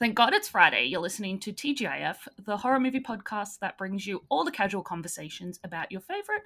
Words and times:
Thank 0.00 0.14
God 0.14 0.32
it's 0.32 0.48
Friday. 0.48 0.86
You're 0.86 1.02
listening 1.02 1.38
to 1.40 1.52
TGIF, 1.52 2.26
the 2.46 2.56
horror 2.56 2.80
movie 2.80 3.00
podcast 3.00 3.58
that 3.58 3.76
brings 3.76 4.06
you 4.06 4.22
all 4.30 4.44
the 4.44 4.50
casual 4.50 4.82
conversations 4.82 5.60
about 5.62 5.92
your 5.92 6.00
favorite, 6.00 6.40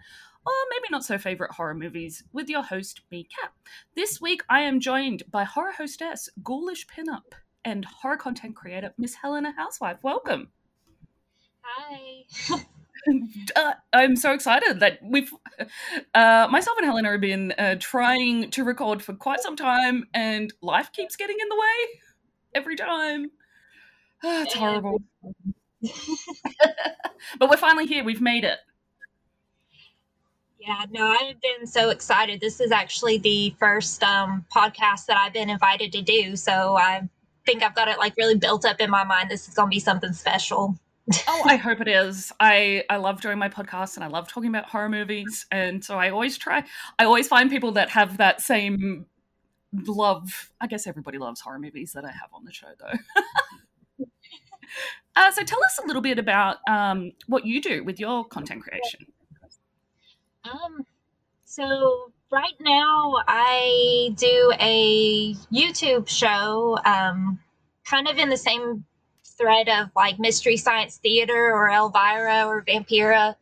or 0.45 0.53
maybe 0.71 0.89
not 0.91 1.05
so 1.05 1.19
favorite 1.19 1.53
horror 1.53 1.77
movies, 1.77 2.25
with 2.33 2.49
your 2.49 2.65
host, 2.65 3.03
me, 3.13 3.29
Kat. 3.33 3.53
This 3.95 4.21
week, 4.21 4.43
I 4.49 4.63
am 4.63 4.81
joined 4.81 5.23
by 5.31 5.45
horror 5.45 5.71
hostess, 5.71 6.29
ghoulish 6.43 6.89
pinup, 6.89 7.35
and 7.65 7.85
horror 7.85 8.17
content 8.17 8.57
creator, 8.57 8.93
Miss 8.99 9.15
Helena 9.15 9.55
Housewife. 9.57 9.99
Welcome. 10.03 10.49
Hi. 11.63 12.25
uh, 13.55 13.75
I'm 13.93 14.17
so 14.17 14.33
excited 14.33 14.81
that 14.81 14.99
we've, 15.01 15.33
uh, 16.13 16.49
myself 16.51 16.77
and 16.79 16.87
Helena 16.87 17.13
have 17.13 17.21
been 17.21 17.53
uh, 17.57 17.77
trying 17.79 18.51
to 18.51 18.65
record 18.65 19.01
for 19.01 19.13
quite 19.13 19.39
some 19.39 19.55
time, 19.55 20.09
and 20.13 20.53
life 20.61 20.91
keeps 20.91 21.15
getting 21.15 21.37
in 21.41 21.49
the 21.49 21.55
way 21.55 22.01
every 22.57 22.75
time. 22.75 23.31
Oh, 24.27 24.43
it's 24.43 24.55
horrible. 24.55 25.03
but 27.39 27.51
we're 27.51 27.59
finally 27.59 27.87
here. 27.87 28.03
We've 28.05 28.23
made 28.23 28.45
it. 28.45 28.59
Yeah, 30.59 30.87
no, 30.91 31.07
I've 31.07 31.41
been 31.43 31.67
so 31.67 31.91
excited. 31.91 32.41
This 32.41 32.59
is 32.59 32.73
actually 32.73 33.19
the 33.19 33.55
first 33.59 34.03
um, 34.03 34.47
podcast 34.55 35.05
that 35.07 35.19
I've 35.19 35.35
been 35.35 35.51
invited 35.51 35.93
to 35.93 36.01
do. 36.01 36.37
So 36.37 36.77
I 36.79 37.07
think 37.45 37.63
I've 37.63 37.75
got 37.75 37.89
it 37.89 37.99
like 37.99 38.15
really 38.17 38.39
built 38.39 38.65
up 38.65 38.81
in 38.81 38.89
my 38.89 39.05
mind. 39.05 39.31
This 39.31 39.47
is 39.47 39.55
going 39.55 39.69
to 39.69 39.75
be 39.75 39.81
something 39.81 40.15
special. 40.15 40.79
oh, 41.29 41.43
I 41.45 41.57
hope 41.57 41.83
it 41.83 41.89
is. 41.89 42.33
I 42.41 42.83
I 42.89 42.97
love 42.97 43.21
doing 43.21 43.37
my 43.37 43.51
podcast 43.51 43.97
and 43.97 44.05
I 44.05 44.09
love 44.09 44.27
talking 44.27 44.49
about 44.49 44.65
horror 44.65 44.89
movies, 44.89 45.45
and 45.51 45.85
so 45.85 45.99
I 45.99 46.09
always 46.09 46.39
try. 46.39 46.65
I 46.99 47.05
always 47.05 47.29
find 47.29 47.51
people 47.51 47.73
that 47.73 47.91
have 47.91 48.17
that 48.17 48.41
same 48.41 49.05
love. 49.87 50.51
I 50.63 50.67
guess 50.67 50.87
everybody 50.87 51.19
loves 51.19 51.43
horror 51.43 51.59
movies 51.59 51.93
that 51.93 52.07
I 52.07 52.11
have 52.11 52.31
on 52.33 52.47
the 52.47 52.53
show, 52.53 52.69
though. 52.81 52.99
Uh, 55.17 55.31
so 55.31 55.43
tell 55.45 55.63
us 55.65 55.79
a 55.83 55.87
little 55.87 56.03
bit 56.03 56.19
about 56.19 56.59
um, 56.69 57.13
what 57.27 57.47
you 57.47 57.61
do 57.61 57.85
with 57.85 58.01
your 58.01 58.25
content 58.25 58.63
creation. 58.63 59.07
Um, 60.45 60.85
so 61.45 62.13
right 62.31 62.55
now 62.61 63.23
I 63.29 64.11
do 64.17 64.53
a 64.61 65.35
YouTube 65.53 66.09
show, 66.09 66.79
um, 66.85 67.39
kind 67.85 68.09
of 68.09 68.19
in 68.19 68.29
the 68.29 68.37
same 68.37 68.85
thread 69.25 69.69
of 69.69 69.91
like 69.95 70.19
Mystery 70.19 70.57
Science 70.57 70.97
Theater 70.99 71.53
or 71.53 71.71
Elvira 71.71 72.45
or 72.47 72.65
Vampira. 72.65 73.37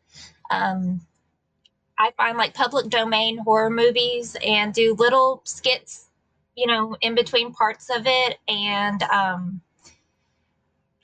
Um, 0.51 1.01
I 1.99 2.13
find 2.17 2.37
like 2.37 2.55
public 2.55 2.91
domain 2.91 3.39
horror 3.39 3.71
movies 3.71 4.37
and 4.45 4.75
do 4.75 4.95
little 4.95 5.41
skits, 5.45 6.09
you 6.57 6.67
know, 6.67 6.97
in 7.01 7.15
between 7.15 7.53
parts 7.53 7.89
of 7.91 8.03
it 8.07 8.39
and 8.49 9.03
um, 9.05 9.61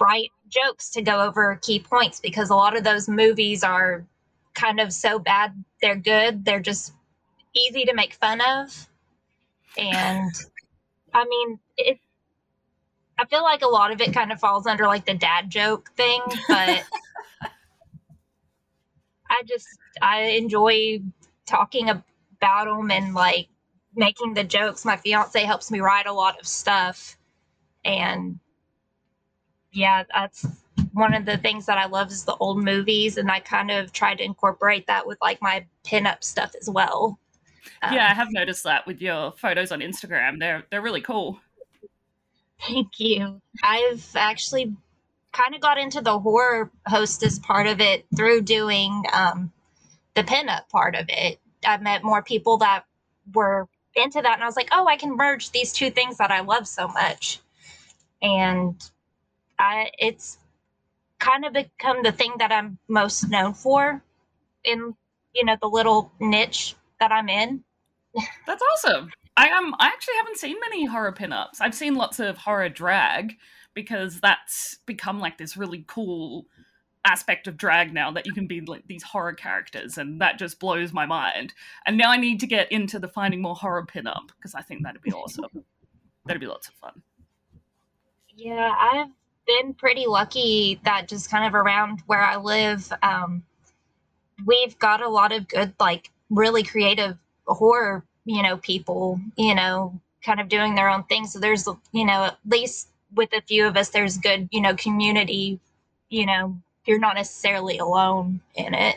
write 0.00 0.30
jokes 0.48 0.90
to 0.90 1.02
go 1.02 1.20
over 1.20 1.58
key 1.62 1.80
points 1.80 2.20
because 2.20 2.50
a 2.50 2.54
lot 2.54 2.76
of 2.76 2.84
those 2.84 3.08
movies 3.08 3.62
are 3.62 4.06
kind 4.54 4.80
of 4.80 4.92
so 4.92 5.18
bad 5.18 5.64
they're 5.80 5.96
good. 5.96 6.44
They're 6.44 6.60
just 6.60 6.92
easy 7.54 7.84
to 7.84 7.94
make 7.94 8.14
fun 8.14 8.40
of. 8.40 8.88
And 9.76 10.32
I 11.14 11.24
mean, 11.24 11.58
it 11.76 11.98
I 13.18 13.24
feel 13.26 13.42
like 13.42 13.62
a 13.62 13.68
lot 13.68 13.90
of 13.90 14.00
it 14.00 14.12
kind 14.12 14.30
of 14.30 14.38
falls 14.38 14.66
under 14.66 14.86
like 14.86 15.04
the 15.04 15.14
dad 15.14 15.50
joke 15.50 15.90
thing, 15.96 16.20
but 16.48 16.84
I 19.30 19.42
just 19.46 19.66
I 20.00 20.20
enjoy 20.22 21.00
talking 21.46 21.90
about 21.90 22.66
them 22.66 22.90
and 22.90 23.14
like 23.14 23.48
making 23.94 24.34
the 24.34 24.44
jokes. 24.44 24.84
My 24.84 24.96
fiance 24.96 25.42
helps 25.42 25.70
me 25.70 25.80
write 25.80 26.06
a 26.06 26.12
lot 26.12 26.38
of 26.38 26.46
stuff 26.46 27.16
and 27.84 28.38
yeah, 29.78 30.02
that's 30.12 30.46
one 30.92 31.14
of 31.14 31.24
the 31.24 31.38
things 31.38 31.66
that 31.66 31.78
I 31.78 31.86
love 31.86 32.10
is 32.10 32.24
the 32.24 32.34
old 32.36 32.62
movies, 32.62 33.16
and 33.16 33.30
I 33.30 33.40
kind 33.40 33.70
of 33.70 33.92
try 33.92 34.14
to 34.14 34.22
incorporate 34.22 34.86
that 34.88 35.06
with 35.06 35.18
like 35.22 35.40
my 35.40 35.64
pinup 35.84 36.24
stuff 36.24 36.52
as 36.60 36.68
well. 36.68 37.18
Um, 37.82 37.94
yeah, 37.94 38.08
I 38.10 38.14
have 38.14 38.28
noticed 38.32 38.64
that 38.64 38.86
with 38.86 39.00
your 39.00 39.32
photos 39.32 39.70
on 39.70 39.80
Instagram. 39.80 40.40
They're 40.40 40.64
they're 40.70 40.82
really 40.82 41.00
cool. 41.00 41.38
Thank 42.60 42.98
you. 42.98 43.40
I've 43.62 44.04
actually 44.16 44.74
kind 45.32 45.54
of 45.54 45.60
got 45.60 45.78
into 45.78 46.00
the 46.00 46.18
horror 46.18 46.72
hostess 46.88 47.38
part 47.38 47.68
of 47.68 47.80
it 47.80 48.04
through 48.16 48.42
doing 48.42 49.04
um, 49.12 49.52
the 50.14 50.24
pinup 50.24 50.68
part 50.70 50.96
of 50.96 51.06
it. 51.08 51.38
I've 51.64 51.82
met 51.82 52.02
more 52.02 52.22
people 52.22 52.58
that 52.58 52.84
were 53.32 53.68
into 53.94 54.20
that, 54.22 54.34
and 54.34 54.42
I 54.42 54.46
was 54.46 54.56
like, 54.56 54.70
oh, 54.72 54.88
I 54.88 54.96
can 54.96 55.16
merge 55.16 55.52
these 55.52 55.72
two 55.72 55.90
things 55.90 56.16
that 56.18 56.32
I 56.32 56.40
love 56.40 56.66
so 56.66 56.88
much. 56.88 57.40
And 58.20 58.74
I, 59.58 59.90
it's 59.98 60.38
kind 61.18 61.44
of 61.44 61.52
become 61.52 62.02
the 62.02 62.12
thing 62.12 62.34
that 62.38 62.52
I'm 62.52 62.78
most 62.88 63.28
known 63.28 63.54
for 63.54 64.02
in 64.64 64.94
you 65.34 65.44
know 65.44 65.56
the 65.60 65.68
little 65.68 66.12
niche 66.20 66.74
that 67.00 67.12
I'm 67.12 67.28
in. 67.28 67.62
That's 68.46 68.62
awesome. 68.72 69.10
I 69.36 69.50
um 69.50 69.74
I 69.78 69.86
actually 69.86 70.16
haven't 70.16 70.38
seen 70.38 70.56
many 70.60 70.84
horror 70.84 71.12
pinups. 71.12 71.60
I've 71.60 71.74
seen 71.74 71.94
lots 71.94 72.18
of 72.18 72.36
horror 72.36 72.68
drag 72.68 73.34
because 73.74 74.20
that's 74.20 74.78
become 74.86 75.20
like 75.20 75.38
this 75.38 75.56
really 75.56 75.84
cool 75.86 76.46
aspect 77.04 77.46
of 77.46 77.56
drag 77.56 77.94
now 77.94 78.10
that 78.10 78.26
you 78.26 78.32
can 78.32 78.46
be 78.46 78.60
like 78.60 78.86
these 78.86 79.02
horror 79.02 79.32
characters 79.32 79.98
and 79.98 80.20
that 80.20 80.38
just 80.38 80.58
blows 80.58 80.92
my 80.92 81.06
mind. 81.06 81.54
And 81.86 81.96
now 81.96 82.10
I 82.10 82.16
need 82.16 82.40
to 82.40 82.46
get 82.46 82.70
into 82.72 82.98
the 82.98 83.08
finding 83.08 83.40
more 83.40 83.54
horror 83.54 83.86
pinup 83.86 84.28
because 84.36 84.54
I 84.54 84.62
think 84.62 84.82
that'd 84.82 85.02
be 85.02 85.12
awesome. 85.12 85.64
that'd 86.26 86.40
be 86.40 86.46
lots 86.46 86.68
of 86.68 86.74
fun. 86.74 87.02
Yeah, 88.34 88.72
I've 88.78 89.08
been 89.48 89.74
pretty 89.74 90.06
lucky 90.06 90.78
that 90.84 91.08
just 91.08 91.30
kind 91.30 91.44
of 91.44 91.54
around 91.54 92.02
where 92.06 92.22
I 92.22 92.36
live, 92.36 92.92
um, 93.02 93.42
we've 94.46 94.78
got 94.78 95.02
a 95.02 95.08
lot 95.08 95.32
of 95.32 95.48
good, 95.48 95.74
like 95.80 96.10
really 96.30 96.62
creative 96.62 97.16
horror, 97.46 98.04
you 98.26 98.42
know, 98.42 98.58
people, 98.58 99.18
you 99.36 99.54
know, 99.54 99.98
kind 100.22 100.38
of 100.38 100.48
doing 100.48 100.74
their 100.74 100.90
own 100.90 101.02
thing. 101.04 101.26
So 101.26 101.40
there's, 101.40 101.66
you 101.92 102.04
know, 102.04 102.24
at 102.24 102.38
least 102.46 102.88
with 103.14 103.32
a 103.32 103.40
few 103.40 103.66
of 103.66 103.76
us, 103.76 103.88
there's 103.88 104.18
good, 104.18 104.48
you 104.52 104.60
know, 104.60 104.76
community, 104.76 105.58
you 106.10 106.26
know, 106.26 106.56
you're 106.84 106.98
not 106.98 107.16
necessarily 107.16 107.78
alone 107.78 108.40
in 108.54 108.74
it. 108.74 108.96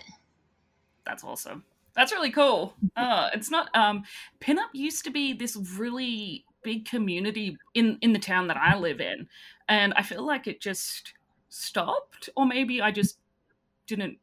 That's 1.06 1.24
awesome. 1.24 1.64
That's 1.96 2.12
really 2.12 2.32
cool. 2.32 2.74
Uh, 2.96 3.30
it's 3.34 3.52
not 3.52 3.74
um 3.76 4.04
pinup 4.40 4.70
used 4.74 5.04
to 5.06 5.12
be 5.12 5.34
this 5.34 5.58
really 5.78 6.46
big 6.64 6.86
community 6.86 7.58
in 7.74 7.98
in 8.02 8.14
the 8.14 8.20
town 8.20 8.48
that 8.48 8.58
I 8.58 8.78
live 8.78 9.02
in, 9.02 9.28
and 9.68 9.94
I 9.96 10.04
feel 10.04 10.26
like 10.26 10.48
it 10.48 10.62
just 10.62 11.14
stopped, 11.50 12.30
or 12.36 12.46
maybe 12.46 12.82
I 12.82 12.92
just 12.92 13.18
didn't 13.88 14.18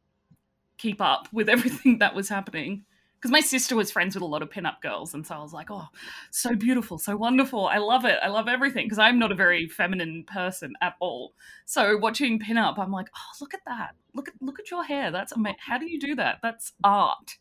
keep 0.77 1.01
up 1.01 1.27
with 1.31 1.49
everything 1.49 1.99
that 1.99 2.15
was 2.15 2.29
happening. 2.29 2.85
Because 3.15 3.31
my 3.31 3.41
sister 3.41 3.75
was 3.75 3.91
friends 3.91 4.15
with 4.15 4.21
a 4.21 4.25
lot 4.25 4.41
of 4.41 4.49
pinup 4.49 4.79
girls, 4.81 5.13
and 5.13 5.27
so 5.27 5.35
I 5.35 5.39
was 5.39 5.51
like, 5.51 5.69
"Oh, 5.69 5.89
so 6.31 6.55
beautiful, 6.55 6.97
so 6.97 7.17
wonderful! 7.17 7.67
I 7.67 7.77
love 7.77 8.05
it. 8.05 8.17
I 8.23 8.29
love 8.29 8.47
everything." 8.47 8.85
Because 8.85 8.97
I'm 8.97 9.19
not 9.19 9.33
a 9.33 9.35
very 9.35 9.67
feminine 9.67 10.23
person 10.23 10.73
at 10.81 10.95
all. 11.01 11.33
So 11.65 11.97
watching 11.97 12.39
pinup, 12.39 12.79
I'm 12.79 12.93
like, 12.93 13.09
"Oh, 13.13 13.35
look 13.41 13.53
at 13.53 13.65
that! 13.65 13.95
Look 14.13 14.29
at 14.29 14.35
look 14.39 14.57
at 14.57 14.71
your 14.71 14.85
hair. 14.85 15.11
That's 15.11 15.33
amazing. 15.33 15.57
How 15.59 15.77
do 15.77 15.89
you 15.89 15.99
do 15.99 16.15
that? 16.15 16.37
That's 16.41 16.71
art. 16.81 17.37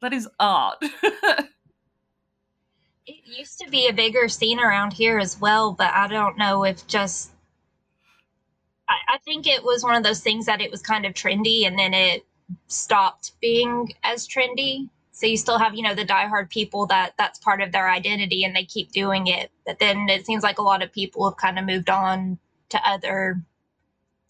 That 0.00 0.12
is 0.12 0.28
art." 0.38 0.78
it 3.06 3.16
used 3.24 3.58
to 3.60 3.68
be 3.68 3.88
a 3.88 3.92
bigger 3.92 4.28
scene 4.28 4.60
around 4.60 4.92
here 4.92 5.18
as 5.18 5.40
well, 5.40 5.72
but 5.72 5.92
I 5.92 6.06
don't 6.06 6.38
know 6.38 6.62
if 6.64 6.86
just 6.86 7.32
I, 8.88 9.14
I, 9.14 9.18
think 9.18 9.46
it 9.46 9.64
was 9.64 9.82
one 9.82 9.94
of 9.94 10.02
those 10.02 10.20
things 10.20 10.46
that 10.46 10.60
it 10.60 10.70
was 10.70 10.82
kind 10.82 11.04
of 11.04 11.14
trendy 11.14 11.66
and 11.66 11.78
then 11.78 11.92
it 11.94 12.24
stopped 12.68 13.32
being 13.40 13.92
as 14.04 14.26
trendy. 14.28 14.88
So 15.12 15.26
you 15.26 15.36
still 15.36 15.58
have, 15.58 15.74
you 15.74 15.82
know, 15.82 15.94
the 15.94 16.04
diehard 16.04 16.50
people 16.50 16.86
that 16.86 17.14
that's 17.16 17.38
part 17.38 17.62
of 17.62 17.72
their 17.72 17.90
identity 17.90 18.44
and 18.44 18.54
they 18.54 18.64
keep 18.64 18.92
doing 18.92 19.26
it. 19.28 19.50
But 19.64 19.78
then 19.78 20.08
it 20.08 20.26
seems 20.26 20.42
like 20.42 20.58
a 20.58 20.62
lot 20.62 20.82
of 20.82 20.92
people 20.92 21.28
have 21.28 21.38
kind 21.38 21.58
of 21.58 21.64
moved 21.64 21.90
on 21.90 22.38
to 22.68 22.88
other 22.88 23.40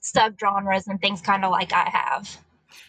subgenres 0.02 0.86
and 0.86 1.00
things 1.00 1.20
kind 1.20 1.44
of 1.44 1.50
like 1.50 1.72
I 1.72 1.90
have. 1.90 2.38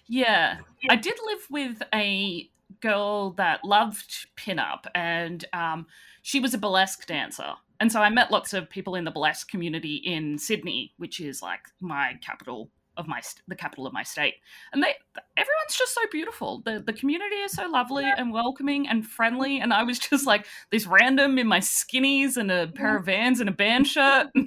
Yeah. 0.08 0.60
I 0.90 0.96
did 0.96 1.16
live 1.26 1.48
with 1.50 1.82
a 1.94 2.50
girl 2.82 3.32
that 3.32 3.64
loved 3.64 4.28
pinup, 4.38 4.86
and 4.94 5.44
um, 5.54 5.88
she 6.22 6.40
was 6.40 6.54
a 6.54 6.58
burlesque 6.58 7.08
dancer. 7.08 7.56
And 7.80 7.92
so 7.92 8.02
I 8.02 8.10
met 8.10 8.32
lots 8.32 8.54
of 8.54 8.70
people 8.70 8.96
in 8.96 9.04
the 9.04 9.12
burlesque 9.12 9.50
community 9.50 9.96
in 9.96 10.38
Sydney, 10.38 10.94
which 10.98 11.20
is 11.20 11.42
like 11.42 11.62
my 11.80 12.16
capital 12.22 12.72
of 12.98 13.08
my 13.08 13.22
the 13.48 13.56
capital 13.56 13.86
of 13.86 13.94
my 13.94 14.04
state. 14.04 14.36
And 14.74 14.84
they 14.84 14.96
everyone's 15.38 15.78
just 15.78 15.94
so 15.94 16.02
beautiful. 16.12 16.62
The 16.66 16.84
the 16.86 16.94
community 16.94 17.36
is 17.36 17.52
so 17.52 17.68
lovely 17.68 18.06
and 18.06 18.34
welcoming 18.34 18.88
and 18.88 19.06
friendly. 19.06 19.60
And 19.60 19.74
I 19.74 19.84
was 19.84 20.00
just 20.10 20.26
like 20.26 20.46
this 20.72 20.88
random 20.88 21.38
in 21.38 21.48
my 21.48 21.60
skinnies 21.60 22.38
and 22.38 22.52
a 22.52 22.68
pair 22.68 22.96
of 22.96 23.04
mm-hmm. 23.04 23.12
Vans 23.12 23.40
and 23.40 23.50
a 23.50 23.54
band 23.54 23.88
shirt. 23.88 24.28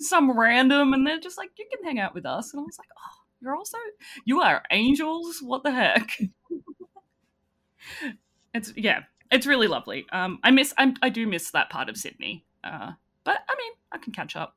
Some 0.00 0.36
random, 0.36 0.94
and 0.94 1.06
they're 1.06 1.20
just 1.20 1.38
like, 1.38 1.50
you 1.58 1.66
can 1.70 1.84
hang 1.84 2.00
out 2.00 2.14
with 2.14 2.26
us. 2.26 2.52
And 2.52 2.60
I 2.60 2.64
was 2.64 2.78
like, 2.78 2.88
oh, 2.98 3.22
you're 3.40 3.54
also 3.54 3.78
you 4.24 4.40
are 4.40 4.62
angels. 4.70 5.40
What 5.42 5.62
the 5.62 5.70
heck? 5.70 6.18
it's 8.54 8.72
yeah, 8.76 9.02
it's 9.30 9.46
really 9.46 9.68
lovely. 9.68 10.06
Um, 10.12 10.38
I 10.42 10.50
miss 10.50 10.74
I'm, 10.78 10.94
I 11.02 11.08
do 11.08 11.26
miss 11.26 11.50
that 11.50 11.70
part 11.70 11.88
of 11.88 11.96
Sydney. 11.96 12.44
Uh, 12.62 12.92
but 13.24 13.38
I 13.48 13.54
mean, 13.56 13.72
I 13.92 13.98
can 13.98 14.12
catch 14.12 14.36
up. 14.36 14.56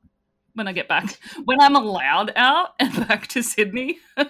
when 0.54 0.68
I 0.68 0.72
get 0.72 0.88
back, 0.88 1.18
when 1.44 1.60
I'm 1.60 1.76
allowed 1.76 2.32
out 2.36 2.74
and 2.80 3.08
back 3.08 3.26
to 3.28 3.42
Sydney. 3.42 3.98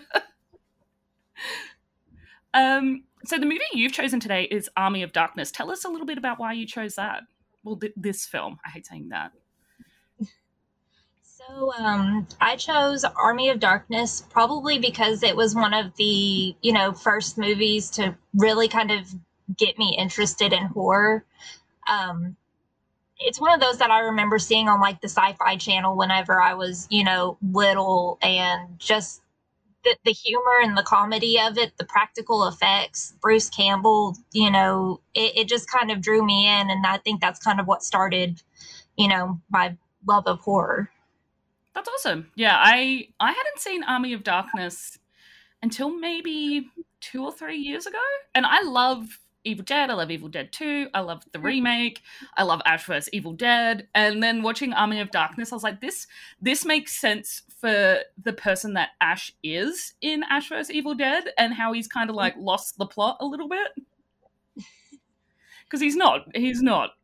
um, 2.55 3.05
so 3.25 3.39
the 3.39 3.47
movie 3.47 3.61
you've 3.73 3.93
chosen 3.93 4.21
today 4.21 4.45
is 4.45 4.71
Army 4.77 5.03
of 5.03 5.13
Darkness. 5.13 5.51
Tell 5.51 5.71
us 5.71 5.85
a 5.85 5.89
little 5.89 6.07
bit 6.07 6.19
about 6.19 6.39
why 6.39 6.53
you 6.53 6.67
chose 6.67 6.95
that. 6.95 7.23
Well, 7.63 7.77
th- 7.77 7.93
this 7.97 8.25
film. 8.25 8.59
I 8.65 8.71
hate 8.71 8.87
saying 8.87 9.11
that. 9.11 9.33
So 11.51 11.73
um, 11.73 12.27
I 12.41 12.57
chose 12.57 13.05
Army 13.05 13.49
of 13.49 13.61
Darkness 13.61 14.23
probably 14.31 14.79
because 14.79 15.23
it 15.23 15.35
was 15.35 15.55
one 15.55 15.75
of 15.75 15.95
the 15.97 16.55
you 16.63 16.73
know 16.73 16.93
first 16.93 17.39
movies 17.39 17.91
to 17.91 18.15
really 18.35 18.69
kind 18.69 18.91
of 18.91 19.13
get 19.57 19.79
me 19.79 19.97
interested 19.99 20.53
in 20.53 20.65
horror. 20.65 21.25
Um, 21.89 22.37
it's 23.19 23.41
one 23.41 23.53
of 23.53 23.61
those 23.61 23.79
that 23.79 23.91
I 23.91 24.01
remember 24.01 24.39
seeing 24.39 24.69
on 24.69 24.81
like 24.81 25.01
the 25.01 25.09
Sci-Fi 25.09 25.57
Channel 25.57 25.97
whenever 25.97 26.41
I 26.41 26.55
was 26.55 26.87
you 26.91 27.05
know 27.05 27.39
little, 27.43 28.19
and 28.23 28.79
just 28.79 29.23
the, 29.85 29.97
the 30.05 30.13
humor 30.13 30.61
and 30.63 30.77
the 30.77 30.83
comedy 30.83 31.39
of 31.41 31.57
it, 31.59 31.77
the 31.79 31.85
practical 31.85 32.47
effects, 32.47 33.15
Bruce 33.21 33.49
Campbell, 33.49 34.17
you 34.33 34.51
know, 34.51 35.01
it, 35.15 35.37
it 35.37 35.49
just 35.49 35.71
kind 35.71 35.91
of 35.91 36.01
drew 36.01 36.25
me 36.25 36.47
in, 36.47 36.71
and 36.71 36.87
I 36.87 36.99
think 36.99 37.21
that's 37.21 37.41
kind 37.41 37.61
of 37.61 37.67
what 37.67 37.83
started, 37.83 38.43
you 38.97 39.09
know, 39.09 39.41
my 39.51 39.77
love 40.07 40.27
of 40.27 40.41
horror. 40.41 40.91
That's 41.75 41.89
awesome. 41.89 42.31
Yeah, 42.35 42.57
I 42.59 43.09
I 43.21 43.29
hadn't 43.29 43.59
seen 43.59 43.85
Army 43.85 44.13
of 44.13 44.25
Darkness 44.25 44.99
until 45.63 45.91
maybe 45.91 46.71
two 47.01 47.25
or 47.25 47.33
three 47.33 47.59
years 47.59 47.87
ago, 47.87 47.99
and 48.35 48.45
I 48.45 48.63
love 48.63 49.21
Evil 49.45 49.65
Dead. 49.65 49.91
I 49.91 49.95
love 49.95 50.11
Evil 50.11 50.29
Dead 50.29 50.53
2. 50.53 50.89
I 50.93 51.01
love 51.01 51.23
the 51.33 51.41
remake. 51.41 52.03
I 52.37 52.43
love 52.43 52.61
Ash 52.65 52.85
vs. 52.85 53.09
Evil 53.13 53.33
Dead. 53.33 53.89
And 53.95 54.23
then 54.23 54.43
watching 54.43 54.73
Army 54.73 55.01
of 55.01 55.11
Darkness, 55.11 55.53
I 55.53 55.57
was 55.57 55.63
like, 55.63 55.81
this 55.81 56.07
this 56.41 56.65
makes 56.65 56.99
sense 56.99 57.43
for 57.61 57.99
the 58.23 58.33
person 58.33 58.75
that 58.75 58.91
Ash 59.01 59.33
is 59.43 59.95
in 60.01 60.23
Ash 60.29 60.49
vs. 60.49 60.71
Evil 60.71 60.95
Dead 60.95 61.31
and 61.39 61.55
how 61.55 61.73
he's 61.73 61.89
kind 61.89 62.11
of 62.11 62.17
like 62.17 62.35
lost 62.39 62.79
the 62.79 62.87
plot 62.87 63.17
a 63.21 63.27
little 63.27 63.49
bit. 63.49 63.69
Because 65.65 65.81
he's 65.81 65.95
not. 65.95 66.27
He's 66.35 66.61
not. 66.61 66.95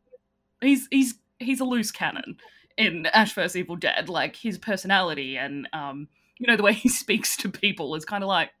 He's 0.59 0.89
he's 0.91 1.13
he's 1.39 1.61
a 1.61 1.63
loose 1.63 1.89
cannon 1.89 2.35
in 2.77 3.05
Ash 3.05 3.33
vs. 3.33 3.55
Evil 3.55 3.77
Dead. 3.77 4.09
Like 4.09 4.35
his 4.35 4.57
personality 4.57 5.37
and 5.37 5.69
um, 5.71 6.09
you 6.37 6.47
know, 6.47 6.57
the 6.57 6.63
way 6.63 6.73
he 6.73 6.89
speaks 7.03 7.37
to 7.37 7.49
people 7.49 7.95
is 7.95 8.05
kind 8.05 8.23
of 8.23 8.27
like 8.27 8.51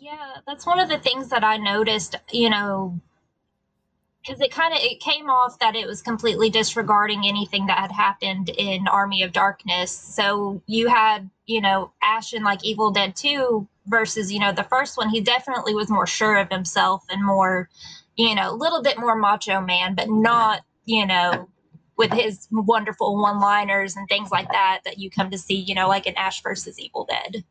yeah, 0.00 0.36
that's 0.46 0.66
one 0.66 0.80
of 0.80 0.88
the 0.88 0.98
things 0.98 1.28
that 1.28 1.44
I 1.44 1.56
noticed, 1.56 2.16
you 2.32 2.50
know, 2.50 3.00
because 4.20 4.40
it 4.40 4.50
kind 4.50 4.74
of 4.74 4.80
it 4.82 5.00
came 5.00 5.30
off 5.30 5.58
that 5.60 5.76
it 5.76 5.86
was 5.86 6.02
completely 6.02 6.50
disregarding 6.50 7.26
anything 7.26 7.66
that 7.66 7.78
had 7.78 7.92
happened 7.92 8.48
in 8.48 8.88
Army 8.88 9.22
of 9.22 9.32
Darkness. 9.32 9.92
So 9.92 10.62
you 10.66 10.88
had, 10.88 11.30
you 11.46 11.60
know, 11.60 11.92
Ash 12.02 12.32
in 12.32 12.42
like 12.42 12.64
Evil 12.64 12.90
Dead 12.90 13.14
2 13.14 13.68
versus, 13.86 14.32
you 14.32 14.40
know, 14.40 14.52
the 14.52 14.64
first 14.64 14.96
one, 14.96 15.08
he 15.08 15.20
definitely 15.20 15.74
was 15.74 15.88
more 15.88 16.06
sure 16.06 16.38
of 16.38 16.50
himself 16.50 17.04
and 17.08 17.24
more, 17.24 17.68
you 18.16 18.34
know, 18.34 18.50
a 18.50 18.56
little 18.56 18.82
bit 18.82 18.98
more 18.98 19.16
macho 19.16 19.60
man, 19.60 19.94
but 19.94 20.08
not, 20.10 20.62
you 20.84 21.06
know, 21.06 21.48
with 21.96 22.12
his 22.12 22.48
wonderful 22.50 23.16
one-liners 23.20 23.96
and 23.96 24.08
things 24.08 24.30
like 24.30 24.50
that 24.50 24.80
that 24.84 24.98
you 24.98 25.08
come 25.08 25.30
to 25.30 25.38
see, 25.38 25.54
you 25.54 25.74
know, 25.74 25.88
like 25.88 26.06
in 26.06 26.14
Ash 26.16 26.42
versus 26.42 26.78
Evil 26.78 27.06
Dead 27.08 27.44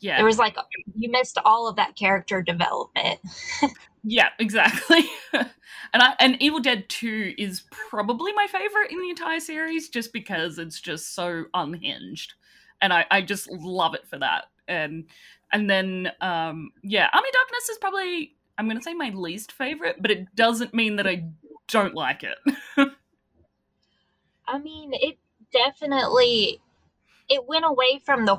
yeah. 0.00 0.20
It 0.20 0.24
was 0.24 0.38
like 0.38 0.56
you 0.94 1.10
missed 1.10 1.38
all 1.44 1.68
of 1.68 1.76
that 1.76 1.96
character 1.96 2.42
development. 2.42 3.20
Yeah 4.08 4.28
exactly. 4.38 5.04
And 5.92 6.02
i 6.02 6.14
and 6.20 6.40
evil 6.40 6.60
dead 6.60 6.88
2 6.88 7.34
is 7.38 7.62
probably 7.70 8.32
my 8.32 8.46
favorite 8.46 8.90
in 8.90 9.00
the 9.00 9.10
entire 9.10 9.40
series 9.40 9.88
just 9.88 10.12
because 10.12 10.58
it's 10.58 10.80
just 10.80 11.14
so 11.14 11.46
unhinged. 11.54 12.34
And 12.80 12.92
i 12.92 13.04
i 13.10 13.20
just 13.20 13.50
love 13.50 13.94
it 13.94 14.06
for 14.06 14.18
that. 14.18 14.44
And 14.68 15.06
and 15.52 15.68
then 15.68 16.12
um 16.20 16.70
yeah 16.82 17.08
army 17.12 17.28
darkness 17.32 17.68
is 17.68 17.78
probably 17.78 18.36
i'm 18.58 18.68
gonna 18.68 18.82
say 18.82 18.94
my 18.94 19.10
least 19.10 19.52
favorite 19.52 19.96
but 20.00 20.10
it 20.10 20.34
doesn't 20.36 20.74
mean 20.74 20.96
that 20.96 21.06
i 21.06 21.24
don't 21.68 21.94
like 21.94 22.22
it. 22.22 22.38
I 24.48 24.58
mean 24.58 24.90
it 24.92 25.18
definitely 25.52 26.60
it 27.28 27.46
went 27.46 27.64
away 27.64 28.00
from 28.04 28.24
the 28.24 28.36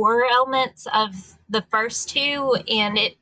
horror 0.00 0.24
elements 0.30 0.86
of 0.94 1.36
the 1.50 1.62
first 1.70 2.08
two, 2.08 2.56
and 2.68 2.96
it 2.96 3.18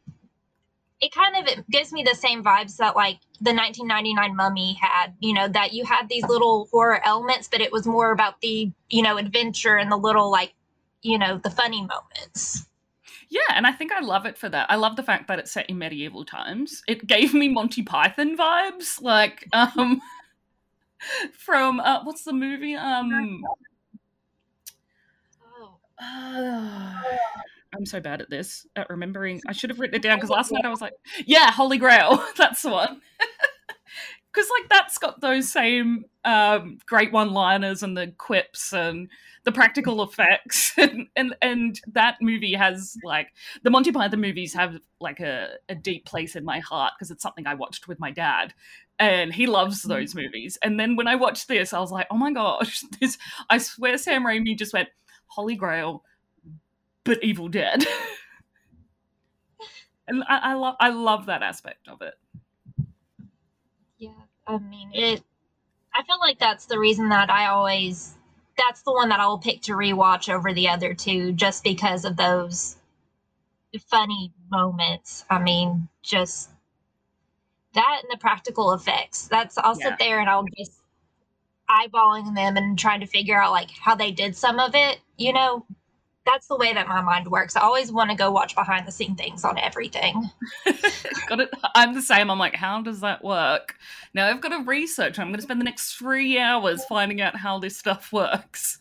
it 1.00 1.12
kind 1.12 1.36
of 1.36 1.46
it 1.46 1.68
gives 1.70 1.92
me 1.92 2.02
the 2.02 2.14
same 2.14 2.42
vibes 2.42 2.76
that 2.76 2.96
like 2.96 3.18
the 3.40 3.52
1999 3.52 4.34
mummy 4.34 4.78
had 4.80 5.14
you 5.20 5.32
know 5.32 5.48
that 5.48 5.72
you 5.72 5.84
had 5.84 6.08
these 6.08 6.24
little 6.24 6.68
horror 6.72 7.00
elements 7.04 7.48
but 7.48 7.60
it 7.60 7.70
was 7.70 7.86
more 7.86 8.10
about 8.10 8.40
the 8.40 8.70
you 8.88 9.02
know 9.02 9.16
adventure 9.16 9.76
and 9.76 9.92
the 9.92 9.96
little 9.96 10.30
like 10.30 10.54
you 11.02 11.18
know 11.18 11.38
the 11.38 11.50
funny 11.50 11.80
moments. 11.80 12.66
Yeah 13.30 13.40
and 13.54 13.66
i 13.66 13.72
think 13.72 13.92
i 13.92 14.00
love 14.00 14.26
it 14.26 14.36
for 14.36 14.48
that. 14.48 14.70
I 14.70 14.76
love 14.76 14.96
the 14.96 15.02
fact 15.02 15.28
that 15.28 15.38
it's 15.38 15.52
set 15.52 15.70
in 15.70 15.78
medieval 15.78 16.24
times. 16.24 16.82
It 16.88 17.06
gave 17.06 17.32
me 17.34 17.48
monty 17.48 17.82
python 17.82 18.36
vibes 18.36 19.00
like 19.00 19.46
um 19.52 20.00
from 21.32 21.78
uh 21.78 22.02
what's 22.04 22.24
the 22.24 22.32
movie? 22.32 22.74
Um 22.74 23.44
uh, 26.00 27.02
I'm 27.74 27.86
so 27.86 28.00
bad 28.00 28.20
at 28.20 28.30
this, 28.30 28.66
at 28.76 28.88
remembering. 28.90 29.40
I 29.46 29.52
should 29.52 29.70
have 29.70 29.78
written 29.78 29.96
it 29.96 30.02
down 30.02 30.16
because 30.16 30.30
last 30.30 30.52
night 30.52 30.64
I 30.64 30.70
was 30.70 30.80
like, 30.80 30.94
yeah, 31.26 31.50
Holy 31.50 31.78
Grail. 31.78 32.24
That's 32.36 32.62
the 32.62 32.70
one. 32.70 33.00
Because, 34.30 34.50
like, 34.60 34.68
that's 34.68 34.98
got 34.98 35.20
those 35.20 35.50
same 35.50 36.04
um, 36.24 36.78
great 36.86 37.12
one 37.12 37.32
liners 37.32 37.82
and 37.82 37.96
the 37.96 38.12
quips 38.18 38.72
and 38.74 39.08
the 39.44 39.50
practical 39.50 40.02
effects. 40.02 40.74
and, 40.76 41.08
and, 41.16 41.34
and 41.40 41.80
that 41.88 42.18
movie 42.20 42.52
has, 42.52 42.94
like, 43.02 43.28
the 43.64 43.70
Monty 43.70 43.90
Python 43.90 44.20
movies 44.20 44.52
have, 44.52 44.76
like, 45.00 45.18
a, 45.18 45.54
a 45.70 45.74
deep 45.74 46.04
place 46.04 46.36
in 46.36 46.44
my 46.44 46.60
heart 46.60 46.92
because 46.96 47.10
it's 47.10 47.22
something 47.22 47.46
I 47.46 47.54
watched 47.54 47.88
with 47.88 47.98
my 47.98 48.10
dad 48.12 48.52
and 48.98 49.32
he 49.32 49.46
loves 49.46 49.82
mm. 49.82 49.88
those 49.88 50.14
movies. 50.14 50.58
And 50.62 50.78
then 50.78 50.94
when 50.94 51.08
I 51.08 51.14
watched 51.14 51.48
this, 51.48 51.72
I 51.72 51.80
was 51.80 51.90
like, 51.90 52.06
oh 52.10 52.16
my 52.16 52.32
gosh, 52.32 52.82
this, 53.00 53.18
I 53.48 53.58
swear 53.58 53.96
Sam 53.98 54.24
Raimi 54.24 54.56
just 54.56 54.74
went, 54.74 54.90
Holy 55.28 55.54
Grail, 55.54 56.02
but 57.04 57.22
Evil 57.22 57.48
Dead. 57.48 57.84
and 60.08 60.24
I, 60.28 60.38
I 60.38 60.54
love 60.54 60.76
I 60.80 60.88
love 60.90 61.26
that 61.26 61.42
aspect 61.42 61.88
of 61.88 62.02
it. 62.02 62.14
Yeah, 63.98 64.10
I 64.46 64.58
mean 64.58 64.90
it. 64.92 65.22
I 65.94 66.02
feel 66.02 66.18
like 66.20 66.38
that's 66.38 66.66
the 66.66 66.78
reason 66.78 67.08
that 67.10 67.30
I 67.30 67.46
always 67.46 68.14
that's 68.56 68.82
the 68.82 68.92
one 68.92 69.08
that 69.10 69.20
I 69.20 69.26
will 69.26 69.38
pick 69.38 69.62
to 69.62 69.72
rewatch 69.72 70.32
over 70.32 70.52
the 70.52 70.68
other 70.68 70.92
two, 70.92 71.32
just 71.32 71.62
because 71.62 72.04
of 72.04 72.16
those 72.16 72.76
funny 73.88 74.32
moments. 74.50 75.24
I 75.30 75.38
mean, 75.38 75.88
just 76.02 76.50
that 77.74 78.00
and 78.02 78.10
the 78.10 78.18
practical 78.18 78.72
effects. 78.72 79.28
That's 79.28 79.58
I'll 79.58 79.78
yeah. 79.78 79.90
sit 79.90 79.98
there 79.98 80.20
and 80.20 80.28
I'll 80.28 80.46
just 80.56 80.72
eyeballing 81.70 82.34
them 82.34 82.56
and 82.56 82.78
trying 82.78 83.00
to 83.00 83.06
figure 83.06 83.40
out 83.40 83.52
like 83.52 83.70
how 83.70 83.94
they 83.94 84.10
did 84.10 84.36
some 84.36 84.58
of 84.58 84.74
it, 84.74 84.98
you 85.16 85.32
know, 85.32 85.64
that's 86.28 86.46
the 86.46 86.56
way 86.56 86.72
that 86.74 86.88
my 86.88 87.00
mind 87.00 87.26
works. 87.28 87.56
I 87.56 87.62
always 87.62 87.90
want 87.90 88.10
to 88.10 88.16
go 88.16 88.30
watch 88.30 88.54
behind 88.54 88.86
the 88.86 88.92
scene 88.92 89.16
things 89.16 89.44
on 89.44 89.58
everything. 89.58 90.28
got 91.28 91.40
it. 91.40 91.50
I'm 91.74 91.94
the 91.94 92.02
same. 92.02 92.30
I'm 92.30 92.38
like, 92.38 92.54
how 92.54 92.82
does 92.82 93.00
that 93.00 93.24
work? 93.24 93.76
Now 94.12 94.28
I've 94.28 94.40
got 94.40 94.50
to 94.50 94.62
research. 94.64 95.18
I'm 95.18 95.28
going 95.28 95.36
to 95.36 95.42
spend 95.42 95.60
the 95.60 95.64
next 95.64 95.94
three 95.94 96.38
hours 96.38 96.84
finding 96.84 97.20
out 97.20 97.36
how 97.36 97.58
this 97.58 97.76
stuff 97.76 98.12
works. 98.12 98.80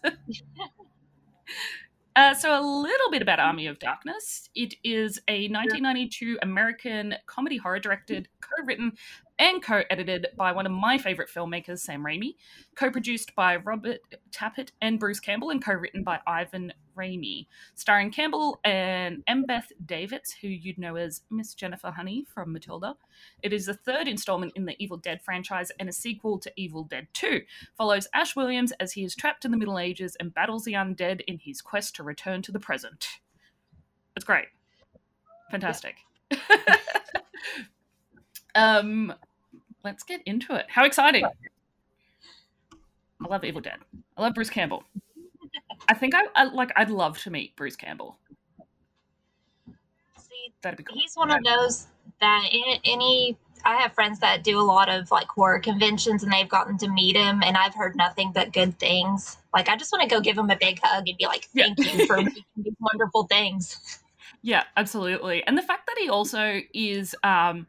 Uh, 2.17 2.34
so, 2.34 2.60
a 2.60 2.63
little 2.65 3.12
bit 3.12 3.22
about 3.22 3.39
Army 3.39 3.67
of 3.67 3.77
Darkness. 3.77 4.50
It 4.56 4.74
is 4.84 5.20
a 5.27 5.48
1992 5.50 6.39
American 6.41 7.13
comedy 7.27 7.58
horror 7.58 7.79
directed, 7.79 8.27
co 8.41 8.65
written, 8.65 8.94
and 9.39 9.62
co 9.62 9.84
edited 9.89 10.27
by 10.36 10.51
one 10.51 10.65
of 10.65 10.72
my 10.72 10.98
favorite 10.98 11.29
filmmakers, 11.34 11.79
Sam 11.79 12.03
Raimi, 12.03 12.36
co 12.75 12.89
produced 12.89 13.36
by 13.36 13.58
Robert 13.58 14.00
Tapert 14.32 14.70
and 14.82 15.00
Bruce 15.00 15.20
Campbell, 15.20 15.50
and 15.50 15.63
co 15.63 15.74
written 15.74 16.03
by 16.03 16.20
Ivan 16.25 16.74
Raimi, 16.98 17.48
starring 17.75 18.12
Campbell 18.12 18.60
and 18.63 19.24
Embeth 19.27 19.72
Davidtz, 19.86 20.34
who 20.41 20.48
you'd 20.48 20.77
know 20.77 20.96
as 20.96 21.22
Miss 21.29 21.53
Jennifer 21.53 21.91
Honey 21.91 22.25
from 22.34 22.51
Matilda. 22.51 22.96
It 23.44 23.53
is 23.53 23.67
the 23.67 23.74
third 23.74 24.08
installment 24.08 24.53
in 24.56 24.65
the 24.65 24.75
Evil 24.84 24.98
Dead 24.98 25.22
franchise 25.22 25.72
and 25.79 25.88
a 25.88 25.94
sequel 25.94 26.39
to 26.39 26.51
Evil 26.56 26.84
Dead 26.84 27.08
2. 27.13 27.41
Follows 27.77 28.08
Ash 28.13 28.36
Williams 28.36 28.74
as 28.79 28.94
he 28.94 29.03
is 29.03 29.15
trapped 29.15 29.46
in 29.46 29.51
the 29.51 29.58
Middle 29.58 29.79
Ages 29.79 30.17
and 30.20 30.34
battles 30.34 30.65
the 30.65 30.74
undead 30.74 31.22
in 31.27 31.38
his 31.38 31.62
quest 31.62 31.96
to 31.96 32.03
return 32.03 32.41
to 32.41 32.51
the 32.51 32.60
present. 32.60 33.08
It's 34.15 34.25
great. 34.25 34.48
Fantastic. 35.51 35.96
um, 38.56 39.13
let's 39.88 40.03
get 40.03 40.22
into 40.25 40.53
it. 40.53 40.65
How 40.67 40.84
exciting! 40.84 41.24
I 41.25 41.29
love 43.29 43.46
Evil 43.46 43.62
Dead. 43.62 43.77
I 44.17 44.22
love 44.22 44.34
Bruce 44.34 44.50
Campbell. 44.50 44.84
I 45.88 45.94
think 45.94 46.13
I, 46.13 46.24
I 46.36 46.44
like. 46.44 46.74
I'd 46.75 46.89
love 46.89 47.17
to 47.20 47.32
meet 47.32 47.56
Bruce 47.56 47.77
Campbell. 47.77 48.20
See, 50.17 50.53
that'd 50.62 50.77
be 50.77 50.84
cool. 50.84 50.98
He's 51.00 51.15
one 51.15 51.32
of 51.32 51.41
those 51.46 51.88
that 52.20 52.50
any 52.84 53.38
I 53.63 53.77
have 53.77 53.94
friends 53.94 54.20
that 54.20 54.44
do 54.44 54.60
a 54.60 54.62
lot 54.62 54.89
of 54.89 55.10
like 55.10 55.27
horror 55.27 55.60
conventions 55.60 56.24
and 56.24 56.34
they've 56.34 56.50
gotten 56.50 56.77
to 56.79 56.89
meet 56.89 57.15
him 57.15 57.41
and 57.44 57.56
I've 57.56 57.74
heard 57.74 57.96
nothing 57.96 58.34
but 58.34 58.51
good 58.51 58.77
things. 58.77 59.38
Like 59.53 59.70
I 59.70 59.77
just 59.77 59.94
want 59.94 60.08
to 60.08 60.13
go 60.13 60.20
give 60.20 60.38
him 60.38 60.50
a 60.50 60.58
big 60.58 60.79
hug 60.84 61.08
and 61.08 61.17
be 61.17 61.25
like, 61.25 61.46
thank 61.56 61.79
yeah. 61.79 61.94
you 61.94 62.06
for 62.06 62.17
making 62.17 62.44
these 62.58 62.74
wonderful 62.79 63.24
things. 63.24 64.01
Yeah, 64.41 64.63
absolutely. 64.75 65.44
And 65.48 65.58
the 65.58 65.62
fact 65.62 65.88
that 65.88 65.96
he 65.98 66.10
also 66.10 66.60
is 66.74 67.15
um 67.24 67.67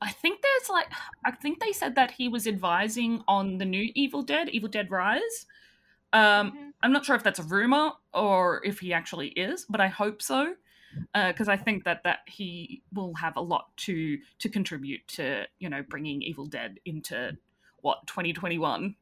I 0.00 0.12
think 0.12 0.42
there's 0.42 0.70
like 0.70 0.88
I 1.24 1.32
think 1.32 1.60
they 1.60 1.72
said 1.72 1.96
that 1.96 2.12
he 2.12 2.28
was 2.28 2.46
advising 2.46 3.22
on 3.26 3.58
the 3.58 3.64
new 3.64 3.90
Evil 3.94 4.22
Dead, 4.22 4.48
Evil 4.48 4.68
Dead 4.68 4.90
Rise. 4.90 5.46
Um 6.12 6.22
mm-hmm. 6.22 6.68
I'm 6.82 6.92
not 6.92 7.04
sure 7.04 7.16
if 7.16 7.24
that's 7.24 7.40
a 7.40 7.44
rumor 7.44 7.92
or 8.14 8.62
if 8.64 8.78
he 8.78 8.92
actually 8.92 9.28
is, 9.28 9.66
but 9.68 9.80
I 9.80 9.88
hope 9.88 10.22
so 10.22 10.54
because 11.14 11.48
uh, 11.48 11.52
I 11.52 11.56
think 11.56 11.84
that 11.84 12.02
that 12.04 12.20
he 12.26 12.82
will 12.92 13.14
have 13.14 13.36
a 13.36 13.40
lot 13.40 13.76
to 13.78 14.18
to 14.38 14.48
contribute 14.48 15.06
to 15.08 15.44
you 15.58 15.68
know 15.68 15.82
bringing 15.82 16.22
Evil 16.22 16.46
Dead 16.46 16.78
into 16.84 17.36
what 17.80 18.06
2021. 18.06 18.94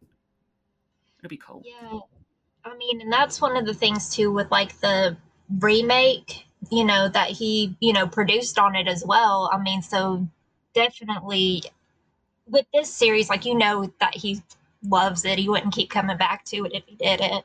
It'll 1.19 1.29
be 1.29 1.37
cool. 1.37 1.63
Yeah, 1.65 2.01
I 2.65 2.77
mean, 2.77 3.01
and 3.01 3.13
that's 3.13 3.41
one 3.41 3.57
of 3.57 3.67
the 3.67 3.75
things 3.75 4.15
too 4.15 4.31
with 4.33 4.51
like 4.51 4.79
the 4.81 5.17
remake. 5.61 6.47
You 6.71 6.85
know 6.85 7.09
that 7.09 7.31
he 7.31 7.77
you 7.81 7.93
know 7.93 8.07
produced 8.07 8.59
on 8.59 8.75
it 8.75 8.89
as 8.89 9.05
well. 9.07 9.51
I 9.53 9.59
mean, 9.59 9.83
so 9.83 10.27
definitely 10.77 11.65
with 12.47 12.67
this 12.73 12.93
series, 12.93 13.29
like 13.29 13.45
you 13.45 13.57
know 13.57 13.93
that 13.99 14.15
he 14.15 14.43
loves 14.87 15.25
it. 15.25 15.39
He 15.39 15.49
wouldn't 15.49 15.75
keep 15.75 15.91
coming 15.91 16.17
back 16.17 16.45
to 16.47 16.67
it 16.67 16.75
if 16.75 16.85
he 16.87 16.95
didn't. 16.95 17.45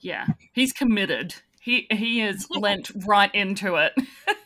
Yeah, 0.00 0.26
he's 0.52 0.72
committed. 0.72 1.34
He 1.60 1.86
he 1.90 2.22
is 2.22 2.46
lent 2.50 2.90
right 3.04 3.34
into 3.34 3.74
it. 3.74 3.92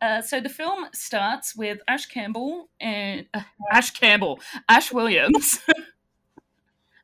uh, 0.00 0.22
so 0.22 0.40
the 0.40 0.48
film 0.48 0.86
starts 0.94 1.56
with 1.56 1.80
Ash 1.88 2.06
Campbell 2.06 2.68
and 2.80 3.26
uh, 3.34 3.42
Ash 3.70 3.90
Campbell, 3.90 4.40
Ash 4.68 4.92
Williams. 4.92 5.58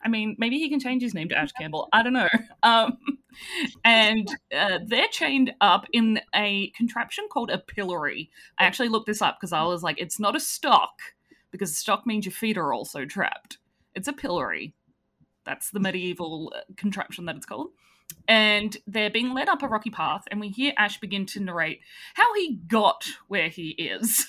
I 0.09 0.11
mean, 0.11 0.37
maybe 0.39 0.59
he 0.59 0.71
can 0.71 0.81
change 0.81 1.03
his 1.03 1.13
name 1.13 1.29
to 1.29 1.37
Ash 1.37 1.53
Campbell. 1.53 1.89
I 1.93 2.03
don't 2.03 2.15
know. 2.15 2.29
Um, 2.65 2.99
and 3.85 4.29
uh, 4.57 4.81
they're 4.85 5.07
chained 5.13 5.53
up 5.61 5.87
in 5.93 6.21
a 6.35 6.71
contraption 6.71 7.29
called 7.31 7.51
a 7.51 7.59
pillory. 7.59 8.31
I 8.59 8.65
actually 8.65 8.89
looked 8.89 9.07
this 9.07 9.23
up 9.23 9.37
because 9.39 9.53
I 9.53 9.63
was 9.63 9.85
like, 9.85 10.01
it's 10.01 10.19
not 10.19 10.35
a 10.35 10.41
stock 10.41 10.99
because 11.53 11.77
stock 11.77 12.05
means 12.05 12.25
your 12.25 12.33
feet 12.33 12.59
are 12.59 12.73
also 12.73 13.05
trapped. 13.05 13.59
It's 13.95 14.09
a 14.09 14.13
pillory. 14.13 14.75
That's 15.45 15.71
the 15.71 15.79
medieval 15.79 16.53
uh, 16.55 16.63
contraption 16.77 17.27
that 17.27 17.37
it's 17.37 17.47
called. 17.47 17.69
And 18.27 18.77
they're 18.89 19.09
being 19.09 19.33
led 19.33 19.49
up 19.49 19.63
a 19.63 19.69
rocky 19.69 19.91
path, 19.91 20.25
and 20.31 20.41
we 20.41 20.49
hear 20.49 20.73
Ash 20.77 20.99
begin 20.99 21.27
to 21.27 21.41
narrate 21.41 21.81
how 22.15 22.35
he 22.35 22.57
got 22.67 23.05
where 23.29 23.49
he 23.51 23.69
is. 23.69 24.27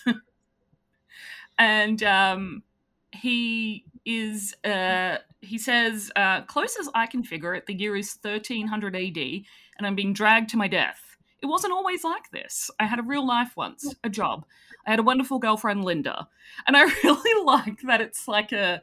and 1.57 2.03
um, 2.03 2.63
he 3.11 3.85
is, 4.05 4.55
uh, 4.63 5.17
he 5.41 5.57
says, 5.57 6.11
uh, 6.15 6.41
close 6.43 6.77
as 6.79 6.89
I 6.93 7.05
can 7.05 7.23
figure 7.23 7.53
it, 7.53 7.65
the 7.65 7.73
year 7.73 7.95
is 7.95 8.17
1300 8.21 8.95
AD, 8.95 9.17
and 9.17 9.87
I'm 9.87 9.95
being 9.95 10.13
dragged 10.13 10.49
to 10.49 10.57
my 10.57 10.67
death. 10.67 11.17
It 11.41 11.45
wasn't 11.45 11.73
always 11.73 12.03
like 12.03 12.31
this. 12.31 12.69
I 12.79 12.85
had 12.85 12.99
a 12.99 13.03
real 13.03 13.25
life 13.25 13.55
once, 13.55 13.95
a 14.03 14.09
job. 14.09 14.45
I 14.85 14.91
had 14.91 14.99
a 14.99 15.03
wonderful 15.03 15.39
girlfriend, 15.39 15.85
Linda. 15.85 16.27
And 16.67 16.75
I 16.75 16.83
really 17.03 17.45
like 17.45 17.81
that 17.83 18.01
it's 18.01 18.27
like 18.27 18.51
a 18.51 18.81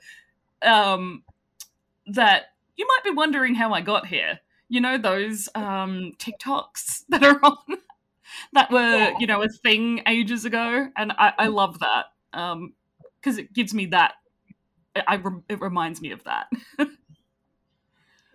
um 0.62 1.22
that 2.06 2.46
you 2.76 2.86
might 2.86 3.04
be 3.04 3.16
wondering 3.16 3.54
how 3.54 3.72
I 3.72 3.80
got 3.80 4.06
here. 4.06 4.40
You 4.68 4.80
know 4.80 4.98
those 4.98 5.48
um, 5.54 6.12
TikToks 6.18 7.04
that 7.08 7.22
are 7.22 7.40
on 7.42 7.76
that 8.52 8.70
were 8.70 8.80
yeah. 8.80 9.14
you 9.18 9.26
know 9.26 9.42
a 9.42 9.48
thing 9.48 10.02
ages 10.06 10.44
ago, 10.44 10.88
and 10.96 11.12
I, 11.12 11.32
I 11.38 11.46
love 11.46 11.78
that 11.80 12.06
because 12.32 12.52
um, 12.52 13.38
it 13.38 13.52
gives 13.52 13.74
me 13.74 13.86
that. 13.86 14.14
I 15.06 15.22
it 15.48 15.60
reminds 15.60 16.00
me 16.00 16.12
of 16.12 16.22
that. 16.24 16.46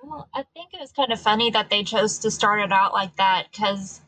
well, 0.03 0.29
I 0.33 0.43
think 0.53 0.73
it 0.73 0.79
was 0.79 0.91
kind 0.91 1.11
of 1.11 1.19
funny 1.19 1.51
that 1.51 1.69
they 1.69 1.83
chose 1.83 2.19
to 2.19 2.31
start 2.31 2.61
it 2.61 2.71
out 2.71 2.93
like 2.93 3.15
that 3.17 3.47
because 3.51 4.01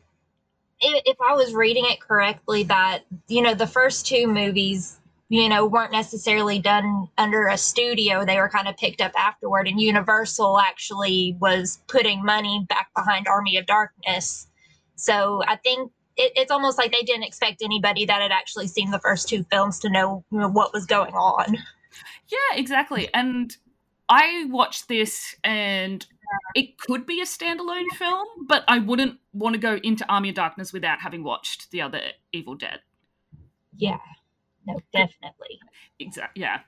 if 0.80 1.16
I 1.20 1.34
was 1.34 1.54
reading 1.54 1.84
it 1.86 2.00
correctly, 2.00 2.64
that 2.64 3.04
you 3.28 3.42
know 3.42 3.54
the 3.54 3.66
first 3.66 4.06
two 4.06 4.26
movies 4.26 4.98
you 5.28 5.48
know, 5.48 5.66
weren't 5.66 5.92
necessarily 5.92 6.58
done 6.58 7.08
under 7.18 7.48
a 7.48 7.56
studio. 7.56 8.24
They 8.24 8.36
were 8.36 8.48
kind 8.48 8.68
of 8.68 8.76
picked 8.76 9.00
up 9.00 9.12
afterward. 9.18 9.66
And 9.66 9.80
Universal 9.80 10.58
actually 10.60 11.36
was 11.40 11.80
putting 11.88 12.24
money 12.24 12.64
back 12.68 12.90
behind 12.94 13.26
Army 13.26 13.56
of 13.56 13.66
Darkness. 13.66 14.46
So 14.96 15.42
I 15.48 15.56
think 15.56 15.90
it, 16.16 16.32
it's 16.36 16.50
almost 16.50 16.78
like 16.78 16.92
they 16.92 17.02
didn't 17.02 17.24
expect 17.24 17.62
anybody 17.62 18.04
that 18.04 18.22
had 18.22 18.30
actually 18.30 18.68
seen 18.68 18.90
the 18.90 19.00
first 19.00 19.28
two 19.28 19.44
films 19.50 19.78
to 19.80 19.90
know, 19.90 20.24
you 20.30 20.38
know 20.38 20.48
what 20.48 20.72
was 20.72 20.86
going 20.86 21.14
on. 21.14 21.56
Yeah, 22.28 22.58
exactly. 22.58 23.12
And 23.12 23.56
I 24.08 24.46
watched 24.48 24.88
this 24.88 25.36
and 25.44 26.04
it 26.54 26.78
could 26.78 27.06
be 27.06 27.20
a 27.20 27.24
standalone 27.24 27.88
film, 27.94 28.26
but 28.46 28.64
I 28.68 28.78
wouldn't 28.78 29.18
want 29.32 29.54
to 29.54 29.60
go 29.60 29.78
into 29.82 30.06
Army 30.10 30.30
of 30.30 30.34
Darkness 30.34 30.72
without 30.72 31.00
having 31.00 31.22
watched 31.22 31.70
the 31.70 31.82
other 31.82 32.00
Evil 32.32 32.54
Dead. 32.54 32.80
Yeah 33.76 33.98
no, 34.66 34.80
definitely. 34.92 35.60
Exactly. 36.00 36.42
Yeah. 36.42 36.60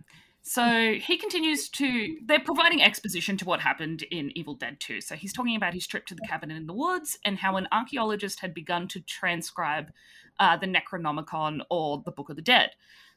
So 0.42 0.94
he 0.94 1.16
continues 1.16 1.68
to. 1.70 2.16
They're 2.24 2.40
providing 2.40 2.82
exposition 2.82 3.36
to 3.38 3.44
what 3.44 3.60
happened 3.60 4.04
in 4.10 4.30
Evil 4.36 4.54
Dead 4.54 4.78
2. 4.78 5.00
So 5.00 5.16
he's 5.16 5.32
talking 5.32 5.56
about 5.56 5.74
his 5.74 5.86
trip 5.86 6.06
to 6.06 6.14
the 6.14 6.26
cabin 6.28 6.50
in 6.50 6.66
the 6.66 6.72
woods 6.72 7.18
and 7.24 7.38
how 7.38 7.56
an 7.56 7.66
archaeologist 7.72 8.40
had 8.40 8.54
begun 8.54 8.86
to 8.88 9.00
transcribe 9.00 9.90
uh, 10.38 10.56
the 10.56 10.66
Necronomicon 10.66 11.60
or 11.68 12.02
the 12.04 12.12
Book 12.12 12.30
of 12.30 12.36
the 12.36 12.42
Dead. 12.42 12.70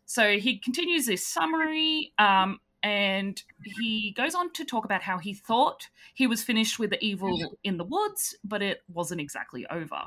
So 0.10 0.40
he 0.40 0.58
continues 0.58 1.06
this 1.06 1.24
summary 1.24 2.14
um, 2.18 2.60
and 2.82 3.40
he 3.78 4.12
goes 4.18 4.34
on 4.34 4.52
to 4.54 4.66
talk 4.66 4.84
about 4.84 5.04
how 5.04 5.20
he 5.20 5.36
thought 5.36 5.88
he 6.16 6.26
was 6.26 6.42
finished 6.42 6.80
with 6.80 6.90
the 6.90 7.06
evil 7.06 7.56
in 7.64 7.78
the 7.78 7.84
woods, 7.84 8.36
but 8.44 8.64
it 8.64 8.82
wasn't 8.92 9.22
exactly 9.22 9.68
over. 9.68 10.02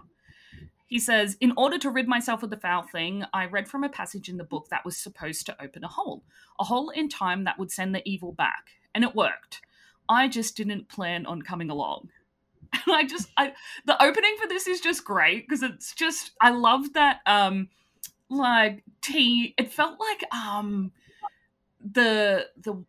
He 0.89 0.99
says, 0.99 1.37
In 1.41 1.53
order 1.57 1.79
to 1.79 1.89
rid 1.89 2.09
myself 2.09 2.43
of 2.43 2.51
the 2.51 2.57
foul 2.57 2.83
thing, 2.83 3.25
I 3.33 3.47
read 3.47 3.69
from 3.69 3.85
a 3.85 3.89
passage 3.89 4.29
in 4.29 4.39
the 4.39 4.45
book 4.45 4.67
that 4.71 4.85
was 4.85 4.97
supposed 4.97 5.47
to 5.47 5.63
open 5.63 5.85
a 5.85 5.89
hole, 5.89 6.25
a 6.59 6.65
hole 6.65 6.91
in 6.91 7.09
time 7.09 7.45
that 7.45 7.61
would 7.61 7.71
send 7.71 7.95
the 7.95 8.03
evil 8.05 8.33
back. 8.33 8.71
And 8.97 9.05
it 9.05 9.15
worked. 9.15 9.61
I 10.09 10.27
just 10.27 10.57
didn't 10.57 10.89
plan 10.89 11.27
on 11.27 11.43
coming 11.43 11.71
along. 11.71 12.09
And 12.87 12.97
I 12.97 13.05
just, 13.05 13.31
I, 13.37 13.53
the 13.87 14.03
opening 14.03 14.35
for 14.41 14.49
this 14.49 14.67
is 14.67 14.81
just 14.81 15.05
great 15.05 15.47
because 15.47 15.63
it's 15.63 15.95
just, 15.95 16.33
I 16.41 16.51
love 16.51 16.95
that, 16.95 17.21
um, 17.27 17.69
like, 18.33 18.85
T, 19.01 19.55
it 19.59 19.73
felt 19.73 19.99
like, 20.01 20.25
um, 20.33 20.93
the, 21.81 22.49
the, 22.57 22.85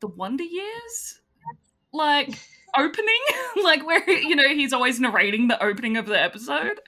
the 0.00 0.06
Wonder 0.06 0.44
Years, 0.44 1.20
like, 1.92 2.38
opening, 2.78 3.20
like 3.62 3.86
where, 3.86 4.08
you 4.08 4.36
know, 4.36 4.48
he's 4.48 4.72
always 4.72 5.00
narrating 5.00 5.48
the 5.48 5.62
opening 5.62 5.96
of 5.96 6.06
the 6.06 6.20
episode 6.20 6.80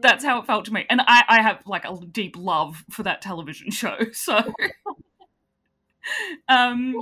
that's 0.00 0.24
how 0.24 0.40
it 0.40 0.46
felt 0.46 0.64
to 0.66 0.72
me. 0.72 0.86
And 0.90 1.00
I, 1.02 1.24
I 1.28 1.42
have 1.42 1.60
like 1.66 1.84
a 1.84 1.96
deep 2.06 2.36
love 2.36 2.84
for 2.90 3.02
that 3.02 3.22
television 3.22 3.70
show. 3.70 3.96
So, 4.12 4.52
um, 6.48 7.00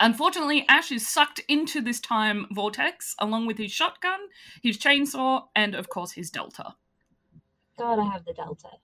unfortunately, 0.00 0.64
Ash 0.68 0.92
is 0.92 1.06
sucked 1.06 1.40
into 1.48 1.80
this 1.80 2.00
time 2.00 2.46
vortex 2.52 3.14
along 3.18 3.46
with 3.46 3.58
his 3.58 3.72
shotgun, 3.72 4.20
his 4.62 4.78
chainsaw, 4.78 5.44
and 5.54 5.74
of 5.74 5.88
course 5.88 6.12
his 6.12 6.30
Delta. 6.30 6.74
Gotta 7.78 8.04
have 8.04 8.24
the 8.24 8.32
Delta. 8.32 8.68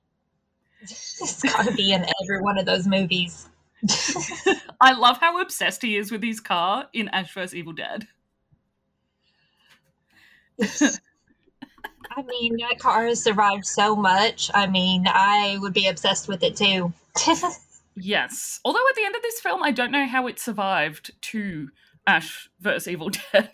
It's 0.83 1.43
gotta 1.43 1.73
be 1.73 1.93
in 1.93 2.05
every 2.23 2.41
one 2.41 2.59
of 2.59 2.67
those 2.67 2.89
movies. 2.89 3.49
I 4.81 4.93
love 4.93 5.19
how 5.19 5.41
obsessed 5.41 5.83
he 5.83 5.97
is 5.97 6.11
with 6.11 6.23
his 6.23 6.41
car 6.41 6.89
in 6.93 7.09
Ash 7.11 7.33
vs. 7.33 7.55
Evil 7.55 7.73
Dead. 7.73 8.07
I 12.15 12.23
mean, 12.23 12.57
that 12.59 12.79
car 12.79 13.07
has 13.07 13.23
survived 13.23 13.65
so 13.65 13.97
much. 13.97 14.51
I 14.55 14.67
mean, 14.67 15.05
I 15.07 15.57
would 15.61 15.73
be 15.73 15.87
obsessed 15.87 16.29
with 16.29 16.43
it 16.43 16.57
too. 16.57 16.93
yes. 17.97 18.61
Although 18.65 18.87
at 18.89 18.97
the 18.97 19.05
end 19.05 19.17
of 19.17 19.23
this 19.23 19.41
film, 19.41 19.63
I 19.63 19.71
don't 19.71 19.93
know 19.93 20.07
how 20.07 20.27
it 20.27 20.39
survived 20.39 21.13
to 21.23 21.71
Ash 22.07 22.51
vs. 22.61 22.89
Evil 22.89 23.11
Dead. 23.33 23.51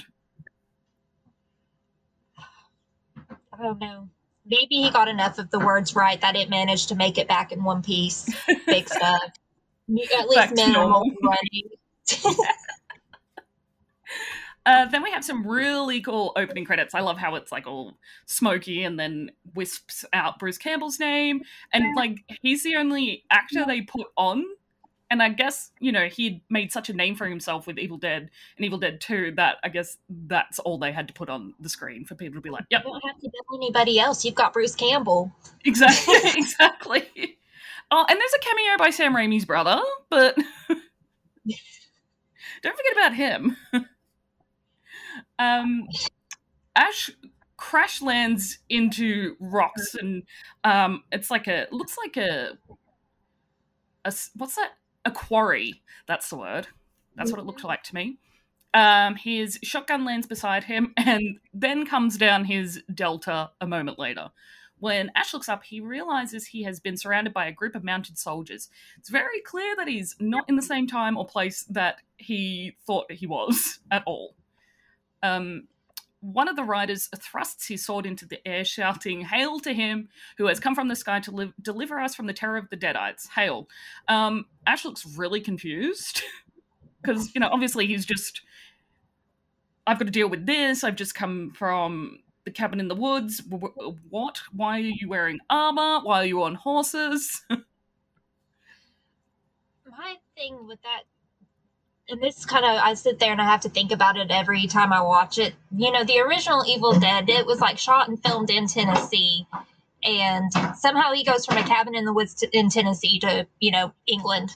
I 2.38 3.62
don't 3.62 3.80
know. 3.80 4.09
Maybe 4.49 4.76
he 4.76 4.90
got 4.90 5.09
enough 5.09 5.38
of 5.38 5.50
the 5.50 5.59
words 5.59 5.95
right 5.95 6.21
that 6.21 6.37
it 6.37 6.49
managed 6.49 6.88
to 6.88 6.95
make 6.95 7.19
it 7.19 7.28
back 7.28 7.52
in 7.52 7.62
one 7.62 7.83
piece. 7.83 8.28
Big 8.67 8.88
stuff. 8.88 9.23
At 10.19 10.28
least 10.28 10.55
minimal 10.55 11.05
running. 11.23 11.71
Uh, 14.67 14.85
then 14.85 15.02
we 15.02 15.11
have 15.11 15.25
some 15.25 15.47
really 15.47 15.99
cool 16.02 16.31
opening 16.37 16.62
credits. 16.62 16.95
I 16.95 17.00
love 17.00 17.17
how 17.17 17.37
it's 17.37 17.50
like 17.50 17.67
all 17.67 17.97
smoky 18.26 18.85
and 18.85 19.00
then 19.00 19.31
wisps 19.55 20.05
out 20.12 20.38
Bruce 20.38 20.59
Campbell's 20.59 21.00
name. 21.00 21.40
And 21.73 21.97
like 21.97 22.19
he's 22.43 22.64
the 22.64 22.76
only 22.76 23.25
actor 23.31 23.64
they 23.64 23.81
put 23.81 24.09
on 24.19 24.45
and 25.11 25.23
I 25.23 25.31
guess 25.31 25.71
you 25.81 25.93
know 25.93 26.07
he'd 26.07 26.43
made 26.50 26.73
such 26.73 26.88
a 26.88 26.93
name 26.93 27.15
for 27.15 27.27
himself 27.27 27.67
with 27.67 27.79
Evil 27.79 27.97
Dead 27.97 28.31
and 28.57 28.65
Evil 28.65 28.79
Dead 28.79 29.00
Two 29.00 29.33
that 29.37 29.57
I 29.62 29.69
guess 29.69 29.97
that's 30.09 30.59
all 30.59 30.79
they 30.79 30.93
had 30.93 31.09
to 31.09 31.15
put 31.15 31.29
on 31.29 31.55
the 31.61 31.69
screen 31.69 32.05
for 32.05 32.15
people 32.15 32.37
to 32.37 32.41
be 32.41 32.50
like, 32.50 32.65
"Yep." 32.71 32.83
You 32.85 32.93
don't 32.93 33.03
have 33.07 33.21
to 33.21 33.29
bill 33.29 33.59
anybody 33.59 33.99
else. 33.99 34.25
You've 34.25 34.35
got 34.35 34.53
Bruce 34.53 34.75
Campbell. 34.75 35.33
Exactly. 35.65 36.15
exactly. 36.37 37.38
Oh, 37.91 38.05
and 38.09 38.19
there's 38.19 38.35
a 38.35 38.38
cameo 38.41 38.77
by 38.79 38.91
Sam 38.91 39.15
Raimi's 39.15 39.47
brother, 39.47 39.81
but 40.11 40.37
don't 42.62 42.77
forget 42.77 42.93
about 42.93 43.15
him. 43.15 43.57
um, 45.38 45.88
Ash 46.77 47.11
crash 47.57 48.00
lands 48.00 48.59
into 48.69 49.37
rocks, 49.41 49.95
and 49.95 50.23
um, 50.65 51.03
it's 51.12 51.31
like 51.31 51.49
a 51.49 51.67
looks 51.71 51.97
like 51.99 52.17
a, 52.17 52.59
a 54.05 54.15
what's 54.37 54.57
that? 54.57 54.73
A 55.05 55.11
quarry. 55.11 55.83
That's 56.07 56.28
the 56.28 56.37
word. 56.37 56.69
That's 57.17 57.33
what 57.33 57.40
it 57.40 57.47
looked 57.47 57.64
like 57.64 57.83
to 57.85 57.95
me. 57.95 58.19
Um, 58.75 59.17
his 59.17 59.59
shotgun 59.62 60.05
lands 60.05 60.26
beside 60.26 60.64
him, 60.64 60.93
and 60.97 61.40
then 61.52 61.87
comes 61.87 62.17
down 62.17 62.45
his 62.45 62.83
delta 62.95 63.50
a 63.61 63.67
moment 63.67 63.99
later. 63.99 64.28
When 64.81 65.11
Ash 65.17 65.35
looks 65.35 65.49
up, 65.49 65.64
he 65.64 65.81
realizes 65.81 66.47
he 66.47 66.62
has 66.62 66.78
been 66.78 66.97
surrounded 66.97 67.35
by 67.35 67.47
a 67.47 67.52
group 67.52 67.75
of 67.75 67.83
mounted 67.83 68.17
soldiers. 68.17 68.69
It's 68.97 69.09
very 69.09 69.40
clear 69.40 69.75
that 69.76 69.88
he's 69.88 70.14
not 70.21 70.49
in 70.49 70.55
the 70.55 70.62
same 70.62 70.87
time 70.87 71.17
or 71.17 71.26
place 71.26 71.64
that 71.64 71.97
he 72.17 72.76
thought 72.87 73.11
he 73.11 73.26
was 73.26 73.81
at 73.90 74.05
all. 74.07 74.37
Um, 75.23 75.64
one 76.20 76.48
of 76.48 76.56
the 76.56 76.64
riders 76.64 77.08
thrusts 77.16 77.68
his 77.68 77.84
sword 77.84 78.06
into 78.06 78.26
the 78.26 78.46
air, 78.46 78.64
shouting, 78.64 79.22
Hail 79.22 79.60
to 79.60 79.72
him 79.72 80.08
who 80.37 80.46
has 80.46 80.58
come 80.58 80.75
from 80.75 80.88
the 80.88 80.96
sky 80.96 81.20
to 81.20 81.30
live, 81.30 81.52
deliver 81.62 82.00
us 82.00 82.14
from 82.14 82.26
the 82.26 82.32
terror 82.32 82.56
of 82.56 82.68
the 82.70 82.76
Deadites. 82.76 83.28
Hail. 83.28 83.68
Um, 84.08 84.46
Ash 84.66 84.84
looks 84.84 85.06
really 85.16 85.40
confused 85.40 86.22
because, 87.02 87.34
you 87.34 87.40
know, 87.40 87.48
obviously 87.52 87.87
he's 87.87 88.04
just, 88.04 88.42
I've 89.87 89.98
got 89.98 90.06
to 90.06 90.10
deal 90.10 90.28
with 90.28 90.46
this. 90.46 90.82
I've 90.82 90.96
just 90.96 91.14
come 91.14 91.52
from 91.52 92.18
the 92.44 92.50
cabin 92.50 92.80
in 92.80 92.88
the 92.88 92.94
woods. 92.94 93.42
What? 94.10 94.40
Why 94.52 94.78
are 94.78 94.80
you 94.80 95.08
wearing 95.08 95.38
armor? 95.50 96.00
Why 96.02 96.22
are 96.22 96.26
you 96.26 96.42
on 96.42 96.56
horses? 96.56 97.42
My 97.50 97.58
thing 100.37 100.66
with 100.66 100.82
that, 100.82 101.02
and 102.09 102.21
this 102.21 102.45
kind 102.45 102.65
of, 102.65 102.71
I 102.71 102.95
sit 102.95 103.19
there 103.19 103.33
and 103.33 103.41
I 103.41 103.45
have 103.45 103.61
to 103.62 103.69
think 103.69 103.93
about 103.93 104.17
it 104.17 104.31
every 104.31 104.67
time 104.67 104.93
I 104.93 105.03
watch 105.03 105.38
it. 105.38 105.55
You 105.77 105.93
know, 105.93 106.05
the 106.05 106.21
original 106.21 106.65
Evil 106.67 106.99
Dead, 106.99 107.29
it 107.29 107.47
was 107.47 107.61
like 107.61 107.79
shot 107.79 108.09
and 108.09 108.23
filmed 108.23 108.50
in 108.50 108.67
Tennessee. 108.67 109.47
And 110.03 110.50
somehow 110.77 111.12
he 111.12 111.25
goes 111.25 111.45
from 111.45 111.57
a 111.57 111.65
cabin 111.65 111.95
in 111.95 112.05
the 112.05 112.12
woods 112.12 112.35
to, 112.37 112.59
in 112.59 112.71
Tennessee 112.71 113.19
to, 113.21 113.47
you 113.61 113.71
know, 113.71 113.93
England. 114.07 114.55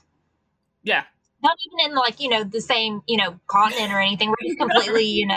Yeah. 0.83 1.05
Not 1.43 1.59
even 1.67 1.91
in 1.91 1.97
like, 1.97 2.21
you 2.21 2.29
know, 2.29 2.45
the 2.45 2.61
same, 2.61 3.03
you 3.07 3.17
know, 3.17 3.39
continent 3.49 3.93
or 3.93 4.01
anything. 4.01 4.31
We're 4.31 4.49
just 4.49 4.59
completely, 4.59 5.05
you 5.05 5.27
know, 5.27 5.37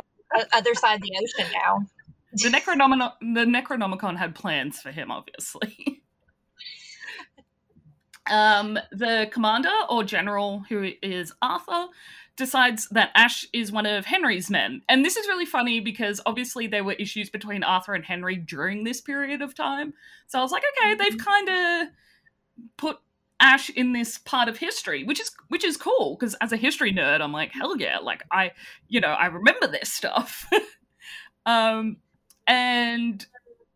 other 0.53 0.75
side 0.75 0.95
of 0.95 1.01
the 1.01 1.11
ocean 1.21 1.51
now 1.53 1.85
the 2.35 2.49
Necronomicon, 2.49 3.11
the 3.21 3.45
Necronomicon 3.45 4.17
had 4.17 4.35
plans 4.35 4.79
for 4.81 4.91
him, 4.91 5.11
obviously. 5.11 6.03
um, 8.29 8.79
the 8.91 9.29
commander 9.31 9.73
or 9.89 10.03
general, 10.03 10.63
who 10.69 10.91
is 11.01 11.33
Arthur, 11.41 11.87
decides 12.37 12.89
that 12.89 13.11
Ash 13.15 13.45
is 13.53 13.71
one 13.71 13.85
of 13.85 14.05
Henry's 14.05 14.49
men. 14.49 14.81
And 14.89 15.05
this 15.05 15.15
is 15.15 15.27
really 15.27 15.45
funny 15.45 15.79
because 15.79 16.19
obviously 16.25 16.67
there 16.67 16.83
were 16.83 16.93
issues 16.93 17.29
between 17.29 17.63
Arthur 17.63 17.93
and 17.93 18.03
Henry 18.03 18.35
during 18.35 18.83
this 18.83 18.99
period 18.99 19.41
of 19.41 19.55
time. 19.55 19.93
So 20.27 20.39
I 20.39 20.41
was 20.41 20.51
like, 20.51 20.63
okay, 20.77 20.95
they've 20.95 21.17
kind 21.17 21.49
of 21.49 21.87
put 22.77 22.97
Ash 23.39 23.69
in 23.69 23.93
this 23.93 24.17
part 24.17 24.49
of 24.49 24.57
history, 24.57 25.03
which 25.03 25.19
is 25.19 25.31
which 25.49 25.63
is 25.63 25.77
cool 25.77 26.15
because 26.17 26.35
as 26.35 26.51
a 26.51 26.57
history 26.57 26.93
nerd, 26.93 27.21
I'm 27.21 27.33
like, 27.33 27.51
hell 27.51 27.77
yeah, 27.77 27.99
like 27.99 28.23
I, 28.31 28.51
you 28.87 29.01
know, 29.01 29.09
I 29.09 29.27
remember 29.27 29.67
this 29.67 29.91
stuff. 29.91 30.49
um, 31.45 31.97
and 32.47 33.25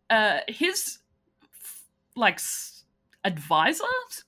uh, 0.08 0.40
his 0.48 0.98
like 2.16 2.40
advisor, 3.24 3.84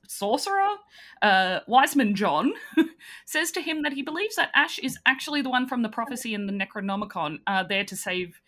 sorcerer, 0.06 0.76
uh, 1.22 1.60
Wiseman 1.66 2.14
John, 2.14 2.52
says 3.24 3.50
to 3.52 3.60
him 3.60 3.82
that 3.82 3.92
he 3.92 4.02
believes 4.02 4.36
that 4.36 4.50
Ash 4.54 4.78
is 4.78 4.98
actually 5.06 5.42
the 5.42 5.50
one 5.50 5.66
from 5.66 5.82
the 5.82 5.88
prophecy 5.88 6.34
in 6.34 6.46
the 6.46 6.52
Necronomicon, 6.52 7.38
uh, 7.46 7.62
there 7.62 7.84
to 7.84 7.96
save, 7.96 8.40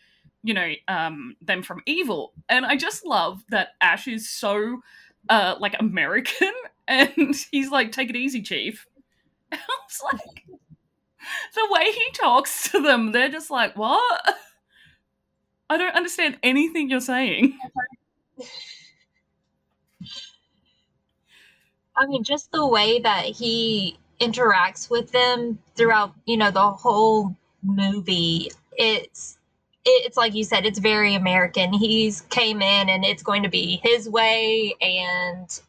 you 0.43 0.55
know, 0.55 0.73
um, 0.89 1.37
them 1.41 1.63
from 1.63 1.83
evil. 1.87 2.33
And 2.49 2.67
I 2.67 2.77
just 2.77 3.07
love 3.07 3.43
that 3.51 3.69
Ash 3.81 4.07
is 4.07 4.29
so 4.29 4.81
uh, 5.29 5.57
like 5.59 5.75
American, 5.79 6.53
and 6.89 7.35
he's 7.51 7.71
like, 7.71 7.93
"Take 7.93 8.11
it 8.11 8.17
easy, 8.17 8.43
Chief." 8.43 8.87
I 9.53 9.57
was 9.57 10.01
like, 10.13 10.45
the 11.55 11.69
way 11.71 11.85
he 11.85 12.11
talks 12.13 12.71
to 12.71 12.83
them, 12.83 13.13
they're 13.13 13.31
just 13.31 13.51
like, 13.51 13.77
"What?" 13.77 14.37
I 15.71 15.79
don't 15.79 15.95
understand 15.95 16.39
anything 16.43 16.91
you're 16.91 17.01
saying. 17.01 17.59
I 21.97 22.07
mean, 22.07 22.25
just 22.25 22.51
the 22.53 22.67
way 22.67 22.99
that 23.01 23.25
he 23.25 23.99
interacts 24.21 24.91
with 24.91 25.13
them 25.13 25.59
throughout, 25.77 26.13
you 26.27 26.37
know, 26.37 26.51
the 26.51 26.71
whole 26.71 27.37
movie. 27.63 28.51
It's 28.77 29.39
it's 29.85 30.17
like 30.17 30.35
you 30.35 30.45
said, 30.45 30.65
it's 30.65 30.79
very 30.79 31.15
American. 31.15 31.73
He's 31.73 32.23
came 32.23 32.63
in 32.63 32.89
and 32.89 33.05
it's 33.05 33.23
going 33.23 33.43
to 33.43 33.51
be 33.51 33.81
his 33.83 34.09
way 34.09 34.75
and 34.81 35.61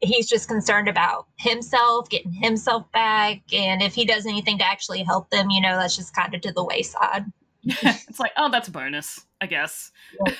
he's 0.00 0.28
just 0.28 0.48
concerned 0.48 0.88
about 0.88 1.26
himself, 1.36 2.08
getting 2.08 2.32
himself 2.32 2.90
back, 2.92 3.40
and 3.52 3.82
if 3.82 3.94
he 3.94 4.04
does 4.04 4.26
anything 4.26 4.58
to 4.58 4.64
actually 4.64 5.02
help 5.02 5.30
them, 5.30 5.50
you 5.50 5.60
know, 5.60 5.76
that's 5.76 5.96
just 5.96 6.14
kind 6.14 6.34
of 6.34 6.40
to 6.42 6.52
the 6.52 6.64
wayside. 6.64 7.24
it's 7.64 8.18
like, 8.18 8.32
oh, 8.36 8.50
that's 8.50 8.68
a 8.68 8.70
bonus, 8.70 9.26
I 9.40 9.46
guess. 9.46 9.92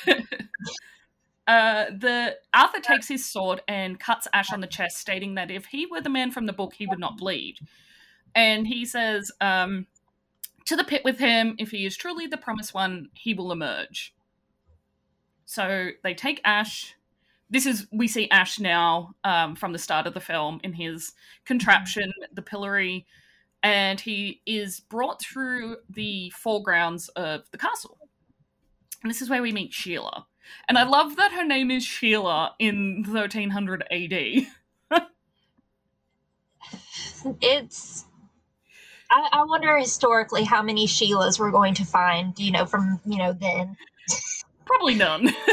uh, 1.50 1.86
the 1.90 2.36
Arthur 2.54 2.80
takes 2.80 3.08
his 3.08 3.24
sword 3.24 3.60
and 3.66 3.98
cuts 3.98 4.28
Ash 4.32 4.52
on 4.52 4.60
the 4.60 4.68
chest, 4.68 4.98
stating 4.98 5.34
that 5.34 5.50
if 5.50 5.66
he 5.66 5.86
were 5.86 6.00
the 6.00 6.08
man 6.08 6.30
from 6.30 6.46
the 6.46 6.52
book, 6.52 6.74
he 6.74 6.86
would 6.86 7.00
not 7.00 7.18
bleed. 7.18 7.56
And 8.34 8.68
he 8.68 8.84
says, 8.84 9.32
um, 9.40 9.86
"To 10.66 10.76
the 10.76 10.84
pit 10.84 11.02
with 11.04 11.18
him. 11.18 11.56
If 11.58 11.72
he 11.72 11.84
is 11.84 11.96
truly 11.96 12.28
the 12.28 12.36
promised 12.36 12.72
one, 12.72 13.08
he 13.14 13.34
will 13.34 13.50
emerge." 13.50 14.14
So 15.44 15.90
they 16.04 16.14
take 16.14 16.40
Ash. 16.44 16.94
This 17.50 17.66
is 17.66 17.88
we 17.90 18.06
see 18.06 18.30
Ash 18.30 18.60
now 18.60 19.14
um, 19.24 19.56
from 19.56 19.72
the 19.72 19.78
start 19.78 20.06
of 20.06 20.14
the 20.14 20.20
film 20.20 20.60
in 20.62 20.72
his 20.72 21.12
contraption, 21.44 22.12
the 22.32 22.42
pillory 22.42 23.06
and 23.62 24.00
he 24.00 24.40
is 24.46 24.80
brought 24.80 25.20
through 25.20 25.76
the 25.88 26.30
foregrounds 26.30 27.08
of 27.10 27.42
the 27.50 27.58
castle. 27.58 27.98
And 29.02 29.10
this 29.10 29.20
is 29.20 29.28
where 29.28 29.42
we 29.42 29.52
meet 29.52 29.72
Sheila. 29.72 30.26
And 30.68 30.79
I 30.79 30.85
love 30.85 31.16
that 31.16 31.33
her 31.33 31.44
name 31.44 31.70
is 31.70 31.85
Sheila 31.85 32.55
in 32.59 33.05
1300 33.07 33.85
AD. 33.90 34.46
it's. 37.40 38.05
I, 39.11 39.29
I 39.33 39.44
wonder 39.44 39.76
historically 39.76 40.44
how 40.44 40.62
many 40.62 40.87
Sheilas 40.87 41.40
we're 41.40 41.50
going 41.50 41.74
to 41.74 41.85
find, 41.85 42.38
you 42.38 42.53
know, 42.53 42.64
from, 42.64 43.00
you 43.05 43.18
know, 43.18 43.33
then. 43.33 43.76
Probably 44.64 44.94
none. 44.94 45.35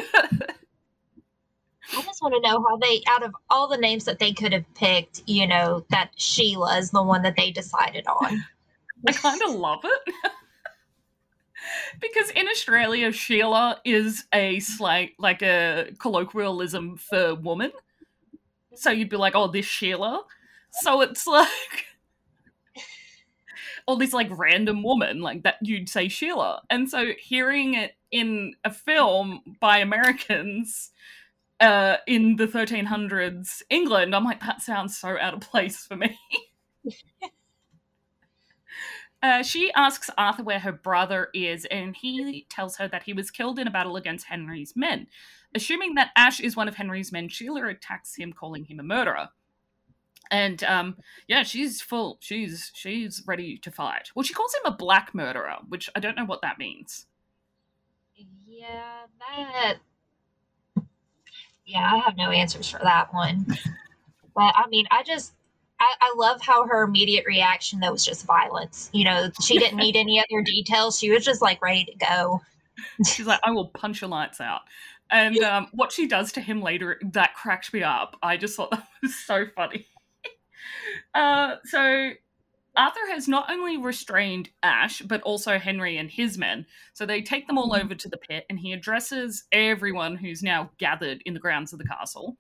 I 1.96 2.02
just 2.02 2.22
want 2.22 2.36
to 2.36 2.42
know 2.42 2.64
how 2.68 2.78
they, 2.78 3.02
out 3.08 3.24
of 3.24 3.34
all 3.50 3.68
the 3.68 3.78
names 3.78 4.06
that 4.06 4.20
they 4.20 4.34
could 4.34 4.54
have 4.54 4.72
picked, 4.76 5.24
you 5.26 5.48
know, 5.48 5.86
that 5.90 6.12
Sheila 6.18 6.78
is 6.78 6.92
the 6.92 7.02
one 7.02 7.24
that 7.24 7.36
they 7.36 7.50
decided 7.50 8.06
on. 8.08 8.46
I 9.08 9.14
kind 9.14 9.42
of 9.42 9.56
love 9.56 9.80
it. 9.84 10.32
because 12.02 12.30
in 12.32 12.48
Australia, 12.48 13.12
Sheila 13.12 13.80
is 13.86 14.26
a 14.34 14.60
slang, 14.60 15.10
like 15.18 15.42
a 15.42 15.92
colloquialism 16.00 16.98
for 16.98 17.36
woman. 17.36 17.72
So 18.76 18.92
you'd 18.92 19.10
be 19.10 19.18
like, 19.18 19.36
oh, 19.36 19.48
this 19.48 19.66
Sheila. 19.66 20.24
So 20.72 21.02
it's 21.02 21.26
like 21.28 21.48
all 23.86 23.96
this 23.96 24.14
like 24.14 24.28
random 24.32 24.84
woman 24.84 25.22
like 25.22 25.44
that 25.44 25.56
you'd 25.62 25.90
say 25.90 26.08
Sheila. 26.10 26.62
And 26.70 26.90
so 26.90 27.14
hearing 27.18 27.74
it 27.74 27.94
in 28.12 28.54
a 28.64 28.72
film 28.72 29.42
by 29.60 29.80
Americans 29.80 30.92
uh, 31.60 31.98
in 32.06 32.36
the 32.36 32.48
1300s 32.48 33.62
England, 33.70 34.14
I'm 34.16 34.26
like, 34.26 34.42
that 34.42 34.62
sounds 34.62 34.98
so 34.98 35.18
out 35.20 35.34
of 35.34 35.42
place 35.42 35.86
for 35.86 35.96
me. 35.96 36.18
uh, 39.28 39.44
she 39.44 39.72
asks 39.74 40.10
Arthur 40.18 40.44
where 40.44 40.60
her 40.60 40.72
brother 40.72 41.30
is, 41.34 41.66
and 41.66 41.96
he 41.96 42.46
tells 42.50 42.78
her 42.78 42.88
that 42.88 43.04
he 43.04 43.14
was 43.14 43.30
killed 43.32 43.60
in 43.60 43.68
a 43.68 43.72
battle 43.72 43.96
against 43.98 44.28
Henry's 44.28 44.74
men. 44.76 45.08
Assuming 45.54 45.96
that 45.96 46.12
Ash 46.16 46.40
is 46.40 46.56
one 46.56 46.68
of 46.68 46.76
Henry's 46.76 47.12
men, 47.12 47.30
Sheila 47.30 47.68
attacks 47.68 48.16
him, 48.16 48.34
calling 48.34 48.66
him 48.66 48.80
a 48.80 48.84
murderer. 48.84 49.30
And 50.30 50.64
um, 50.64 50.98
yeah, 51.28 51.44
she's 51.44 51.82
full. 51.82 52.18
She's 52.20 52.72
she's 52.74 53.24
ready 53.26 53.58
to 53.60 53.72
fight. 53.72 54.10
Well, 54.14 54.24
she 54.24 54.34
calls 54.34 54.54
him 54.54 54.72
a 54.72 54.76
black 54.76 55.14
murderer, 55.16 55.58
which 55.70 55.90
I 55.96 56.00
don't 56.00 56.18
know 56.18 56.26
what 56.26 56.42
that 56.42 56.60
means. 56.60 57.06
Yeah, 58.46 59.06
that 59.20 59.78
yeah, 61.66 61.92
I 61.94 61.98
have 61.98 62.18
no 62.18 62.32
answers 62.32 62.70
for 62.70 62.80
that 62.80 63.14
one. 63.14 63.46
but 64.36 64.54
I 64.56 64.68
mean, 64.70 64.86
I 64.90 65.04
just 65.04 65.34
I, 65.80 65.94
I 66.02 66.14
love 66.18 66.42
how 66.42 66.66
her 66.66 66.84
immediate 66.84 67.26
reaction 67.28 67.80
though 67.80 67.92
was 67.92 68.06
just 68.06 68.26
violence. 68.26 68.90
You 68.94 69.06
know, 69.06 69.30
she 69.42 69.60
didn't 69.60 69.78
need 69.78 69.96
any 69.96 70.20
other 70.20 70.42
details. 70.44 70.98
She 70.98 71.12
was 71.12 71.24
just 71.24 71.42
like 71.42 71.62
ready 71.62 71.86
to 71.86 71.96
go. 71.96 72.42
She's 73.06 73.28
like, 73.28 73.40
I 73.44 73.52
will 73.52 73.68
punch 73.70 74.02
your 74.02 74.10
lights 74.10 74.42
out. 74.42 74.62
And 75.10 75.38
um, 75.40 75.68
what 75.72 75.92
she 75.92 76.08
does 76.08 76.32
to 76.34 76.42
him 76.42 76.62
later, 76.62 77.00
that 77.14 77.34
cracked 77.34 77.74
me 77.74 77.84
up. 77.84 78.18
I 78.22 78.38
just 78.38 78.56
thought 78.56 78.72
that 78.72 78.88
was 79.02 79.16
so 79.16 79.46
funny. 79.56 79.86
uh, 81.14 81.56
so 81.64 82.12
Arthur 82.76 83.08
has 83.10 83.28
not 83.28 83.50
only 83.50 83.78
restrained 83.78 84.50
Ash, 84.62 85.02
but 85.02 85.22
also 85.22 85.58
Henry 85.58 85.98
and 85.98 86.12
his 86.12 86.38
men. 86.38 86.66
So 86.94 87.06
they 87.06 87.22
take 87.22 87.48
them 87.48 87.58
all 87.58 87.74
over 87.74 87.96
to 87.96 88.10
the 88.10 88.18
pit, 88.18 88.46
and 88.50 88.60
he 88.60 88.74
addresses 88.74 89.46
everyone 89.52 90.16
who's 90.16 90.44
now 90.44 90.72
gathered 90.78 91.22
in 91.26 91.34
the 91.34 91.40
grounds 91.40 91.74
of 91.74 91.80
the 91.80 91.86
castle 91.86 92.38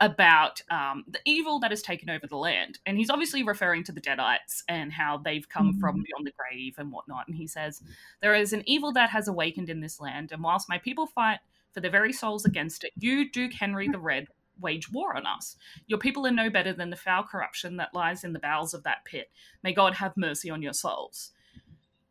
about 0.00 0.62
um, 0.70 1.04
the 1.08 1.18
evil 1.24 1.58
that 1.58 1.72
has 1.72 1.82
taken 1.82 2.08
over 2.08 2.26
the 2.26 2.36
land. 2.36 2.78
And 2.86 2.96
he's 2.96 3.10
obviously 3.10 3.42
referring 3.42 3.82
to 3.84 3.92
the 3.92 4.00
Deadites 4.00 4.62
and 4.68 4.92
how 4.92 5.18
they've 5.18 5.48
come 5.48 5.72
mm-hmm. 5.72 5.80
from 5.80 6.02
beyond 6.02 6.26
the 6.26 6.32
grave 6.38 6.74
and 6.78 6.92
whatnot. 6.92 7.26
And 7.26 7.36
he 7.36 7.46
says, 7.46 7.82
There 8.22 8.34
is 8.34 8.52
an 8.52 8.62
evil 8.66 8.92
that 8.92 9.10
has 9.10 9.26
awakened 9.26 9.68
in 9.68 9.80
this 9.80 10.00
land, 10.00 10.30
and 10.32 10.42
whilst 10.42 10.68
my 10.68 10.78
people 10.78 11.06
fight 11.06 11.40
for 11.72 11.80
their 11.80 11.90
very 11.90 12.12
souls 12.12 12.44
against 12.44 12.84
it, 12.84 12.92
you, 12.96 13.30
Duke 13.30 13.52
Henry 13.52 13.88
the 13.88 13.98
Red, 13.98 14.28
wage 14.60 14.90
war 14.90 15.16
on 15.16 15.26
us. 15.26 15.56
Your 15.86 15.98
people 15.98 16.26
are 16.26 16.32
no 16.32 16.50
better 16.50 16.72
than 16.72 16.90
the 16.90 16.96
foul 16.96 17.22
corruption 17.22 17.76
that 17.76 17.94
lies 17.94 18.24
in 18.24 18.32
the 18.32 18.40
bowels 18.40 18.74
of 18.74 18.84
that 18.84 19.04
pit. 19.04 19.30
May 19.62 19.72
God 19.72 19.94
have 19.94 20.16
mercy 20.16 20.50
on 20.50 20.62
your 20.62 20.72
souls. 20.72 21.32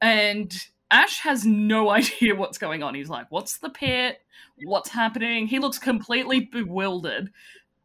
And 0.02 0.54
Ash 0.92 1.20
has 1.22 1.46
no 1.46 1.90
idea 1.90 2.36
what's 2.36 2.58
going 2.58 2.84
on. 2.84 2.96
He's 2.96 3.10
like, 3.10 3.28
What's 3.30 3.60
the 3.60 3.70
pit? 3.70 4.20
What's 4.66 4.90
happening? 4.90 5.48
He 5.48 5.60
looks 5.60 5.80
completely 5.80 6.42
bewildered 6.42 7.32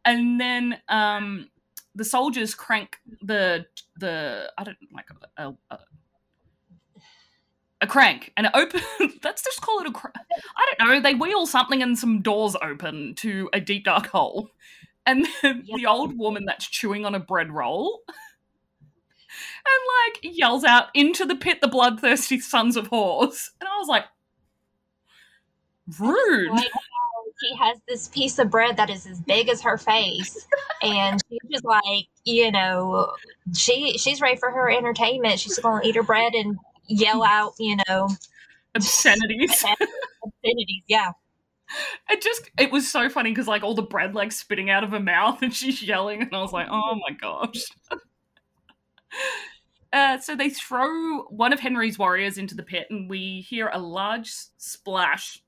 and 0.05 0.39
then 0.39 0.77
um, 0.89 1.49
the 1.95 2.05
soldiers 2.05 2.55
crank 2.55 2.97
the 3.21 3.65
the 3.97 4.51
I 4.57 4.63
don't 4.63 4.77
like 4.93 5.07
a, 5.37 5.53
a, 5.71 5.79
a 7.81 7.87
crank 7.87 8.31
and 8.35 8.47
it 8.47 8.51
opens. 8.53 8.83
let's 9.23 9.43
just 9.43 9.61
call 9.61 9.79
it 9.79 9.87
a. 9.87 9.91
Cr- 9.91 10.07
I 10.57 10.73
don't 10.77 10.87
know. 10.87 11.01
They 11.01 11.15
wheel 11.15 11.45
something 11.45 11.81
and 11.81 11.97
some 11.97 12.21
doors 12.21 12.55
open 12.61 13.15
to 13.15 13.49
a 13.53 13.59
deep 13.59 13.85
dark 13.85 14.07
hole, 14.07 14.49
and 15.05 15.27
then 15.41 15.65
the 15.75 15.85
old 15.85 16.17
woman 16.17 16.45
that's 16.45 16.67
chewing 16.67 17.05
on 17.05 17.15
a 17.15 17.19
bread 17.19 17.51
roll. 17.51 18.01
And 19.65 20.21
like 20.21 20.35
yells 20.37 20.63
out 20.63 20.89
into 20.93 21.25
the 21.25 21.35
pit, 21.35 21.59
the 21.61 21.67
bloodthirsty 21.67 22.39
sons 22.39 22.75
of 22.75 22.91
whores, 22.91 23.49
and 23.59 23.67
I 23.67 23.77
was 23.79 23.87
like, 23.87 24.03
rude. 25.99 26.51
She 27.43 27.55
has 27.55 27.79
this 27.87 28.07
piece 28.07 28.39
of 28.39 28.49
bread 28.49 28.77
that 28.77 28.89
is 28.89 29.05
as 29.05 29.19
big 29.19 29.49
as 29.49 29.61
her 29.61 29.77
face, 29.77 30.47
and 30.81 31.19
she's 31.29 31.39
just 31.51 31.65
like, 31.65 32.07
you 32.23 32.51
know, 32.51 33.11
she 33.53 33.97
she's 33.97 34.21
ready 34.21 34.37
for 34.37 34.49
her 34.49 34.69
entertainment. 34.69 35.39
She's 35.39 35.59
going 35.59 35.81
to 35.81 35.87
eat 35.87 35.95
her 35.95 36.03
bread 36.03 36.33
and 36.33 36.57
yell 36.87 37.23
out, 37.23 37.53
you 37.59 37.77
know, 37.87 38.09
obscenities. 38.75 39.63
obscenities, 40.25 40.83
yeah. 40.87 41.11
It 42.09 42.21
just 42.21 42.49
it 42.57 42.71
was 42.71 42.89
so 42.89 43.09
funny 43.09 43.31
because 43.31 43.47
like 43.47 43.63
all 43.63 43.75
the 43.75 43.81
bread 43.81 44.13
like 44.15 44.31
spitting 44.31 44.69
out 44.69 44.83
of 44.83 44.91
her 44.91 44.99
mouth 44.99 45.41
and 45.41 45.53
she's 45.53 45.81
yelling 45.81 46.21
and 46.21 46.33
I 46.33 46.41
was 46.41 46.53
like, 46.53 46.67
oh 46.69 46.99
my 47.07 47.15
gosh. 47.15 47.65
Uh, 49.93 50.17
so 50.17 50.35
they 50.35 50.49
throw 50.49 51.21
one 51.25 51.53
of 51.53 51.59
Henry's 51.59 51.99
warriors 51.99 52.39
into 52.39 52.55
the 52.55 52.63
pit, 52.63 52.87
and 52.89 53.07
we 53.07 53.45
hear 53.47 53.69
a 53.71 53.77
large 53.77 54.33
splash 54.57 55.43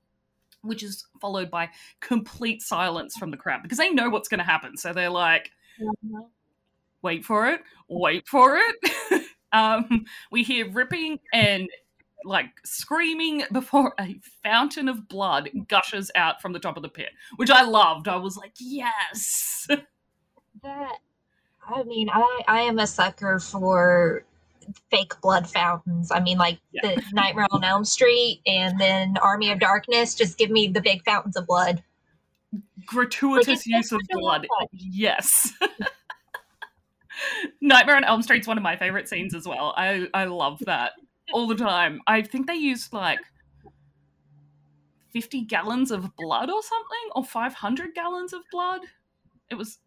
which 0.66 0.82
is 0.82 1.06
followed 1.20 1.50
by 1.50 1.68
complete 2.00 2.62
silence 2.62 3.16
from 3.16 3.30
the 3.30 3.36
crowd 3.36 3.62
because 3.62 3.78
they 3.78 3.90
know 3.90 4.08
what's 4.08 4.28
going 4.28 4.38
to 4.38 4.44
happen. 4.44 4.76
So 4.76 4.92
they're 4.92 5.10
like, 5.10 5.50
mm-hmm. 5.80 6.20
wait 7.02 7.24
for 7.24 7.48
it, 7.48 7.60
wait 7.88 8.26
for 8.28 8.58
it. 8.58 9.22
um, 9.52 10.04
we 10.30 10.42
hear 10.42 10.70
ripping 10.70 11.18
and 11.32 11.68
like 12.24 12.50
screaming 12.64 13.44
before 13.52 13.94
a 14.00 14.18
fountain 14.42 14.88
of 14.88 15.08
blood 15.08 15.48
gushes 15.68 16.10
out 16.14 16.42
from 16.42 16.52
the 16.52 16.58
top 16.58 16.76
of 16.76 16.82
the 16.82 16.88
pit, 16.88 17.10
which 17.36 17.50
I 17.50 17.62
loved. 17.62 18.08
I 18.08 18.16
was 18.16 18.36
like, 18.36 18.52
yes. 18.58 19.66
That, 20.62 21.00
I 21.68 21.82
mean, 21.82 22.08
I, 22.10 22.40
I 22.48 22.60
am 22.62 22.78
a 22.78 22.86
sucker 22.86 23.38
for 23.38 24.24
fake 24.90 25.12
blood 25.20 25.48
fountains. 25.48 26.10
I 26.10 26.20
mean, 26.20 26.38
like 26.38 26.58
yeah. 26.72 26.82
the 26.82 27.02
Nightmare 27.12 27.46
on 27.50 27.64
Elm 27.64 27.84
Street 27.84 28.40
and 28.46 28.80
then 28.80 29.16
Army 29.18 29.50
of 29.50 29.58
Darkness. 29.58 30.14
Just 30.14 30.38
give 30.38 30.50
me 30.50 30.68
the 30.68 30.80
big 30.80 31.04
fountains 31.04 31.36
of 31.36 31.46
blood. 31.46 31.82
Gratuitous 32.86 33.66
use 33.66 33.92
of 33.92 34.00
blood. 34.10 34.46
Yes. 34.72 35.52
Nightmare 37.60 37.96
on 37.96 38.04
Elm 38.04 38.22
Street's 38.22 38.46
one 38.46 38.56
of 38.56 38.62
my 38.62 38.76
favorite 38.76 39.08
scenes 39.08 39.34
as 39.34 39.46
well. 39.46 39.74
I 39.76 40.08
I 40.14 40.24
love 40.24 40.60
that 40.66 40.92
all 41.32 41.46
the 41.46 41.54
time. 41.54 42.00
I 42.06 42.22
think 42.22 42.46
they 42.46 42.54
used 42.54 42.92
like 42.92 43.20
50 45.12 45.42
gallons 45.42 45.90
of 45.90 46.14
blood 46.16 46.50
or 46.50 46.62
something 46.62 47.10
or 47.14 47.24
500 47.24 47.94
gallons 47.94 48.32
of 48.32 48.42
blood. 48.52 48.82
It 49.50 49.54
was 49.54 49.78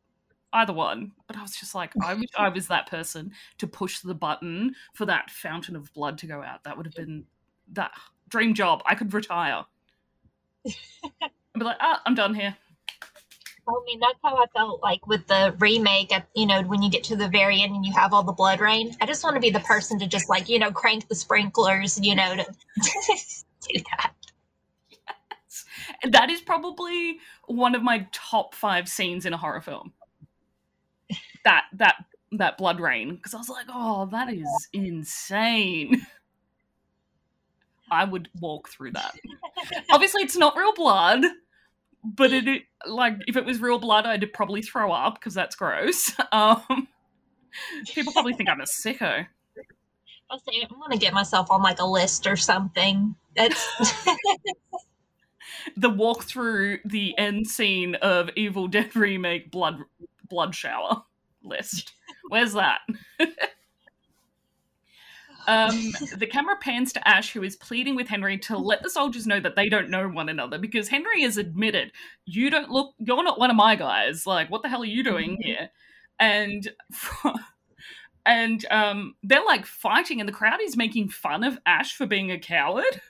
either 0.54 0.74
one. 0.74 1.12
But 1.28 1.38
I 1.38 1.42
was 1.42 1.56
just 1.56 1.76
like, 1.76 1.92
I 2.04 2.14
wish 2.14 2.30
I 2.38 2.50
was 2.50 2.68
that 2.68 2.90
person 2.90 3.32
to 3.58 3.68
push 3.68 4.00
the 4.00 4.16
button 4.16 4.76
for 4.94 5.06
that 5.06 5.30
fountain 5.30 5.76
of 5.76 5.94
blood 5.94 6.18
to 6.20 6.28
go 6.28 6.42
out. 6.42 6.64
That 6.64 6.78
would 6.78 6.86
have 6.86 6.96
been 6.96 7.26
that 7.74 7.92
dream 8.30 8.54
job. 8.54 8.82
I 8.86 8.96
could 8.96 9.14
retire. 9.14 9.66
I'd 10.66 11.32
be 11.58 11.66
like, 11.66 11.78
ah, 11.80 12.02
I'm 12.06 12.16
done 12.16 12.34
here. 12.34 12.56
I 13.68 13.72
mean, 13.86 14.00
that's 14.00 14.18
how 14.24 14.36
I 14.36 14.46
felt 14.56 14.82
like 14.82 15.06
with 15.06 15.28
the 15.28 15.56
remake. 15.60 16.12
At, 16.12 16.28
you 16.36 16.48
know, 16.48 16.64
when 16.64 16.82
you 16.82 16.90
get 16.90 17.04
to 17.06 17.16
the 17.16 17.28
very 17.28 17.62
end 17.62 17.76
and 17.76 17.86
you 17.86 17.94
have 17.94 18.14
all 18.14 18.24
the 18.24 18.32
blood 18.32 18.60
rain, 18.62 18.96
I 19.00 19.06
just 19.06 19.24
want 19.24 19.36
to 19.36 19.40
be 19.40 19.52
the 19.52 19.60
person 19.60 20.00
to 20.00 20.08
just 20.08 20.28
like 20.28 20.50
you 20.50 20.58
know 20.58 20.72
crank 20.72 21.08
the 21.08 21.14
sprinklers. 21.14 22.00
You 22.02 22.16
know, 22.16 22.36
to 22.36 22.44
do 22.82 23.84
that. 23.92 24.14
Yes. 24.90 25.66
That 26.10 26.32
is 26.32 26.42
probably 26.42 27.20
one 27.46 27.76
of 27.76 27.84
my 27.84 28.08
top 28.12 28.56
five 28.56 28.90
scenes 28.90 29.28
in 29.28 29.34
a 29.34 29.38
horror 29.38 29.62
film 29.62 29.94
that 31.46 31.66
that 31.74 31.96
that 32.32 32.58
blood 32.58 32.80
rain 32.80 33.16
because 33.16 33.34
I 33.34 33.38
was 33.38 33.50
like, 33.50 33.66
oh, 33.70 34.08
that 34.12 34.32
is 34.32 34.68
insane. 34.74 36.06
I 37.92 38.06
would 38.06 38.30
walk 38.40 38.70
through 38.70 38.92
that. 38.92 39.16
Obviously, 39.92 40.22
it's 40.22 40.38
not 40.38 40.56
real 40.56 40.74
blood, 40.74 41.24
but 42.04 42.32
it 42.32 42.64
like 42.86 43.16
if 43.28 43.36
it 43.36 43.46
was 43.46 43.60
real 43.60 43.80
blood, 43.80 44.06
I'd 44.06 44.32
probably 44.34 44.62
throw 44.62 44.92
up 44.92 45.16
because 45.16 45.34
that's 45.34 45.56
gross. 45.56 46.12
Um, 46.32 46.88
people 47.92 48.14
probably 48.14 48.34
think 48.34 48.50
I'm 48.50 48.62
a 48.62 48.66
sicko. 48.66 49.26
I'll 50.30 50.40
say 50.40 50.62
I'm 50.62 50.80
gonna 50.80 50.98
get 50.98 51.14
myself 51.14 51.50
on 51.50 51.64
like 51.64 51.80
a 51.80 51.86
list 51.86 52.28
or 52.28 52.36
something. 52.36 53.16
That's 53.36 53.68
the 55.78 55.90
walk 55.90 56.24
through 56.24 56.80
the 56.86 57.18
end 57.18 57.48
scene 57.48 57.96
of 57.96 58.30
Evil 58.36 58.68
Dead 58.68 58.96
remake 58.96 59.50
blood 59.50 59.80
blood 60.30 60.54
shower 60.54 61.04
list. 61.50 61.94
Where's 62.30 62.54
that? 62.54 62.80
um, 65.48 65.92
the 66.18 66.28
camera 66.28 66.56
pans 66.62 66.94
to 66.94 67.08
Ash, 67.08 67.32
who 67.32 67.44
is 67.44 67.56
pleading 67.56 67.96
with 67.96 68.08
Henry 68.08 68.38
to 68.40 68.58
let 68.58 68.84
the 68.84 68.90
soldiers 68.90 69.26
know 69.26 69.40
that 69.40 69.56
they 69.56 69.68
don't 69.68 69.90
know 69.90 70.08
one 70.08 70.30
another 70.30 70.60
because 70.60 70.88
Henry 70.88 71.24
has 71.24 71.38
admitted, 71.38 71.92
"You 72.26 72.50
don't 72.50 72.70
look. 72.70 72.94
You're 73.00 73.24
not 73.24 73.40
one 73.40 73.50
of 73.50 73.56
my 73.56 73.76
guys. 73.76 74.28
Like, 74.28 74.52
what 74.52 74.62
the 74.62 74.70
hell 74.70 74.84
are 74.84 74.86
you 74.86 75.04
doing 75.04 75.32
mm-hmm. 75.32 75.48
here?" 75.48 75.70
And 76.20 76.70
and 78.26 78.66
um, 78.70 79.16
they're 79.24 79.46
like 79.46 79.66
fighting, 79.66 80.20
and 80.20 80.30
the 80.30 80.34
crowd 80.34 80.60
is 80.62 80.78
making 80.78 81.10
fun 81.10 81.44
of 81.44 81.58
Ash 81.66 81.96
for 81.96 82.06
being 82.06 82.32
a 82.32 82.40
coward. 82.40 82.86
And 82.86 83.02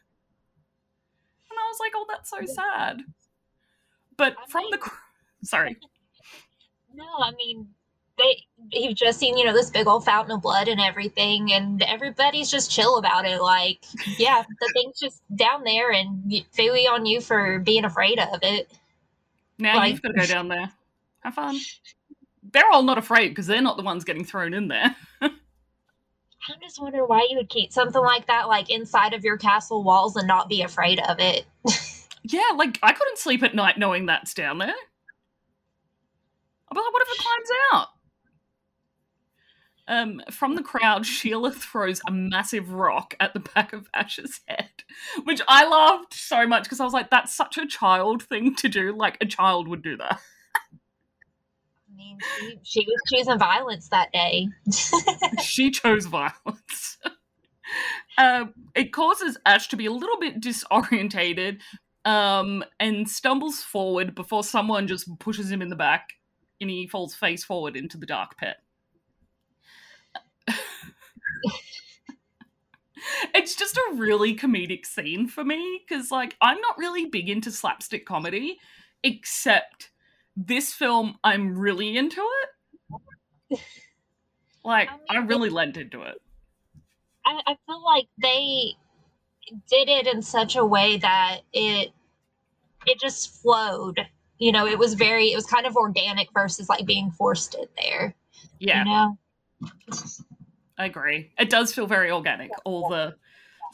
I 1.52 1.67
was 1.67 1.80
like, 1.80 1.91
"Oh, 1.95 2.06
that's 2.10 2.30
so 2.30 2.45
sad." 2.45 3.02
But 4.15 4.36
from 4.49 4.63
the 4.71 4.80
sorry. 5.43 5.78
No, 6.93 7.06
I 7.21 7.32
mean 7.32 7.69
they 8.19 8.45
you've 8.71 8.95
just 8.95 9.19
seen 9.19 9.38
you 9.38 9.45
know 9.45 9.53
this 9.53 9.69
big 9.69 9.88
old 9.88 10.05
fountain 10.05 10.36
of 10.36 10.41
blood 10.41 10.67
and 10.67 10.79
everything 10.79 11.51
and 11.51 11.82
everybody's 11.84 12.51
just 12.51 12.69
chill 12.69 12.97
about 12.97 13.25
it 13.25 13.41
like 13.41 13.84
yeah 14.17 14.43
the 14.60 14.69
thing's 14.73 14.99
just 14.99 15.21
down 15.36 15.63
there 15.63 15.91
and 15.91 16.32
fooey 16.55 16.89
on 16.89 17.05
you 17.05 17.21
for 17.21 17.60
being 17.60 17.86
afraid 17.86 18.19
of 18.19 18.39
it. 18.41 18.71
Now 19.58 19.77
like, 19.77 19.91
you've 19.91 20.01
got 20.01 20.10
to 20.10 20.19
go 20.19 20.25
down 20.25 20.47
there. 20.47 20.71
Have 21.21 21.36
fun. 21.36 21.60
They're 22.51 22.69
all 22.71 22.84
not 22.84 22.97
afraid 22.97 23.29
because 23.29 23.47
they're 23.47 23.62
not 23.62 23.77
the 23.77 23.84
ones 23.84 24.03
getting 24.03 24.23
thrown 24.23 24.53
in 24.53 24.69
there. 24.69 24.95
I'm 25.21 25.32
just 26.62 26.82
wondering 26.82 27.03
why 27.03 27.27
you 27.29 27.38
would 27.38 27.49
keep 27.49 27.73
something 27.73 28.01
like 28.01 28.27
that 28.27 28.47
like 28.47 28.69
inside 28.69 29.13
of 29.13 29.23
your 29.23 29.38
castle 29.38 29.84
walls 29.84 30.15
and 30.15 30.27
not 30.27 30.49
be 30.49 30.62
afraid 30.62 30.99
of 30.99 31.19
it. 31.19 31.45
Yeah 32.21 32.51
like 32.58 32.77
i 32.84 32.91
couldn't 32.91 33.17
sleep 33.17 33.41
at 33.43 33.55
night 33.55 33.79
knowing 33.79 34.05
that's 34.05 34.34
down 34.34 34.58
there. 34.60 34.75
But 36.69 36.75
what 36.75 37.01
if 37.01 37.08
it 37.10 37.17
climbs 37.17 37.49
out 37.71 37.88
um, 39.89 40.21
from 40.32 40.56
the 40.56 40.63
crowd, 40.63 41.06
Sheila 41.06 41.52
throws 41.52 41.99
a 42.08 42.12
massive 42.12 42.71
rock 42.71 43.15
at 43.19 43.34
the 43.34 43.41
back 43.41 43.73
of 43.73 43.89
Ash's 43.93 44.39
head, 44.47 44.69
which 45.25 45.41
I 45.47 45.67
loved 45.67 46.13
so 46.13 46.47
much 46.47 46.63
because 46.63 46.80
I 46.80 46.86
was 46.86 46.93
like, 46.93 47.10
that's 47.10 47.36
such 47.36 47.58
a 47.58 47.67
child 47.67 48.23
thing 48.23 48.56
to 48.56 48.69
do. 48.69 48.95
Like, 48.95 49.17
a 49.19 49.25
child 49.25 49.67
would 49.67 49.84
do 49.84 49.97
that. 49.97 50.21
mean, 51.99 52.17
she, 52.39 52.60
she 52.63 52.86
was 52.86 53.02
choosing 53.13 53.38
violence 53.38 53.89
that 53.89 54.12
day. 54.12 54.47
she 55.43 55.69
chose 55.69 56.06
violence. 56.06 56.97
Uh, 58.17 58.45
it 58.75 58.91
causes 58.91 59.38
Ash 59.45 59.67
to 59.67 59.75
be 59.75 59.86
a 59.86 59.91
little 59.91 60.19
bit 60.19 60.41
disorientated 60.41 61.60
um, 62.06 62.63
and 62.80 63.08
stumbles 63.08 63.62
forward 63.62 64.15
before 64.15 64.43
someone 64.43 64.88
just 64.88 65.08
pushes 65.19 65.52
him 65.52 65.62
in 65.62 65.69
the 65.69 65.75
back 65.75 66.13
and 66.60 66.69
he 66.69 66.88
falls 66.88 67.13
face 67.13 67.43
forward 67.43 67.75
into 67.75 67.97
the 67.97 68.06
dark 68.06 68.38
pit. 68.38 68.56
it's 73.34 73.56
just 73.56 73.78
a 73.78 73.93
really 73.95 74.36
comedic 74.36 74.86
scene 74.86 75.28
for 75.28 75.43
me 75.43 75.82
because, 75.88 76.12
like, 76.12 76.36
I'm 76.41 76.60
not 76.62 76.78
really 76.78 77.06
big 77.06 77.30
into 77.30 77.52
slapstick 77.52 78.06
comedy, 78.06 78.58
except 79.04 79.91
this 80.36 80.73
film, 80.73 81.17
I'm 81.23 81.58
really 81.58 81.97
into 81.97 82.21
it. 83.49 83.60
Like, 84.63 84.89
I, 85.10 85.13
mean, 85.13 85.23
I 85.23 85.25
really 85.25 85.49
lent 85.49 85.78
into 85.78 86.02
it. 86.02 86.21
I, 87.25 87.39
I 87.47 87.56
feel 87.65 87.84
like 87.84 88.08
they 88.21 88.73
did 89.69 89.89
it 89.89 90.08
in 90.08 90.21
such 90.21 90.56
a 90.56 90.65
way 90.65 90.97
that 90.97 91.39
it 91.54 91.91
it 92.86 92.99
just 92.99 93.41
flowed. 93.41 93.99
You 94.38 94.52
know, 94.52 94.65
it 94.65 94.78
was 94.78 94.93
very 94.93 95.32
it 95.32 95.36
was 95.36 95.45
kind 95.45 95.65
of 95.65 95.75
organic 95.75 96.30
versus 96.34 96.69
like 96.69 96.86
being 96.86 97.12
forced 97.12 97.56
in 97.56 97.65
there. 97.78 98.15
Yeah. 98.60 98.84
You 98.84 98.89
know? 98.89 99.17
I 100.80 100.86
agree. 100.86 101.32
It 101.38 101.50
does 101.50 101.74
feel 101.74 101.86
very 101.86 102.10
organic, 102.10 102.50
all 102.65 102.89
the 102.89 103.15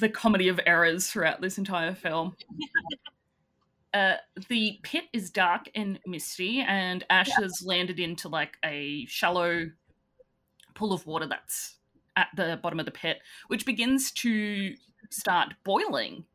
the 0.01 0.09
comedy 0.09 0.49
of 0.49 0.59
errors 0.65 1.07
throughout 1.07 1.39
this 1.39 1.57
entire 1.57 1.95
film. 1.95 2.35
Uh, 3.93 4.17
the 4.49 4.77
pit 4.83 5.05
is 5.13 5.29
dark 5.29 5.69
and 5.73 5.97
misty, 6.05 6.59
and 6.59 7.05
Ash 7.09 7.29
yeah. 7.29 7.35
has 7.35 7.63
landed 7.63 7.97
into 7.97 8.27
like 8.27 8.57
a 8.65 9.05
shallow 9.05 9.71
pool 10.73 10.91
of 10.91 11.07
water 11.07 11.25
that's 11.25 11.77
at 12.17 12.27
the 12.35 12.59
bottom 12.61 12.77
of 12.77 12.85
the 12.85 12.91
pit, 12.91 13.19
which 13.47 13.65
begins 13.65 14.11
to 14.11 14.75
start 15.09 15.53
boiling. 15.63 16.25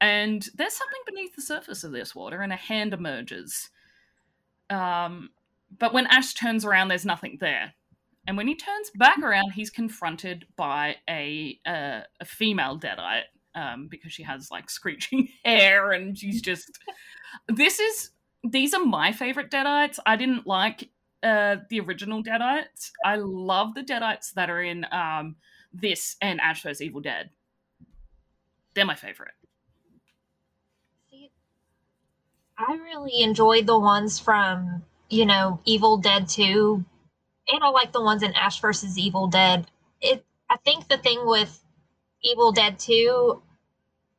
And 0.00 0.48
there's 0.54 0.74
something 0.74 1.00
beneath 1.04 1.34
the 1.34 1.42
surface 1.42 1.82
of 1.82 1.90
this 1.90 2.14
water, 2.14 2.40
and 2.40 2.52
a 2.52 2.56
hand 2.56 2.94
emerges. 2.94 3.70
Um, 4.70 5.30
but 5.76 5.92
when 5.92 6.06
Ash 6.06 6.34
turns 6.34 6.64
around, 6.64 6.86
there's 6.86 7.04
nothing 7.04 7.38
there. 7.40 7.74
And 8.26 8.36
when 8.36 8.46
he 8.46 8.54
turns 8.54 8.90
back 8.94 9.18
around, 9.18 9.52
he's 9.52 9.70
confronted 9.70 10.46
by 10.56 10.96
a 11.08 11.58
a, 11.66 12.02
a 12.20 12.24
female 12.24 12.78
deadite 12.78 13.24
um, 13.54 13.88
because 13.88 14.12
she 14.12 14.22
has 14.22 14.50
like 14.50 14.70
screeching 14.70 15.28
hair, 15.44 15.92
and 15.92 16.16
she's 16.16 16.40
just. 16.50 16.78
this 17.48 17.80
is 17.80 18.10
these 18.44 18.74
are 18.74 18.84
my 18.84 19.12
favorite 19.12 19.50
deadites. 19.50 19.98
I 20.06 20.16
didn't 20.16 20.46
like 20.46 20.88
uh, 21.22 21.56
the 21.70 21.80
original 21.80 22.22
Deadites. 22.22 22.90
I 23.04 23.16
love 23.16 23.74
the 23.74 23.82
Deadites 23.82 24.32
that 24.34 24.50
are 24.50 24.62
in 24.62 24.86
um, 24.90 25.36
this 25.72 26.16
and 26.20 26.40
Ash 26.40 26.62
vs. 26.62 26.82
Evil 26.82 27.00
Dead. 27.00 27.30
They're 28.74 28.84
my 28.84 28.94
favorite. 28.94 29.34
See, 31.10 31.30
I 32.58 32.74
really 32.74 33.22
enjoyed 33.22 33.66
the 33.66 33.78
ones 33.78 34.18
from, 34.18 34.82
you 35.10 35.26
know, 35.26 35.60
Evil 35.64 35.98
Dead 35.98 36.28
2, 36.28 36.84
and 37.48 37.62
I 37.62 37.68
like 37.68 37.92
the 37.92 38.02
ones 38.02 38.22
in 38.22 38.32
Ash 38.34 38.60
versus 38.60 38.98
Evil 38.98 39.26
Dead. 39.26 39.66
It, 40.00 40.24
I 40.48 40.56
think 40.58 40.88
the 40.88 40.98
thing 40.98 41.20
with 41.24 41.62
Evil 42.22 42.52
Dead 42.52 42.78
2, 42.78 43.42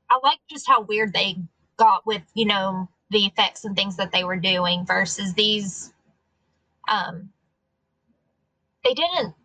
I 0.10 0.20
like 0.24 0.40
just 0.50 0.68
how 0.68 0.82
weird 0.82 1.14
they 1.14 1.38
got 1.78 2.06
with, 2.06 2.22
you 2.34 2.46
know, 2.46 2.90
the 3.10 3.26
effects 3.26 3.66
and 3.66 3.76
things 3.76 3.98
that 3.98 4.12
they 4.12 4.24
were 4.24 4.38
doing 4.38 4.86
versus 4.86 5.34
these 5.34 5.94
um, 6.88 7.30
they 8.84 8.94
didn't. 8.94 9.36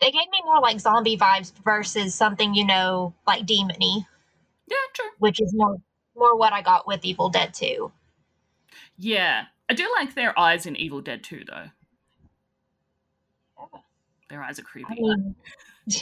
They 0.00 0.10
gave 0.10 0.28
me 0.30 0.40
more 0.44 0.60
like 0.60 0.80
zombie 0.80 1.16
vibes 1.16 1.52
versus 1.64 2.14
something 2.14 2.54
you 2.54 2.66
know 2.66 3.14
like 3.26 3.46
demony. 3.46 4.06
Yeah, 4.66 4.76
true. 4.92 5.10
Which 5.18 5.40
is 5.40 5.52
more 5.54 5.76
more 6.16 6.36
what 6.36 6.52
I 6.52 6.62
got 6.62 6.86
with 6.86 7.04
Evil 7.04 7.30
Dead 7.30 7.54
2. 7.54 7.90
Yeah, 8.98 9.44
I 9.68 9.74
do 9.74 9.90
like 9.96 10.14
their 10.14 10.38
eyes 10.38 10.66
in 10.66 10.76
Evil 10.76 11.00
Dead 11.00 11.22
2 11.22 11.44
though. 11.46 11.68
Their 14.32 14.42
eyes 14.42 14.58
are 14.58 14.62
creepy. 14.62 14.94
Mean... 14.94 15.34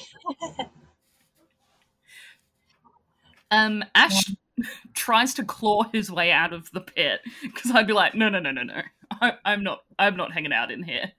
um, 3.51 3.85
Ash 3.93 4.29
yeah. 4.57 4.67
tries 4.95 5.35
to 5.35 5.45
claw 5.45 5.83
his 5.93 6.13
way 6.13 6.31
out 6.31 6.53
of 6.53 6.71
the 6.71 6.81
pit 6.81 7.23
because 7.43 7.73
I'd 7.73 7.89
be 7.89 7.93
like, 7.93 8.15
no, 8.15 8.29
no, 8.29 8.39
no, 8.39 8.53
no, 8.53 8.63
no. 8.63 8.83
I, 9.11 9.33
am 9.45 9.65
not. 9.65 9.81
I'm 9.99 10.17
not 10.17 10.33
hanging 10.33 10.53
out 10.53 10.71
in 10.71 10.85
here. 10.85 11.11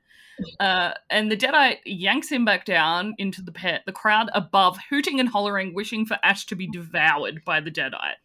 Uh, 0.62 0.94
and 1.10 1.30
the 1.30 1.36
Deadite 1.36 1.80
yanks 1.86 2.30
him 2.30 2.46
back 2.46 2.64
down 2.64 3.14
into 3.18 3.42
the 3.42 3.52
pit. 3.52 3.82
The 3.86 3.92
crowd 3.92 4.30
above 4.34 4.78
hooting 4.90 5.20
and 5.20 5.28
hollering, 5.28 5.74
wishing 5.74 6.06
for 6.06 6.18
Ash 6.24 6.46
to 6.46 6.56
be 6.56 6.68
devoured 6.68 7.44
by 7.44 7.60
the 7.60 7.72
Deadite. 7.72 8.22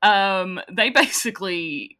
Um, 0.00 0.60
they 0.70 0.90
basically 0.94 1.98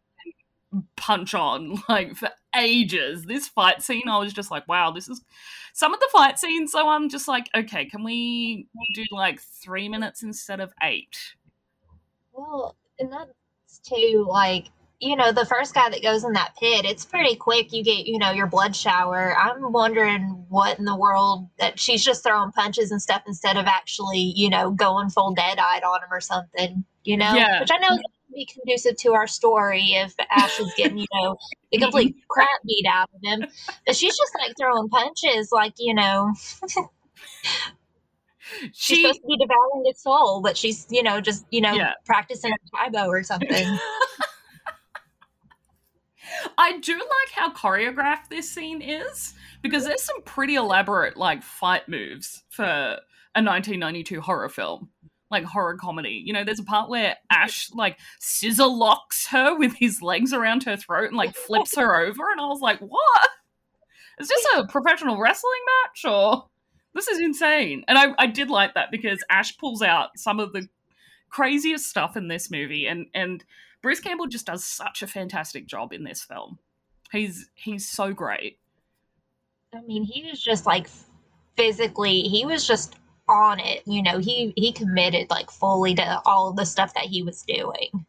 punch 0.97 1.35
on 1.35 1.83
like 1.89 2.15
for 2.15 2.31
ages. 2.57 3.25
This 3.25 3.49
fight 3.49 3.83
scene, 3.83 4.09
I 4.09 4.19
was 4.19 4.33
just 4.33 4.51
like, 4.51 4.67
wow, 4.69 4.91
this 4.91 5.09
is 5.09 5.23
some 5.73 5.95
of 5.95 6.01
the 6.01 6.09
fight 6.13 6.39
scenes. 6.39 6.73
So 6.73 6.89
I'm 6.89 7.09
just 7.09 7.29
like, 7.29 7.49
okay, 7.55 7.87
can 7.87 8.05
we 8.05 8.69
do 8.95 9.05
like 9.11 9.41
three 9.41 9.89
minutes 9.89 10.23
instead 10.23 10.61
of 10.61 10.73
eight? 10.83 11.17
Well, 12.33 12.77
and 12.99 13.13
that's 13.13 13.79
too 13.85 14.27
like 14.29 14.69
you 15.03 15.17
know, 15.17 15.33
the 15.33 15.45
first 15.45 15.75
guy 15.75 15.91
that 15.91 16.01
goes 16.01 16.23
in 16.23 16.33
that 16.35 16.55
pit, 16.61 16.85
it's 16.85 17.05
pretty 17.05 17.35
quick. 17.35 17.73
You 17.73 17.83
get, 17.83 18.07
you 18.07 18.19
know, 18.19 18.31
your 18.31 18.47
blood 18.47 18.75
shower. 18.77 19.37
I'm 19.37 19.73
wondering 19.73 20.47
what 20.49 20.79
in 20.79 20.85
the 20.85 20.95
world 20.95 21.49
that 21.59 21.81
she's 21.81 22.05
just 22.05 22.23
throwing 22.23 22.53
punches 22.53 22.93
and 22.93 23.03
stuff 23.03 23.23
instead 23.27 23.57
of 23.57 23.67
actually, 23.67 24.33
you 24.37 24.49
know, 24.49 24.71
going 24.71 25.11
full 25.11 25.35
Deadite 25.35 25.83
on 25.83 26.05
him 26.05 26.09
or 26.13 26.21
something, 26.21 26.85
you 27.03 27.17
know? 27.17 27.35
Yeah. 27.35 27.61
Which 27.61 27.71
I 27.73 27.79
know 27.79 27.97
is 27.97 28.01
be 28.33 28.47
conducive 28.47 28.97
to 28.99 29.13
our 29.15 29.27
story 29.27 29.95
if 29.95 30.15
Ash 30.31 30.61
is 30.61 30.73
getting, 30.77 30.99
you 30.99 31.07
know, 31.13 31.37
the 31.73 31.79
mm-hmm. 31.79 31.85
complete 31.85 32.17
crap 32.29 32.49
beat 32.67 32.87
out 32.87 33.11
of 33.15 33.21
him. 33.23 33.49
But 33.87 33.97
she's 33.97 34.17
just 34.17 34.33
like 34.39 34.55
throwing 34.59 34.89
punches, 34.89 35.51
like, 35.51 35.75
you 35.79 35.95
know. 35.95 36.33
she's 38.73 38.99
supposed 39.01 39.21
to 39.21 39.27
be 39.27 39.37
devouring 39.39 39.83
its 39.87 40.03
soul, 40.03 40.41
but 40.43 40.57
she's, 40.57 40.87
you 40.91 41.03
know, 41.03 41.21
just, 41.21 41.45
you 41.51 41.61
know, 41.61 41.73
yeah. 41.73 41.95
practicing 42.05 42.53
Tae 42.75 42.91
Bo 42.91 43.09
or 43.09 43.23
something. 43.23 43.79
I 46.59 46.79
do 46.79 46.95
like 46.95 47.31
how 47.35 47.53
choreographed 47.53 48.29
this 48.31 48.51
scene 48.51 48.81
is 48.81 49.35
because 49.63 49.85
there's 49.85 50.03
some 50.03 50.23
pretty 50.23 50.55
elaborate 50.55 51.17
like 51.17 51.43
fight 51.43 51.89
moves 51.89 52.43
for 52.49 52.65
a 52.65 53.41
1992 53.43 54.21
horror 54.21 54.49
film 54.49 54.89
like 55.33 55.45
horror 55.45 55.77
comedy. 55.77 56.23
You 56.25 56.33
know, 56.33 56.45
there's 56.45 56.61
a 56.61 56.65
part 56.65 56.89
where 56.89 57.17
Ash 57.31 57.71
like 57.75 57.99
scissor 58.21 58.67
locks 58.67 59.27
her 59.29 59.57
with 59.59 59.75
his 59.75 60.03
legs 60.03 60.33
around 60.33 60.65
her 60.65 60.77
throat 60.77 61.09
and 61.09 61.17
like 61.17 61.35
flips 61.35 61.77
her 61.77 61.97
over, 62.01 62.31
and 62.31 62.41
I 62.41 62.47
was 62.47 62.61
like, 62.61 62.79
"What? 62.79 63.29
Is 64.21 64.29
this 64.29 64.47
a 64.57 64.67
professional 64.67 65.19
wrestling 65.19 65.53
match 65.85 66.13
or 66.13 66.49
this 66.95 67.09
is 67.09 67.21
insane?" 67.21 67.85
And 67.89 67.99
I, 67.99 68.13
I 68.19 68.27
did 68.27 68.51
like 68.51 68.75
that 68.75 68.91
because 68.93 69.25
Ash 69.31 69.57
pulls 69.59 69.83
out 69.83 70.11
some 70.17 70.39
of 70.39 70.53
the 70.53 70.69
craziest 71.31 71.89
stuff 71.89 72.17
in 72.17 72.29
this 72.29 72.51
movie, 72.51 72.87
and 72.87 73.07
and 73.15 73.45
Bruce 73.83 74.01
Campbell 74.01 74.29
just 74.29 74.47
does 74.47 74.65
such 74.65 75.03
a 75.03 75.09
fantastic 75.09 75.67
job 75.67 75.93
in 75.93 76.05
this 76.05 76.23
film. 76.23 76.59
He's 77.11 77.51
he's 77.55 77.89
so 77.89 78.13
great. 78.13 78.59
I 79.75 79.81
mean, 79.83 80.05
he 80.05 80.29
was 80.29 80.43
just 80.43 80.67
like 80.67 80.87
physically, 81.57 82.23
he 82.23 82.45
was 82.45 82.67
just 82.67 82.97
on 83.29 83.61
it. 83.61 83.83
You 83.87 84.03
know, 84.03 84.19
he 84.19 84.53
he 84.57 84.73
committed 84.73 85.31
like 85.31 85.51
fully 85.51 85.95
to 85.95 86.21
all 86.25 86.53
the 86.53 86.67
stuff 86.67 86.95
that 86.95 87.05
he 87.05 87.23
was 87.23 87.43
doing. 87.43 88.07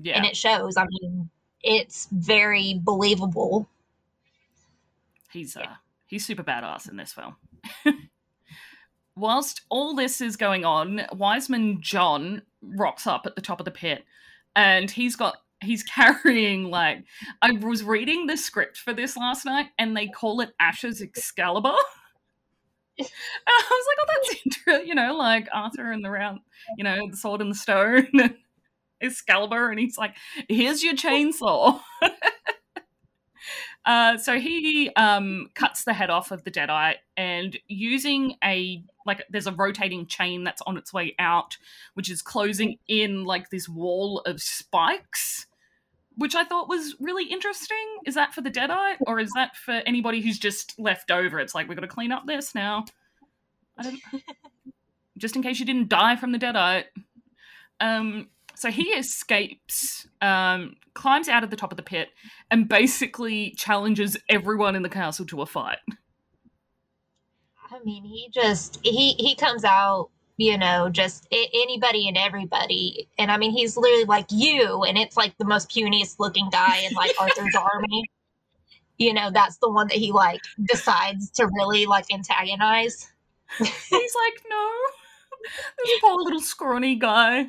Yeah. 0.00 0.16
And 0.16 0.26
it 0.26 0.36
shows. 0.36 0.76
I 0.76 0.86
mean, 0.86 1.28
it's 1.62 2.08
very 2.12 2.80
believable. 2.82 3.68
He's 5.32 5.56
uh 5.56 5.74
he's 6.06 6.26
super 6.26 6.42
badass 6.42 6.88
in 6.88 6.96
this 6.96 7.12
film. 7.12 7.36
Whilst 9.16 9.62
all 9.68 9.94
this 9.94 10.20
is 10.20 10.36
going 10.36 10.64
on, 10.64 11.02
Wiseman 11.12 11.82
John 11.82 12.42
rocks 12.62 13.06
up 13.06 13.26
at 13.26 13.36
the 13.36 13.42
top 13.42 13.60
of 13.60 13.64
the 13.64 13.70
pit 13.70 14.04
and 14.56 14.90
he's 14.90 15.16
got 15.16 15.36
he's 15.62 15.82
carrying 15.82 16.64
like 16.64 17.04
I 17.40 17.52
was 17.52 17.84
reading 17.84 18.26
the 18.26 18.36
script 18.36 18.78
for 18.78 18.92
this 18.92 19.16
last 19.16 19.44
night 19.44 19.68
and 19.78 19.96
they 19.96 20.08
call 20.08 20.40
it 20.40 20.50
Ash's 20.60 21.02
Excalibur. 21.02 21.74
And 22.98 23.08
I 23.48 23.66
was 23.70 23.86
like, 23.88 23.98
oh, 24.00 24.06
that's 24.08 24.46
interesting. 24.46 24.88
You 24.88 24.94
know, 24.94 25.16
like 25.16 25.48
Arthur 25.52 25.90
and 25.90 26.04
the 26.04 26.10
round, 26.10 26.40
you 26.76 26.84
know, 26.84 27.08
the 27.10 27.16
sword 27.16 27.40
and 27.40 27.50
the 27.50 27.54
stone, 27.54 28.06
Excalibur, 29.00 29.70
and 29.70 29.80
he's 29.80 29.98
like, 29.98 30.14
here's 30.48 30.84
your 30.84 30.94
chainsaw. 30.94 31.80
uh, 33.84 34.16
so 34.16 34.38
he 34.38 34.90
um, 34.94 35.48
cuts 35.54 35.84
the 35.84 35.92
head 35.92 36.10
off 36.10 36.30
of 36.30 36.44
the 36.44 36.50
Deadite 36.50 36.96
and 37.16 37.58
using 37.66 38.36
a 38.44 38.84
like 39.04 39.24
there's 39.30 39.46
a 39.48 39.52
rotating 39.52 40.06
chain 40.06 40.44
that's 40.44 40.62
on 40.62 40.76
its 40.76 40.92
way 40.92 41.14
out, 41.18 41.56
which 41.94 42.10
is 42.10 42.22
closing 42.22 42.78
in 42.86 43.24
like 43.24 43.50
this 43.50 43.68
wall 43.68 44.20
of 44.20 44.40
spikes. 44.40 45.46
Which 46.16 46.34
I 46.34 46.44
thought 46.44 46.68
was 46.68 46.94
really 47.00 47.24
interesting. 47.24 47.98
Is 48.06 48.14
that 48.14 48.34
for 48.34 48.40
the 48.40 48.50
Deadite, 48.50 48.96
or 49.06 49.18
is 49.18 49.30
that 49.34 49.56
for 49.56 49.82
anybody 49.86 50.20
who's 50.20 50.38
just 50.38 50.78
left 50.78 51.10
over? 51.10 51.38
It's 51.38 51.54
like 51.54 51.68
we've 51.68 51.76
got 51.76 51.82
to 51.82 51.88
clean 51.88 52.12
up 52.12 52.26
this 52.26 52.54
now. 52.54 52.84
I 53.78 53.82
don't. 53.84 54.00
just 55.18 55.36
in 55.36 55.42
case 55.42 55.60
you 55.60 55.66
didn't 55.66 55.88
die 55.88 56.16
from 56.16 56.32
the 56.32 56.38
Deadite. 56.38 56.84
Um, 57.80 58.28
so 58.54 58.70
he 58.70 58.84
escapes, 58.90 60.06
um, 60.20 60.76
climbs 60.94 61.28
out 61.28 61.44
of 61.44 61.50
the 61.50 61.56
top 61.56 61.72
of 61.72 61.76
the 61.76 61.82
pit, 61.82 62.08
and 62.50 62.68
basically 62.68 63.52
challenges 63.56 64.16
everyone 64.28 64.76
in 64.76 64.82
the 64.82 64.88
castle 64.88 65.26
to 65.26 65.42
a 65.42 65.46
fight. 65.46 65.78
I 67.70 67.78
mean, 67.84 68.04
he 68.04 68.28
just 68.32 68.78
he 68.82 69.14
he 69.14 69.34
comes 69.34 69.64
out, 69.64 70.10
you 70.42 70.58
know, 70.58 70.88
just 70.88 71.28
anybody 71.30 72.08
and 72.08 72.16
everybody, 72.16 73.08
and 73.16 73.30
I 73.30 73.36
mean, 73.36 73.52
he's 73.52 73.76
literally 73.76 74.06
like 74.06 74.26
you, 74.28 74.82
and 74.82 74.98
it's 74.98 75.16
like 75.16 75.38
the 75.38 75.44
most 75.44 75.70
puniest 75.70 76.16
looking 76.18 76.50
guy 76.50 76.78
in 76.78 76.92
like 76.94 77.12
Arthur's 77.20 77.54
army. 77.54 78.10
You 78.98 79.14
know, 79.14 79.30
that's 79.30 79.58
the 79.58 79.70
one 79.70 79.86
that 79.86 79.96
he 79.96 80.10
like 80.10 80.40
decides 80.64 81.30
to 81.32 81.46
really 81.46 81.86
like 81.86 82.06
antagonize. 82.12 83.12
He's 83.56 83.70
like, 83.70 84.42
no, 84.50 84.70
this 85.84 86.00
poor 86.00 86.16
little 86.16 86.40
scrawny 86.40 86.96
guy. 86.96 87.46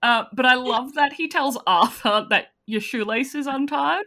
Uh, 0.00 0.26
but 0.32 0.46
I 0.46 0.54
love 0.54 0.94
that 0.94 1.12
he 1.12 1.26
tells 1.26 1.58
Arthur 1.66 2.24
that 2.30 2.52
your 2.66 2.80
shoelace 2.80 3.34
is 3.34 3.48
untied 3.48 4.04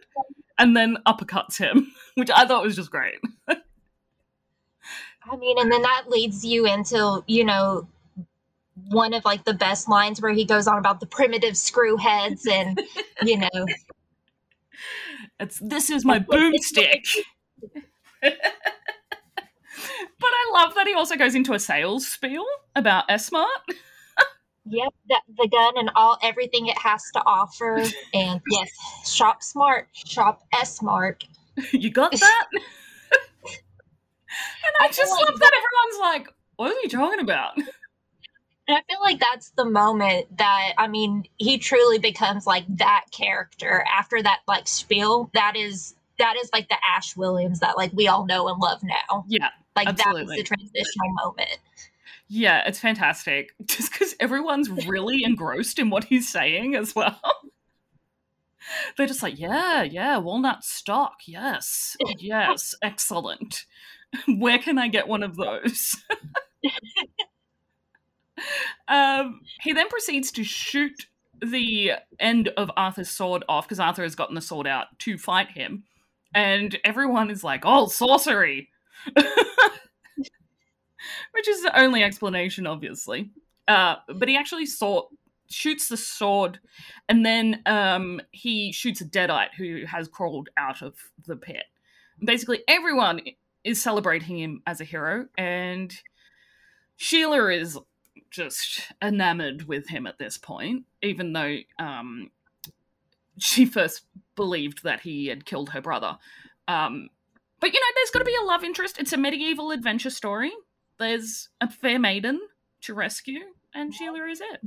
and 0.56 0.74
then 0.74 0.96
uppercuts 1.06 1.58
him, 1.58 1.92
which 2.14 2.30
I 2.30 2.46
thought 2.46 2.64
was 2.64 2.76
just 2.76 2.90
great. 2.90 3.18
I 5.30 5.36
mean, 5.36 5.58
and 5.58 5.70
then 5.70 5.82
that 5.82 6.04
leads 6.08 6.44
you 6.44 6.66
into, 6.66 7.22
you 7.26 7.44
know, 7.44 7.86
one 8.88 9.14
of 9.14 9.24
like 9.24 9.44
the 9.44 9.54
best 9.54 9.88
lines 9.88 10.20
where 10.20 10.32
he 10.32 10.44
goes 10.44 10.66
on 10.66 10.78
about 10.78 10.98
the 11.00 11.06
primitive 11.06 11.56
screw 11.56 11.96
heads 11.96 12.46
and, 12.46 12.80
you 13.22 13.38
know. 13.38 13.66
It's 15.38 15.58
this 15.58 15.88
is 15.90 16.04
my 16.04 16.18
boomstick. 16.18 17.04
but 18.20 18.32
I 20.22 20.50
love 20.52 20.74
that 20.74 20.86
he 20.86 20.94
also 20.94 21.16
goes 21.16 21.34
into 21.34 21.52
a 21.52 21.58
sales 21.58 22.06
spiel 22.06 22.44
about 22.74 23.04
S-Mart. 23.08 23.48
Yep, 24.66 24.94
that, 25.08 25.22
the 25.36 25.48
gun 25.48 25.78
and 25.78 25.90
all 25.96 26.18
everything 26.22 26.66
it 26.66 26.78
has 26.78 27.02
to 27.14 27.22
offer. 27.24 27.82
And 28.12 28.40
yes, 28.50 28.70
shop 29.04 29.42
smart, 29.42 29.88
shop 29.92 30.42
S 30.52 30.76
smart. 30.76 31.24
You 31.72 31.90
got 31.90 32.12
that? 32.12 32.46
and 34.64 34.74
I, 34.80 34.84
I 34.84 34.88
just 34.88 35.10
like 35.10 35.28
love 35.28 35.38
that 35.38 35.52
everyone's 35.52 36.00
like, 36.00 36.34
what 36.56 36.70
are 36.70 36.80
you 36.82 36.88
talking 36.88 37.20
about? 37.20 37.56
And 38.68 38.78
I 38.78 38.82
feel 38.88 39.00
like 39.00 39.18
that's 39.18 39.50
the 39.56 39.64
moment 39.64 40.38
that 40.38 40.74
I 40.78 40.86
mean, 40.86 41.24
he 41.38 41.58
truly 41.58 41.98
becomes 41.98 42.46
like 42.46 42.64
that 42.76 43.06
character 43.10 43.84
after 43.92 44.22
that 44.22 44.42
like 44.46 44.68
spiel. 44.68 45.28
That 45.34 45.56
is 45.56 45.96
that 46.18 46.36
is 46.36 46.50
like 46.52 46.68
the 46.68 46.76
Ash 46.88 47.16
Williams 47.16 47.58
that 47.60 47.76
like 47.76 47.90
we 47.92 48.06
all 48.06 48.26
know 48.26 48.46
and 48.46 48.60
love 48.60 48.80
now. 48.84 49.24
Yeah. 49.26 49.48
Like 49.74 49.88
absolutely. 49.88 50.20
that 50.20 50.28
was 50.28 50.36
the 50.36 50.44
transitional 50.44 51.12
moment. 51.16 51.58
Yeah, 52.28 52.62
it's 52.64 52.78
fantastic. 52.78 53.50
Just 53.66 53.90
because 53.90 54.14
everyone's 54.20 54.70
really 54.86 55.24
engrossed 55.24 55.80
in 55.80 55.90
what 55.90 56.04
he's 56.04 56.28
saying 56.28 56.76
as 56.76 56.94
well. 56.94 57.20
They're 58.96 59.06
just 59.06 59.22
like, 59.22 59.36
yeah, 59.36 59.82
yeah, 59.82 60.18
walnut 60.18 60.62
stock. 60.62 61.14
Yes, 61.26 61.96
yes, 62.18 62.72
excellent. 62.82 63.64
Where 64.28 64.58
can 64.58 64.78
I 64.78 64.88
get 64.88 65.08
one 65.08 65.22
of 65.22 65.36
those? 65.36 65.96
um, 68.88 69.40
he 69.62 69.72
then 69.72 69.88
proceeds 69.88 70.30
to 70.32 70.44
shoot 70.44 71.06
the 71.42 71.92
end 72.18 72.48
of 72.56 72.70
Arthur's 72.76 73.10
sword 73.10 73.44
off 73.48 73.66
because 73.66 73.80
Arthur 73.80 74.02
has 74.02 74.14
gotten 74.14 74.34
the 74.34 74.40
sword 74.40 74.66
out 74.66 74.98
to 75.00 75.16
fight 75.16 75.52
him. 75.52 75.84
And 76.34 76.78
everyone 76.84 77.30
is 77.30 77.42
like, 77.42 77.62
oh, 77.64 77.88
sorcery 77.88 78.68
which 81.32 81.48
is 81.48 81.62
the 81.62 81.78
only 81.78 82.02
explanation, 82.02 82.66
obviously. 82.66 83.30
Uh, 83.68 83.96
but 84.14 84.28
he 84.28 84.36
actually 84.36 84.66
saw 84.66 85.02
shoots 85.48 85.88
the 85.88 85.96
sword, 85.96 86.60
and 87.08 87.24
then 87.24 87.62
um, 87.66 88.20
he 88.30 88.72
shoots 88.72 89.00
a 89.00 89.04
deadite 89.04 89.54
who 89.56 89.84
has 89.86 90.08
crawled 90.08 90.48
out 90.56 90.82
of 90.82 90.94
the 91.26 91.36
pit. 91.36 91.64
Basically, 92.22 92.62
everyone 92.68 93.20
is 93.64 93.82
celebrating 93.82 94.38
him 94.38 94.62
as 94.66 94.80
a 94.80 94.84
hero, 94.84 95.26
and 95.36 95.94
Sheila 96.96 97.48
is 97.48 97.78
just 98.30 98.92
enamored 99.02 99.66
with 99.66 99.88
him 99.88 100.06
at 100.06 100.18
this 100.18 100.38
point, 100.38 100.84
even 101.02 101.32
though 101.32 101.58
um, 101.78 102.30
she 103.38 103.66
first 103.66 104.02
believed 104.36 104.82
that 104.84 105.00
he 105.00 105.26
had 105.26 105.44
killed 105.44 105.70
her 105.70 105.80
brother. 105.80 106.18
Um, 106.68 107.08
but 107.60 107.72
you 107.72 107.80
know, 107.80 107.86
there's 107.94 108.10
got 108.10 108.20
to 108.20 108.24
be 108.24 108.36
a 108.40 108.44
love 108.44 108.64
interest. 108.64 108.98
It's 108.98 109.12
a 109.12 109.16
medieval 109.16 109.70
adventure 109.70 110.10
story 110.10 110.52
there's 111.00 111.48
a 111.60 111.68
fair 111.68 111.98
maiden 111.98 112.40
to 112.82 112.94
rescue, 112.94 113.40
and 113.74 113.92
Sheila 113.92 114.28
is 114.28 114.40
it. 114.40 114.60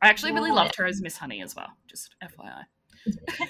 I 0.00 0.08
actually 0.08 0.32
really 0.32 0.50
loved 0.50 0.74
her 0.76 0.86
as 0.86 1.00
Miss 1.00 1.16
Honey 1.16 1.42
as 1.42 1.54
well. 1.54 1.68
Just 1.86 2.16
FYI. 2.24 2.64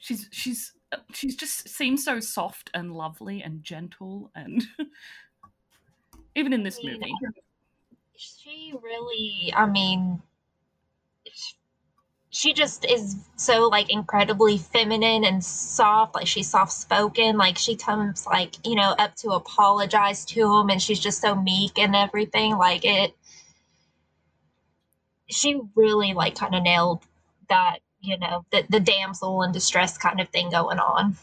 she's 0.00 0.28
she's 0.32 0.72
she's 1.12 1.36
just 1.36 1.68
seems 1.68 2.04
so 2.04 2.20
soft 2.20 2.70
and 2.74 2.94
lovely 2.94 3.42
and 3.42 3.62
gentle 3.62 4.30
and 4.34 4.64
even 6.34 6.52
in 6.52 6.62
this 6.62 6.78
movie. 6.82 7.14
she 8.16 8.72
really 8.82 9.52
i 9.56 9.66
mean 9.66 10.20
she 12.30 12.54
just 12.54 12.86
is 12.86 13.16
so 13.36 13.68
like 13.68 13.90
incredibly 13.92 14.56
feminine 14.56 15.24
and 15.24 15.44
soft 15.44 16.14
like 16.14 16.26
she's 16.26 16.50
soft 16.50 16.72
spoken 16.72 17.36
like 17.36 17.58
she 17.58 17.76
comes 17.76 18.26
like 18.26 18.54
you 18.66 18.74
know 18.74 18.94
up 18.98 19.14
to 19.14 19.30
apologize 19.30 20.24
to 20.24 20.40
him 20.40 20.70
and 20.70 20.80
she's 20.80 20.98
just 21.00 21.20
so 21.20 21.34
meek 21.34 21.78
and 21.78 21.94
everything 21.94 22.56
like 22.56 22.84
it 22.84 23.14
she 25.28 25.60
really 25.74 26.14
like 26.14 26.34
kind 26.34 26.54
of 26.54 26.62
nailed 26.62 27.02
that 27.48 27.78
you 28.02 28.18
know 28.18 28.44
the, 28.52 28.64
the 28.68 28.80
damsel 28.80 29.42
in 29.42 29.52
distress 29.52 29.96
kind 29.96 30.20
of 30.20 30.28
thing 30.28 30.50
going 30.50 30.78
on 30.78 31.16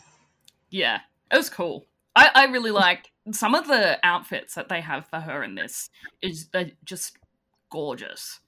yeah 0.70 1.00
it 1.32 1.38
was 1.38 1.50
cool 1.50 1.86
i 2.16 2.30
i 2.34 2.46
really 2.46 2.72
like 2.72 3.12
some 3.32 3.54
of 3.54 3.68
the 3.68 4.00
outfits 4.04 4.56
that 4.56 4.70
they 4.70 4.82
have 4.82 5.06
for 5.06 5.20
her 5.20 5.44
in 5.44 5.56
this 5.56 5.90
is 6.22 6.48
they're 6.48 6.72
just 6.84 7.18
gorgeous 7.70 8.40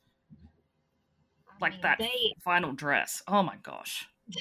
like 1.62 1.74
mean, 1.74 1.82
that 1.84 2.00
they... 2.00 2.34
final 2.44 2.74
dress. 2.74 3.22
Oh 3.28 3.44
my 3.44 3.58
gosh. 3.62 4.08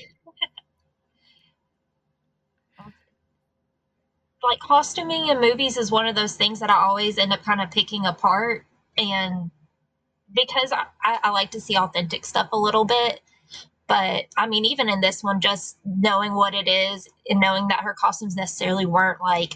like 4.42 4.59
costuming 4.61 5.29
in 5.29 5.38
movies 5.38 5.76
is 5.76 5.92
one 5.92 6.07
of 6.07 6.14
those 6.16 6.35
things 6.35 6.61
that 6.61 6.70
I 6.70 6.76
always 6.76 7.18
end 7.18 7.35
up 7.35 7.42
kind 7.42 7.61
of 7.61 7.70
picking 7.70 8.07
apart. 8.07 8.64
And 8.96 9.50
because 10.35 10.72
I, 10.72 10.87
I, 11.03 11.31
like 11.31 11.50
to 11.50 11.61
see 11.61 11.76
authentic 11.76 12.24
stuff 12.24 12.48
a 12.53 12.59
little 12.59 12.87
bit. 12.87 13.20
But 13.90 14.26
I 14.37 14.46
mean, 14.46 14.64
even 14.66 14.88
in 14.88 15.00
this 15.00 15.24
one, 15.24 15.40
just 15.40 15.76
knowing 15.85 16.33
what 16.33 16.55
it 16.55 16.68
is 16.68 17.09
and 17.29 17.40
knowing 17.40 17.66
that 17.68 17.81
her 17.81 17.92
costumes 17.92 18.37
necessarily 18.37 18.87
weren't 18.87 19.20
like 19.20 19.55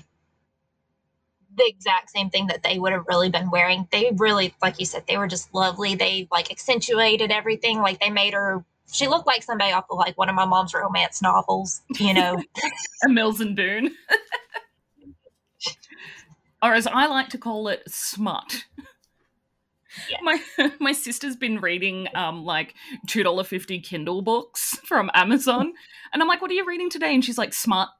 the 1.57 1.65
exact 1.65 2.11
same 2.11 2.31
thing 2.31 2.49
that 2.49 2.65
they 2.65 2.81
would 2.81 2.93
have 2.93 3.05
really 3.07 3.31
been 3.31 3.49
wearing. 3.49 3.87
They 3.93 4.11
really, 4.17 4.53
like 4.61 4.81
you 4.81 4.87
said, 4.87 5.05
they 5.07 5.19
were 5.19 5.29
just 5.29 5.55
lovely. 5.55 5.95
They 5.95 6.27
like 6.33 6.51
accentuated 6.51 7.31
everything. 7.31 7.79
Like 7.79 8.01
they 8.01 8.11
made 8.11 8.35
her. 8.35 8.65
She 8.93 9.07
looked 9.07 9.29
like 9.29 9.45
somebody 9.45 9.71
off 9.71 9.85
of 9.89 9.99
like 9.99 10.19
one 10.19 10.29
of 10.29 10.35
my 10.35 10.47
mom's 10.47 10.75
romance 10.75 11.23
novels. 11.23 11.83
You 12.01 12.15
know, 12.15 12.43
a 13.05 13.09
Mills 13.09 13.41
and 13.41 13.55
Boon, 13.55 13.95
or 16.61 16.75
as 16.75 16.89
I 16.89 17.07
like 17.07 17.29
to 17.29 17.39
call 17.39 17.69
it, 17.69 17.85
smut. 17.87 18.65
Yeah. 20.11 20.19
My 20.23 20.41
my 20.81 20.93
sister's 20.93 21.37
been 21.37 21.61
reading 21.61 22.09
um 22.15 22.45
like 22.45 22.75
two 23.07 23.23
dollar 23.23 23.45
fifty 23.45 23.81
Kindle 23.81 24.23
books 24.23 24.79
from 24.85 25.11
Amazon, 25.15 25.73
and 26.13 26.23
I'm 26.23 26.29
like, 26.29 26.43
"What 26.43 26.51
are 26.51 26.55
you 26.55 26.67
reading 26.67 26.91
today?" 26.91 27.15
And 27.15 27.25
she's 27.25 27.39
like, 27.39 27.53
"Smart," 27.53 27.91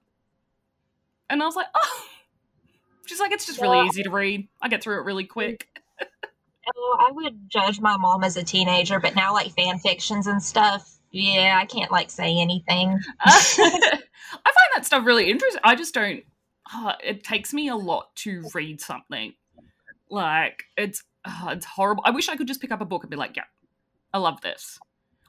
and 1.29 1.43
I 1.43 1.47
was 1.47 1.57
like, 1.57 1.67
"Oh." 1.75 2.07
She's 3.07 3.21
like, 3.21 3.33
it's 3.33 3.47
just 3.47 3.61
really 3.61 3.87
easy 3.87 4.03
to 4.03 4.11
read. 4.11 4.49
I 4.63 4.69
get 4.69 4.83
through 4.83 4.99
it 4.99 5.05
really 5.05 5.25
quick. 5.25 5.69
oh, 6.77 6.97
I 6.99 7.13
would 7.13 7.51
judge 7.51 7.81
my 7.81 7.97
mom 7.97 8.25
as 8.25 8.37
a 8.37 8.43
teenager, 8.43 8.99
but 8.99 9.15
now 9.15 9.33
like 9.33 9.53
fan 9.53 9.79
fictions 9.79 10.27
and 10.27 10.43
stuff, 10.43 10.99
yeah, 11.11 11.59
I 11.61 11.67
can't 11.67 11.93
like 11.93 12.11
say 12.11 12.39
anything. 12.39 12.99
I 13.21 13.41
find 13.57 14.69
that 14.75 14.85
stuff 14.85 15.05
really 15.05 15.31
interesting. 15.31 15.61
I 15.63 15.75
just 15.75 15.95
don't. 15.95 16.25
Oh, 16.73 16.93
it 17.05 17.25
takes 17.25 17.53
me 17.53 17.69
a 17.69 17.77
lot 17.77 18.15
to 18.17 18.49
read 18.55 18.81
something. 18.81 19.35
Like 20.11 20.65
it's 20.77 21.03
oh, 21.27 21.49
it's 21.51 21.67
horrible. 21.67 22.03
I 22.07 22.11
wish 22.11 22.29
I 22.29 22.37
could 22.37 22.49
just 22.49 22.61
pick 22.61 22.73
up 22.73 22.81
a 22.81 22.85
book 22.85 23.03
and 23.03 23.11
be 23.11 23.17
like, 23.17 23.37
yeah, 23.37 23.45
I 24.13 24.19
love 24.19 24.41
this. 24.41 24.79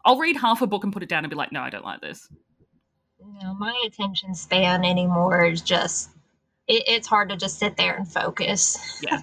I'll 0.03 0.17
read 0.17 0.37
half 0.37 0.61
a 0.61 0.67
book 0.67 0.83
and 0.83 0.93
put 0.93 1.03
it 1.03 1.09
down 1.09 1.23
and 1.23 1.29
be 1.29 1.35
like, 1.35 1.51
no, 1.51 1.61
I 1.61 1.69
don't 1.69 1.85
like 1.85 2.01
this. 2.01 2.29
No, 3.41 3.55
my 3.55 3.75
attention 3.85 4.35
span 4.35 4.85
anymore 4.85 5.45
is 5.45 5.61
just 5.61 6.11
it, 6.67 6.83
it's 6.87 7.07
hard 7.07 7.29
to 7.29 7.37
just 7.37 7.59
sit 7.59 7.77
there 7.77 7.95
and 7.95 8.07
focus. 8.07 8.77
Yeah. 9.01 9.21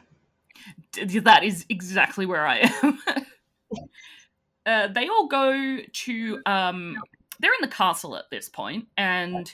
that 1.22 1.44
is 1.44 1.64
exactly 1.68 2.26
where 2.26 2.46
I 2.46 2.70
am. 2.82 2.98
uh, 4.66 4.88
they 4.88 5.08
all 5.08 5.26
go 5.28 5.78
to 5.80 6.42
um, 6.46 6.96
they're 7.40 7.54
in 7.54 7.62
the 7.62 7.68
castle 7.68 8.16
at 8.16 8.30
this 8.30 8.48
point, 8.48 8.86
and 8.96 9.52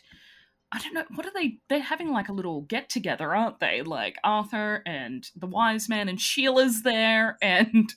I 0.70 0.78
don't 0.80 0.94
know 0.94 1.04
what 1.14 1.26
are 1.26 1.32
they? 1.34 1.58
They're 1.68 1.80
having 1.80 2.12
like 2.12 2.28
a 2.28 2.32
little 2.32 2.62
get 2.62 2.90
together, 2.90 3.34
aren't 3.34 3.58
they? 3.58 3.82
Like 3.82 4.16
Arthur 4.22 4.82
and 4.84 5.28
the 5.34 5.46
wise 5.46 5.88
man 5.88 6.08
and 6.08 6.20
Sheila's 6.20 6.82
there, 6.82 7.38
and 7.42 7.94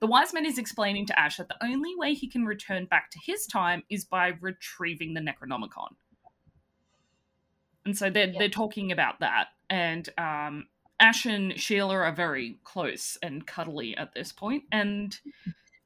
the 0.00 0.06
wise 0.06 0.32
man 0.32 0.46
is 0.46 0.58
explaining 0.58 1.06
to 1.06 1.18
Ash 1.18 1.36
that 1.36 1.48
the 1.48 1.62
only 1.64 1.94
way 1.96 2.14
he 2.14 2.28
can 2.28 2.46
return 2.46 2.86
back 2.86 3.10
to 3.10 3.18
his 3.24 3.46
time 3.46 3.82
is 3.90 4.04
by 4.04 4.34
retrieving 4.40 5.14
the 5.14 5.20
Necronomicon. 5.20 5.94
And 7.84 7.96
so 7.96 8.08
they're 8.08 8.28
Yep. 8.28 8.38
they're 8.38 8.48
talking 8.48 8.90
about 8.90 9.20
that, 9.20 9.48
and 9.68 10.08
um, 10.16 10.68
Ash 10.98 11.26
and 11.26 11.60
Sheila 11.60 11.96
are 11.96 12.12
very 12.12 12.58
close 12.64 13.18
and 13.22 13.46
cuddly 13.46 13.94
at 13.98 14.14
this 14.14 14.32
point, 14.32 14.64
and 14.72 15.18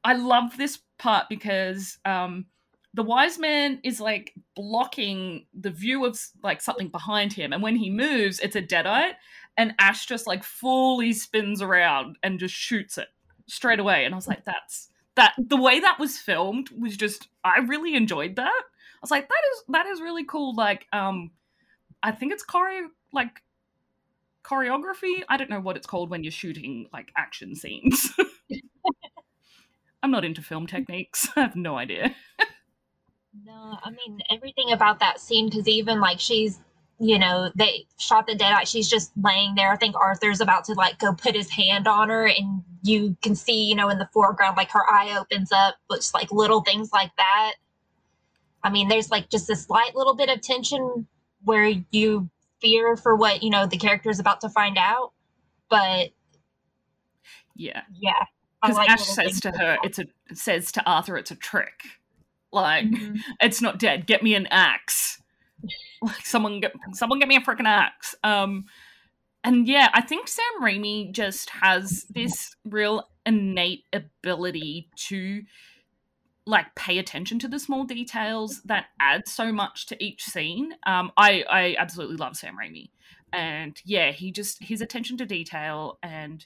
I 0.04 0.12
love 0.12 0.56
this 0.56 0.78
part 0.98 1.28
because 1.28 1.98
um, 2.04 2.46
the 2.94 3.02
wise 3.02 3.38
man 3.38 3.80
is 3.84 4.00
like 4.00 4.34
blocking 4.56 5.46
the 5.58 5.70
view 5.70 6.04
of 6.04 6.18
like 6.42 6.60
something 6.60 6.88
behind 6.88 7.32
him, 7.32 7.52
and 7.52 7.62
when 7.62 7.76
he 7.76 7.90
moves, 7.90 8.40
it's 8.40 8.56
a 8.56 8.62
deadite, 8.62 9.14
and 9.56 9.74
Ash 9.78 10.06
just 10.06 10.26
like 10.26 10.44
fully 10.44 11.12
spins 11.12 11.62
around 11.62 12.16
and 12.22 12.38
just 12.38 12.54
shoots 12.54 12.98
it 12.98 13.08
straight 13.46 13.80
away, 13.80 14.04
and 14.04 14.14
I 14.14 14.16
was 14.16 14.28
like, 14.28 14.44
that's 14.44 14.88
that 15.16 15.34
the 15.38 15.56
way 15.56 15.80
that 15.80 15.98
was 15.98 16.18
filmed 16.18 16.70
was 16.70 16.96
just 16.96 17.28
I 17.44 17.58
really 17.58 17.94
enjoyed 17.94 18.36
that. 18.36 18.62
I 18.62 19.00
was 19.00 19.10
like, 19.10 19.28
that 19.28 19.42
is 19.52 19.64
that 19.68 19.86
is 19.86 20.00
really 20.00 20.24
cool. 20.24 20.54
Like, 20.54 20.86
um, 20.92 21.30
I 22.02 22.12
think 22.12 22.32
it's 22.32 22.44
choreo 22.44 22.86
like 23.12 23.42
choreography. 24.44 25.22
I 25.28 25.36
don't 25.36 25.50
know 25.50 25.60
what 25.60 25.76
it's 25.76 25.86
called 25.86 26.10
when 26.10 26.24
you're 26.24 26.32
shooting 26.32 26.86
like 26.92 27.12
action 27.16 27.54
scenes. 27.54 28.10
I'm 30.02 30.10
not 30.10 30.24
into 30.24 30.42
film 30.42 30.66
techniques. 30.66 31.28
I 31.36 31.42
have 31.42 31.56
no 31.56 31.76
idea. 31.76 32.14
No, 33.44 33.78
I 33.82 33.90
mean 33.90 34.20
everything 34.30 34.72
about 34.72 35.00
that 35.00 35.20
scene 35.20 35.48
because 35.48 35.68
even 35.68 36.00
like 36.00 36.20
she's, 36.20 36.60
you 36.98 37.18
know, 37.18 37.50
they 37.54 37.86
shot 37.98 38.26
the 38.26 38.34
deadite. 38.34 38.66
She's 38.66 38.88
just 38.88 39.12
laying 39.22 39.54
there. 39.54 39.70
I 39.70 39.76
think 39.76 39.96
Arthur's 39.96 40.40
about 40.40 40.64
to 40.64 40.74
like 40.74 40.98
go 40.98 41.12
put 41.12 41.34
his 41.34 41.50
hand 41.50 41.86
on 41.86 42.08
her, 42.08 42.26
and 42.26 42.62
you 42.82 43.16
can 43.22 43.34
see, 43.34 43.64
you 43.64 43.74
know, 43.74 43.88
in 43.88 43.98
the 43.98 44.08
foreground, 44.12 44.56
like 44.56 44.70
her 44.70 44.88
eye 44.90 45.16
opens 45.18 45.52
up, 45.52 45.76
but 45.88 45.96
just 45.96 46.14
like 46.14 46.32
little 46.32 46.62
things 46.62 46.90
like 46.92 47.10
that. 47.16 47.54
I 48.62 48.70
mean, 48.70 48.88
there's 48.88 49.10
like 49.10 49.30
just 49.30 49.48
a 49.50 49.56
slight 49.56 49.94
little 49.94 50.14
bit 50.14 50.28
of 50.28 50.40
tension 50.40 51.06
where 51.44 51.72
you 51.90 52.28
fear 52.60 52.96
for 52.96 53.14
what 53.14 53.42
you 53.42 53.50
know 53.50 53.66
the 53.66 53.76
character 53.76 54.10
is 54.10 54.18
about 54.18 54.40
to 54.40 54.48
find 54.48 54.76
out, 54.78 55.12
but 55.68 56.10
Yeah, 57.54 57.82
yeah, 57.94 58.24
because 58.62 58.76
like 58.76 58.90
Ash 58.90 59.04
says 59.04 59.40
to 59.40 59.50
her, 59.52 59.56
that. 59.58 59.84
"It's 59.84 59.98
a 59.98 60.06
says 60.34 60.72
to 60.72 60.84
Arthur, 60.84 61.16
it's 61.16 61.30
a 61.30 61.36
trick. 61.36 61.82
Like 62.52 62.86
Mhm. 62.86 63.18
it's 63.40 63.60
not 63.60 63.78
dead. 63.78 64.06
Get 64.06 64.22
me 64.22 64.34
an 64.34 64.46
axe. 64.50 65.22
Like 66.02 66.16
someone 66.24 66.60
get 66.60 66.72
someone 66.92 67.18
get 67.18 67.28
me 67.28 67.36
a 67.36 67.40
freaking 67.40 67.66
axe. 67.66 68.14
Um, 68.24 68.66
and 69.44 69.68
yeah, 69.68 69.88
I 69.94 70.00
think 70.00 70.28
Sam 70.28 70.62
Raimi 70.62 71.12
just 71.12 71.50
has 71.50 72.04
this 72.10 72.56
real 72.64 73.08
innate 73.26 73.84
ability 73.92 74.88
to 75.08 75.42
like 76.46 76.74
pay 76.74 76.98
attention 76.98 77.38
to 77.40 77.48
the 77.48 77.58
small 77.58 77.84
details 77.84 78.62
that 78.64 78.86
add 79.00 79.28
so 79.28 79.52
much 79.52 79.86
to 79.86 80.02
each 80.02 80.24
scene. 80.24 80.72
Um, 80.86 81.12
I 81.16 81.44
I 81.50 81.76
absolutely 81.78 82.16
love 82.16 82.36
Sam 82.36 82.56
Raimi, 82.56 82.90
and 83.32 83.78
yeah, 83.84 84.12
he 84.12 84.32
just 84.32 84.62
his 84.62 84.80
attention 84.80 85.18
to 85.18 85.26
detail 85.26 85.98
and 86.02 86.44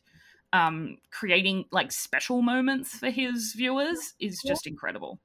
um, 0.52 0.98
creating 1.10 1.64
like 1.70 1.92
special 1.92 2.42
moments 2.42 2.96
for 2.98 3.10
his 3.10 3.54
viewers 3.56 4.14
is 4.20 4.38
just 4.46 4.66
incredible. 4.66 5.18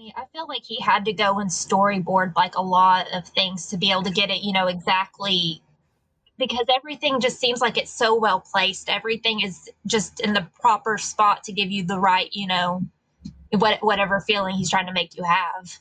I 0.00 0.12
I 0.16 0.24
feel 0.32 0.46
like 0.46 0.62
he 0.64 0.80
had 0.80 1.04
to 1.06 1.12
go 1.12 1.38
and 1.38 1.50
storyboard 1.50 2.34
like 2.36 2.56
a 2.56 2.62
lot 2.62 3.06
of 3.12 3.26
things 3.28 3.66
to 3.68 3.76
be 3.76 3.90
able 3.90 4.02
to 4.04 4.10
get 4.10 4.30
it, 4.30 4.42
you 4.42 4.52
know, 4.52 4.66
exactly 4.66 5.62
because 6.38 6.66
everything 6.74 7.20
just 7.20 7.38
seems 7.38 7.60
like 7.60 7.76
it's 7.76 7.92
so 7.92 8.18
well 8.18 8.40
placed. 8.40 8.88
Everything 8.88 9.42
is 9.42 9.70
just 9.86 10.20
in 10.20 10.32
the 10.32 10.46
proper 10.60 10.96
spot 10.96 11.44
to 11.44 11.52
give 11.52 11.70
you 11.70 11.84
the 11.84 11.98
right, 11.98 12.30
you 12.32 12.46
know, 12.46 12.82
what 13.50 13.82
whatever 13.82 14.20
feeling 14.20 14.56
he's 14.56 14.70
trying 14.70 14.86
to 14.86 14.92
make 14.92 15.16
you 15.16 15.24
have. 15.24 15.78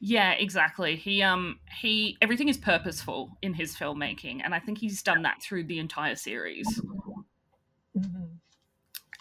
Yeah, 0.00 0.32
exactly. 0.32 0.96
He 0.96 1.22
um 1.22 1.60
he 1.80 2.18
everything 2.20 2.48
is 2.48 2.56
purposeful 2.56 3.36
in 3.40 3.54
his 3.54 3.76
filmmaking, 3.76 4.40
and 4.44 4.54
I 4.54 4.58
think 4.58 4.78
he's 4.78 5.02
done 5.02 5.22
that 5.22 5.42
through 5.42 5.64
the 5.64 5.78
entire 5.78 6.16
series. 6.16 6.66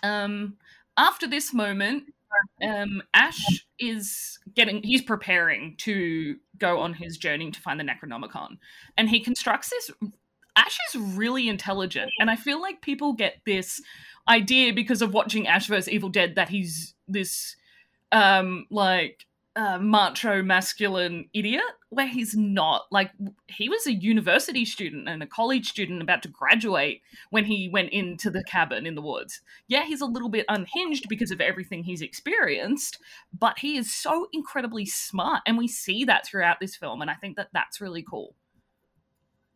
Um, 0.01 0.57
after 0.97 1.27
this 1.27 1.53
moment, 1.53 2.13
um, 2.63 3.01
Ash 3.13 3.65
is 3.79 4.39
getting 4.55 4.83
he's 4.83 5.01
preparing 5.01 5.75
to 5.77 6.37
go 6.57 6.79
on 6.79 6.93
his 6.93 7.17
journey 7.17 7.51
to 7.51 7.59
find 7.59 7.79
the 7.79 7.83
Necronomicon, 7.83 8.57
and 8.97 9.09
he 9.09 9.19
constructs 9.19 9.69
this. 9.69 9.91
Ash 10.55 10.77
is 10.93 11.01
really 11.01 11.47
intelligent, 11.47 12.11
and 12.19 12.29
I 12.29 12.35
feel 12.35 12.61
like 12.61 12.81
people 12.81 13.13
get 13.13 13.41
this 13.45 13.81
idea 14.27 14.73
because 14.73 15.01
of 15.01 15.13
watching 15.13 15.47
Ash 15.47 15.67
vs 15.67 15.89
Evil 15.89 16.09
Dead 16.09 16.35
that 16.35 16.49
he's 16.49 16.95
this 17.07 17.55
um 18.11 18.65
like 18.71 19.25
uh, 19.59 19.77
macho 19.77 20.41
masculine 20.41 21.27
idiot 21.33 21.61
where 21.89 22.07
he's 22.07 22.33
not. 22.33 22.83
Like 22.91 23.11
he 23.47 23.67
was 23.67 23.85
a 23.85 23.93
university 23.93 24.63
student 24.63 25.09
and 25.09 25.21
a 25.21 25.27
college 25.27 25.67
student 25.67 26.01
about 26.01 26.23
to 26.23 26.29
graduate 26.29 27.01
when 27.29 27.43
he 27.43 27.67
went 27.67 27.89
into 27.89 28.29
the 28.29 28.43
cabin 28.45 28.85
in 28.85 28.95
the 28.95 29.01
woods. 29.01 29.41
Yeah 29.67 29.83
he's 29.83 29.99
a 29.99 30.05
little 30.05 30.29
bit 30.29 30.45
unhinged 30.47 31.09
because 31.09 31.29
of 31.29 31.41
everything 31.41 31.83
he's 31.83 32.01
experienced 32.01 32.99
but 33.37 33.59
he 33.59 33.75
is 33.75 33.93
so 33.93 34.27
incredibly 34.31 34.85
smart 34.85 35.41
and 35.45 35.57
we 35.57 35.67
see 35.67 36.05
that 36.05 36.25
throughout 36.25 36.59
this 36.61 36.75
film 36.75 37.01
and 37.01 37.11
i 37.11 37.13
think 37.15 37.35
that 37.35 37.49
that's 37.53 37.81
really 37.81 38.03
cool. 38.03 38.35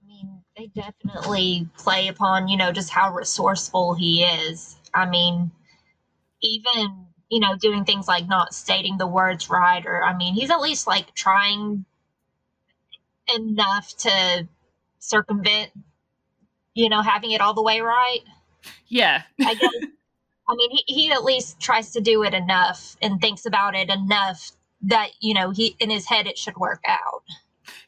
I 0.03 0.07
mean, 0.07 0.41
they 0.57 0.67
definitely 0.67 1.69
play 1.77 2.09
upon, 2.09 2.49
you 2.49 2.57
know, 2.57 2.73
just 2.73 2.89
how 2.89 3.13
resourceful 3.13 3.93
he 3.93 4.23
is. 4.23 4.77
I 4.93 5.05
mean, 5.09 5.51
even, 6.41 7.07
you 7.29 7.39
know, 7.39 7.55
doing 7.55 7.85
things 7.85 8.07
like 8.07 8.27
not 8.27 8.53
stating 8.53 8.97
the 8.97 9.07
words 9.07 9.49
right, 9.49 9.85
or, 9.85 10.03
I 10.03 10.15
mean, 10.15 10.33
he's 10.33 10.51
at 10.51 10.61
least 10.61 10.87
like 10.87 11.13
trying 11.15 11.85
enough 13.33 13.95
to 13.97 14.47
circumvent, 14.99 15.71
you 16.73 16.89
know, 16.89 17.01
having 17.01 17.31
it 17.31 17.41
all 17.41 17.53
the 17.53 17.63
way 17.63 17.81
right. 17.81 18.19
yeah 18.87 19.23
I 19.41 19.53
guess. 19.55 19.71
I 20.47 20.55
mean, 20.55 20.71
he, 20.71 20.83
he 20.93 21.11
at 21.11 21.23
least 21.23 21.59
tries 21.59 21.91
to 21.91 22.01
do 22.01 22.23
it 22.23 22.33
enough 22.33 22.97
and 23.01 23.19
thinks 23.21 23.45
about 23.45 23.75
it 23.75 23.89
enough 23.89 24.51
that, 24.81 25.11
you 25.21 25.33
know, 25.33 25.51
he 25.51 25.75
in 25.79 25.89
his 25.89 26.05
head 26.05 26.27
it 26.27 26.37
should 26.37 26.57
work 26.57 26.81
out. 26.85 27.23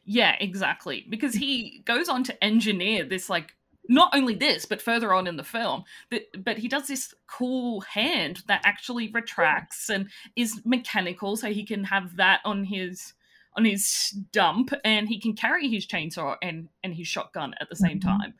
Yeah, 0.05 0.35
exactly. 0.39 1.05
Because 1.09 1.33
he 1.33 1.81
goes 1.85 2.07
on 2.07 2.23
to 2.23 2.43
engineer 2.43 3.03
this, 3.03 3.29
like, 3.29 3.55
not 3.89 4.09
only 4.13 4.35
this, 4.35 4.65
but 4.65 4.81
further 4.81 5.13
on 5.13 5.27
in 5.27 5.37
the 5.37 5.43
film, 5.43 5.83
but, 6.09 6.23
but 6.43 6.57
he 6.57 6.67
does 6.67 6.87
this 6.87 7.13
cool 7.27 7.81
hand 7.81 8.43
that 8.47 8.61
actually 8.65 9.09
retracts 9.11 9.89
and 9.89 10.09
is 10.35 10.61
mechanical, 10.65 11.35
so 11.37 11.51
he 11.51 11.63
can 11.65 11.83
have 11.85 12.15
that 12.17 12.41
on 12.45 12.63
his 12.65 13.13
on 13.57 13.63
his 13.63 13.87
stump, 13.87 14.73
and 14.83 15.07
he 15.07 15.17
can 15.19 15.33
carry 15.33 15.69
his 15.69 15.85
chainsaw 15.87 16.35
and 16.41 16.67
and 16.83 16.93
his 16.95 17.07
shotgun 17.07 17.53
at 17.61 17.69
the 17.69 17.75
same 17.75 17.99
Mhm. 17.99 18.03
time. 18.03 18.33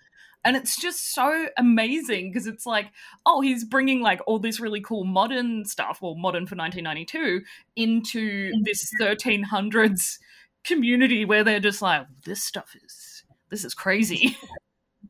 And 0.43 0.55
it's 0.55 0.79
just 0.79 1.13
so 1.13 1.47
amazing 1.57 2.29
because 2.29 2.45
it's 2.45 2.67
like, 2.67 2.91
oh, 3.25 3.41
he's 3.41 3.63
bringing 3.63 4.01
like 4.01 4.21
all 4.27 4.37
this 4.37 4.59
really 4.59 4.79
cool 4.81 5.03
modern 5.03 5.65
stuff, 5.65 6.01
well, 6.03 6.13
modern 6.15 6.45
for 6.45 6.55
1992, 6.55 7.41
into 7.75 8.51
this 8.63 8.91
1300s 9.01 10.19
community 10.63 11.25
where 11.25 11.43
they're 11.43 11.59
just 11.59 11.81
like, 11.81 12.05
this 12.25 12.43
stuff 12.43 12.75
is, 12.83 13.23
this 13.49 13.65
is 13.65 13.73
crazy. 13.73 14.37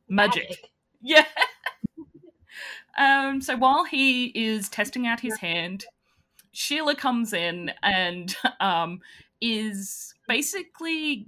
Magic. 0.08 0.70
Yeah. 1.02 1.24
um, 2.98 3.40
so 3.40 3.56
while 3.56 3.84
he 3.84 4.26
is 4.26 4.68
testing 4.68 5.06
out 5.06 5.20
his 5.20 5.38
hand, 5.38 5.84
Sheila 6.52 6.94
comes 6.94 7.32
in 7.32 7.70
and 7.82 8.34
um, 8.60 9.00
is 9.40 10.14
basically 10.26 11.26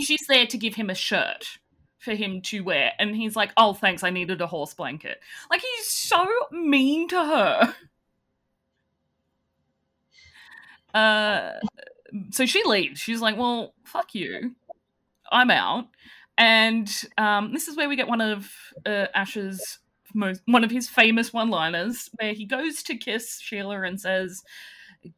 she's 0.00 0.26
there 0.28 0.46
to 0.46 0.56
give 0.56 0.74
him 0.74 0.90
a 0.90 0.94
shirt 0.94 1.58
for 1.98 2.14
him 2.14 2.40
to 2.40 2.60
wear, 2.60 2.92
and 2.98 3.14
he's 3.14 3.36
like, 3.36 3.52
"Oh, 3.56 3.74
thanks, 3.74 4.02
I 4.02 4.10
needed 4.10 4.40
a 4.40 4.46
horse 4.46 4.72
blanket." 4.72 5.20
Like 5.50 5.60
he's 5.60 5.86
so 5.86 6.26
mean 6.50 7.08
to 7.08 7.16
her. 7.24 7.74
Uh, 10.92 11.52
so 12.30 12.44
she 12.44 12.64
leaves. 12.64 12.98
She's 12.98 13.20
like, 13.20 13.36
"Well, 13.36 13.74
fuck 13.84 14.12
you, 14.12 14.56
I'm 15.30 15.48
out." 15.48 15.86
And 16.40 16.90
um, 17.18 17.52
this 17.52 17.68
is 17.68 17.76
where 17.76 17.88
we 17.88 17.96
get 17.96 18.08
one 18.08 18.22
of 18.22 18.50
uh, 18.86 19.06
Ash's 19.14 19.78
most 20.14 20.42
one 20.46 20.64
of 20.64 20.70
his 20.72 20.88
famous 20.88 21.32
one-liners, 21.34 22.08
where 22.18 22.32
he 22.32 22.46
goes 22.46 22.82
to 22.84 22.96
kiss 22.96 23.38
Sheila 23.40 23.82
and 23.82 24.00
says, 24.00 24.42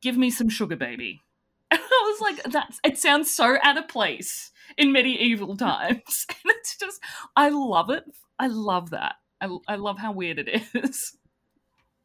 "Give 0.03 0.17
me 0.19 0.31
some 0.31 0.49
sugar, 0.51 0.77
baby." 0.77 1.21
And 1.71 1.81
I 1.81 2.03
was 2.13 2.21
like, 2.21 2.43
"That's 2.53 2.81
it." 2.85 2.99
Sounds 2.99 3.35
so 3.35 3.57
out 3.63 3.79
of 3.79 3.89
place 3.89 4.51
in 4.77 4.93
medieval 4.93 5.57
times, 5.57 6.27
and 6.29 6.55
it's 6.57 6.77
just, 6.77 7.01
I 7.37 7.51
love 7.51 7.89
it. 7.89 8.05
I 8.39 8.49
love 8.49 8.91
that. 8.91 9.15
I, 9.41 9.57
I 9.69 9.77
love 9.77 9.99
how 9.99 10.13
weird 10.13 10.41
it 10.41 10.63
is. 10.75 11.17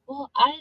Well, 0.07 0.32
I 0.38 0.59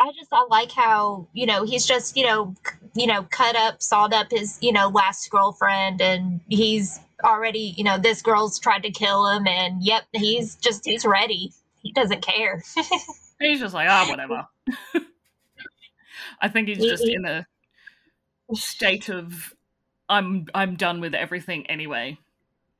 I 0.00 0.12
just 0.12 0.32
I 0.32 0.46
like 0.48 0.72
how 0.72 1.28
you 1.34 1.44
know 1.44 1.64
he's 1.64 1.84
just 1.84 2.16
you 2.16 2.24
know 2.24 2.54
you 2.94 3.06
know 3.06 3.24
cut 3.24 3.54
up 3.54 3.82
sawed 3.82 4.14
up 4.14 4.30
his 4.30 4.58
you 4.62 4.72
know 4.72 4.88
last 4.88 5.30
girlfriend 5.30 6.00
and 6.00 6.40
he's 6.48 6.98
already 7.22 7.74
you 7.76 7.84
know 7.84 7.98
this 7.98 8.22
girl's 8.22 8.58
tried 8.58 8.82
to 8.82 8.90
kill 8.90 9.28
him 9.28 9.46
and 9.46 9.82
yep 9.84 10.04
he's 10.12 10.56
just 10.56 10.86
he's 10.86 11.04
ready. 11.04 11.52
He 11.82 11.92
doesn't 11.92 12.22
care. 12.22 12.62
He's 13.40 13.60
just 13.60 13.72
like 13.72 13.88
ah 13.88 14.04
oh, 14.06 14.10
whatever. 14.10 14.46
I 16.42 16.48
think 16.48 16.68
he's 16.68 16.84
just 16.84 17.08
in 17.08 17.24
a 17.24 17.46
state 18.54 19.08
of 19.08 19.54
I'm 20.10 20.46
I'm 20.54 20.76
done 20.76 21.00
with 21.00 21.14
everything 21.14 21.66
anyway. 21.68 22.18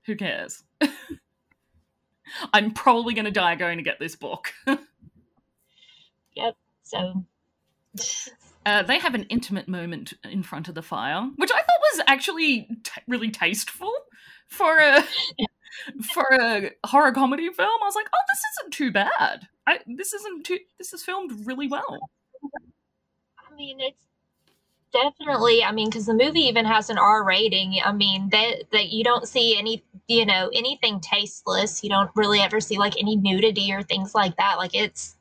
Who 0.05 0.17
cares? 0.17 0.63
I'm 2.53 2.73
probably 2.73 3.15
going 3.15 3.25
to 3.25 3.31
die 3.31 3.55
going 3.55 3.79
to 3.79 3.85
get 3.85 3.99
this 3.99 4.17
book 4.17 4.53
so 6.91 7.25
uh, 8.67 8.83
they 8.83 8.99
have 8.99 9.15
an 9.15 9.25
intimate 9.25 9.69
moment 9.69 10.15
in 10.25 10.43
front 10.43 10.69
of 10.69 10.75
the 10.75 10.83
fire, 10.83 11.29
which 11.37 11.51
I 11.51 11.59
thought 11.59 11.81
was 11.95 12.05
actually 12.07 12.69
t- 12.83 13.03
really 13.09 13.31
tasteful 13.31 13.93
for 14.49 14.79
a 14.79 15.03
for 16.13 16.27
a 16.33 16.71
horror 16.87 17.13
comedy 17.13 17.49
film. 17.51 17.79
I 17.83 17.85
was 17.85 17.95
like, 17.95 18.09
oh, 18.13 18.19
this 18.29 18.43
isn't 18.53 18.73
too 18.73 18.93
bad. 18.93 19.49
I, 19.67 19.81
this 19.87 20.13
isn't 20.13 20.45
too. 20.45 20.59
This 20.79 20.93
is 20.93 21.03
filmed 21.03 21.47
really 21.47 21.69
well. 21.69 21.99
I 23.39 23.55
mean, 23.57 23.81
it's 23.81 24.05
definitely. 24.93 25.65
I 25.65 25.73
mean, 25.73 25.89
because 25.89 26.07
the 26.07 26.15
movie 26.15 26.41
even 26.41 26.67
has 26.67 26.91
an 26.91 26.99
R 26.99 27.25
rating. 27.25 27.79
I 27.83 27.93
mean, 27.93 28.29
that 28.31 28.65
that 28.73 28.91
you 28.91 29.05
don't 29.05 29.27
see 29.27 29.59
any, 29.59 29.83
you 30.07 30.27
know, 30.27 30.51
anything 30.53 31.01
tasteless. 31.01 31.83
You 31.83 31.89
don't 31.89 32.11
really 32.15 32.41
ever 32.41 32.61
see 32.61 32.77
like 32.77 32.99
any 32.99 33.17
nudity 33.17 33.73
or 33.73 33.83
things 33.83 34.15
like 34.15 34.37
that. 34.37 34.59
Like 34.59 34.75
it's 34.75 35.17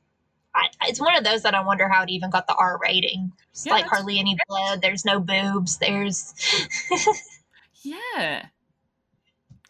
I, 0.59 0.87
it's 0.89 0.99
one 0.99 1.15
of 1.15 1.23
those 1.23 1.43
that 1.43 1.55
I 1.55 1.63
wonder 1.63 1.87
how 1.87 2.03
it 2.03 2.09
even 2.09 2.29
got 2.29 2.47
the 2.47 2.55
R 2.55 2.79
rating. 2.81 3.31
It's 3.51 3.65
yeah, 3.65 3.73
like 3.73 3.85
hardly 3.85 4.19
any 4.19 4.37
blood. 4.47 4.81
There's 4.81 5.05
no 5.05 5.19
boobs. 5.19 5.77
There's. 5.77 6.33
yeah. 7.83 8.47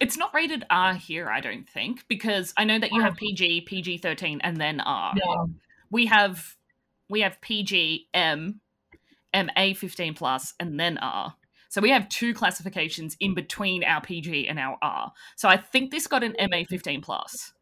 It's 0.00 0.16
not 0.16 0.34
rated 0.34 0.64
R 0.70 0.94
here, 0.94 1.28
I 1.28 1.40
don't 1.40 1.68
think, 1.68 2.08
because 2.08 2.54
I 2.56 2.64
know 2.64 2.78
that 2.78 2.90
you 2.90 3.00
have 3.00 3.12
um. 3.12 3.16
PG, 3.16 3.62
PG 3.62 3.98
thirteen, 3.98 4.40
and 4.42 4.56
then 4.56 4.80
R. 4.80 5.14
Yeah. 5.16 5.44
We 5.90 6.06
have 6.06 6.56
we 7.08 7.20
have 7.20 7.40
PG, 7.40 8.08
M, 8.14 8.60
MA 9.34 9.74
fifteen 9.74 10.14
plus, 10.14 10.54
and 10.58 10.80
then 10.80 10.98
R. 10.98 11.34
So 11.68 11.80
we 11.80 11.90
have 11.90 12.08
two 12.08 12.34
classifications 12.34 13.16
in 13.20 13.34
between 13.34 13.84
our 13.84 14.00
PG 14.00 14.48
and 14.48 14.58
our 14.58 14.76
R. 14.82 15.12
So 15.36 15.48
I 15.48 15.56
think 15.56 15.92
this 15.92 16.08
got 16.08 16.24
an 16.24 16.34
MA 16.50 16.62
fifteen 16.68 17.00
plus 17.00 17.52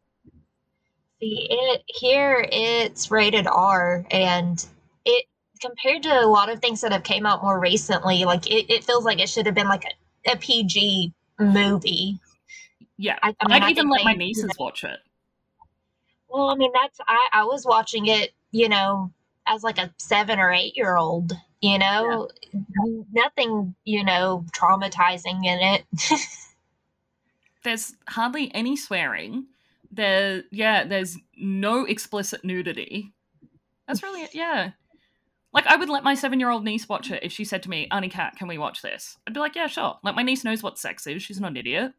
see 1.21 1.47
it 1.51 1.83
here 1.87 2.47
it's 2.51 3.11
rated 3.11 3.47
r 3.47 4.05
and 4.11 4.67
it 5.05 5.25
compared 5.61 6.03
to 6.03 6.09
a 6.09 6.27
lot 6.27 6.49
of 6.49 6.61
things 6.61 6.81
that 6.81 6.93
have 6.93 7.03
came 7.03 7.27
out 7.27 7.43
more 7.43 7.59
recently 7.59 8.25
like 8.25 8.49
it, 8.51 8.71
it 8.71 8.85
feels 8.85 9.05
like 9.05 9.19
it 9.21 9.29
should 9.29 9.47
have 9.47 9.55
been 9.55 9.69
like 9.69 9.85
a, 9.85 10.33
a 10.33 10.37
pg 10.37 11.13
movie. 11.41 12.19
Yeah 12.97 13.19
I, 13.23 13.35
I 13.41 13.49
mean, 13.49 13.63
i'd 13.63 13.71
even 13.71 13.89
let 13.89 14.05
my 14.05 14.15
nieces 14.15 14.51
watch 14.59 14.85
it. 14.85 14.99
Well 16.29 16.51
i 16.51 16.55
mean 16.55 16.73
that's 16.73 16.99
i 17.07 17.29
i 17.33 17.45
was 17.45 17.65
watching 17.65 18.07
it 18.07 18.33
you 18.51 18.69
know 18.69 19.13
as 19.47 19.63
like 19.63 19.79
a 19.79 19.93
seven 19.99 20.39
or 20.39 20.53
eight 20.53 20.77
year 20.77 20.97
old 20.97 21.33
you 21.61 21.79
know? 21.79 22.29
Yeah. 22.53 23.03
nothing 23.13 23.75
you 23.85 24.05
know 24.05 24.45
traumatizing 24.53 25.45
in 25.45 25.59
it. 25.61 25.85
There's 27.65 27.95
hardly 28.09 28.55
any 28.55 28.77
swearing 28.77 29.47
there 29.91 30.43
yeah 30.51 30.85
there's 30.85 31.17
no 31.37 31.85
explicit 31.85 32.45
nudity. 32.45 33.13
That's 33.87 34.03
really 34.03 34.23
it 34.23 34.35
yeah. 34.35 34.73
Like 35.53 35.67
i 35.67 35.77
would 35.77 35.89
let 35.89 36.05
my 36.05 36.15
seven 36.15 36.41
year 36.41 36.51
old 36.51 36.65
niece 36.65 36.89
watch 36.89 37.11
it 37.11 37.23
if 37.23 37.33
she 37.33 37.45
said 37.45 37.63
to 37.63 37.71
me 37.71 37.89
auntie 37.91 38.09
cat 38.09 38.37
can 38.37 38.49
we 38.49 38.59
watch 38.59 38.83
this? 38.83 39.17
I'd 39.27 39.35
be 39.35 39.41
like 39.41 39.55
yeah 39.55 39.67
sure. 39.67 39.99
Like 40.03 40.15
my 40.15 40.23
niece 40.23 40.45
knows 40.45 40.63
what 40.63 40.79
sex 40.79 41.07
is. 41.07 41.23
She's 41.23 41.41
not 41.41 41.53
an 41.53 41.57
idiot. 41.57 41.93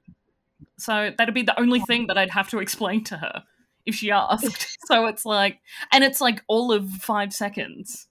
So 0.77 1.11
that'd 1.17 1.33
be 1.33 1.43
the 1.43 1.59
only 1.59 1.79
thing 1.81 2.07
that 2.07 2.17
i'd 2.17 2.31
have 2.31 2.49
to 2.49 2.59
explain 2.59 3.03
to 3.05 3.17
her 3.17 3.43
if 3.85 3.95
she 3.95 4.11
asked. 4.11 4.77
So 4.87 5.05
it's 5.05 5.25
like 5.25 5.59
and 5.91 6.03
it's 6.03 6.19
like 6.19 6.43
all 6.47 6.71
of 6.71 6.89
five 6.89 7.33
seconds. 7.33 8.07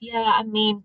Yeah 0.00 0.32
i 0.38 0.42
mean 0.42 0.84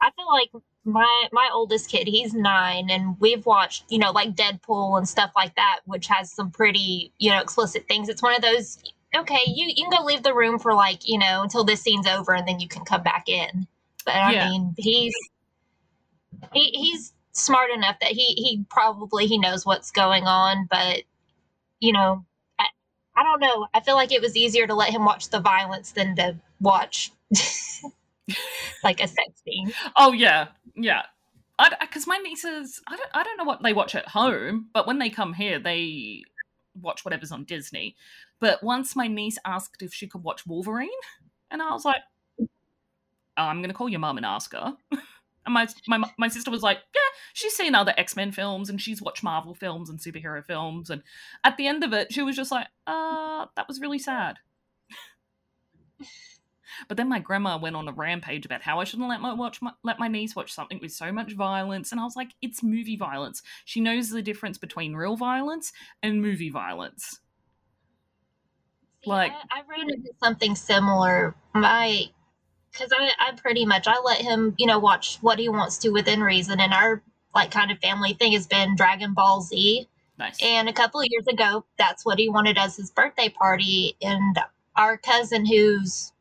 i 0.00 0.10
feel 0.10 0.26
like 0.26 0.50
my 0.92 1.28
my 1.32 1.48
oldest 1.52 1.88
kid 1.88 2.06
he's 2.06 2.34
nine 2.34 2.90
and 2.90 3.18
we've 3.20 3.46
watched 3.46 3.84
you 3.88 3.98
know 3.98 4.10
like 4.10 4.34
deadpool 4.34 4.96
and 4.98 5.08
stuff 5.08 5.30
like 5.36 5.54
that 5.56 5.80
which 5.86 6.06
has 6.06 6.32
some 6.32 6.50
pretty 6.50 7.12
you 7.18 7.30
know 7.30 7.40
explicit 7.40 7.86
things. 7.88 8.08
It's 8.08 8.22
one 8.22 8.34
of 8.34 8.42
those 8.42 8.78
okay 9.16 9.40
you, 9.46 9.66
you 9.68 9.88
can 9.88 9.90
go 9.90 10.04
leave 10.04 10.22
the 10.22 10.34
room 10.34 10.58
for 10.58 10.74
like 10.74 11.08
you 11.08 11.18
know 11.18 11.42
until 11.42 11.64
this 11.64 11.80
scene's 11.80 12.06
over 12.06 12.34
and 12.34 12.46
then 12.46 12.60
you 12.60 12.68
can 12.68 12.84
come 12.84 13.02
back 13.02 13.28
in. 13.28 13.66
But 14.04 14.14
i 14.14 14.32
yeah. 14.32 14.48
mean 14.48 14.74
he's 14.78 15.14
he, 16.52 16.70
he's 16.70 17.12
smart 17.32 17.70
enough 17.70 17.96
that 18.00 18.10
he 18.10 18.34
he 18.34 18.64
probably 18.70 19.26
he 19.26 19.38
knows 19.38 19.64
what's 19.64 19.90
going 19.90 20.24
on 20.24 20.66
but 20.70 21.02
you 21.80 21.92
know 21.92 22.24
I, 22.58 22.66
I 23.16 23.22
don't 23.22 23.40
know. 23.40 23.66
I 23.74 23.80
feel 23.80 23.94
like 23.94 24.12
it 24.12 24.22
was 24.22 24.36
easier 24.36 24.66
to 24.66 24.74
let 24.74 24.90
him 24.90 25.04
watch 25.04 25.28
the 25.28 25.40
violence 25.40 25.92
than 25.92 26.16
to 26.16 26.36
watch 26.60 27.12
like 28.84 29.00
a 29.02 29.08
sex 29.08 29.42
scene. 29.44 29.72
Oh 29.96 30.12
yeah, 30.12 30.48
yeah. 30.76 31.02
Because 31.80 32.06
my 32.06 32.16
nieces, 32.18 32.80
I 32.88 32.96
don't, 32.96 33.10
I 33.12 33.22
don't 33.22 33.36
know 33.36 33.44
what 33.44 33.62
they 33.62 33.74
watch 33.74 33.94
at 33.94 34.08
home, 34.08 34.68
but 34.72 34.86
when 34.86 34.98
they 34.98 35.10
come 35.10 35.34
here, 35.34 35.58
they 35.58 36.22
watch 36.80 37.04
whatever's 37.04 37.32
on 37.32 37.44
Disney. 37.44 37.96
But 38.40 38.62
once 38.62 38.96
my 38.96 39.08
niece 39.08 39.38
asked 39.44 39.82
if 39.82 39.92
she 39.92 40.06
could 40.06 40.22
watch 40.24 40.46
Wolverine, 40.46 40.88
and 41.50 41.60
I 41.60 41.70
was 41.72 41.84
like, 41.84 42.00
oh, 43.36 43.42
"I'm 43.44 43.58
going 43.58 43.70
to 43.70 43.74
call 43.74 43.88
your 43.88 44.00
mum 44.00 44.16
and 44.16 44.26
ask 44.26 44.52
her." 44.52 44.76
and 44.92 45.54
my, 45.54 45.66
my 45.86 46.02
my 46.18 46.28
sister 46.28 46.50
was 46.50 46.62
like, 46.62 46.78
"Yeah, 46.94 47.00
she's 47.32 47.54
seen 47.54 47.74
other 47.74 47.94
X 47.96 48.16
Men 48.16 48.32
films 48.32 48.70
and 48.70 48.80
she's 48.80 49.02
watched 49.02 49.22
Marvel 49.22 49.54
films 49.54 49.90
and 49.90 49.98
superhero 49.98 50.44
films." 50.44 50.90
And 50.90 51.02
at 51.44 51.56
the 51.56 51.66
end 51.66 51.84
of 51.84 51.92
it, 51.92 52.12
she 52.12 52.22
was 52.22 52.36
just 52.36 52.50
like, 52.52 52.68
"Uh, 52.86 53.46
that 53.56 53.68
was 53.68 53.80
really 53.80 53.98
sad." 53.98 54.36
But 56.88 56.96
then 56.96 57.08
my 57.08 57.18
grandma 57.18 57.58
went 57.58 57.76
on 57.76 57.88
a 57.88 57.92
rampage 57.92 58.46
about 58.46 58.62
how 58.62 58.80
I 58.80 58.84
shouldn't 58.84 59.08
let 59.08 59.20
my 59.20 59.32
watch 59.32 59.60
my, 59.62 59.72
let 59.82 59.98
my 59.98 60.08
niece 60.08 60.36
watch 60.36 60.52
something 60.52 60.78
with 60.80 60.92
so 60.92 61.12
much 61.12 61.32
violence, 61.34 61.92
and 61.92 62.00
I 62.00 62.04
was 62.04 62.16
like, 62.16 62.30
it's 62.42 62.62
movie 62.62 62.96
violence. 62.96 63.42
She 63.64 63.80
knows 63.80 64.10
the 64.10 64.22
difference 64.22 64.58
between 64.58 64.94
real 64.94 65.16
violence 65.16 65.72
and 66.02 66.22
movie 66.22 66.50
violence. 66.50 67.20
See, 69.04 69.10
like 69.10 69.32
I, 69.32 69.60
I 69.60 69.62
ran 69.68 69.90
into 69.90 70.10
something 70.22 70.54
similar. 70.54 71.34
My 71.54 72.06
because 72.72 72.92
I, 72.96 73.10
I 73.18 73.32
pretty 73.32 73.64
much 73.64 73.86
I 73.86 73.98
let 74.00 74.20
him 74.20 74.54
you 74.58 74.66
know 74.66 74.78
watch 74.78 75.18
what 75.20 75.38
he 75.38 75.48
wants 75.48 75.78
to 75.78 75.90
within 75.90 76.20
reason, 76.22 76.60
and 76.60 76.72
our 76.72 77.02
like 77.34 77.50
kind 77.50 77.70
of 77.70 77.78
family 77.78 78.14
thing 78.14 78.32
has 78.32 78.46
been 78.46 78.76
Dragon 78.76 79.14
Ball 79.14 79.40
Z. 79.40 79.88
Nice. 80.18 80.42
And 80.42 80.68
a 80.68 80.72
couple 80.72 81.00
of 81.00 81.06
years 81.08 81.26
ago, 81.26 81.64
that's 81.78 82.04
what 82.04 82.18
he 82.18 82.28
wanted 82.28 82.58
as 82.58 82.76
his 82.76 82.90
birthday 82.90 83.30
party. 83.30 83.96
And 84.02 84.38
our 84.76 84.98
cousin, 84.98 85.46
who's 85.46 86.12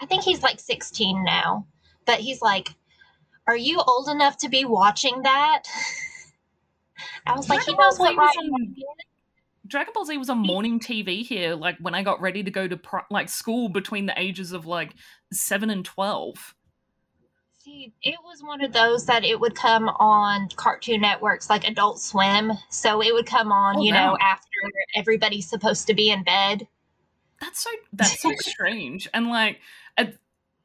I 0.00 0.06
think 0.06 0.22
he's 0.22 0.42
like 0.42 0.60
16 0.60 1.24
now, 1.24 1.66
but 2.04 2.20
he's 2.20 2.42
like, 2.42 2.70
Are 3.46 3.56
you 3.56 3.80
old 3.86 4.08
enough 4.08 4.36
to 4.38 4.48
be 4.48 4.64
watching 4.64 5.22
that? 5.22 5.62
I 7.26 7.36
was 7.36 7.46
Dragon 7.46 7.58
like, 7.58 7.66
He 7.66 7.82
knows 7.82 7.98
what 7.98 8.16
right 8.16 8.36
on, 8.36 8.74
Dragon 9.66 9.92
Ball 9.94 10.04
Z 10.04 10.18
was 10.18 10.28
on 10.28 10.38
morning 10.38 10.78
TV 10.78 11.24
here, 11.24 11.54
like 11.54 11.78
when 11.80 11.94
I 11.94 12.02
got 12.02 12.20
ready 12.20 12.42
to 12.42 12.50
go 12.50 12.68
to 12.68 12.76
pro- 12.76 13.00
like 13.10 13.28
school 13.28 13.68
between 13.68 14.06
the 14.06 14.20
ages 14.20 14.52
of 14.52 14.66
like 14.66 14.94
7 15.32 15.70
and 15.70 15.84
12. 15.84 16.54
See, 17.64 17.94
it 18.02 18.16
was 18.22 18.42
one 18.42 18.62
of 18.62 18.74
those 18.74 19.06
that 19.06 19.24
it 19.24 19.40
would 19.40 19.54
come 19.54 19.88
on 19.88 20.50
cartoon 20.54 21.00
networks 21.00 21.48
like 21.48 21.66
Adult 21.66 21.98
Swim. 21.98 22.52
So 22.68 23.02
it 23.02 23.14
would 23.14 23.24
come 23.24 23.50
on, 23.50 23.78
oh, 23.78 23.82
you 23.82 23.94
wow. 23.94 24.10
know, 24.10 24.18
after 24.20 24.50
everybody's 24.94 25.48
supposed 25.48 25.86
to 25.86 25.94
be 25.94 26.10
in 26.10 26.22
bed. 26.24 26.68
That's 27.40 27.64
so 27.64 27.70
that's 27.94 28.20
so 28.20 28.32
strange. 28.38 29.08
And 29.14 29.28
like 29.28 29.60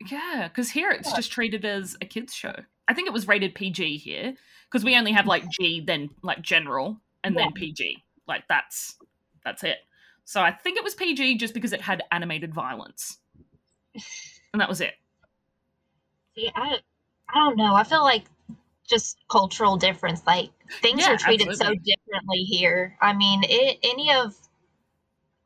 yeah, 0.07 0.47
because 0.47 0.71
here 0.71 0.91
it's 0.91 1.11
just 1.13 1.31
treated 1.31 1.65
as 1.65 1.97
a 2.01 2.05
kids 2.05 2.33
show. 2.33 2.55
I 2.87 2.93
think 2.93 3.07
it 3.07 3.13
was 3.13 3.27
rated 3.27 3.53
PG 3.53 3.97
here 3.97 4.33
because 4.69 4.85
we 4.85 4.95
only 4.95 5.11
have 5.11 5.27
like 5.27 5.43
G, 5.49 5.81
then 5.81 6.09
like 6.23 6.41
general, 6.41 6.97
and 7.23 7.35
yeah. 7.35 7.41
then 7.41 7.53
PG. 7.53 8.03
Like 8.27 8.43
that's 8.47 8.95
that's 9.43 9.63
it. 9.63 9.77
So 10.23 10.41
I 10.41 10.51
think 10.51 10.77
it 10.77 10.83
was 10.83 10.95
PG 10.95 11.37
just 11.37 11.53
because 11.53 11.73
it 11.73 11.81
had 11.81 12.03
animated 12.11 12.53
violence, 12.53 13.17
and 14.53 14.61
that 14.61 14.69
was 14.69 14.79
it. 14.79 14.93
See, 16.35 16.49
I 16.55 16.77
I 17.27 17.35
don't 17.35 17.57
know. 17.57 17.75
I 17.75 17.83
feel 17.83 18.03
like 18.03 18.23
just 18.87 19.17
cultural 19.29 19.75
difference. 19.75 20.21
Like 20.25 20.49
things 20.81 21.01
yeah, 21.01 21.13
are 21.13 21.17
treated 21.17 21.49
absolutely. 21.49 21.77
so 21.77 21.95
differently 21.95 22.39
here. 22.43 22.97
I 23.01 23.13
mean, 23.13 23.41
it, 23.43 23.79
any 23.83 24.13
of 24.13 24.33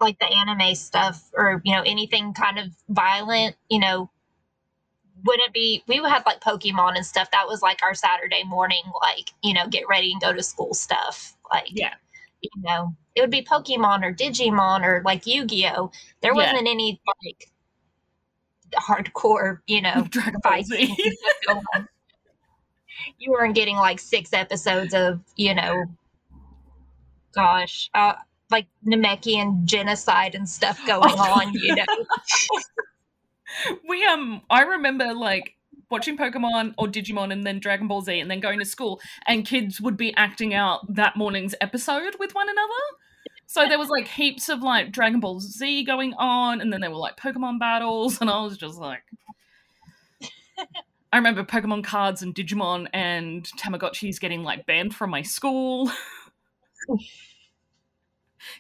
like 0.04 0.20
the 0.20 0.32
anime 0.32 0.76
stuff 0.76 1.30
or 1.34 1.62
you 1.64 1.74
know 1.74 1.84
anything 1.86 2.34
kind 2.34 2.60
of 2.60 2.68
violent, 2.90 3.56
you 3.70 3.80
know, 3.80 4.10
wouldn't 5.26 5.54
be 5.54 5.84
we 5.88 6.00
would 6.00 6.12
have 6.12 6.26
like 6.26 6.42
pokemon 6.42 6.96
and 6.96 7.06
stuff 7.06 7.32
that 7.32 7.48
was 7.48 7.62
like 7.62 7.80
our 7.82 7.94
saturday 7.94 8.44
morning 8.44 8.82
like 9.02 9.30
you 9.42 9.54
know 9.54 9.68
get 9.70 9.88
ready 9.88 10.12
and 10.12 10.20
go 10.20 10.34
to 10.34 10.44
school 10.44 10.74
stuff 10.74 11.38
like 11.50 11.68
yeah 11.72 11.94
you 12.42 12.50
know 12.62 12.94
it 13.16 13.22
would 13.22 13.30
be 13.30 13.42
pokemon 13.42 14.04
or 14.04 14.14
digimon 14.14 14.84
or 14.84 15.02
like 15.06 15.26
yu-gi-oh 15.26 15.90
there 16.22 16.34
wasn't 16.34 16.68
any 16.68 17.00
like 17.24 17.48
hardcore, 18.76 19.60
you 19.68 19.82
know, 19.82 20.08
Dragon. 20.10 20.64
Z. 20.64 20.96
you 23.18 23.32
weren't 23.32 23.56
getting 23.56 23.78
like 23.78 24.00
six 24.00 24.34
episodes 24.34 24.94
of, 24.94 25.20
you 25.36 25.54
know, 25.54 25.86
gosh, 27.34 27.90
uh, 27.94 28.14
like 28.54 28.68
Namekian 28.88 29.66
genocide 29.66 30.36
and 30.36 30.48
stuff 30.48 30.80
going 30.86 31.14
Oh. 31.18 31.40
on, 31.42 31.54
you 31.54 31.76
know. 31.76 31.86
we 33.90 34.06
um 34.06 34.42
I 34.50 34.62
remember 34.62 35.14
like 35.14 35.56
watching 35.92 36.18
Pokemon 36.18 36.74
or 36.78 36.88
Digimon 36.88 37.32
and 37.32 37.44
then 37.46 37.60
Dragon 37.60 37.88
Ball 37.88 38.02
Z 38.02 38.20
and 38.20 38.30
then 38.32 38.40
going 38.40 38.60
to 38.60 38.66
school 38.66 39.00
and 39.28 39.46
kids 39.46 39.80
would 39.82 39.98
be 39.98 40.16
acting 40.16 40.54
out 40.54 40.82
that 40.96 41.16
morning's 41.16 41.54
episode 41.62 42.16
with 42.20 42.34
one 42.34 42.48
another. 42.50 42.84
So 43.46 43.68
there 43.68 43.78
was 43.78 43.90
like 43.90 44.08
heaps 44.08 44.50
of 44.50 44.62
like 44.62 44.92
Dragon 44.92 45.20
Ball 45.20 45.40
Z 45.40 45.84
going 45.84 46.14
on 46.18 46.62
and 46.62 46.72
then 46.74 46.82
there 46.82 46.90
were 46.90 46.98
like 46.98 47.18
Pokemon 47.18 47.60
battles 47.60 48.20
and 48.22 48.30
I 48.30 48.42
was 48.42 48.58
just 48.58 48.78
like 48.80 49.04
I 51.12 51.18
remember 51.18 51.44
Pokemon 51.44 51.84
cards 51.84 52.24
and 52.24 52.34
Digimon 52.34 52.88
and 52.94 53.48
Tamagotchis 53.60 54.20
getting 54.20 54.42
like 54.44 54.66
banned 54.66 54.96
from 54.96 55.12
my 55.12 55.22
school 55.22 55.92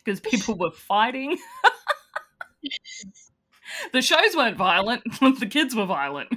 because 0.04 0.20
people 0.20 0.56
were 0.60 0.72
fighting. 0.72 1.38
the 3.94 4.02
shows 4.02 4.36
weren't 4.36 4.58
violent, 4.58 5.04
the 5.40 5.48
kids 5.50 5.76
were 5.76 5.86
violent. 5.86 6.30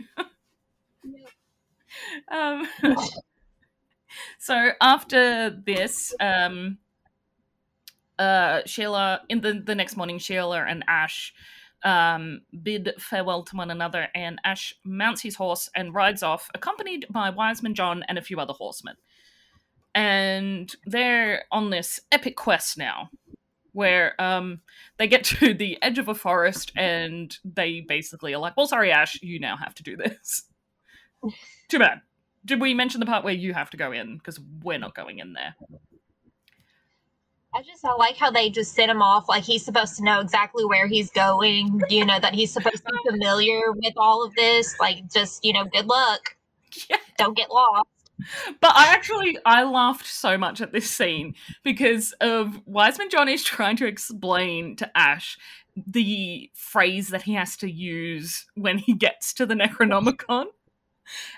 Um, 2.31 2.69
so 4.39 4.71
after 4.81 5.51
this, 5.51 6.15
um, 6.21 6.79
uh, 8.19 8.63
Sheila, 8.67 9.23
in 9.29 9.41
the, 9.41 9.63
the 9.65 9.75
next 9.75 9.97
morning, 9.97 10.19
Sheila 10.19 10.65
and 10.65 10.85
Ash 10.89 11.33
um, 11.83 12.43
bid 12.63 12.95
farewell 12.99 13.43
to 13.45 13.57
one 13.57 13.71
another, 13.71 14.09
and 14.15 14.41
Ash 14.45 14.75
mounts 14.85 15.23
his 15.23 15.37
horse 15.37 15.71
and 15.75 15.95
rides 15.95 16.23
off, 16.23 16.51
accompanied 16.55 17.07
by 17.11 17.31
Wiseman 17.31 17.75
John 17.75 18.03
and 18.09 18.19
a 18.19 18.23
few 18.23 18.41
other 18.41 18.55
horsemen. 18.55 18.97
And 19.95 20.75
they're 20.85 21.45
on 21.51 21.71
this 21.71 22.01
epic 22.13 22.37
quest 22.37 22.77
now, 22.77 23.11
where 23.77 24.21
um, 24.21 24.61
they 24.97 25.07
get 25.07 25.25
to 25.39 25.55
the 25.55 25.81
edge 25.83 25.99
of 25.99 26.09
a 26.09 26.15
forest, 26.15 26.73
and 26.75 27.37
they 27.45 27.85
basically 27.87 28.35
are 28.35 28.39
like, 28.39 28.57
"Well, 28.57 28.67
sorry, 28.67 28.91
Ash, 28.91 29.21
you 29.23 29.39
now 29.39 29.57
have 29.57 29.75
to 29.77 29.83
do 29.83 29.97
this." 29.97 30.45
Too 31.69 31.79
bad. 31.79 32.01
Did 32.45 32.61
we 32.61 32.75
mention 32.75 33.01
the 33.01 33.07
part 33.07 33.25
where 33.25 33.35
you 33.35 33.53
have 33.55 33.71
to 33.71 33.77
go 33.77 33.93
in? 33.93 34.17
Because 34.17 34.41
we're 34.63 34.79
not 34.79 34.95
going 34.95 35.19
in 35.19 35.33
there. 35.33 35.55
I 37.55 37.63
just 37.63 37.85
I 37.85 37.95
like 37.95 38.17
how 38.17 38.31
they 38.31 38.51
just 38.51 38.75
sent 38.75 38.91
him 38.91 39.03
off 39.03 39.29
like 39.29 39.43
he's 39.43 39.65
supposed 39.65 39.97
to 39.97 40.05
know 40.05 40.21
exactly 40.21 40.65
where 40.65 40.87
he's 40.87 41.11
going, 41.11 41.81
you 41.89 42.05
know, 42.05 42.21
that 42.21 42.35
he's 42.35 42.53
supposed 42.53 42.85
to 42.85 42.93
be 42.93 43.11
familiar 43.11 43.73
with 43.73 43.95
all 43.97 44.25
of 44.25 44.35
this. 44.35 44.79
Like 44.79 45.11
just, 45.11 45.45
you 45.45 45.53
know, 45.53 45.65
good 45.65 45.87
luck. 45.87 46.21
Yeah. 46.91 46.99
Don't 47.17 47.35
get 47.35 47.51
lost. 47.51 47.89
But 48.61 48.73
I 48.75 48.95
actually 48.95 49.39
I 49.45 49.65
laughed 49.65 50.07
so 50.07 50.39
much 50.39 50.61
at 50.61 50.73
this 50.73 50.91
scene 50.91 51.35
because 51.63 52.13
of 52.21 52.61
Wiseman 52.67 53.11
John 53.11 53.29
is 53.29 53.45
trying 53.45 53.77
to 53.77 53.87
explain 53.87 54.77
to 54.77 54.91
Ash 54.97 55.39
the 55.77 56.51
phrase 56.55 57.09
that 57.09 57.23
he 57.23 57.35
has 57.35 57.57
to 57.59 57.71
use 57.71 58.47
when 58.55 58.79
he 58.79 58.95
gets 58.95 59.35
to 59.35 59.47
the 59.47 59.55
Necronomicon. 59.55 60.47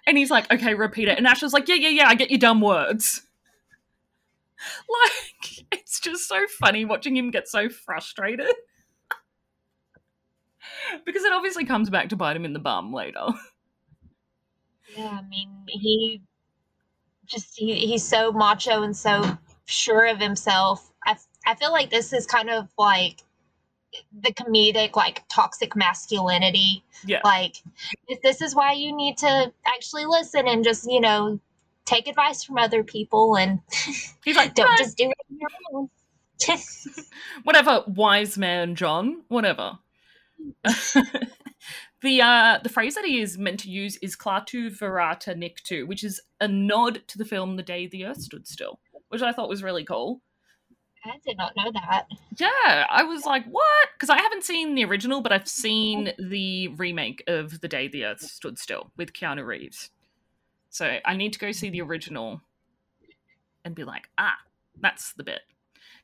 And 0.06 0.16
he's 0.16 0.30
like, 0.30 0.50
okay, 0.52 0.74
repeat 0.74 1.08
it. 1.08 1.18
And 1.18 1.26
Ash 1.26 1.42
is 1.42 1.52
like, 1.52 1.68
yeah, 1.68 1.74
yeah, 1.74 1.88
yeah, 1.88 2.08
I 2.08 2.14
get 2.14 2.30
your 2.30 2.38
dumb 2.38 2.60
words. 2.60 3.22
Like, 4.60 5.66
it's 5.70 6.00
just 6.00 6.26
so 6.26 6.44
funny 6.58 6.84
watching 6.84 7.16
him 7.16 7.30
get 7.30 7.46
so 7.46 7.68
frustrated. 7.68 8.52
because 11.06 11.22
it 11.22 11.32
obviously 11.32 11.64
comes 11.64 11.90
back 11.90 12.08
to 12.08 12.16
bite 12.16 12.34
him 12.34 12.44
in 12.44 12.54
the 12.54 12.58
bum 12.58 12.92
later. 12.92 13.24
Yeah, 14.96 15.20
I 15.20 15.22
mean, 15.28 15.50
he 15.68 16.22
just 17.28 17.56
he, 17.56 17.74
he's 17.86 18.04
so 18.06 18.32
macho 18.32 18.82
and 18.82 18.96
so 18.96 19.38
sure 19.66 20.06
of 20.06 20.18
himself. 20.18 20.90
I 21.04 21.16
I 21.46 21.54
feel 21.54 21.72
like 21.72 21.90
this 21.90 22.12
is 22.12 22.26
kind 22.26 22.50
of 22.50 22.68
like 22.78 23.22
the 24.20 24.32
comedic 24.32 24.96
like 24.96 25.24
toxic 25.28 25.76
masculinity. 25.76 26.82
Yeah. 27.06 27.20
Like 27.24 27.56
if 28.08 28.20
this 28.22 28.42
is 28.42 28.54
why 28.54 28.72
you 28.72 28.94
need 28.94 29.18
to 29.18 29.52
actually 29.66 30.06
listen 30.06 30.46
and 30.46 30.64
just, 30.64 30.90
you 30.90 31.00
know, 31.00 31.40
take 31.84 32.06
advice 32.06 32.44
from 32.44 32.58
other 32.58 32.84
people 32.84 33.36
and 33.36 33.60
He's 34.24 34.36
like, 34.36 34.54
don't 34.54 34.76
just 34.76 34.96
do 34.96 35.10
it 35.10 35.16
on 35.30 35.38
your 35.38 35.50
own. 35.72 35.90
whatever 37.42 37.82
wise 37.88 38.38
man 38.38 38.76
john 38.76 39.22
whatever 39.26 39.76
the 42.02 42.20
uh 42.22 42.58
the 42.62 42.68
phrase 42.68 42.94
that 42.94 43.04
he 43.04 43.20
is 43.20 43.38
meant 43.38 43.60
to 43.60 43.70
use 43.70 43.96
is 43.96 44.16
klaatu 44.16 44.70
barada 44.78 45.34
nikto 45.34 45.86
which 45.86 46.04
is 46.04 46.20
a 46.40 46.48
nod 46.48 47.02
to 47.06 47.18
the 47.18 47.24
film 47.24 47.56
the 47.56 47.62
day 47.62 47.86
the 47.86 48.04
earth 48.04 48.20
stood 48.20 48.46
still 48.46 48.78
which 49.08 49.22
i 49.22 49.32
thought 49.32 49.48
was 49.48 49.62
really 49.62 49.84
cool 49.84 50.20
I 51.04 51.16
did 51.24 51.38
not 51.38 51.52
know 51.56 51.70
that. 51.72 52.06
yeah 52.36 52.86
i 52.90 53.02
was 53.04 53.24
like 53.24 53.44
what 53.46 53.88
because 53.94 54.10
i 54.10 54.18
haven't 54.20 54.44
seen 54.44 54.74
the 54.74 54.84
original 54.84 55.20
but 55.20 55.32
i've 55.32 55.48
seen 55.48 56.12
the 56.18 56.68
remake 56.68 57.22
of 57.26 57.60
the 57.60 57.68
day 57.68 57.88
the 57.88 58.04
earth 58.04 58.20
stood 58.20 58.58
still 58.58 58.90
with 58.96 59.12
keanu 59.12 59.46
reeves 59.46 59.90
so 60.70 60.98
i 61.04 61.16
need 61.16 61.32
to 61.32 61.38
go 61.38 61.52
see 61.52 61.70
the 61.70 61.80
original 61.80 62.42
and 63.64 63.74
be 63.74 63.84
like 63.84 64.08
ah 64.18 64.36
that's 64.80 65.12
the 65.14 65.24
bit 65.24 65.40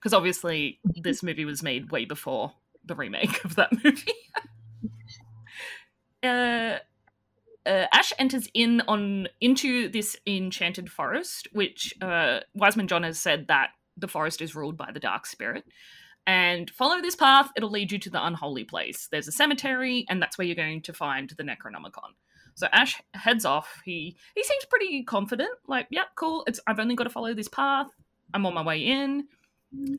because 0.04 0.14
obviously 0.14 0.78
this 0.84 1.22
movie 1.22 1.44
was 1.44 1.62
made 1.62 1.90
way 1.90 2.04
before 2.04 2.52
the 2.84 2.94
remake 2.94 3.42
of 3.44 3.56
that 3.56 3.72
movie. 3.84 4.12
Uh, 6.24 6.78
uh, 7.66 7.86
Ash 7.92 8.12
enters 8.18 8.48
in 8.54 8.82
on 8.82 9.28
into 9.40 9.88
this 9.88 10.16
enchanted 10.26 10.90
forest, 10.90 11.48
which 11.52 11.94
uh, 12.00 12.40
Wiseman 12.54 12.88
John 12.88 13.02
has 13.02 13.18
said 13.18 13.48
that 13.48 13.70
the 13.96 14.08
forest 14.08 14.42
is 14.42 14.54
ruled 14.54 14.76
by 14.76 14.90
the 14.92 15.00
dark 15.00 15.26
spirit. 15.26 15.64
And 16.26 16.70
follow 16.70 17.00
this 17.00 17.16
path; 17.16 17.50
it'll 17.56 17.70
lead 17.70 17.92
you 17.92 17.98
to 17.98 18.10
the 18.10 18.24
unholy 18.24 18.64
place. 18.64 19.08
There's 19.10 19.28
a 19.28 19.32
cemetery, 19.32 20.06
and 20.08 20.20
that's 20.20 20.38
where 20.38 20.46
you're 20.46 20.56
going 20.56 20.82
to 20.82 20.92
find 20.92 21.30
the 21.30 21.42
Necronomicon. 21.42 22.14
So 22.54 22.68
Ash 22.72 23.00
heads 23.14 23.44
off. 23.44 23.82
He 23.84 24.16
he 24.34 24.44
seems 24.44 24.64
pretty 24.66 25.02
confident. 25.02 25.50
Like, 25.66 25.86
yep, 25.90 26.08
cool. 26.16 26.44
It's 26.46 26.60
I've 26.66 26.78
only 26.78 26.94
got 26.94 27.04
to 27.04 27.10
follow 27.10 27.34
this 27.34 27.48
path. 27.48 27.88
I'm 28.32 28.46
on 28.46 28.54
my 28.54 28.62
way 28.62 28.80
in. 28.80 29.28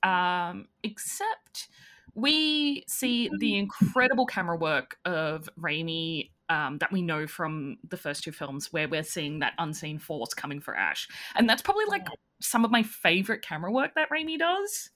Um, 0.03 0.67
except 0.83 1.67
we 2.15 2.85
see 2.87 3.29
the 3.39 3.57
incredible 3.57 4.25
camera 4.25 4.57
work 4.57 4.97
of 5.05 5.49
Raimi 5.59 6.31
um, 6.49 6.77
that 6.77 6.91
we 6.91 7.01
know 7.01 7.27
from 7.27 7.77
the 7.87 7.97
first 7.97 8.23
two 8.23 8.31
films, 8.31 8.71
where 8.71 8.87
we're 8.87 9.03
seeing 9.03 9.39
that 9.39 9.53
unseen 9.57 9.99
force 9.99 10.33
coming 10.33 10.61
for 10.61 10.75
Ash, 10.75 11.07
and 11.35 11.49
that's 11.49 11.61
probably 11.61 11.85
like 11.85 12.07
some 12.39 12.65
of 12.65 12.71
my 12.71 12.83
favorite 12.83 13.41
camera 13.41 13.71
work 13.71 13.95
that 13.95 14.09
Raimi 14.09 14.39
does. 14.39 14.91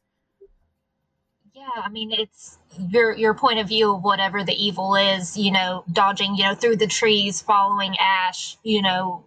Yeah, 1.53 1.67
I 1.83 1.89
mean 1.89 2.11
it's 2.11 2.57
your 2.77 3.11
your 3.13 3.33
point 3.33 3.59
of 3.59 3.67
view 3.67 3.93
of 3.93 4.03
whatever 4.03 4.43
the 4.43 4.53
evil 4.53 4.95
is, 4.95 5.35
you 5.35 5.51
know, 5.51 5.83
dodging, 5.91 6.35
you 6.35 6.43
know, 6.43 6.55
through 6.55 6.77
the 6.77 6.87
trees, 6.87 7.41
following 7.41 7.95
Ash, 7.99 8.57
you 8.63 8.81
know. 8.81 9.25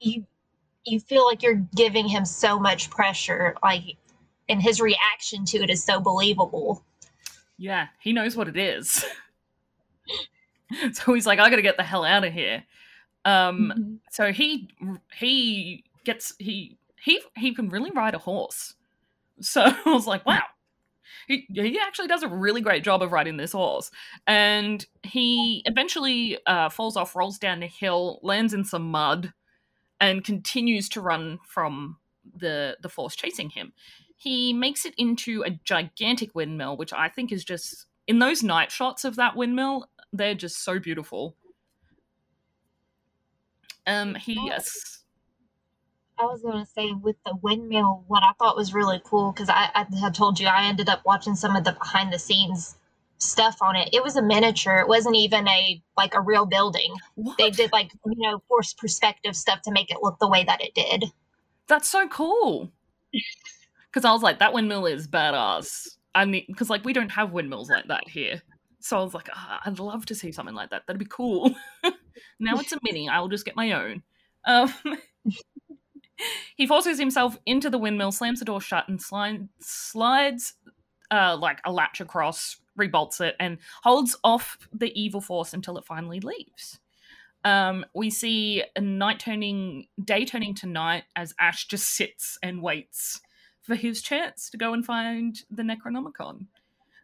You 0.00 0.24
you 0.84 1.00
feel 1.00 1.26
like 1.26 1.42
you're 1.42 1.66
giving 1.76 2.08
him 2.08 2.24
so 2.24 2.58
much 2.58 2.88
pressure, 2.88 3.56
like 3.62 3.96
and 4.48 4.62
his 4.62 4.80
reaction 4.80 5.44
to 5.46 5.58
it 5.58 5.70
is 5.70 5.84
so 5.84 6.00
believable. 6.00 6.84
Yeah, 7.56 7.88
he 8.00 8.12
knows 8.12 8.36
what 8.36 8.48
it 8.48 8.56
is. 8.56 9.04
so 10.92 11.14
he's 11.14 11.26
like, 11.26 11.38
I 11.38 11.50
gotta 11.50 11.62
get 11.62 11.76
the 11.76 11.82
hell 11.82 12.04
out 12.04 12.24
of 12.24 12.32
here. 12.32 12.64
Um, 13.24 14.00
so 14.10 14.32
he 14.32 14.68
he 15.16 15.84
gets 16.04 16.34
he 16.38 16.78
he 17.00 17.20
he 17.36 17.54
can 17.54 17.68
really 17.68 17.90
ride 17.90 18.14
a 18.14 18.18
horse. 18.18 18.74
So 19.40 19.62
I 19.86 19.90
was 19.90 20.06
like, 20.06 20.24
wow. 20.26 20.42
He, 21.26 21.46
he 21.50 21.78
actually 21.78 22.08
does 22.08 22.22
a 22.22 22.28
really 22.28 22.62
great 22.62 22.82
job 22.82 23.02
of 23.02 23.12
riding 23.12 23.36
this 23.36 23.52
horse. 23.52 23.90
And 24.26 24.84
he 25.02 25.62
eventually 25.66 26.38
uh, 26.46 26.70
falls 26.70 26.96
off, 26.96 27.14
rolls 27.14 27.38
down 27.38 27.62
a 27.62 27.66
hill, 27.66 28.18
lands 28.22 28.54
in 28.54 28.64
some 28.64 28.90
mud, 28.90 29.34
and 30.00 30.24
continues 30.24 30.88
to 30.90 31.02
run 31.02 31.38
from 31.46 31.98
the, 32.34 32.78
the 32.80 32.88
force 32.88 33.14
chasing 33.14 33.50
him. 33.50 33.74
He 34.18 34.52
makes 34.52 34.84
it 34.84 34.94
into 34.98 35.42
a 35.46 35.50
gigantic 35.50 36.34
windmill, 36.34 36.76
which 36.76 36.92
I 36.92 37.08
think 37.08 37.32
is 37.32 37.44
just, 37.44 37.86
in 38.06 38.18
those 38.18 38.42
night 38.42 38.70
shots 38.70 39.04
of 39.04 39.16
that 39.16 39.36
windmill, 39.36 39.88
they're 40.12 40.34
just 40.34 40.62
so 40.62 40.78
beautiful. 40.78 41.36
Um, 43.86 44.16
he 44.16 44.38
yes, 44.44 44.98
I 46.18 46.24
was 46.24 46.42
going 46.42 46.64
to 46.64 46.70
say 46.70 46.92
with 46.92 47.16
the 47.24 47.36
windmill, 47.42 48.04
what 48.08 48.22
I 48.22 48.32
thought 48.38 48.56
was 48.56 48.74
really 48.74 49.00
cool 49.04 49.32
because 49.32 49.48
I, 49.48 49.70
I 49.74 49.86
had 49.98 50.14
told 50.14 50.40
you 50.40 50.48
I 50.48 50.64
ended 50.64 50.88
up 50.88 51.02
watching 51.06 51.34
some 51.34 51.54
of 51.54 51.64
the 51.64 51.72
behind 51.72 52.12
the 52.12 52.18
scenes 52.18 52.76
stuff 53.18 53.56
on 53.60 53.76
it. 53.76 53.90
It 53.92 54.02
was 54.02 54.16
a 54.16 54.22
miniature. 54.22 54.78
It 54.78 54.88
wasn't 54.88 55.16
even 55.16 55.46
a 55.46 55.80
like 55.96 56.14
a 56.14 56.20
real 56.20 56.44
building. 56.44 56.94
what? 57.14 57.38
They 57.38 57.50
did 57.50 57.72
like 57.72 57.92
you 58.04 58.30
know 58.30 58.42
forced 58.48 58.78
perspective 58.78 59.36
stuff 59.36 59.62
to 59.62 59.70
make 59.70 59.90
it 59.90 59.98
look 60.02 60.18
the 60.18 60.28
way 60.28 60.44
that 60.44 60.60
it 60.60 60.74
did. 60.74 61.04
That's 61.68 61.88
so 61.88 62.08
cool. 62.08 62.72
Because 63.98 64.08
I 64.08 64.12
was 64.12 64.22
like, 64.22 64.38
that 64.38 64.52
windmill 64.52 64.86
is 64.86 65.08
badass. 65.08 65.96
I 66.14 66.24
mean, 66.24 66.44
because 66.46 66.70
like 66.70 66.84
we 66.84 66.92
don't 66.92 67.08
have 67.08 67.32
windmills 67.32 67.68
like 67.68 67.88
that 67.88 68.08
here. 68.08 68.40
So 68.78 68.96
I 68.96 69.02
was 69.02 69.12
like, 69.12 69.28
oh, 69.34 69.56
I'd 69.66 69.80
love 69.80 70.06
to 70.06 70.14
see 70.14 70.30
something 70.30 70.54
like 70.54 70.70
that. 70.70 70.82
That'd 70.86 71.00
be 71.00 71.04
cool. 71.10 71.52
now 72.38 72.60
it's 72.60 72.70
a 72.70 72.78
mini. 72.84 73.08
I'll 73.08 73.26
just 73.26 73.44
get 73.44 73.56
my 73.56 73.72
own. 73.72 74.04
Um, 74.44 74.72
he 76.54 76.64
forces 76.68 76.96
himself 76.96 77.40
into 77.44 77.70
the 77.70 77.78
windmill, 77.78 78.12
slams 78.12 78.38
the 78.38 78.44
door 78.44 78.60
shut, 78.60 78.88
and 78.88 79.02
slide, 79.02 79.48
slides 79.58 80.54
uh, 81.10 81.36
like 81.36 81.60
a 81.64 81.72
latch 81.72 82.00
across, 82.00 82.58
rebolts 82.76 83.20
it, 83.20 83.34
and 83.40 83.58
holds 83.82 84.16
off 84.22 84.58
the 84.72 84.92
evil 84.94 85.20
force 85.20 85.54
until 85.54 85.76
it 85.76 85.84
finally 85.84 86.20
leaves. 86.20 86.78
Um, 87.44 87.84
we 87.96 88.10
see 88.10 88.62
a 88.76 88.80
night 88.80 89.18
turning, 89.18 89.88
day 90.04 90.24
turning 90.24 90.54
to 90.54 90.68
night 90.68 91.02
as 91.16 91.34
Ash 91.40 91.66
just 91.66 91.96
sits 91.96 92.38
and 92.44 92.62
waits 92.62 93.22
for 93.68 93.74
his 93.74 94.00
chance 94.00 94.48
to 94.48 94.56
go 94.56 94.72
and 94.72 94.84
find 94.84 95.42
the 95.50 95.62
Necronomicon. 95.62 96.46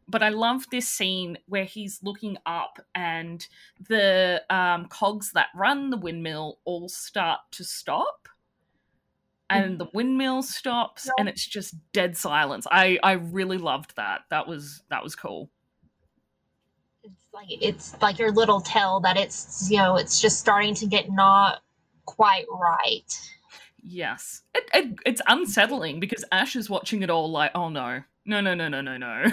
But 0.08 0.22
I 0.22 0.30
love 0.30 0.64
this 0.70 0.88
scene 0.88 1.36
where 1.46 1.64
he's 1.64 2.02
looking 2.02 2.38
up 2.46 2.78
and 2.94 3.46
the 3.88 4.42
um, 4.50 4.86
cogs 4.86 5.32
that 5.32 5.48
run 5.54 5.90
the 5.90 5.98
windmill 5.98 6.58
all 6.64 6.88
start 6.88 7.40
to 7.52 7.64
stop 7.64 8.28
and 9.50 9.78
the 9.78 9.88
windmill 9.92 10.42
stops 10.42 11.08
and 11.18 11.28
it's 11.28 11.46
just 11.46 11.74
dead 11.92 12.16
silence. 12.16 12.66
I 12.70 12.98
I 13.02 13.12
really 13.12 13.58
loved 13.58 13.94
that. 13.96 14.22
That 14.30 14.48
was 14.48 14.82
that 14.90 15.02
was 15.02 15.14
cool. 15.14 15.50
It's 17.02 17.14
like 17.32 17.46
it's 17.48 18.02
like 18.02 18.18
your 18.18 18.32
little 18.32 18.60
tell 18.60 19.00
that 19.00 19.16
it's 19.16 19.70
you 19.70 19.76
know 19.76 19.96
it's 19.96 20.20
just 20.20 20.40
starting 20.40 20.74
to 20.76 20.86
get 20.86 21.10
not 21.10 21.62
quite 22.06 22.46
right. 22.50 23.04
Yes, 23.86 24.42
it, 24.54 24.64
it 24.72 24.98
it's 25.04 25.20
unsettling 25.26 26.00
because 26.00 26.24
Ash 26.32 26.56
is 26.56 26.70
watching 26.70 27.02
it 27.02 27.10
all 27.10 27.30
like, 27.30 27.50
oh 27.54 27.68
no, 27.68 28.02
no, 28.24 28.40
no, 28.40 28.54
no, 28.54 28.68
no, 28.68 28.80
no, 28.80 28.96
no. 28.96 29.24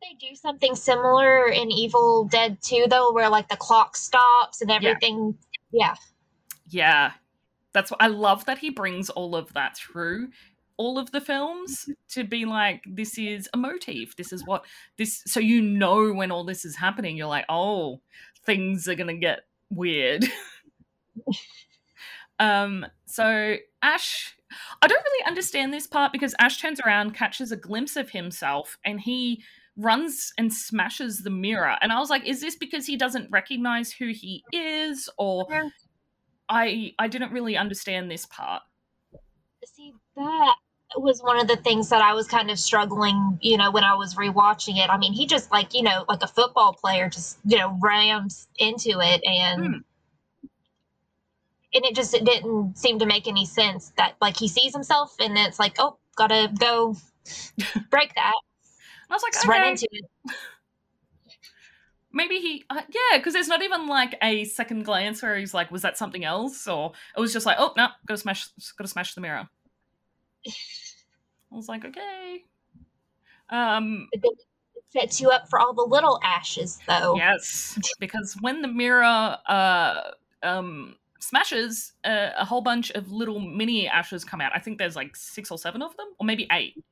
they 0.00 0.14
do 0.20 0.36
something 0.36 0.76
similar 0.76 1.48
in 1.48 1.72
Evil 1.72 2.24
Dead 2.24 2.58
2 2.62 2.86
though, 2.88 3.12
where 3.12 3.28
like 3.28 3.48
the 3.48 3.56
clock 3.56 3.96
stops 3.96 4.62
and 4.62 4.70
everything? 4.70 5.36
Yeah. 5.72 5.94
Yeah, 6.68 7.12
that's 7.72 7.90
what 7.90 8.00
I 8.00 8.06
love 8.06 8.44
that 8.44 8.58
he 8.58 8.70
brings 8.70 9.10
all 9.10 9.34
of 9.34 9.52
that 9.54 9.76
through 9.76 10.28
all 10.76 10.98
of 10.98 11.10
the 11.10 11.20
films 11.20 11.88
to 12.10 12.24
be 12.24 12.44
like 12.44 12.84
this 12.86 13.18
is 13.18 13.48
a 13.52 13.56
motif. 13.56 14.16
This 14.16 14.32
is 14.32 14.46
what 14.46 14.64
this 14.96 15.22
so 15.26 15.40
you 15.40 15.60
know 15.60 16.12
when 16.12 16.30
all 16.30 16.44
this 16.44 16.64
is 16.64 16.76
happening. 16.76 17.16
You're 17.16 17.26
like 17.26 17.46
oh 17.48 18.00
things 18.46 18.86
are 18.86 18.94
gonna 18.94 19.14
get 19.14 19.40
weird 19.70 20.24
um 22.38 22.84
so 23.06 23.56
ash 23.82 24.34
i 24.82 24.86
don't 24.86 25.04
really 25.04 25.26
understand 25.26 25.72
this 25.72 25.86
part 25.86 26.12
because 26.12 26.34
ash 26.38 26.60
turns 26.60 26.80
around 26.80 27.14
catches 27.14 27.52
a 27.52 27.56
glimpse 27.56 27.96
of 27.96 28.10
himself 28.10 28.78
and 28.84 29.00
he 29.00 29.42
runs 29.76 30.32
and 30.38 30.52
smashes 30.52 31.22
the 31.22 31.30
mirror 31.30 31.76
and 31.80 31.92
i 31.92 31.98
was 31.98 32.10
like 32.10 32.24
is 32.26 32.40
this 32.40 32.56
because 32.56 32.86
he 32.86 32.96
doesn't 32.96 33.30
recognize 33.30 33.92
who 33.92 34.08
he 34.08 34.42
is 34.52 35.08
or 35.18 35.72
I 36.48 36.92
I 36.98 37.08
didn't 37.08 37.32
really 37.32 37.56
understand 37.56 38.10
this 38.10 38.26
part. 38.26 38.62
See, 39.64 39.94
that 40.16 40.54
was 40.96 41.22
one 41.22 41.38
of 41.38 41.48
the 41.48 41.56
things 41.56 41.88
that 41.88 42.02
I 42.02 42.12
was 42.12 42.28
kind 42.28 42.50
of 42.50 42.58
struggling, 42.58 43.38
you 43.40 43.56
know, 43.56 43.70
when 43.70 43.84
I 43.84 43.94
was 43.94 44.14
rewatching 44.14 44.76
it. 44.76 44.90
I 44.90 44.98
mean, 44.98 45.12
he 45.12 45.26
just 45.26 45.50
like, 45.50 45.74
you 45.74 45.82
know, 45.82 46.04
like 46.08 46.22
a 46.22 46.26
football 46.26 46.74
player 46.74 47.08
just, 47.08 47.38
you 47.44 47.58
know, 47.58 47.76
rams 47.80 48.46
into 48.58 49.00
it 49.00 49.24
and 49.24 49.66
hmm. 49.66 49.78
And 51.74 51.84
it 51.84 51.94
just 51.94 52.14
it 52.14 52.24
didn't 52.24 52.78
seem 52.78 52.98
to 53.00 53.06
make 53.06 53.26
any 53.26 53.44
sense 53.44 53.92
that 53.96 54.14
like 54.20 54.36
he 54.36 54.48
sees 54.48 54.72
himself 54.72 55.14
and 55.18 55.36
it's 55.36 55.58
like, 55.58 55.74
oh, 55.78 55.98
gotta 56.16 56.50
go 56.58 56.96
break 57.90 58.14
that. 58.14 58.32
I 59.10 59.14
was 59.14 59.22
like, 59.22 59.32
just 59.32 59.46
okay. 59.46 59.58
run 59.58 59.68
into 59.68 59.88
it. 59.90 60.04
Maybe 62.12 62.38
he 62.38 62.64
uh, 62.70 62.80
yeah 62.88 63.18
because 63.18 63.32
there's 63.32 63.48
not 63.48 63.62
even 63.62 63.88
like 63.88 64.16
a 64.22 64.44
second 64.44 64.84
glance 64.84 65.20
where 65.20 65.36
he's 65.36 65.52
like 65.52 65.72
was 65.72 65.82
that 65.82 65.98
something 65.98 66.24
else? 66.24 66.68
Or 66.68 66.92
it 67.16 67.20
was 67.20 67.32
just 67.32 67.44
like 67.44 67.56
oh 67.58 67.72
no 67.76 67.88
gotta 68.06 68.18
smash 68.18 68.48
gotta 68.78 68.88
smash 68.88 69.14
the 69.14 69.20
mirror. 69.20 69.48
I 70.46 71.56
was 71.56 71.68
like 71.68 71.84
okay. 71.84 72.44
Um 73.50 74.08
it 74.12 74.22
sets 74.90 75.20
you 75.20 75.30
up 75.30 75.48
for 75.50 75.58
all 75.58 75.74
the 75.74 75.82
little 75.82 76.20
ashes 76.22 76.78
though. 76.86 77.16
Yes 77.16 77.76
because 77.98 78.36
when 78.40 78.62
the 78.62 78.68
mirror 78.68 79.36
uh 79.48 80.12
um 80.44 80.94
smashes 81.24 81.92
uh, 82.04 82.30
a 82.36 82.44
whole 82.44 82.60
bunch 82.60 82.90
of 82.92 83.10
little 83.10 83.40
mini 83.40 83.88
ashes 83.88 84.24
come 84.24 84.40
out 84.40 84.52
i 84.54 84.58
think 84.58 84.78
there's 84.78 84.96
like 84.96 85.16
six 85.16 85.50
or 85.50 85.58
seven 85.58 85.82
of 85.82 85.96
them 85.96 86.06
or 86.18 86.26
maybe 86.26 86.46
eight 86.52 86.84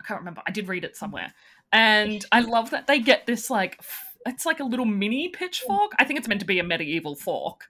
i 0.00 0.04
can't 0.04 0.20
remember 0.20 0.42
i 0.46 0.50
did 0.50 0.68
read 0.68 0.84
it 0.84 0.96
somewhere 0.96 1.32
and 1.72 2.24
I 2.32 2.40
love 2.40 2.70
that 2.70 2.86
they 2.86 2.98
get 2.98 3.26
this 3.26 3.50
like 3.50 3.80
it's 4.26 4.44
like 4.44 4.60
a 4.60 4.64
little 4.64 4.84
mini 4.84 5.28
pitchfork. 5.28 5.92
I 5.98 6.04
think 6.04 6.18
it's 6.18 6.28
meant 6.28 6.40
to 6.40 6.46
be 6.46 6.58
a 6.58 6.64
medieval 6.64 7.14
fork. 7.14 7.68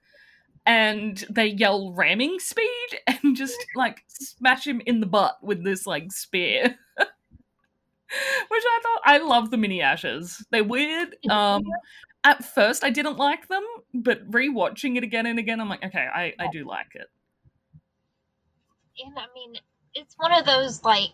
And 0.65 1.23
they 1.29 1.47
yell 1.47 1.93
ramming 1.93 2.39
speed 2.39 2.89
and 3.07 3.35
just 3.35 3.57
like 3.75 4.03
smash 4.07 4.67
him 4.67 4.81
in 4.85 4.99
the 4.99 5.07
butt 5.07 5.37
with 5.41 5.63
this 5.63 5.85
like 5.85 6.11
spear. 6.11 6.63
Which 6.97 8.63
I 8.65 8.79
thought 8.83 9.01
I 9.05 9.17
love 9.19 9.51
the 9.51 9.57
mini 9.57 9.81
ashes. 9.81 10.43
They're 10.51 10.63
weird. 10.63 11.15
Um 11.29 11.63
at 12.23 12.45
first 12.45 12.83
I 12.83 12.89
didn't 12.89 13.17
like 13.17 13.47
them, 13.47 13.63
but 13.93 14.29
rewatching 14.29 14.97
it 14.97 15.03
again 15.03 15.25
and 15.25 15.39
again, 15.39 15.59
I'm 15.59 15.69
like, 15.69 15.83
okay, 15.83 16.07
I, 16.13 16.33
I 16.39 16.47
do 16.51 16.67
like 16.67 16.93
it. 16.93 17.07
And 19.03 19.17
I 19.17 19.25
mean, 19.33 19.55
it's 19.93 20.15
one 20.17 20.31
of 20.31 20.45
those 20.45 20.83
like 20.83 21.11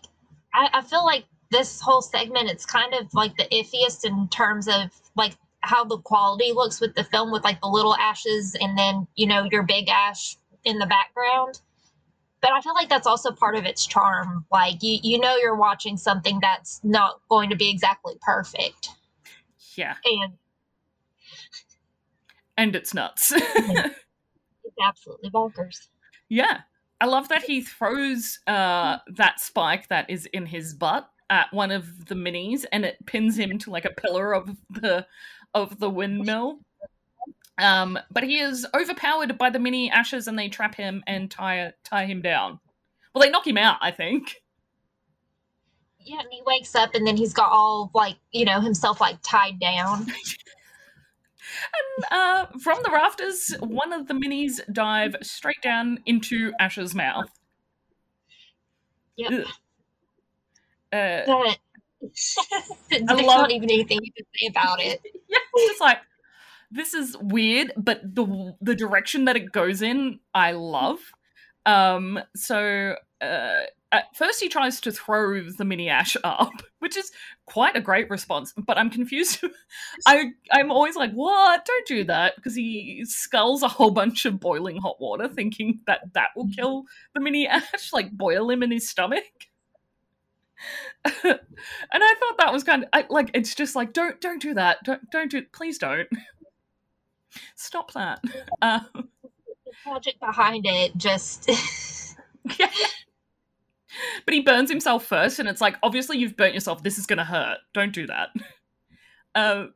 I, 0.54 0.68
I 0.74 0.82
feel 0.82 1.04
like 1.04 1.24
this 1.50 1.80
whole 1.80 2.02
segment 2.02 2.50
it's 2.50 2.66
kind 2.66 2.92
of 2.94 3.12
like 3.14 3.36
the 3.36 3.44
iffiest 3.44 4.04
in 4.04 4.28
terms 4.28 4.68
of 4.68 4.90
like 5.16 5.34
how 5.60 5.84
the 5.84 5.98
quality 5.98 6.52
looks 6.52 6.80
with 6.80 6.94
the 6.94 7.04
film 7.04 7.32
with 7.32 7.42
like 7.42 7.60
the 7.60 7.68
little 7.68 7.94
ashes 7.96 8.56
and 8.60 8.76
then 8.76 9.06
you 9.16 9.26
know 9.26 9.48
your 9.50 9.62
big 9.62 9.88
ash 9.88 10.36
in 10.64 10.78
the 10.78 10.86
background. 10.86 11.60
But 12.40 12.52
i 12.52 12.60
feel 12.60 12.74
like 12.74 12.88
that's 12.88 13.06
also 13.06 13.32
part 13.32 13.56
of 13.56 13.64
its 13.64 13.86
charm. 13.86 14.44
Like 14.52 14.82
you 14.82 14.98
you 15.02 15.18
know 15.18 15.36
you're 15.36 15.56
watching 15.56 15.96
something 15.96 16.38
that's 16.40 16.80
not 16.84 17.20
going 17.28 17.50
to 17.50 17.56
be 17.56 17.70
exactly 17.70 18.14
perfect. 18.20 18.90
Yeah. 19.76 19.94
And 20.04 20.34
and 22.58 22.76
it's 22.76 22.92
nuts 22.92 23.32
it's 23.34 23.96
absolutely 24.84 25.30
bonkers 25.30 25.88
yeah 26.28 26.60
i 27.00 27.06
love 27.06 27.28
that 27.30 27.42
he 27.42 27.62
throws 27.62 28.38
uh 28.46 28.98
that 29.14 29.40
spike 29.40 29.88
that 29.88 30.08
is 30.10 30.26
in 30.26 30.44
his 30.44 30.74
butt 30.74 31.08
at 31.30 31.52
one 31.52 31.70
of 31.70 32.06
the 32.06 32.14
minis 32.14 32.64
and 32.72 32.84
it 32.84 33.04
pins 33.06 33.38
him 33.38 33.58
to 33.58 33.70
like 33.70 33.84
a 33.84 33.90
pillar 33.90 34.32
of 34.34 34.56
the 34.70 35.06
of 35.54 35.78
the 35.78 35.90
windmill. 35.90 36.60
Um, 37.58 37.98
but 38.10 38.22
he 38.22 38.38
is 38.38 38.66
overpowered 38.74 39.36
by 39.36 39.50
the 39.50 39.58
mini 39.58 39.90
ashes 39.90 40.28
and 40.28 40.38
they 40.38 40.48
trap 40.48 40.74
him 40.74 41.02
and 41.06 41.30
tie 41.30 41.72
tie 41.84 42.06
him 42.06 42.22
down. 42.22 42.60
Well, 43.12 43.22
they 43.22 43.30
knock 43.30 43.46
him 43.46 43.58
out, 43.58 43.78
I 43.80 43.90
think. 43.90 44.36
Yeah, 45.98 46.20
and 46.20 46.28
he 46.30 46.40
wakes 46.46 46.74
up 46.74 46.94
and 46.94 47.06
then 47.06 47.16
he's 47.16 47.32
got 47.32 47.50
all 47.50 47.90
like 47.94 48.16
you 48.30 48.44
know 48.44 48.60
himself 48.60 49.00
like 49.00 49.18
tied 49.22 49.58
down. 49.58 50.06
and 51.72 52.04
uh, 52.10 52.46
from 52.60 52.78
the 52.82 52.90
rafters, 52.90 53.54
one 53.60 53.92
of 53.92 54.08
the 54.08 54.14
minis 54.14 54.60
dive 54.72 55.16
straight 55.22 55.62
down 55.62 55.98
into 56.06 56.52
Ash's 56.58 56.94
mouth. 56.94 57.30
Yep. 59.16 59.46
Uh, 60.92 61.54
there's 62.90 63.02
love, 63.08 63.26
not 63.26 63.50
even 63.50 63.70
anything 63.70 63.98
you 64.02 64.12
can 64.12 64.24
say 64.34 64.46
about 64.48 64.80
it. 64.80 65.00
yeah, 65.28 65.38
it's 65.54 65.72
just 65.72 65.80
like 65.80 65.98
this 66.70 66.94
is 66.94 67.16
weird, 67.20 67.72
but 67.76 68.00
the 68.02 68.54
the 68.60 68.74
direction 68.74 69.24
that 69.24 69.36
it 69.36 69.52
goes 69.52 69.82
in, 69.82 70.20
I 70.34 70.52
love. 70.52 70.98
Um, 71.66 72.20
so 72.36 72.94
uh, 73.20 73.60
at 73.90 74.14
first 74.14 74.40
he 74.40 74.48
tries 74.48 74.80
to 74.82 74.92
throw 74.92 75.42
the 75.42 75.64
mini 75.64 75.88
ash 75.88 76.16
up, 76.22 76.52
which 76.78 76.96
is 76.96 77.10
quite 77.46 77.76
a 77.76 77.80
great 77.80 78.10
response. 78.10 78.52
But 78.56 78.78
I'm 78.78 78.90
confused. 78.90 79.42
I 80.06 80.32
I'm 80.52 80.70
always 80.70 80.96
like, 80.96 81.12
what? 81.12 81.64
Don't 81.64 81.86
do 81.86 82.04
that 82.04 82.36
because 82.36 82.54
he 82.54 83.04
sculls 83.06 83.62
a 83.62 83.68
whole 83.68 83.90
bunch 83.90 84.24
of 84.26 84.40
boiling 84.40 84.76
hot 84.76 85.00
water, 85.00 85.28
thinking 85.28 85.80
that 85.86 86.12
that 86.14 86.30
will 86.36 86.48
kill 86.54 86.84
the 87.14 87.20
mini 87.20 87.46
ash, 87.48 87.90
like 87.92 88.10
boil 88.12 88.50
him 88.50 88.62
in 88.62 88.70
his 88.70 88.88
stomach. 88.88 89.24
and 91.04 91.14
I 91.24 92.14
thought 92.18 92.38
that 92.38 92.52
was 92.52 92.64
kind 92.64 92.82
of 92.82 92.88
I, 92.92 93.04
like 93.08 93.30
it's 93.32 93.54
just 93.54 93.76
like 93.76 93.92
don't 93.92 94.20
don't 94.20 94.42
do 94.42 94.54
that 94.54 94.78
don't 94.82 95.08
don't 95.12 95.30
do 95.30 95.42
please 95.52 95.78
don't 95.78 96.08
stop 97.54 97.92
that. 97.92 98.20
Um, 98.60 98.88
the 99.64 99.72
project 99.84 100.18
behind 100.18 100.66
it 100.66 100.96
just 100.96 101.48
yeah. 102.58 102.70
But 104.24 104.34
he 104.34 104.40
burns 104.40 104.70
himself 104.70 105.04
first, 105.04 105.38
and 105.38 105.48
it's 105.48 105.60
like 105.60 105.76
obviously 105.82 106.18
you've 106.18 106.36
burnt 106.36 106.54
yourself. 106.54 106.82
This 106.82 106.98
is 106.98 107.06
gonna 107.06 107.24
hurt. 107.24 107.58
Don't 107.74 107.92
do 107.92 108.06
that. 108.06 108.30
Uh, 109.34 109.66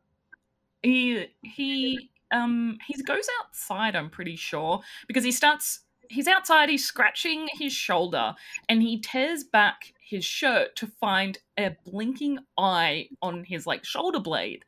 he 0.83 1.27
he 1.43 2.11
um 2.33 2.79
he 2.87 3.01
goes 3.03 3.27
outside. 3.41 3.95
I'm 3.95 4.11
pretty 4.11 4.35
sure 4.35 4.81
because 5.07 5.23
he 5.23 5.31
starts 5.31 5.81
he's 6.09 6.29
outside, 6.29 6.69
he's 6.69 6.85
scratching 6.85 7.49
his 7.53 7.73
shoulder, 7.73 8.35
and 8.69 8.83
he 8.83 9.01
tears 9.01 9.45
back 9.45 9.95
his 10.01 10.25
shirt 10.25 10.77
to 10.77 10.87
find 10.87 11.39
a 11.59 11.77
blinking 11.85 12.39
eye 12.59 13.09
on 13.23 13.45
his 13.45 13.67
like 13.67 13.85
shoulder 13.85 14.21
blade. 14.21 14.65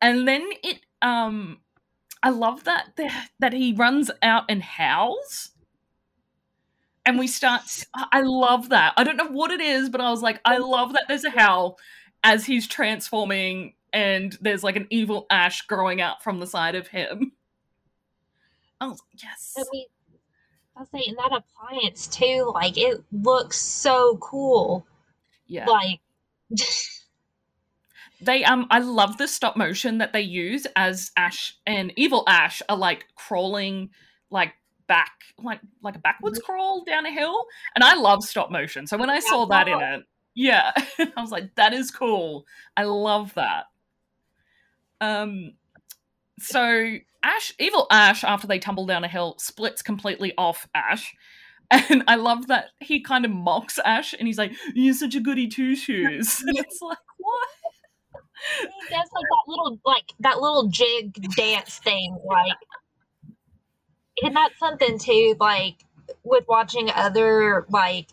And 0.00 0.28
then 0.28 0.48
it 0.62 0.80
um 1.02 1.58
I 2.22 2.30
love 2.30 2.64
that 2.64 2.98
that 3.40 3.52
he 3.52 3.72
runs 3.72 4.10
out 4.22 4.44
and 4.48 4.62
howls. 4.62 5.50
And 7.06 7.18
we 7.18 7.28
start 7.28 7.62
I 7.94 8.20
love 8.22 8.68
that. 8.70 8.92
I 8.96 9.04
don't 9.04 9.16
know 9.16 9.28
what 9.28 9.50
it 9.50 9.60
is, 9.60 9.88
but 9.88 10.00
I 10.00 10.10
was 10.10 10.22
like 10.22 10.40
I 10.44 10.58
love 10.58 10.92
that 10.92 11.04
there's 11.08 11.24
a 11.24 11.30
howl 11.30 11.78
as 12.22 12.44
he's 12.44 12.66
transforming 12.66 13.74
and 13.92 14.36
there's 14.40 14.64
like 14.64 14.76
an 14.76 14.88
evil 14.90 15.26
ash 15.30 15.62
growing 15.62 16.00
out 16.00 16.22
from 16.22 16.40
the 16.40 16.46
side 16.46 16.74
of 16.74 16.88
him. 16.88 17.32
Oh 18.80 18.96
yes. 19.14 19.54
I 19.56 19.62
mean, 19.72 19.86
I'll 20.76 20.86
say, 20.86 21.04
and 21.06 21.16
that 21.16 21.32
appliance 21.32 22.06
too, 22.06 22.50
like 22.54 22.76
it 22.76 23.02
looks 23.10 23.56
so 23.56 24.18
cool. 24.18 24.86
Yeah. 25.46 25.66
Like 25.66 26.00
they 28.20 28.44
um 28.44 28.66
I 28.70 28.80
love 28.80 29.16
the 29.16 29.28
stop 29.28 29.56
motion 29.56 29.98
that 29.98 30.12
they 30.12 30.20
use 30.20 30.66
as 30.76 31.10
Ash 31.16 31.56
and 31.66 31.92
Evil 31.96 32.24
Ash 32.26 32.60
are 32.68 32.76
like 32.76 33.06
crawling 33.14 33.90
like 34.30 34.54
back 34.88 35.12
like 35.42 35.60
like 35.82 35.96
a 35.96 35.98
backwards 35.98 36.38
crawl 36.38 36.84
down 36.84 37.06
a 37.06 37.10
hill. 37.10 37.46
And 37.74 37.84
I 37.84 37.94
love 37.94 38.24
stop 38.24 38.50
motion. 38.50 38.86
So 38.86 38.96
when 38.96 39.10
I 39.10 39.20
saw 39.20 39.46
that 39.46 39.68
in 39.68 39.80
it, 39.80 40.02
yeah, 40.34 40.72
I 40.98 41.20
was 41.20 41.30
like, 41.30 41.54
that 41.56 41.72
is 41.72 41.90
cool. 41.90 42.46
I 42.76 42.84
love 42.84 43.34
that. 43.34 43.64
Um 45.00 45.54
so 46.38 46.96
Ash, 47.22 47.52
evil 47.58 47.86
Ash, 47.90 48.22
after 48.22 48.46
they 48.46 48.58
tumble 48.58 48.86
down 48.86 49.04
a 49.04 49.08
hill, 49.08 49.36
splits 49.38 49.82
completely 49.82 50.32
off 50.36 50.68
Ash. 50.74 51.14
And 51.68 52.04
I 52.06 52.14
love 52.14 52.46
that 52.46 52.66
he 52.78 53.00
kind 53.00 53.24
of 53.24 53.32
mocks 53.32 53.80
Ash 53.84 54.12
and 54.12 54.28
he's 54.28 54.38
like, 54.38 54.52
You're 54.74 54.94
such 54.94 55.16
a 55.16 55.20
goody 55.20 55.48
two 55.48 55.74
shoes. 55.74 56.40
and 56.46 56.56
it's 56.56 56.80
like, 56.80 56.96
what? 57.18 57.48
He 58.60 58.94
does 58.94 59.08
like 59.12 59.24
that 59.24 59.48
little 59.48 59.80
like 59.84 60.04
that 60.20 60.40
little 60.40 60.68
jig 60.68 61.12
dance 61.34 61.78
thing, 61.78 62.16
like 62.24 62.52
and 64.22 64.36
that's 64.36 64.58
something 64.58 64.98
too, 64.98 65.36
like 65.40 65.84
with 66.24 66.44
watching 66.48 66.90
other 66.90 67.66
like 67.68 68.08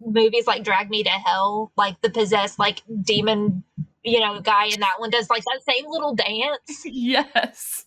movies 0.00 0.46
like 0.46 0.64
Drag 0.64 0.90
Me 0.90 1.02
to 1.02 1.10
Hell, 1.10 1.72
like 1.76 2.00
the 2.02 2.10
possessed 2.10 2.58
like 2.58 2.82
demon, 3.02 3.64
you 4.02 4.20
know, 4.20 4.40
guy 4.40 4.66
in 4.66 4.80
that 4.80 4.96
one 4.98 5.10
does 5.10 5.30
like 5.30 5.44
that 5.44 5.60
same 5.68 5.84
little 5.88 6.14
dance. 6.14 6.84
Yes. 6.84 7.86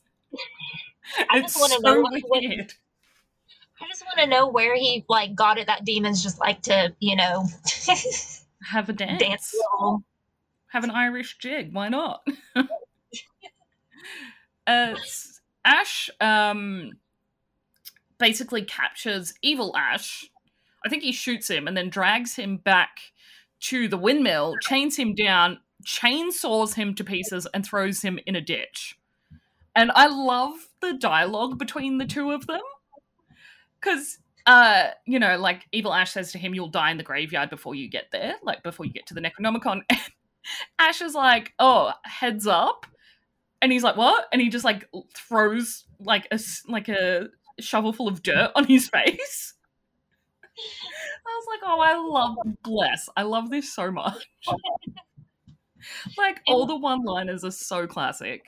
I 1.30 1.40
just 1.40 1.58
want 1.58 1.72
to 1.72 1.80
so 1.80 1.94
know 1.94 2.02
what, 2.02 2.14
I 3.80 3.88
just 3.88 4.04
want 4.06 4.18
to 4.18 4.28
know 4.28 4.48
where 4.50 4.76
he 4.76 5.06
like 5.08 5.36
got 5.36 5.58
it 5.58 5.68
that 5.68 5.86
demons 5.86 6.22
just 6.22 6.38
like 6.40 6.62
to, 6.64 6.94
you 7.00 7.16
know, 7.16 7.46
have 8.64 8.90
a 8.90 8.94
dance. 8.94 9.20
Dance 9.20 9.56
have 10.68 10.84
an 10.84 10.92
Irish 10.92 11.38
jig. 11.38 11.74
Why 11.74 11.88
not? 11.90 12.28
uh, 14.68 14.96
Ash 15.64 16.10
um, 16.20 16.92
basically 18.20 18.64
captures 18.64 19.34
evil 19.42 19.76
Ash. 19.76 20.30
I 20.86 20.90
think 20.90 21.04
he 21.04 21.12
shoots 21.12 21.50
him 21.50 21.68
and 21.68 21.76
then 21.76 21.90
drags 21.90 22.36
him 22.36 22.58
back 22.58 23.00
to 23.60 23.88
the 23.88 23.98
windmill, 23.98 24.56
chains 24.62 24.98
him 24.98 25.16
down, 25.16 25.60
chainsaws 25.86 26.76
him 26.76 26.94
to 26.96 27.04
pieces, 27.04 27.48
and 27.54 27.66
throws 27.66 28.02
him 28.02 28.20
in 28.26 28.36
a 28.36 28.42
ditch. 28.42 28.98
And 29.76 29.92
I 29.94 30.08
love 30.08 30.54
the 30.82 30.94
dialogue 30.94 31.58
between 31.58 31.98
the 31.98 32.06
two 32.06 32.32
of 32.32 32.48
them. 32.48 32.62
Because, 33.80 34.20
uh, 34.46 34.88
you 35.06 35.20
know, 35.20 35.38
like 35.38 35.68
Evil 35.72 35.94
Ash 35.94 36.12
says 36.12 36.32
to 36.32 36.40
him, 36.40 36.56
You'll 36.56 36.68
die 36.68 36.92
in 36.92 36.98
the 36.98 37.04
graveyard 37.04 37.50
before 37.50 37.76
you 37.76 37.90
get 37.90 38.06
there, 38.12 38.36
like 38.44 38.64
before 38.64 38.86
you 38.86 38.92
get 38.92 39.06
to 39.08 39.14
the 39.14 39.22
Necronomicon. 39.22 39.82
Ash 40.80 41.02
is 41.02 41.14
like, 41.14 41.54
oh, 41.60 41.92
heads 42.04 42.48
up. 42.48 42.86
And 43.62 43.72
he's 43.72 43.84
like, 43.84 43.98
what? 43.98 44.26
And 44.32 44.42
he 44.42 44.50
just 44.50 44.66
like 44.66 44.88
throws 45.16 45.86
like 46.00 46.28
a 46.32 46.40
like 46.68 46.90
a 46.90 47.28
shovel 47.60 47.94
full 47.94 48.08
of 48.08 48.24
dirt 48.24 48.52
on 48.56 48.66
his 48.66 48.90
face. 48.94 49.54
I 50.58 51.30
was 51.30 51.46
like, 51.48 51.60
oh, 51.64 51.80
I 51.80 51.96
love 51.96 52.38
bless. 52.64 53.10
I 53.16 53.24
love 53.24 53.50
this 53.50 53.74
so 53.74 53.92
much. 53.92 54.28
like 56.18 56.42
all 56.48 56.66
the 56.66 56.76
one-liners 56.76 57.44
are 57.44 57.52
so 57.52 57.86
classic. 57.86 58.44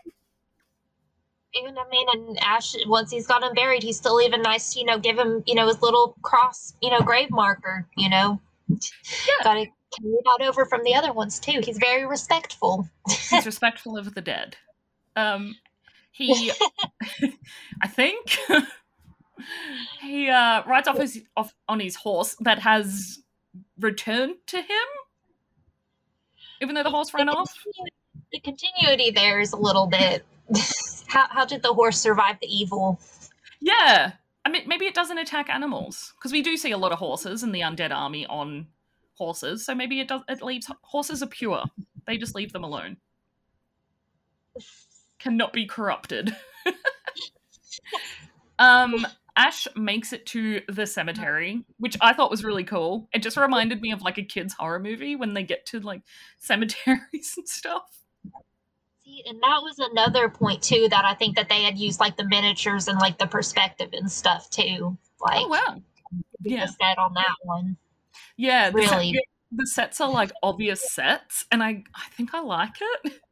And 1.56 1.78
I 1.78 1.90
mean, 1.90 2.08
and 2.14 2.40
Ash, 2.44 2.76
once 2.86 3.12
he's 3.12 3.28
got 3.28 3.44
him 3.44 3.54
buried, 3.54 3.84
he's 3.84 3.98
still 3.98 4.22
even 4.22 4.42
nice 4.42 4.74
to, 4.74 4.80
you 4.80 4.86
know, 4.86 5.00
give 5.00 5.18
him, 5.18 5.44
you 5.48 5.56
know, 5.56 5.68
his 5.68 5.82
little 5.82 6.16
cross, 6.22 6.74
you 6.82 6.92
know, 6.92 7.00
grave 7.02 7.32
marker, 7.32 7.88
you 7.98 8.10
know. 8.10 8.40
Yeah. 8.68 9.44
Gotta 9.44 9.66
carry 9.98 10.16
that 10.26 10.48
over 10.48 10.66
from 10.66 10.84
the 10.84 10.94
other 10.94 11.12
ones 11.12 11.40
too. 11.40 11.62
He's 11.64 11.78
very 11.80 12.06
respectful. 12.06 12.88
He's 13.30 13.46
respectful 13.46 13.98
of 13.98 14.14
the 14.14 14.22
dead. 14.22 14.58
Um, 15.16 15.56
he, 16.12 16.52
I 17.82 17.88
think, 17.88 18.38
he 20.10 20.30
uh, 20.30 20.64
rides 20.66 20.88
off 20.88 20.98
his 20.98 21.22
off 21.38 21.54
on 21.68 21.80
his 21.80 21.96
horse 21.96 22.36
that 22.42 22.60
has 22.60 23.20
returned 23.80 24.36
to 24.48 24.58
him, 24.58 24.88
even 26.62 26.76
though 26.76 26.84
the 26.84 26.90
horse 26.90 27.14
ran 27.14 27.28
the 27.28 27.34
off. 27.34 27.54
the 28.32 28.40
continuity 28.40 29.12
there 29.12 29.40
is 29.40 29.54
a 29.54 29.58
little 29.58 29.88
bit. 29.88 30.26
how 31.08 31.28
how 31.30 31.46
did 31.46 31.62
the 31.62 31.74
horse 31.74 32.00
survive 32.00 32.38
the 32.42 32.48
evil? 32.48 33.00
Yeah, 33.62 34.14
I 34.46 34.50
mean, 34.50 34.64
maybe 34.68 34.86
it 34.86 34.96
doesn't 34.96 35.18
attack 35.18 35.50
animals 35.50 36.14
because 36.18 36.32
we 36.32 36.42
do 36.42 36.58
see 36.58 36.72
a 36.72 36.78
lot 36.78 36.92
of 36.92 37.00
horses 37.00 37.44
in 37.44 37.52
the 37.52 37.62
undead 37.62 37.92
army 37.92 38.26
on 38.26 38.68
horses, 39.14 39.66
so 39.66 39.76
maybe 39.76 40.00
it 40.00 40.08
does. 40.08 40.22
It 40.28 40.42
leaves 40.42 40.72
horses 40.82 41.22
are 41.22 41.28
pure. 41.28 41.64
They 42.08 42.18
just 42.18 42.36
leave 42.36 42.52
them 42.52 42.64
alone. 42.64 42.98
Cannot 45.20 45.54
be 45.54 45.66
corrupted. 45.66 46.36
um, 48.60 49.06
Ash 49.40 49.68
makes 49.74 50.12
it 50.12 50.26
to 50.28 50.62
the 50.68 50.86
cemetery, 50.86 51.64
which 51.78 51.96
I 52.02 52.12
thought 52.12 52.30
was 52.30 52.44
really 52.44 52.66
cool. 52.66 53.08
It 53.14 53.24
just 53.24 53.38
reminded 53.38 53.82
me 53.82 53.94
of 53.94 54.02
like 54.02 54.18
a 54.18 54.24
kids 54.24 54.54
horror 54.54 54.80
movie 54.80 55.16
when 55.16 55.34
they 55.34 55.44
get 55.44 55.66
to 55.68 55.80
like 55.80 56.02
cemeteries 56.40 57.36
and 57.38 57.48
stuff. 57.48 57.84
See, 59.06 59.24
and 59.26 59.42
that 59.42 59.62
was 59.64 59.80
another 59.80 60.28
point 60.28 60.62
too 60.62 60.88
that 60.90 61.06
I 61.06 61.14
think 61.14 61.38
that 61.38 61.48
they 61.48 61.64
had 61.64 61.78
used 61.78 62.02
like 62.02 62.18
the 62.18 62.28
miniatures 62.28 62.90
and 62.90 63.00
like 63.00 63.18
the 63.18 63.28
perspective 63.28 63.92
and 63.94 64.12
stuff 64.12 64.50
too. 64.50 64.98
Oh, 65.22 65.26
like, 65.26 65.46
oh 65.46 65.48
wow, 65.48 65.82
yeah, 66.44 66.66
set 66.66 66.98
on 66.98 67.14
that 67.14 67.36
one. 67.44 67.78
Yeah, 68.36 68.72
the 68.72 68.76
really. 68.76 69.14
Set, 69.14 69.24
the 69.52 69.68
sets 69.68 70.02
are 70.02 70.12
like 70.12 70.34
obvious 70.44 70.92
sets, 70.92 71.46
and 71.50 71.64
I 71.64 71.84
I 71.96 72.10
think 72.12 72.34
I 72.34 72.42
like 72.42 72.76
it. 72.82 73.14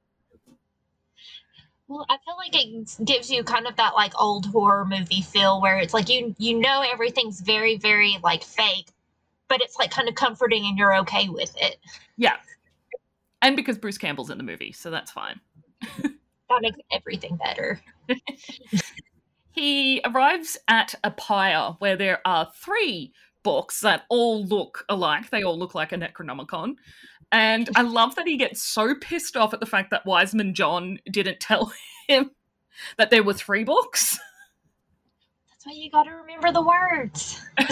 Well, 1.88 2.06
I 2.10 2.18
feel 2.26 2.36
like 2.36 2.54
it 2.54 3.06
gives 3.06 3.30
you 3.30 3.44
kind 3.44 3.66
of 3.66 3.76
that 3.78 3.96
like 3.96 4.14
old 4.20 4.46
horror 4.48 4.86
movie 4.86 5.22
feel 5.22 5.62
where 5.62 5.78
it's 5.78 5.94
like 5.94 6.10
you 6.10 6.36
you 6.38 6.60
know 6.60 6.82
everything's 6.82 7.40
very 7.40 7.78
very 7.78 8.18
like 8.24 8.44
fake, 8.44 8.88
but 9.48 9.62
it's 9.62 9.78
like 9.78 9.92
kind 9.92 10.10
of 10.10 10.16
comforting 10.16 10.66
and 10.66 10.78
you're 10.78 10.98
okay 10.98 11.30
with 11.30 11.56
it. 11.58 11.78
Yeah. 12.18 12.36
And 13.42 13.56
because 13.56 13.78
Bruce 13.78 13.98
Campbell's 13.98 14.30
in 14.30 14.38
the 14.38 14.44
movie, 14.44 14.74
so 14.74 14.92
that's 14.92 15.12
fine. 15.12 15.40
that 16.02 16.62
makes 16.62 16.80
everything 16.92 17.38
better. 17.38 17.80
he 19.52 20.02
arrives 20.04 20.58
at 20.68 20.96
a 21.04 21.12
pyre 21.12 21.76
where 21.80 21.96
there 21.96 22.20
are 22.26 22.52
three 22.54 23.14
books 23.44 23.80
that 23.80 24.04
all 24.10 24.46
look 24.46 24.84
alike. 24.90 25.30
They 25.30 25.44
all 25.44 25.58
look 25.58 25.74
like 25.74 25.94
a 25.94 25.96
Necronomicon. 25.96 26.76
And 27.32 27.70
I 27.76 27.82
love 27.82 28.16
that 28.16 28.28
he 28.28 28.38
gets 28.38 28.64
so 28.64 28.96
pissed 28.96 29.36
off 29.36 29.54
at 29.54 29.60
the 29.60 29.66
fact 29.66 29.92
that 29.92 30.06
Wiseman 30.06 30.54
John 30.54 31.00
didn't 31.10 31.40
tell 31.40 31.74
him 32.08 32.32
that 32.98 33.10
there 33.10 33.24
were 33.24 33.34
three 33.34 33.64
books. 33.64 34.18
That's 35.50 35.66
why 35.66 35.74
you 35.74 35.92
got 35.92 36.04
to 36.04 36.12
remember 36.12 36.52
the 36.52 36.62
words. 36.62 37.42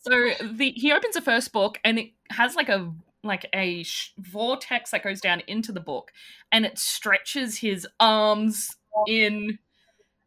so 0.00 0.30
the 0.42 0.72
he 0.72 0.92
opens 0.92 1.14
the 1.14 1.20
first 1.20 1.52
book 1.52 1.78
and 1.84 1.98
it 1.98 2.10
has 2.30 2.54
like 2.54 2.68
a 2.68 2.92
like 3.24 3.48
a 3.52 3.84
sh- 3.84 4.12
vortex 4.18 4.90
that 4.90 5.04
goes 5.04 5.20
down 5.20 5.40
into 5.46 5.72
the 5.72 5.80
book 5.80 6.10
and 6.50 6.66
it 6.66 6.78
stretches 6.78 7.58
his 7.58 7.86
arms 8.00 8.76
in 9.06 9.58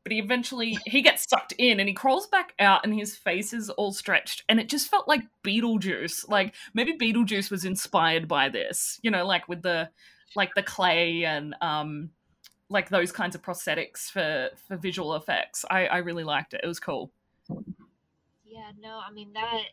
but 0.05 0.11
he 0.11 0.19
eventually 0.19 0.77
he 0.85 1.01
gets 1.01 1.27
sucked 1.27 1.53
in 1.57 1.79
and 1.79 1.89
he 1.89 1.95
crawls 1.95 2.27
back 2.27 2.53
out 2.59 2.85
and 2.85 2.93
his 2.93 3.15
face 3.15 3.51
is 3.51 3.71
all 3.71 3.91
stretched 3.91 4.43
and 4.47 4.59
it 4.59 4.69
just 4.69 4.87
felt 4.87 5.07
like 5.07 5.23
beetlejuice 5.43 6.29
like 6.29 6.53
maybe 6.75 6.95
beetlejuice 6.95 7.49
was 7.49 7.65
inspired 7.65 8.27
by 8.27 8.47
this 8.47 8.99
you 9.01 9.09
know 9.09 9.25
like 9.25 9.49
with 9.49 9.63
the 9.63 9.89
like 10.35 10.53
the 10.53 10.61
clay 10.61 11.25
and 11.25 11.55
um 11.61 12.11
like 12.69 12.89
those 12.89 13.11
kinds 13.11 13.35
of 13.35 13.41
prosthetics 13.41 14.09
for 14.11 14.49
for 14.67 14.77
visual 14.77 15.15
effects. 15.15 15.65
I 15.69 15.87
i 15.87 15.97
really 15.97 16.23
liked 16.23 16.53
it. 16.53 16.61
It 16.63 16.67
was 16.67 16.79
cool. 16.79 17.11
Yeah 17.49 18.71
no 18.79 19.01
i 19.05 19.11
mean 19.11 19.33
that 19.33 19.63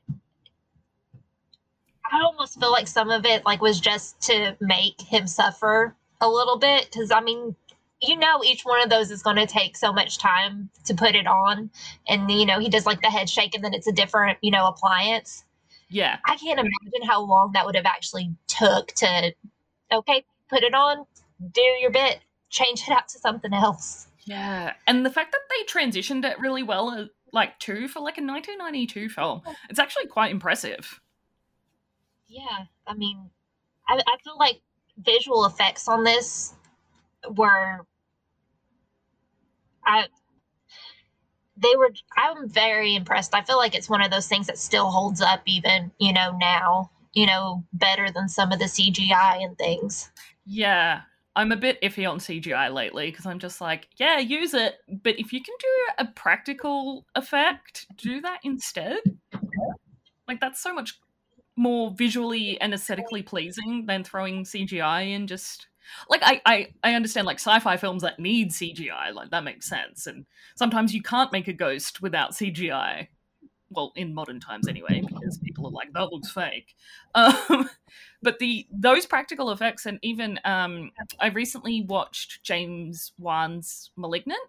i 2.10 2.20
almost 2.20 2.58
feel 2.58 2.72
like 2.72 2.88
some 2.88 3.10
of 3.10 3.24
it 3.24 3.44
like 3.44 3.60
was 3.60 3.80
just 3.80 4.20
to 4.22 4.56
make 4.60 5.00
him 5.00 5.26
suffer 5.26 5.94
a 6.20 6.28
little 6.28 6.58
bit 6.58 6.88
because 6.90 7.10
i 7.12 7.20
mean 7.20 7.54
you 8.03 8.16
know 8.16 8.42
each 8.44 8.62
one 8.64 8.82
of 8.82 8.90
those 8.90 9.11
is 9.11 9.22
going 9.22 9.36
to 9.36 9.46
take 9.46 9.76
so 9.76 9.92
much 9.92 10.18
time 10.18 10.68
to 10.84 10.94
put 10.94 11.14
it 11.14 11.26
on 11.26 11.70
and 12.09 12.30
you 12.30 12.44
know 12.44 12.59
he 12.59 12.68
does 12.68 12.84
like 12.84 13.00
the 13.00 13.11
head 13.11 13.28
shake 13.30 13.55
and 13.55 13.64
then 13.64 13.72
it's 13.72 13.86
a 13.86 13.92
different 13.92 14.36
you 14.42 14.50
know 14.50 14.66
appliance 14.66 15.44
Yeah. 15.88 16.18
I 16.26 16.36
can't 16.36 16.59
imagine 16.59 17.07
how 17.07 17.20
long 17.22 17.53
that 17.53 17.66
would 17.66 17.76
have 17.76 17.86
actually 17.86 18.34
took 18.48 18.88
to 18.94 19.32
okay, 19.92 20.24
put 20.48 20.62
it 20.62 20.74
on, 20.74 21.05
do 21.53 21.61
your 21.61 21.90
bit, 21.90 22.20
change 22.48 22.82
it 22.82 22.90
out 22.90 23.09
to 23.09 23.18
something 23.18 23.53
else. 23.53 24.09
Yeah. 24.24 24.72
And 24.86 25.05
the 25.05 25.11
fact 25.11 25.32
that 25.32 25.40
they 25.50 25.72
transitioned 25.72 26.24
it 26.24 26.38
really 26.38 26.62
well 26.62 26.88
uh, 26.88 27.07
like 27.32 27.59
too 27.59 27.88
for 27.88 28.00
like 28.00 28.18
a 28.18 28.24
1992 28.24 29.09
film. 29.09 29.42
It's 29.68 29.78
actually 29.78 30.07
quite 30.07 30.30
impressive. 30.30 31.00
Yeah, 32.26 32.64
I 32.86 32.94
mean, 32.94 33.30
I, 33.88 34.00
I 34.07 34.16
feel 34.24 34.38
like 34.38 34.61
visual 34.98 35.44
effects 35.44 35.88
on 35.88 36.05
this 36.05 36.55
were 37.30 37.86
I 39.84 40.06
they 41.56 41.76
were 41.76 41.90
I'm 42.16 42.48
very 42.48 42.94
impressed. 42.94 43.34
I 43.34 43.42
feel 43.42 43.58
like 43.58 43.74
it's 43.74 43.88
one 43.88 44.02
of 44.02 44.10
those 44.10 44.28
things 44.28 44.46
that 44.46 44.58
still 44.58 44.90
holds 44.90 45.20
up 45.20 45.42
even, 45.46 45.92
you 45.98 46.12
know, 46.12 46.36
now, 46.38 46.90
you 47.12 47.26
know, 47.26 47.64
better 47.72 48.10
than 48.10 48.28
some 48.28 48.52
of 48.52 48.58
the 48.58 48.66
CGI 48.66 49.42
and 49.44 49.56
things. 49.56 50.10
Yeah. 50.46 51.02
I'm 51.34 51.52
a 51.52 51.56
bit 51.56 51.80
iffy 51.80 52.08
on 52.08 52.18
CGI 52.18 52.72
lately 52.72 53.10
because 53.10 53.24
I'm 53.24 53.38
just 53.38 53.60
like, 53.60 53.88
yeah, 53.96 54.18
use 54.18 54.52
it, 54.52 54.74
but 55.02 55.18
if 55.18 55.32
you 55.32 55.40
can 55.42 55.54
do 55.58 56.04
a 56.04 56.06
practical 56.06 57.06
effect, 57.14 57.86
do 57.96 58.20
that 58.20 58.40
instead. 58.44 58.98
Like 60.28 60.40
that's 60.40 60.62
so 60.62 60.74
much 60.74 61.00
more 61.56 61.90
visually 61.90 62.60
and 62.60 62.74
aesthetically 62.74 63.22
pleasing 63.22 63.86
than 63.86 64.04
throwing 64.04 64.44
CGI 64.44 65.14
in 65.14 65.26
just 65.26 65.68
like 66.08 66.22
I, 66.22 66.40
I 66.44 66.68
I 66.82 66.94
understand 66.94 67.26
like 67.26 67.38
sci-fi 67.38 67.76
films 67.76 68.02
that 68.02 68.18
need 68.18 68.50
CGI, 68.50 69.12
like 69.14 69.30
that 69.30 69.44
makes 69.44 69.68
sense. 69.68 70.06
And 70.06 70.26
sometimes 70.56 70.94
you 70.94 71.02
can't 71.02 71.32
make 71.32 71.48
a 71.48 71.52
ghost 71.52 72.02
without 72.02 72.32
CGI. 72.32 73.08
Well, 73.74 73.92
in 73.96 74.12
modern 74.12 74.38
times 74.38 74.68
anyway, 74.68 75.02
because 75.06 75.38
people 75.38 75.66
are 75.66 75.70
like, 75.70 75.94
that 75.94 76.12
looks 76.12 76.30
fake. 76.30 76.74
Um, 77.14 77.68
but 78.22 78.38
the 78.38 78.66
those 78.72 79.04
practical 79.04 79.50
effects 79.50 79.84
and 79.84 79.98
even 80.02 80.38
um, 80.44 80.92
I 81.20 81.28
recently 81.28 81.82
watched 81.82 82.42
James 82.42 83.12
Wan's 83.18 83.90
Malignant, 83.96 84.40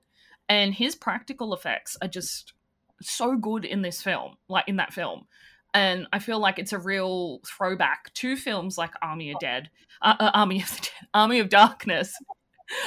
and 0.48 0.74
his 0.74 0.96
practical 0.96 1.54
effects 1.54 1.98
are 2.02 2.08
just 2.08 2.54
so 3.02 3.36
good 3.36 3.66
in 3.66 3.82
this 3.82 4.02
film, 4.02 4.38
like 4.48 4.66
in 4.68 4.78
that 4.78 4.94
film 4.94 5.26
and 5.74 6.08
I 6.14 6.20
feel 6.20 6.40
like 6.40 6.60
it's 6.60 6.74
a 6.74 6.80
real 6.80 7.40
throwback 7.46 8.14
to 8.16 8.38
films 8.38 8.78
like 8.78 8.92
Army 9.02 9.32
of 9.32 9.40
Dead, 9.40 9.70
uh, 10.02 10.16
uh, 10.20 10.32
Army 10.34 10.62
of 10.62 10.70
Dead, 10.82 11.08
Army 11.14 11.40
of 11.40 11.50
Darkness. 11.50 12.14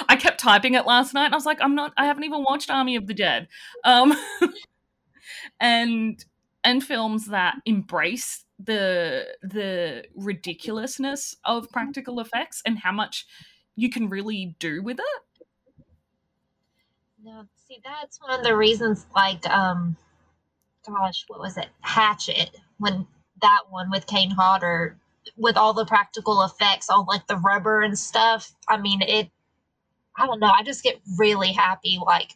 I 0.08 0.16
kept 0.16 0.40
typing 0.40 0.74
it 0.74 0.86
last 0.86 1.12
night, 1.12 1.26
and 1.26 1.34
I 1.34 1.36
was 1.36 1.46
like, 1.46 1.60
I'm 1.60 1.74
not. 1.74 1.92
I 1.96 2.06
haven't 2.06 2.24
even 2.24 2.42
watched 2.42 2.70
Army 2.70 2.96
of 2.96 3.06
the 3.06 3.14
Dead, 3.14 3.48
um, 3.84 4.14
and 5.60 6.24
and 6.64 6.82
films 6.82 7.26
that 7.26 7.56
embrace 7.66 8.44
the 8.58 9.26
the 9.42 10.04
ridiculousness 10.14 11.36
of 11.44 11.70
practical 11.70 12.20
effects 12.20 12.62
and 12.64 12.78
how 12.78 12.92
much 12.92 13.26
you 13.74 13.90
can 13.90 14.08
really 14.08 14.56
do 14.58 14.82
with 14.82 14.98
it. 14.98 15.44
No, 17.22 17.44
see, 17.68 17.80
that's 17.84 18.20
one 18.20 18.38
of 18.38 18.44
the 18.44 18.56
reasons. 18.56 19.06
Like, 19.14 19.46
um, 19.50 19.96
gosh, 20.86 21.24
what 21.28 21.40
was 21.40 21.58
it? 21.58 21.68
Hatchet 21.80 22.56
when 22.78 23.06
that 23.42 23.62
one 23.70 23.90
with 23.90 24.06
Kane 24.06 24.30
Hodder 24.30 24.96
with 25.36 25.56
all 25.56 25.74
the 25.74 25.84
practical 25.84 26.42
effects, 26.42 26.88
all 26.88 27.04
like 27.08 27.26
the 27.26 27.36
rubber 27.36 27.80
and 27.82 27.98
stuff. 27.98 28.52
I 28.68 28.76
mean, 28.76 29.02
it. 29.02 29.30
I 30.18 30.26
don't 30.26 30.40
know. 30.40 30.50
I 30.50 30.62
just 30.62 30.82
get 30.82 31.00
really 31.18 31.52
happy 31.52 31.98
like 32.04 32.32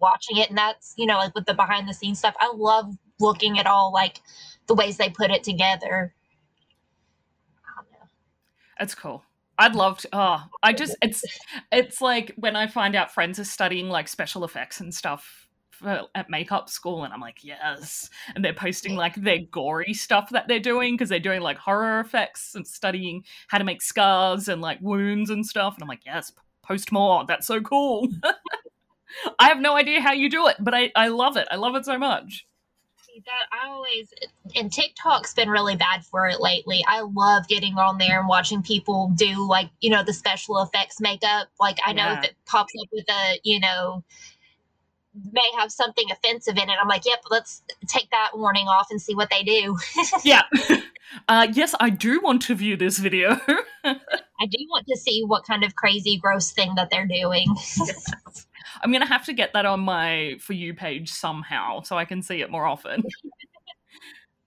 watching 0.00 0.36
it, 0.36 0.48
and 0.48 0.58
that's 0.58 0.94
you 0.96 1.06
know 1.06 1.16
like 1.16 1.34
with 1.34 1.46
the 1.46 1.54
behind 1.54 1.88
the 1.88 1.94
scenes 1.94 2.18
stuff. 2.18 2.34
I 2.38 2.52
love 2.54 2.94
looking 3.20 3.58
at 3.58 3.66
all 3.66 3.92
like 3.92 4.20
the 4.66 4.74
ways 4.74 4.96
they 4.96 5.08
put 5.08 5.30
it 5.30 5.44
together. 5.44 6.14
That's 8.78 8.94
cool. 8.94 9.22
I'd 9.58 9.74
love 9.74 9.98
to. 9.98 10.08
Oh, 10.12 10.42
I 10.62 10.72
just 10.72 10.96
it's 11.02 11.24
it's 11.70 12.00
like 12.00 12.32
when 12.36 12.56
I 12.56 12.66
find 12.66 12.96
out 12.96 13.12
friends 13.12 13.38
are 13.38 13.44
studying 13.44 13.88
like 13.88 14.08
special 14.08 14.44
effects 14.44 14.80
and 14.80 14.94
stuff 14.94 15.41
for, 15.82 16.02
at 16.14 16.30
makeup 16.30 16.68
school 16.70 17.04
and 17.04 17.12
I'm 17.12 17.20
like, 17.20 17.42
yes. 17.42 18.08
And 18.34 18.44
they're 18.44 18.52
posting 18.52 18.92
oh. 18.92 19.00
like 19.00 19.16
their 19.16 19.40
gory 19.50 19.94
stuff 19.94 20.30
that 20.30 20.48
they're 20.48 20.60
doing 20.60 20.94
because 20.94 21.08
they're 21.08 21.20
doing 21.20 21.40
like 21.40 21.58
horror 21.58 22.00
effects 22.00 22.54
and 22.54 22.66
studying 22.66 23.24
how 23.48 23.58
to 23.58 23.64
make 23.64 23.82
scars 23.82 24.48
and 24.48 24.60
like 24.60 24.78
wounds 24.80 25.30
and 25.30 25.44
stuff. 25.44 25.74
And 25.74 25.82
I'm 25.82 25.88
like, 25.88 26.06
yes, 26.06 26.32
post 26.62 26.92
more. 26.92 27.24
That's 27.26 27.46
so 27.46 27.60
cool. 27.60 28.08
I 29.38 29.48
have 29.48 29.60
no 29.60 29.76
idea 29.76 30.00
how 30.00 30.12
you 30.12 30.30
do 30.30 30.46
it, 30.48 30.56
but 30.60 30.74
I, 30.74 30.90
I 30.96 31.08
love 31.08 31.36
it. 31.36 31.48
I 31.50 31.56
love 31.56 31.74
it 31.74 31.84
so 31.84 31.98
much. 31.98 32.46
That 33.26 33.46
I 33.52 33.68
always 33.68 34.08
and 34.56 34.72
TikTok's 34.72 35.34
been 35.34 35.50
really 35.50 35.76
bad 35.76 36.02
for 36.02 36.28
it 36.28 36.40
lately. 36.40 36.82
I 36.88 37.02
love 37.02 37.46
getting 37.46 37.76
on 37.76 37.98
there 37.98 38.20
and 38.20 38.26
watching 38.26 38.62
people 38.62 39.12
do 39.14 39.46
like 39.46 39.68
you 39.80 39.90
know 39.90 40.02
the 40.02 40.14
special 40.14 40.62
effects 40.62 40.98
makeup. 40.98 41.48
Like 41.60 41.76
I 41.84 41.92
know 41.92 42.06
yeah. 42.06 42.18
if 42.20 42.24
it 42.24 42.36
pops 42.46 42.72
up 42.80 42.88
with 42.90 43.04
a 43.10 43.38
you 43.44 43.60
know 43.60 44.02
may 45.32 45.50
have 45.58 45.70
something 45.70 46.06
offensive 46.10 46.56
in 46.56 46.68
it. 46.68 46.76
I'm 46.80 46.88
like, 46.88 47.04
yep, 47.04 47.20
let's 47.30 47.62
take 47.86 48.10
that 48.10 48.30
warning 48.34 48.66
off 48.66 48.88
and 48.90 49.00
see 49.00 49.14
what 49.14 49.30
they 49.30 49.42
do. 49.42 49.76
yeah. 50.24 50.42
Uh, 51.28 51.46
yes, 51.52 51.74
I 51.78 51.90
do 51.90 52.22
want 52.22 52.40
to 52.42 52.54
view 52.54 52.74
this 52.74 52.96
video. 52.96 53.32
I 53.84 54.46
do 54.48 54.66
want 54.70 54.86
to 54.86 54.96
see 54.96 55.22
what 55.26 55.44
kind 55.44 55.62
of 55.62 55.76
crazy, 55.76 56.16
gross 56.16 56.52
thing 56.52 56.74
that 56.76 56.88
they're 56.90 57.06
doing. 57.06 57.54
yes. 57.76 58.46
I'm 58.82 58.90
going 58.90 59.02
to 59.02 59.08
have 59.08 59.26
to 59.26 59.34
get 59.34 59.52
that 59.52 59.66
on 59.66 59.80
my 59.80 60.36
For 60.40 60.54
You 60.54 60.72
page 60.72 61.12
somehow 61.12 61.82
so 61.82 61.98
I 61.98 62.06
can 62.06 62.22
see 62.22 62.40
it 62.40 62.50
more 62.50 62.64
often. 62.64 63.02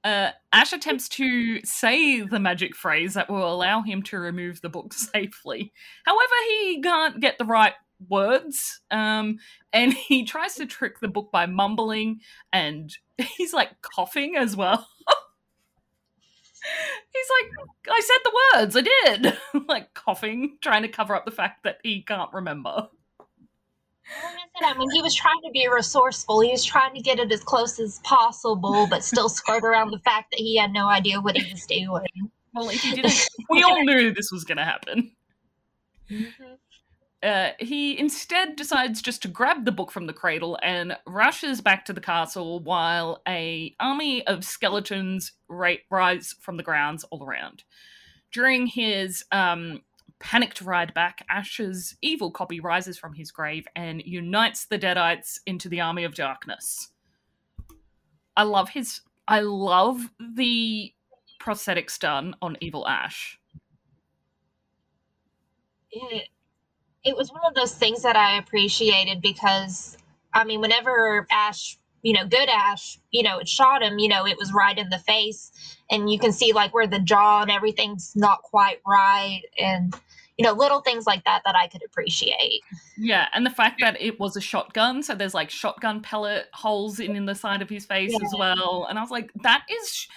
Uh, 0.06 0.30
Ash 0.54 0.72
attempts 0.72 1.10
to 1.10 1.64
say 1.66 2.22
the 2.22 2.40
magic 2.40 2.76
phrase 2.76 3.16
that 3.16 3.28
will 3.28 3.52
allow 3.52 3.82
him 3.82 4.04
to 4.04 4.20
remove 4.20 4.62
the 4.62 4.70
book 4.70 4.94
safely. 4.94 5.74
However, 6.06 6.34
he 6.48 6.80
can't 6.82 7.20
get 7.20 7.40
the 7.40 7.46
right 7.46 7.74
words. 8.10 8.82
Um, 8.92 9.38
and 9.74 9.94
he 10.08 10.24
tries 10.24 10.56
to 10.56 10.66
trick 10.66 11.00
the 11.00 11.08
book 11.08 11.32
by 11.32 11.46
mumbling 11.46 12.22
and 12.52 12.96
he's 13.38 13.54
like 13.54 13.82
coughing 13.82 14.36
as 14.36 14.56
well. 14.56 14.88
he's 17.14 17.28
like, 17.42 17.52
I 17.92 18.02
said 18.02 18.18
the 18.24 18.36
words, 18.54 18.76
I 18.76 18.82
did. 18.82 19.38
like 19.68 19.94
coughing, 19.94 20.58
trying 20.62 20.82
to 20.84 20.88
cover 20.88 21.16
up 21.16 21.26
the 21.26 21.32
fact 21.32 21.64
that 21.64 21.80
he 21.84 22.02
can't 22.02 22.34
remember. 22.34 22.90
I 24.62 24.78
mean, 24.78 24.90
he 24.92 25.02
was 25.02 25.16
trying 25.16 25.42
to 25.44 25.52
be 25.52 25.68
resourceful. 25.68 26.40
He 26.42 26.52
was 26.52 26.64
trying 26.64 26.94
to 26.94 27.02
get 27.02 27.20
it 27.20 27.32
as 27.32 27.44
close 27.44 27.80
as 27.80 28.00
possible, 28.04 28.88
but 28.88 29.04
still 29.04 29.30
skirt 29.30 29.64
around 29.64 29.92
the 29.92 30.00
fact 30.00 30.32
that 30.32 30.40
he 30.40 30.58
had 30.58 30.72
no 30.72 30.88
idea 30.88 31.20
what 31.20 31.36
he 31.36 31.52
was 31.52 31.66
doing. 31.66 32.32
Well, 32.54 32.70
if 32.70 32.82
he 32.82 32.96
didn't, 32.96 33.28
we 33.50 33.64
all 33.64 33.84
knew 33.84 34.14
this 34.14 34.32
was 34.32 34.44
going 34.44 34.58
to 34.58 34.64
happen. 34.64 35.12
Mm-hmm. 36.10 36.54
Uh, 37.26 37.54
he 37.58 37.98
instead 37.98 38.56
decides 38.56 39.02
just 39.02 39.24
to 39.24 39.28
grab 39.28 39.66
the 39.66 39.72
book 39.72 39.92
from 39.92 40.06
the 40.06 40.14
cradle 40.14 40.60
and 40.62 40.96
rushes 41.08 41.60
back 41.60 41.84
to 41.84 41.92
the 41.92 42.00
castle 42.00 42.60
while 42.60 43.20
a 43.28 43.76
army 43.80 44.26
of 44.28 44.46
skeletons 44.46 45.32
ra- 45.48 45.74
rise 45.90 46.36
from 46.40 46.56
the 46.56 46.62
grounds 46.62 47.04
all 47.06 47.24
around. 47.24 47.64
During 48.32 48.68
his 48.68 49.26
um, 49.32 49.82
panicked 50.20 50.62
ride 50.62 50.94
back, 50.94 51.26
Ash's 51.28 51.98
evil 52.04 52.30
copy 52.30 52.60
rises 52.60 52.96
from 52.96 53.16
his 53.16 53.32
grave 53.32 53.66
and 53.76 54.04
unites 54.06 54.68
the 54.68 54.78
Deadites 54.78 55.40
into 55.48 55.68
the 55.68 55.82
army 55.82 56.04
of 56.04 56.14
darkness. 56.14 56.90
I 58.38 58.44
love 58.44 58.70
his. 58.70 59.02
I 59.28 59.40
love 59.40 60.12
the 60.20 60.94
prosthetics 61.42 61.98
done 61.98 62.36
on 62.40 62.56
Evil 62.62 62.88
Ash. 62.88 63.40
It 65.90 66.28
it 67.06 67.16
was 67.16 67.32
one 67.32 67.42
of 67.46 67.56
those 67.56 67.74
things 67.74 68.04
that 68.04 68.18
I 68.18 68.38
appreciated 68.38 69.22
because 69.22 69.98
I 70.34 70.44
mean, 70.44 70.62
whenever 70.62 71.28
Ash, 71.32 71.78
you 72.04 72.14
know, 72.14 72.28
good 72.28 72.50
Ash, 72.50 73.00
you 73.12 73.24
know, 73.24 73.40
it 73.40 73.48
shot 73.48 73.84
him, 73.84 74.00
you 74.00 74.10
know, 74.10 74.28
it 74.28 74.38
was 74.38 74.54
right 74.54 74.78
in 74.78 74.90
the 74.90 75.00
face, 75.00 75.52
and 75.90 76.12
you 76.12 76.20
can 76.20 76.34
see 76.34 76.54
like 76.54 76.74
where 76.74 76.88
the 76.88 77.00
jaw 77.00 77.44
and 77.44 77.52
everything's 77.52 78.16
not 78.16 78.42
quite 78.44 78.82
right, 78.88 79.44
and 79.58 79.96
you 80.38 80.46
know, 80.46 80.52
little 80.52 80.82
things 80.82 81.06
like 81.06 81.24
that 81.24 81.42
that 81.46 81.56
I 81.56 81.68
could 81.68 81.82
appreciate. 81.86 82.62
Yeah, 82.98 83.28
and 83.34 83.46
the 83.46 83.50
fact 83.52 83.80
that 83.80 84.00
it 84.02 84.20
was 84.20 84.36
a 84.36 84.42
shotgun, 84.42 85.02
so 85.02 85.16
there's 85.16 85.34
like 85.34 85.50
shotgun 85.50 86.02
pellet 86.02 86.48
holes 86.54 87.00
in, 87.00 87.16
in 87.16 87.26
the 87.26 87.36
side 87.36 87.62
of 87.62 87.70
his 87.70 87.86
face 87.86 88.12
yeah. 88.12 88.20
as 88.24 88.34
well. 88.38 88.86
And 88.90 89.00
I 89.00 89.02
was 89.02 89.12
like, 89.12 89.32
that 89.44 89.64
is 89.70 90.08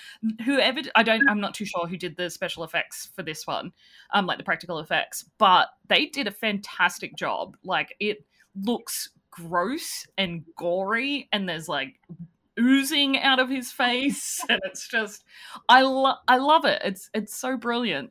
whoever 0.44 0.80
I 0.96 1.02
don't 1.02 1.28
I'm 1.28 1.40
not 1.40 1.54
too 1.54 1.64
sure 1.64 1.86
who 1.86 1.96
did 1.96 2.16
the 2.16 2.30
special 2.30 2.64
effects 2.64 3.10
for 3.14 3.22
this 3.22 3.46
one, 3.46 3.72
um, 4.12 4.26
like 4.26 4.38
the 4.38 4.44
practical 4.44 4.80
effects, 4.80 5.24
but 5.38 5.68
they 5.88 6.06
did 6.06 6.26
a 6.26 6.32
fantastic 6.32 7.16
job. 7.16 7.56
Like 7.62 7.94
it 8.00 8.24
looks 8.64 9.10
gross 9.30 10.06
and 10.16 10.44
gory, 10.56 11.28
and 11.32 11.48
there's 11.48 11.68
like 11.68 12.00
oozing 12.58 13.18
out 13.18 13.38
of 13.38 13.48
his 13.48 13.70
face, 13.70 14.40
and 14.48 14.60
it's 14.64 14.88
just 14.88 15.24
I 15.68 15.82
love 15.82 16.18
I 16.26 16.38
love 16.38 16.64
it. 16.64 16.82
It's 16.84 17.08
it's 17.14 17.36
so 17.36 17.56
brilliant. 17.56 18.10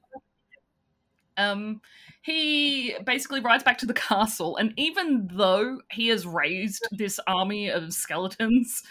Um, 1.37 1.81
he 2.21 2.95
basically 3.05 3.39
rides 3.39 3.63
back 3.63 3.77
to 3.79 3.85
the 3.85 3.93
castle, 3.93 4.57
and 4.57 4.73
even 4.77 5.29
though 5.31 5.79
he 5.91 6.07
has 6.09 6.25
raised 6.25 6.85
this 6.91 7.19
army 7.27 7.69
of 7.69 7.93
skeletons, 7.93 8.83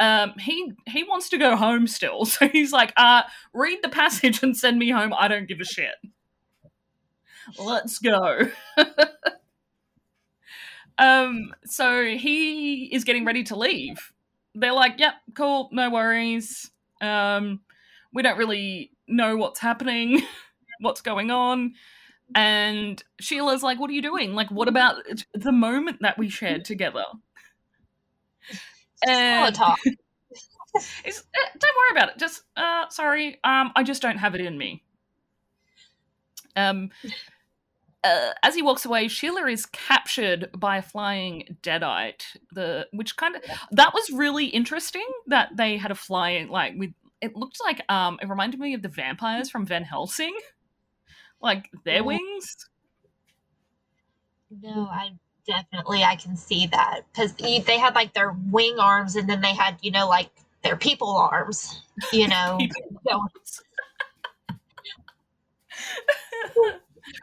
Um, 0.00 0.34
he 0.38 0.72
he 0.86 1.02
wants 1.04 1.28
to 1.30 1.38
go 1.38 1.56
home 1.56 1.86
still, 1.88 2.24
so 2.26 2.48
he's 2.48 2.72
like, 2.72 2.92
uh, 2.96 3.22
read 3.54 3.78
the 3.82 3.88
passage 3.90 4.42
and 4.42 4.56
send 4.56 4.78
me 4.78 4.90
home. 4.90 5.12
I 5.18 5.26
don't 5.28 5.48
give 5.48 5.60
a 5.60 5.64
shit. 5.64 5.94
Let's 7.58 7.98
go. 7.98 8.50
um, 10.98 11.54
so 11.64 12.04
he 12.04 12.84
is 12.94 13.04
getting 13.04 13.24
ready 13.24 13.44
to 13.44 13.56
leave. 13.56 14.12
They're 14.54 14.72
like, 14.72 14.94
"Yep, 14.98 15.14
cool, 15.34 15.68
no 15.72 15.90
worries. 15.90 16.70
Um, 17.00 17.60
we 18.12 18.22
don't 18.22 18.38
really 18.38 18.92
know 19.06 19.36
what's 19.36 19.60
happening, 19.60 20.22
what's 20.80 21.00
going 21.00 21.30
on." 21.30 21.74
And 22.34 23.02
Sheila's 23.20 23.62
like, 23.62 23.78
"What 23.78 23.90
are 23.90 23.94
you 23.94 24.02
doing? 24.02 24.34
Like, 24.34 24.50
what 24.50 24.68
about 24.68 24.96
the 25.34 25.52
moment 25.52 25.98
that 26.00 26.18
we 26.18 26.28
shared 26.28 26.64
together?" 26.64 27.04
And 29.06 29.54
talk. 29.54 29.78
it's, 31.04 31.20
eh, 31.34 31.48
don't 31.58 31.76
worry 31.76 31.98
about 31.98 32.10
it. 32.10 32.18
Just, 32.18 32.42
uh, 32.56 32.88
sorry, 32.88 33.38
um, 33.44 33.72
I 33.76 33.82
just 33.82 34.02
don't 34.02 34.18
have 34.18 34.34
it 34.34 34.40
in 34.40 34.56
me. 34.56 34.82
Um, 36.56 36.90
uh, 38.02 38.30
as 38.42 38.54
he 38.54 38.62
walks 38.62 38.84
away, 38.84 39.08
Sheila 39.08 39.46
is 39.46 39.66
captured 39.66 40.50
by 40.56 40.78
a 40.78 40.82
flying 40.82 41.56
deadite. 41.62 42.22
The 42.52 42.86
which 42.92 43.16
kind 43.16 43.36
of 43.36 43.42
that 43.72 43.92
was 43.94 44.10
really 44.10 44.46
interesting 44.46 45.06
that 45.26 45.50
they 45.56 45.76
had 45.76 45.90
a 45.90 45.96
flying 45.96 46.48
like 46.48 46.74
with. 46.76 46.92
It 47.20 47.34
looked 47.34 47.58
like 47.64 47.82
um, 47.90 48.18
it 48.20 48.28
reminded 48.28 48.60
me 48.60 48.74
of 48.74 48.82
the 48.82 48.88
vampires 48.88 49.50
from 49.50 49.64
Van 49.66 49.82
Helsing, 49.82 50.36
like 51.40 51.70
their 51.84 52.04
wings. 52.04 52.56
No, 54.62 54.88
I 54.90 55.10
definitely 55.46 56.02
I 56.04 56.16
can 56.16 56.36
see 56.36 56.66
that 56.68 57.02
because 57.12 57.34
they 57.34 57.78
had 57.78 57.94
like 57.94 58.14
their 58.14 58.36
wing 58.50 58.76
arms 58.78 59.16
and 59.16 59.28
then 59.28 59.40
they 59.40 59.54
had 59.54 59.78
you 59.82 59.90
know 59.90 60.08
like 60.08 60.30
their 60.62 60.76
people 60.76 61.16
arms. 61.16 61.82
You 62.12 62.28
know, 62.34 62.58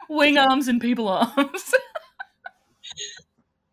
Wing 0.08 0.38
arms 0.38 0.68
and 0.68 0.80
people 0.80 1.08
arms. 1.08 1.36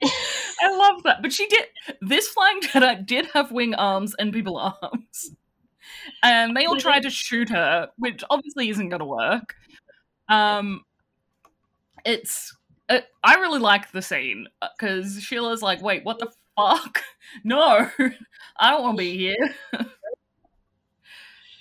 I 0.04 0.76
love 0.76 1.04
that. 1.04 1.22
But 1.22 1.32
she 1.32 1.48
did. 1.48 1.66
This 2.02 2.28
flying 2.28 2.62
Deadite 2.62 3.06
did 3.06 3.28
have 3.34 3.52
wing 3.52 3.76
arms 3.76 4.16
and 4.18 4.34
people 4.34 4.58
arms. 4.58 5.36
And 6.24 6.56
they 6.56 6.66
all 6.66 6.78
tried 6.78 7.04
to 7.04 7.10
shoot 7.10 7.50
her, 7.50 7.90
which 7.98 8.24
obviously 8.30 8.70
isn't 8.70 8.90
going 8.90 9.00
to 9.00 9.06
work. 9.06 9.56
Um, 10.32 10.86
it's. 12.06 12.56
Uh, 12.90 13.02
I 13.24 13.36
really 13.36 13.60
like 13.60 13.92
the 13.92 14.02
scene 14.02 14.48
because 14.78 15.22
Sheila's 15.22 15.62
like, 15.62 15.82
wait, 15.82 16.04
what 16.04 16.20
the 16.20 16.32
fuck? 16.58 17.04
No, 17.46 17.90
I 18.60 18.72
don't 18.72 18.82
want 18.82 18.98
to 18.98 19.04
be 19.04 19.18
here. 19.18 19.56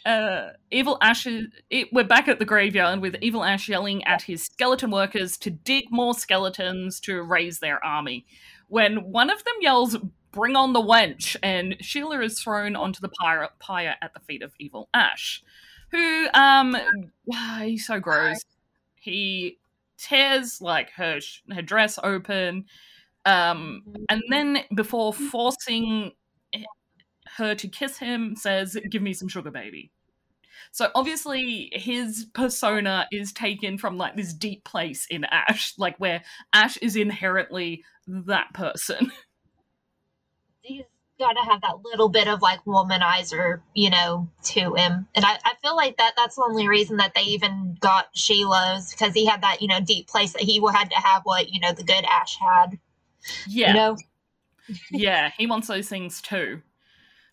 uh, 0.07 0.49
Evil 0.73 0.99
Ash. 1.01 1.25
It, 1.69 1.93
we're 1.93 2.03
back 2.03 2.27
at 2.27 2.41
the 2.41 2.45
graveyard 2.45 3.01
with 3.01 3.15
Evil 3.21 3.45
Ash 3.45 3.69
yelling 3.69 4.03
at 4.03 4.23
his 4.23 4.43
skeleton 4.43 4.91
workers 4.91 5.37
to 5.39 5.51
dig 5.51 5.93
more 5.93 6.15
skeletons 6.15 6.99
to 7.01 7.23
raise 7.23 7.61
their 7.61 7.85
army. 7.85 8.27
When 8.67 9.13
one 9.13 9.31
of 9.31 9.45
them 9.45 9.55
yells, 9.61 9.97
Bring 10.33 10.55
on 10.55 10.73
the 10.73 10.81
wench! 10.81 11.37
and 11.43 11.77
Sheila 11.81 12.21
is 12.21 12.41
thrown 12.41 12.77
onto 12.77 13.01
the 13.01 13.09
pyre, 13.09 13.49
pyre 13.59 13.97
at 14.01 14.15
the 14.15 14.21
feet 14.21 14.43
of 14.43 14.53
Evil 14.59 14.89
Ash, 14.95 15.43
who, 15.91 16.29
um, 16.35 16.77
he's 17.61 17.87
so 17.87 17.99
gross. 17.99 18.39
He 19.01 19.59
tears, 19.99 20.61
like, 20.61 20.91
her, 20.93 21.19
her 21.53 21.63
dress 21.63 21.99
open, 22.03 22.67
um, 23.25 23.83
and 24.09 24.23
then 24.31 24.59
before 24.75 25.13
forcing 25.13 26.13
her 27.37 27.55
to 27.55 27.69
kiss 27.69 27.99
him, 27.99 28.35
says, 28.37 28.77
Give 28.91 29.03
me 29.03 29.13
some 29.13 29.29
sugar, 29.29 29.51
baby. 29.51 29.91
So 30.73 30.89
obviously 30.95 31.71
his 31.73 32.27
persona 32.33 33.07
is 33.11 33.33
taken 33.33 33.77
from 33.79 33.97
like 33.97 34.17
this 34.17 34.33
deep 34.33 34.65
place 34.65 35.07
in 35.11 35.25
Ash, 35.25 35.75
like 35.79 35.97
where 35.99 36.23
Ash 36.53 36.77
is 36.79 36.97
inherently 36.97 37.85
that 38.07 38.53
person. 38.55 39.11
Got 41.21 41.35
to 41.35 41.43
have 41.43 41.61
that 41.61 41.85
little 41.85 42.09
bit 42.09 42.27
of 42.27 42.43
like 42.43 42.65
womanizer, 42.65 43.61
you 43.75 43.91
know, 43.91 44.29
to 44.43 44.75
him. 44.75 45.07
And 45.15 45.25
I, 45.25 45.39
I 45.45 45.53
feel 45.63 45.77
like 45.77 45.97
that 45.99 46.15
that's 46.17 46.37
the 46.37 46.43
only 46.43 46.67
reason 46.67 46.97
that 46.97 47.13
they 47.15 47.23
even 47.23 47.77
got 47.81 48.09
Sheila's 48.15 48.91
because 48.91 49.15
he 49.15 49.27
had 49.27 49.43
that, 49.43 49.63
you 49.63 49.69
know, 49.69 49.81
deep 49.81 50.09
place 50.09 50.33
that 50.33 50.43
he 50.43 50.61
had 50.73 50.91
to 50.91 50.97
have 50.97 51.23
what, 51.23 51.51
you 51.51 51.61
know, 51.61 51.73
the 51.73 51.85
good 51.85 52.05
Ash 52.05 52.37
had. 52.37 52.79
Yeah. 53.49 53.69
You 53.69 53.75
know? 53.75 53.97
yeah, 54.91 55.31
he 55.37 55.47
wants 55.47 55.69
those 55.69 55.89
things 55.89 56.21
too. 56.21 56.63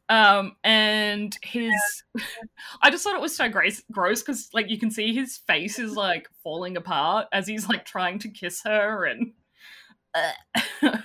Um, 0.09 0.55
and 0.63 1.35
his, 1.43 1.73
I 2.81 2.89
just 2.89 3.03
thought 3.03 3.15
it 3.15 3.21
was 3.21 3.35
so 3.35 3.49
gross, 3.49 3.81
gross 3.91 4.21
because 4.21 4.49
like 4.53 4.69
you 4.69 4.77
can 4.79 4.91
see 4.91 5.13
his 5.13 5.37
face 5.37 5.79
is 5.79 5.95
like 5.95 6.29
falling 6.43 6.77
apart 6.77 7.27
as 7.31 7.47
he's 7.47 7.67
like 7.67 7.85
trying 7.85 8.19
to 8.19 8.29
kiss 8.29 8.61
her, 8.63 9.05
and 9.05 9.33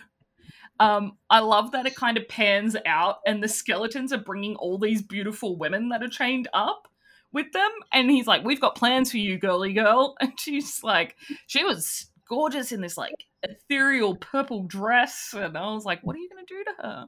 um, 0.81 1.19
I 1.31 1.41
love 1.41 1.73
that 1.73 1.87
it 1.87 1.95
kind 1.95 2.17
of 2.17 2.29
pans 2.29 2.77
out, 2.87 3.19
and 3.27 3.43
the 3.43 3.49
skeletons 3.49 4.13
are 4.13 4.19
bringing 4.19 4.57
all 4.57 4.79
these 4.79 5.03
beautiful 5.03 5.57
women 5.57 5.91
that 5.91 6.03
are 6.03 6.09
chained 6.09 6.49
up 6.53 6.89
with 7.33 7.53
them, 7.53 7.71
and 7.93 8.11
he's 8.11 8.27
like, 8.27 8.45
"We've 8.45 8.61
got 8.61 8.75
plans 8.75 9.11
for 9.11 9.19
you, 9.19 9.39
girly 9.39 9.73
girl," 9.73 10.17
and 10.21 10.33
she's 10.39 10.83
like, 10.83 11.17
she 11.47 11.65
was 11.65 12.11
gorgeous 12.29 12.73
in 12.73 12.81
this 12.81 12.97
like 12.97 13.15
ethereal 13.43 14.17
purple 14.17 14.65
dress, 14.65 15.35
and 15.37 15.57
I 15.57 15.73
was 15.73 15.85
like, 15.85 16.01
"What 16.03 16.17
are 16.17 16.21
you 16.21 16.29
gonna 16.29 16.47
do 16.47 16.65
to 16.65 16.83
her? 16.83 17.07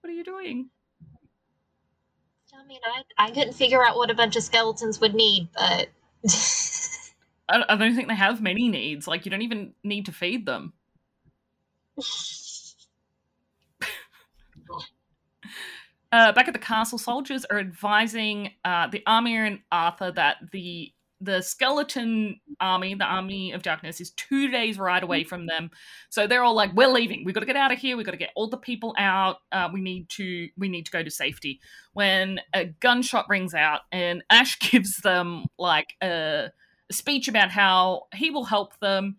What 0.00 0.10
are 0.10 0.14
you 0.14 0.24
doing?" 0.24 0.70
I 2.56 2.66
mean, 2.66 2.80
I, 2.84 3.26
I 3.26 3.30
couldn't 3.30 3.54
figure 3.54 3.84
out 3.84 3.96
what 3.96 4.10
a 4.10 4.14
bunch 4.14 4.36
of 4.36 4.42
skeletons 4.42 5.00
would 5.00 5.14
need, 5.14 5.48
but 5.54 5.88
I, 7.48 7.64
I 7.68 7.76
don't 7.76 7.94
think 7.94 8.08
they 8.08 8.14
have 8.14 8.40
many 8.40 8.68
needs. 8.68 9.08
Like, 9.08 9.24
you 9.24 9.30
don't 9.30 9.42
even 9.42 9.74
need 9.82 10.06
to 10.06 10.12
feed 10.12 10.46
them. 10.46 10.72
Uh, 16.14 16.30
back 16.30 16.46
at 16.46 16.54
the 16.54 16.60
castle, 16.60 16.96
soldiers 16.96 17.44
are 17.46 17.58
advising 17.58 18.52
uh, 18.64 18.86
the 18.86 19.02
army 19.04 19.36
and 19.36 19.58
Arthur 19.72 20.12
that 20.12 20.36
the 20.52 20.92
the 21.20 21.42
skeleton 21.42 22.38
army, 22.60 22.94
the 22.94 23.04
army 23.04 23.50
of 23.50 23.62
darkness, 23.62 24.00
is 24.00 24.10
two 24.10 24.48
days 24.48 24.78
ride 24.78 25.02
away 25.02 25.24
from 25.24 25.46
them. 25.46 25.72
So 26.10 26.28
they're 26.28 26.44
all 26.44 26.54
like, 26.54 26.72
"We're 26.72 26.86
leaving. 26.86 27.24
We've 27.24 27.34
got 27.34 27.40
to 27.40 27.46
get 27.46 27.56
out 27.56 27.72
of 27.72 27.80
here. 27.80 27.96
We've 27.96 28.06
got 28.06 28.12
to 28.12 28.16
get 28.16 28.30
all 28.36 28.48
the 28.48 28.56
people 28.56 28.94
out. 28.96 29.38
Uh, 29.50 29.68
we 29.72 29.80
need 29.80 30.08
to 30.10 30.48
we 30.56 30.68
need 30.68 30.86
to 30.86 30.92
go 30.92 31.02
to 31.02 31.10
safety." 31.10 31.58
When 31.94 32.38
a 32.54 32.66
gunshot 32.66 33.26
rings 33.28 33.52
out, 33.52 33.80
and 33.90 34.22
Ash 34.30 34.56
gives 34.60 34.98
them 34.98 35.46
like 35.58 35.94
a, 36.00 36.52
speech 36.92 37.26
about 37.26 37.50
how 37.50 38.02
he 38.14 38.30
will 38.30 38.44
help 38.44 38.78
them. 38.78 39.16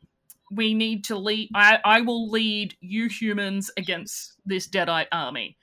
We 0.49 0.73
need 0.73 1.03
to 1.05 1.17
lead. 1.17 1.49
I, 1.53 1.79
I 1.83 2.01
will 2.01 2.29
lead 2.29 2.77
you 2.79 3.09
humans 3.09 3.69
against 3.75 4.37
this 4.45 4.65
deadite 4.65 5.07
army 5.11 5.57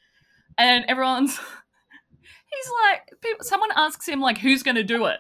and 0.59 0.85
everyone's 0.89 1.39
he's 2.51 2.71
like 2.85 3.21
people, 3.21 3.45
someone 3.45 3.71
asks 3.77 4.07
him 4.09 4.21
like 4.21 4.39
who's 4.39 4.63
gonna 4.63 4.83
do 4.83 5.07
it? 5.07 5.19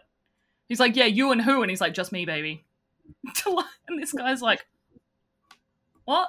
He's 0.68 0.80
like 0.80 0.96
yeah 0.96 1.06
you 1.06 1.32
and 1.32 1.40
who? 1.42 1.62
And 1.62 1.70
he's 1.70 1.80
like 1.80 1.94
just 1.94 2.12
me 2.12 2.24
baby. 2.24 2.64
And 3.88 4.00
this 4.02 4.12
guy's 4.12 4.40
like 4.40 4.64
what? 6.04 6.28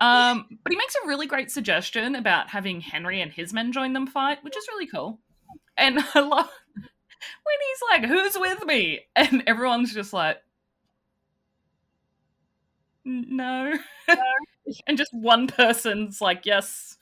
Um 0.00 0.46
but 0.62 0.72
he 0.72 0.76
makes 0.76 0.94
a 0.96 1.06
really 1.08 1.26
great 1.26 1.50
suggestion 1.50 2.14
about 2.14 2.50
having 2.50 2.80
henry 2.80 3.20
and 3.20 3.32
his 3.32 3.52
men 3.52 3.72
join 3.72 3.92
them 3.92 4.06
fight 4.06 4.42
which 4.44 4.56
is 4.56 4.68
really 4.68 4.86
cool. 4.86 5.20
And 5.76 5.98
i 6.14 6.20
love 6.20 6.50
when 7.44 7.58
he's 7.68 7.82
like 7.90 8.10
who's 8.10 8.38
with 8.38 8.64
me? 8.66 9.00
And 9.16 9.42
everyone's 9.46 9.92
just 9.94 10.12
like 10.12 10.38
"N- 13.06 13.26
no. 13.30 13.78
And 14.86 14.98
just 14.98 15.12
one 15.14 15.46
person's 15.46 16.20
like 16.20 16.44
yes 16.44 16.95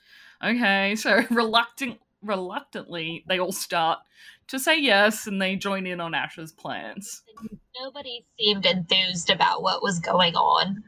okay 0.44 0.94
so 0.96 1.22
reluctant 1.30 1.98
reluctantly 2.22 3.24
they 3.28 3.38
all 3.38 3.52
start 3.52 3.98
to 4.48 4.58
say 4.58 4.78
yes 4.80 5.26
and 5.26 5.40
they 5.40 5.56
join 5.56 5.86
in 5.86 6.00
on 6.00 6.14
ash's 6.14 6.52
plans. 6.52 7.22
Nobody 7.80 8.24
seemed 8.38 8.66
enthused 8.66 9.30
about 9.30 9.62
what 9.62 9.82
was 9.82 9.98
going 9.98 10.34
on. 10.34 10.82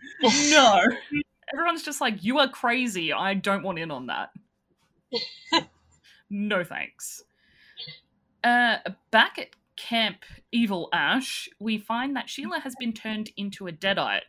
no. 0.51 0.83
Everyone's 1.53 1.83
just 1.83 2.01
like 2.01 2.25
you 2.25 2.39
are 2.39 2.49
crazy. 2.49 3.13
I 3.13 3.35
don't 3.35 3.63
want 3.63 3.79
in 3.79 3.91
on 3.91 4.07
that. 4.07 4.31
No 6.29 6.65
thanks. 6.65 7.23
Uh 8.43 8.79
back 9.13 9.39
at 9.39 9.51
camp 9.77 10.25
evil 10.51 10.89
ash 10.93 11.49
we 11.61 11.79
find 11.79 12.17
that 12.17 12.29
sheila 12.29 12.59
has 12.59 12.75
been 12.81 12.93
turned 12.93 13.31
into 13.37 13.69
a 13.69 13.73
deadite. 13.73 14.23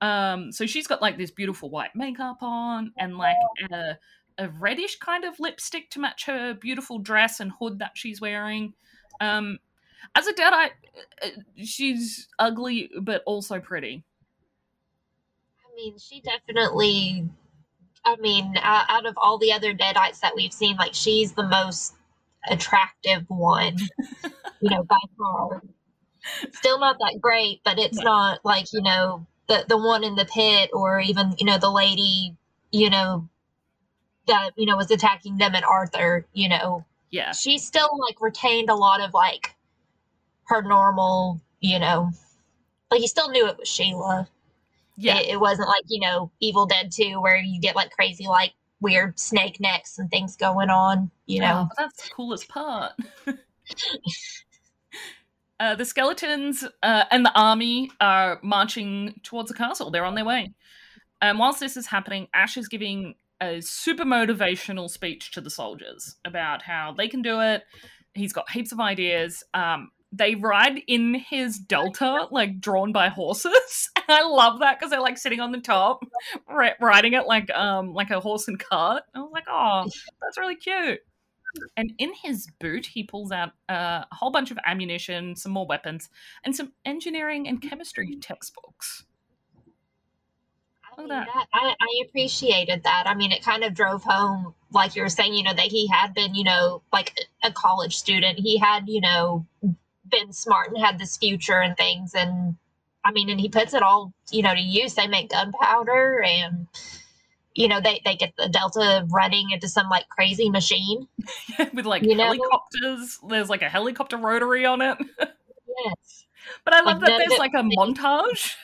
Um 0.00 0.50
so 0.50 0.66
she's 0.66 0.88
got 0.88 1.00
like 1.00 1.16
this 1.16 1.30
beautiful 1.30 1.70
white 1.70 1.94
makeup 1.94 2.38
on 2.42 2.92
and 2.98 3.18
like 3.18 3.36
a, 3.70 3.98
a 4.38 4.48
reddish 4.48 4.98
kind 4.98 5.24
of 5.24 5.38
lipstick 5.40 5.90
to 5.90 6.00
match 6.00 6.26
her 6.26 6.54
beautiful 6.54 6.98
dress 6.98 7.40
and 7.40 7.52
hood 7.58 7.78
that 7.78 7.92
she's 7.94 8.20
wearing 8.20 8.74
um 9.20 9.58
as 10.14 10.26
a 10.26 10.32
deadite 10.32 10.70
uh, 11.22 11.28
she's 11.56 12.28
ugly 12.38 12.90
but 13.02 13.22
also 13.26 13.58
pretty 13.60 14.04
I 15.68 15.76
mean, 15.76 15.98
she 15.98 16.20
definitely. 16.20 17.28
I 18.04 18.16
mean, 18.16 18.56
uh, 18.56 18.84
out 18.88 19.06
of 19.06 19.14
all 19.16 19.38
the 19.38 19.52
other 19.52 19.74
Deadites 19.74 20.20
that 20.20 20.34
we've 20.34 20.52
seen, 20.52 20.76
like 20.76 20.94
she's 20.94 21.32
the 21.32 21.46
most 21.46 21.94
attractive 22.48 23.24
one, 23.28 23.76
you 24.60 24.70
know, 24.70 24.82
by 24.82 24.96
far. 25.16 25.62
Still 26.52 26.80
not 26.80 26.96
that 26.98 27.18
great, 27.20 27.60
but 27.64 27.78
it's 27.78 27.98
not 27.98 28.40
like 28.44 28.72
you 28.72 28.82
know 28.82 29.26
the 29.46 29.64
the 29.68 29.76
one 29.76 30.04
in 30.04 30.14
the 30.14 30.24
pit 30.24 30.70
or 30.72 31.00
even 31.00 31.34
you 31.38 31.46
know 31.46 31.58
the 31.58 31.70
lady, 31.70 32.36
you 32.72 32.90
know, 32.90 33.28
that 34.28 34.52
you 34.56 34.66
know 34.66 34.76
was 34.76 34.90
attacking 34.90 35.38
them 35.38 35.54
and 35.54 35.64
Arthur. 35.64 36.26
You 36.32 36.48
know, 36.48 36.84
yeah, 37.10 37.32
she 37.32 37.58
still 37.58 37.90
like 37.98 38.20
retained 38.20 38.70
a 38.70 38.74
lot 38.74 39.00
of 39.00 39.12
like 39.12 39.54
her 40.44 40.62
normal, 40.62 41.40
you 41.60 41.78
know, 41.78 42.10
like 42.90 43.00
you 43.00 43.08
still 43.08 43.30
knew 43.30 43.46
it 43.46 43.58
was 43.58 43.68
Sheila. 43.68 44.28
Yeah, 44.96 45.18
it, 45.18 45.34
it 45.34 45.40
wasn't 45.40 45.68
like 45.68 45.84
you 45.88 46.00
know 46.00 46.30
Evil 46.40 46.66
Dead 46.66 46.90
Two 46.92 47.20
where 47.20 47.36
you 47.36 47.60
get 47.60 47.76
like 47.76 47.90
crazy 47.90 48.26
like 48.26 48.52
weird 48.80 49.18
snake 49.18 49.58
necks 49.60 49.98
and 49.98 50.10
things 50.10 50.36
going 50.36 50.70
on. 50.70 51.10
You 51.26 51.40
know, 51.40 51.68
oh, 51.70 51.74
that's 51.76 52.04
the 52.04 52.14
coolest 52.14 52.48
part. 52.48 52.92
uh, 55.60 55.74
the 55.74 55.84
skeletons 55.84 56.64
uh, 56.82 57.04
and 57.10 57.24
the 57.24 57.32
army 57.38 57.90
are 58.00 58.38
marching 58.42 59.20
towards 59.22 59.48
the 59.48 59.54
castle. 59.54 59.90
They're 59.90 60.04
on 60.04 60.14
their 60.14 60.24
way. 60.24 60.52
And 61.20 61.38
whilst 61.38 61.60
this 61.60 61.76
is 61.76 61.86
happening, 61.86 62.28
Ash 62.32 62.56
is 62.56 62.68
giving 62.68 63.16
a 63.40 63.60
super 63.60 64.04
motivational 64.04 64.88
speech 64.90 65.30
to 65.32 65.40
the 65.40 65.50
soldiers 65.50 66.16
about 66.24 66.62
how 66.62 66.94
they 66.96 67.08
can 67.08 67.22
do 67.22 67.40
it. 67.40 67.62
He's 68.14 68.32
got 68.32 68.50
heaps 68.50 68.72
of 68.72 68.80
ideas. 68.80 69.44
Um, 69.54 69.90
they 70.10 70.34
ride 70.34 70.80
in 70.86 71.14
his 71.14 71.58
delta, 71.58 72.28
like 72.30 72.60
drawn 72.60 72.92
by 72.92 73.08
horses. 73.08 73.90
And 74.08 74.16
I 74.16 74.22
love 74.22 74.60
that 74.60 74.78
because 74.78 74.90
they're 74.90 75.02
like 75.02 75.18
sitting 75.18 75.40
on 75.40 75.52
the 75.52 75.60
top, 75.60 76.02
ri- 76.48 76.72
riding 76.80 77.12
it 77.12 77.26
like 77.26 77.50
um 77.50 77.92
like 77.92 78.08
a 78.08 78.20
horse 78.20 78.48
and 78.48 78.58
cart. 78.58 79.02
I 79.14 79.18
was 79.18 79.30
like, 79.34 79.44
oh, 79.50 79.82
that's 80.22 80.38
really 80.38 80.56
cute. 80.56 81.00
And 81.76 81.92
in 81.98 82.12
his 82.22 82.46
boot, 82.58 82.86
he 82.86 83.02
pulls 83.02 83.32
out 83.32 83.50
uh, 83.68 84.04
a 84.10 84.14
whole 84.14 84.30
bunch 84.30 84.50
of 84.50 84.58
ammunition, 84.64 85.36
some 85.36 85.52
more 85.52 85.66
weapons, 85.66 86.08
and 86.44 86.56
some 86.56 86.72
engineering 86.86 87.46
and 87.48 87.60
chemistry 87.60 88.16
textbooks. 88.20 89.04
I, 90.98 91.00
mean, 91.00 91.08
that. 91.10 91.26
That, 91.26 91.46
I, 91.52 91.74
I 91.80 92.04
appreciated 92.06 92.82
that. 92.82 93.04
I 93.06 93.14
mean, 93.14 93.30
it 93.30 93.42
kind 93.42 93.62
of 93.62 93.72
drove 93.72 94.02
home, 94.02 94.54
like 94.72 94.96
you 94.96 95.02
were 95.02 95.08
saying, 95.08 95.34
you 95.34 95.44
know, 95.44 95.54
that 95.54 95.66
he 95.66 95.86
had 95.86 96.12
been, 96.12 96.34
you 96.34 96.44
know, 96.44 96.82
like 96.92 97.14
a 97.44 97.52
college 97.52 97.96
student. 97.96 98.38
He 98.38 98.58
had, 98.58 98.88
you 98.88 99.00
know, 99.00 99.46
been 100.10 100.32
smart 100.32 100.68
and 100.68 100.84
had 100.84 100.98
this 100.98 101.16
future 101.16 101.60
and 101.60 101.76
things. 101.76 102.14
And 102.14 102.56
I 103.04 103.12
mean, 103.12 103.30
and 103.30 103.40
he 103.40 103.48
puts 103.48 103.74
it 103.74 103.82
all, 103.82 104.12
you 104.32 104.42
know, 104.42 104.54
to 104.54 104.60
use. 104.60 104.94
They 104.94 105.06
make 105.06 105.30
gunpowder 105.30 106.22
and, 106.22 106.66
you 107.54 107.68
know, 107.68 107.80
they, 107.80 108.00
they 108.04 108.16
get 108.16 108.34
the 108.36 108.48
Delta 108.48 109.06
running 109.10 109.50
into 109.50 109.68
some 109.68 109.88
like 109.88 110.08
crazy 110.08 110.50
machine. 110.50 111.06
With 111.74 111.86
like 111.86 112.02
you 112.02 112.16
helicopters. 112.16 113.20
Know? 113.22 113.28
There's 113.28 113.48
like 113.48 113.62
a 113.62 113.68
helicopter 113.68 114.16
rotary 114.16 114.66
on 114.66 114.82
it. 114.82 114.98
yes. 115.18 116.24
But 116.64 116.72
I 116.72 116.80
love 116.80 117.02
like, 117.02 117.10
that 117.10 117.18
there's 117.18 117.38
like 117.38 117.52
a 117.52 117.62
montage. 117.62 118.54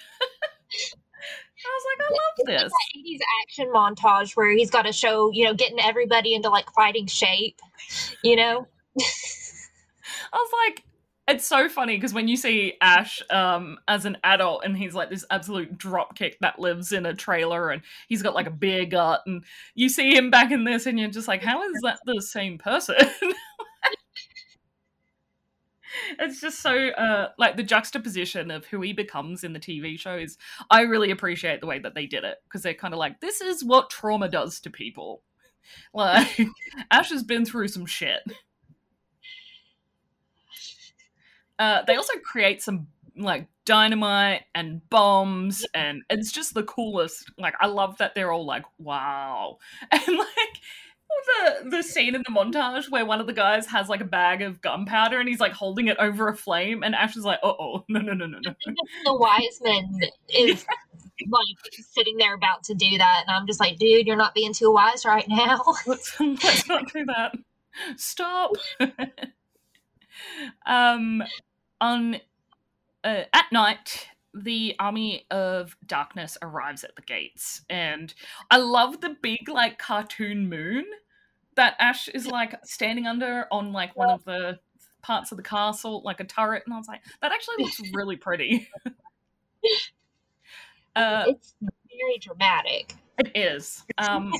I 1.65 1.81
was 1.81 1.85
like, 1.91 2.07
I 2.07 2.12
love 2.12 2.62
this. 2.62 2.73
Like 2.73 3.05
80s 3.05 3.19
action 3.43 3.73
montage 3.74 4.36
where 4.36 4.51
he's 4.51 4.70
got 4.70 4.82
to 4.82 4.93
show, 4.93 5.31
you 5.32 5.45
know, 5.45 5.55
getting 5.55 5.81
everybody 5.81 6.35
into 6.35 6.51
like 6.51 6.66
fighting 6.74 7.07
shape, 7.07 7.61
you 8.23 8.36
know? 8.36 8.66
I 9.01 10.36
was 10.36 10.51
like, 10.66 10.85
it's 11.27 11.47
so 11.47 11.70
funny 11.70 11.97
because 11.97 12.12
when 12.12 12.28
you 12.28 12.36
see 12.36 12.74
Ash 12.82 13.23
um, 13.31 13.78
as 13.89 14.05
an 14.05 14.19
adult 14.24 14.62
and 14.65 14.77
he's 14.77 14.95
like 14.95 15.09
this 15.09 15.24
absolute 15.31 15.78
dropkick 15.78 16.35
that 16.43 16.59
lives 16.59 16.93
in 16.93 17.07
a 17.07 17.15
trailer 17.15 17.70
and 17.70 17.81
he's 18.09 18.23
got 18.23 18.35
like 18.35 18.47
a 18.47 18.51
beer 18.51 18.85
gut 18.85 19.23
and 19.27 19.43
you 19.74 19.89
see 19.89 20.15
him 20.15 20.31
back 20.31 20.51
in 20.51 20.65
this 20.65 20.85
and 20.85 20.99
you're 20.99 21.09
just 21.09 21.28
like, 21.28 21.43
how 21.43 21.62
is 21.62 21.81
that 21.82 21.99
the 22.05 22.20
same 22.20 22.59
person? 22.59 22.97
it's 26.19 26.41
just 26.41 26.61
so 26.61 26.89
uh, 26.91 27.29
like 27.39 27.57
the 27.57 27.62
juxtaposition 27.62 28.51
of 28.51 28.65
who 28.66 28.81
he 28.81 28.93
becomes 28.93 29.45
in 29.45 29.53
the 29.53 29.61
TV 29.61 29.99
shows. 29.99 30.37
I 30.71 30.83
really 30.83 31.11
appreciate 31.11 31.61
the 31.61 31.66
way 31.66 31.79
that 31.79 31.95
they 31.95 32.07
did 32.07 32.25
it 32.25 32.39
because 32.45 32.62
they're 32.62 32.75
kind 32.75 32.95
of 32.95 32.99
like, 32.99 33.21
this 33.21 33.41
is 33.41 33.65
what 33.65 33.91
trauma 33.91 34.29
does 34.29 34.61
to 34.61 34.71
people. 34.71 35.23
Like 35.95 36.47
Ash 36.91 37.09
has 37.09 37.23
been 37.23 37.47
through 37.47 37.69
some 37.69 37.87
shit. 37.87 38.21
Uh, 41.59 41.83
they 41.87 41.97
also 41.97 42.12
create 42.23 42.61
some 42.61 42.89
like 43.16 43.49
dynamite 43.65 44.43
and 44.55 44.89
bombs 44.91 45.65
and 45.73 46.03
it's 46.11 46.33
just 46.33 46.53
the 46.53 46.65
coolest 46.65 47.31
like 47.39 47.55
i 47.61 47.66
love 47.66 47.97
that 47.99 48.15
they're 48.15 48.33
all 48.33 48.45
like 48.45 48.65
wow 48.79 49.57
and 49.93 50.19
like 50.19 50.53
the 51.27 51.70
the 51.70 51.82
scene 51.82 52.15
in 52.15 52.23
the 52.23 52.32
montage 52.32 52.91
where 52.91 53.05
one 53.05 53.20
of 53.20 53.27
the 53.27 53.32
guys 53.32 53.66
has 53.66 53.89
like 53.89 54.01
a 54.01 54.05
bag 54.07 54.43
of 54.43 54.61
gunpowder 54.61 55.19
and 55.19 55.28
he's 55.28 55.41
like 55.41 55.53
holding 55.53 55.89
it 55.89 55.97
over 55.99 56.28
a 56.28 56.36
flame 56.36 56.82
and 56.82 56.95
ash 56.95 57.16
is 57.16 57.24
like 57.24 57.39
oh 57.43 57.57
oh 57.59 57.85
no 57.89 58.01
no 58.01 58.12
no 58.12 58.27
no. 58.27 58.39
No 58.45 58.55
the 59.05 59.15
wiseman 59.15 60.01
is 60.28 60.65
like 61.31 61.74
sitting 61.93 62.16
there 62.16 62.35
about 62.35 62.65
to 62.65 62.74
do 62.74 62.99
that 62.99 63.24
and 63.27 63.36
i'm 63.36 63.47
just 63.47 63.61
like 63.61 63.78
dude 63.78 64.07
you're 64.07 64.16
not 64.16 64.35
being 64.35 64.53
too 64.53 64.73
wise 64.73 65.05
right 65.05 65.27
now. 65.28 65.62
Let's, 65.86 66.19
let's 66.20 66.69
not 66.69 66.93
do 66.93 67.05
that. 67.07 67.35
Stop. 67.97 68.53
Um, 70.66 71.23
on 71.81 72.16
uh, 73.03 73.23
at 73.32 73.47
night, 73.53 74.09
the 74.32 74.74
army 74.78 75.27
of 75.31 75.77
darkness 75.85 76.39
arrives 76.41 76.85
at 76.85 76.97
the 76.97 77.03
gates, 77.03 77.62
and 77.69 78.15
I 78.51 78.59
love 78.59 79.01
the 79.01 79.16
big 79.20 79.49
like 79.49 79.78
cartoon 79.78 80.49
moon 80.49 80.85
that 81.56 81.76
Ash 81.78 82.09
is 82.09 82.26
like 82.26 82.55
standing 82.64 83.06
under 83.06 83.47
on 83.51 83.72
like 83.72 83.97
one 83.97 84.10
of 84.10 84.24
the 84.24 84.59
parts 85.02 85.31
of 85.31 85.36
the 85.36 85.43
castle, 85.43 86.02
like 86.05 86.20
a 86.20 86.24
turret, 86.24 86.62
and 86.66 86.74
I 86.74 86.78
was 86.78 86.89
like, 86.89 87.02
that 87.20 87.32
actually 87.32 87.64
looks 87.64 87.81
really 87.94 88.16
pretty. 88.16 88.68
uh, 90.97 91.24
it's 91.28 91.55
very 91.60 92.18
dramatic. 92.20 92.94
It 93.18 93.31
is. 93.35 93.85
Um, 93.98 94.32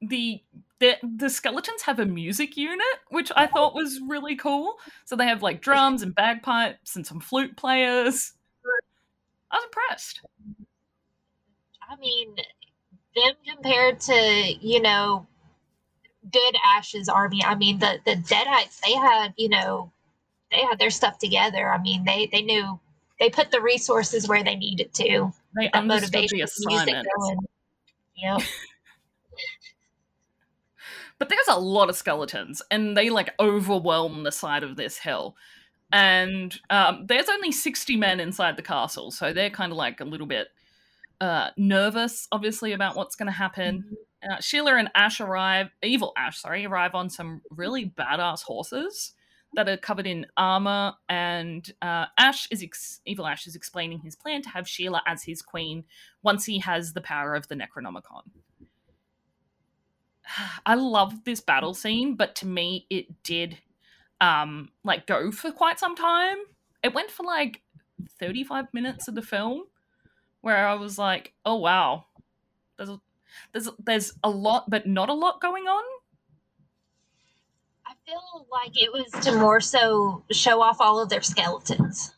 the 0.00 0.40
the 0.78 0.96
the 1.18 1.28
skeletons 1.28 1.82
have 1.82 1.98
a 1.98 2.06
music 2.06 2.56
unit, 2.56 2.80
which 3.10 3.30
I 3.36 3.46
thought 3.46 3.74
was 3.74 4.00
really 4.06 4.36
cool. 4.36 4.76
So 5.04 5.16
they 5.16 5.26
have 5.26 5.42
like 5.42 5.60
drums 5.60 6.02
and 6.02 6.14
bagpipes 6.14 6.96
and 6.96 7.06
some 7.06 7.20
flute 7.20 7.56
players. 7.56 8.32
I 9.50 9.56
was 9.56 9.64
impressed. 9.64 10.22
I 11.82 11.96
mean, 11.96 12.36
them 13.14 13.34
compared 13.46 14.00
to 14.00 14.54
you 14.60 14.80
know, 14.80 15.26
good 16.30 16.54
Ash's 16.76 17.08
army. 17.08 17.42
I 17.44 17.54
mean, 17.54 17.78
the 17.78 17.98
the 18.04 18.16
Deadites 18.16 18.80
they 18.84 18.92
had 18.92 19.34
you 19.36 19.48
know, 19.48 19.90
they 20.50 20.60
had 20.60 20.78
their 20.78 20.90
stuff 20.90 21.18
together. 21.18 21.70
I 21.70 21.80
mean, 21.80 22.04
they 22.04 22.28
they 22.32 22.42
knew 22.42 22.78
they 23.18 23.30
put 23.30 23.50
the 23.50 23.60
resources 23.60 24.28
where 24.28 24.42
they 24.42 24.56
needed 24.56 24.92
to. 24.94 25.32
They 25.56 25.70
understood 25.72 26.28
the 26.30 26.42
assignment. 26.42 27.06
Yep. 28.16 28.42
But 31.20 31.28
there's 31.28 31.48
a 31.48 31.60
lot 31.60 31.90
of 31.90 31.96
skeletons, 31.96 32.62
and 32.70 32.96
they 32.96 33.10
like 33.10 33.34
overwhelm 33.38 34.22
the 34.22 34.32
side 34.32 34.62
of 34.62 34.76
this 34.76 34.96
hill. 34.96 35.36
And 35.92 36.58
um, 36.70 37.04
there's 37.06 37.28
only 37.28 37.52
60 37.52 37.94
men 37.98 38.20
inside 38.20 38.56
the 38.56 38.62
castle, 38.62 39.10
so 39.10 39.34
they're 39.34 39.50
kind 39.50 39.70
of 39.70 39.76
like 39.76 40.00
a 40.00 40.04
little 40.04 40.26
bit 40.26 40.48
uh, 41.20 41.50
nervous, 41.58 42.26
obviously, 42.32 42.72
about 42.72 42.96
what's 42.96 43.16
going 43.16 43.26
to 43.26 43.32
happen. 43.32 43.80
Mm-hmm. 43.80 43.94
Uh, 44.22 44.40
Sheila 44.40 44.76
and 44.76 44.90
Ash 44.94 45.20
arrive, 45.20 45.70
evil 45.82 46.12
Ash, 46.16 46.38
sorry, 46.40 46.66
arrive 46.66 46.94
on 46.94 47.08
some 47.08 47.40
really 47.50 47.86
badass 47.86 48.42
horses 48.42 49.12
that 49.54 49.68
are 49.68 49.76
covered 49.76 50.06
in 50.06 50.26
armor. 50.36 50.92
And 51.08 51.70
uh, 51.82 52.06
Ash 52.18 52.46
is 52.50 52.62
ex- 52.62 53.00
evil 53.06 53.26
Ash 53.26 53.46
is 53.46 53.56
explaining 53.56 54.00
his 54.00 54.16
plan 54.16 54.42
to 54.42 54.48
have 54.50 54.68
Sheila 54.68 55.02
as 55.06 55.24
his 55.24 55.42
queen 55.42 55.84
once 56.22 56.44
he 56.44 56.58
has 56.58 56.92
the 56.92 57.00
power 57.00 57.34
of 57.34 57.48
the 57.48 57.54
Necronomicon. 57.54 58.22
I 60.66 60.74
love 60.74 61.24
this 61.24 61.40
battle 61.40 61.74
scene, 61.74 62.14
but 62.14 62.34
to 62.36 62.46
me 62.46 62.86
it 62.90 63.22
did 63.22 63.58
um 64.20 64.68
like 64.84 65.06
go 65.06 65.32
for 65.32 65.50
quite 65.50 65.78
some 65.78 65.96
time. 65.96 66.36
It 66.82 66.94
went 66.94 67.10
for 67.10 67.24
like 67.24 67.62
35 68.18 68.66
minutes 68.72 69.08
of 69.08 69.14
the 69.14 69.22
film 69.22 69.64
where 70.42 70.66
I 70.66 70.74
was 70.74 70.98
like, 70.98 71.32
"Oh 71.44 71.56
wow. 71.56 72.06
There's 72.76 72.90
a, 72.90 73.00
there's 73.52 73.68
there's 73.84 74.12
a 74.22 74.30
lot 74.30 74.68
but 74.68 74.86
not 74.86 75.08
a 75.08 75.14
lot 75.14 75.40
going 75.40 75.64
on." 75.64 75.82
I 77.86 77.92
feel 78.06 78.46
like 78.50 78.72
it 78.74 78.92
was 78.92 79.10
to 79.24 79.32
more 79.36 79.60
so 79.60 80.24
show 80.30 80.62
off 80.62 80.76
all 80.80 81.00
of 81.00 81.08
their 81.08 81.22
skeletons. 81.22 82.14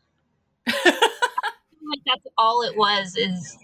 like 0.66 0.76
that's 2.06 2.26
all 2.38 2.62
it 2.62 2.76
was 2.76 3.16
is 3.16 3.56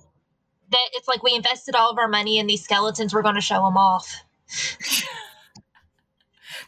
that 0.71 0.89
it's 0.95 1.09
like 1.09 1.23
we 1.23 1.35
invested 1.35 1.75
all 1.75 1.91
of 1.91 1.99
our 1.99 2.09
money 2.09 2.39
in 2.39 2.47
these 2.47 2.63
skeletons 2.65 3.15
we're 3.15 3.23
going 3.23 3.37
to 3.37 3.41
show 3.41 3.65
them 3.65 3.77
off 3.77 4.23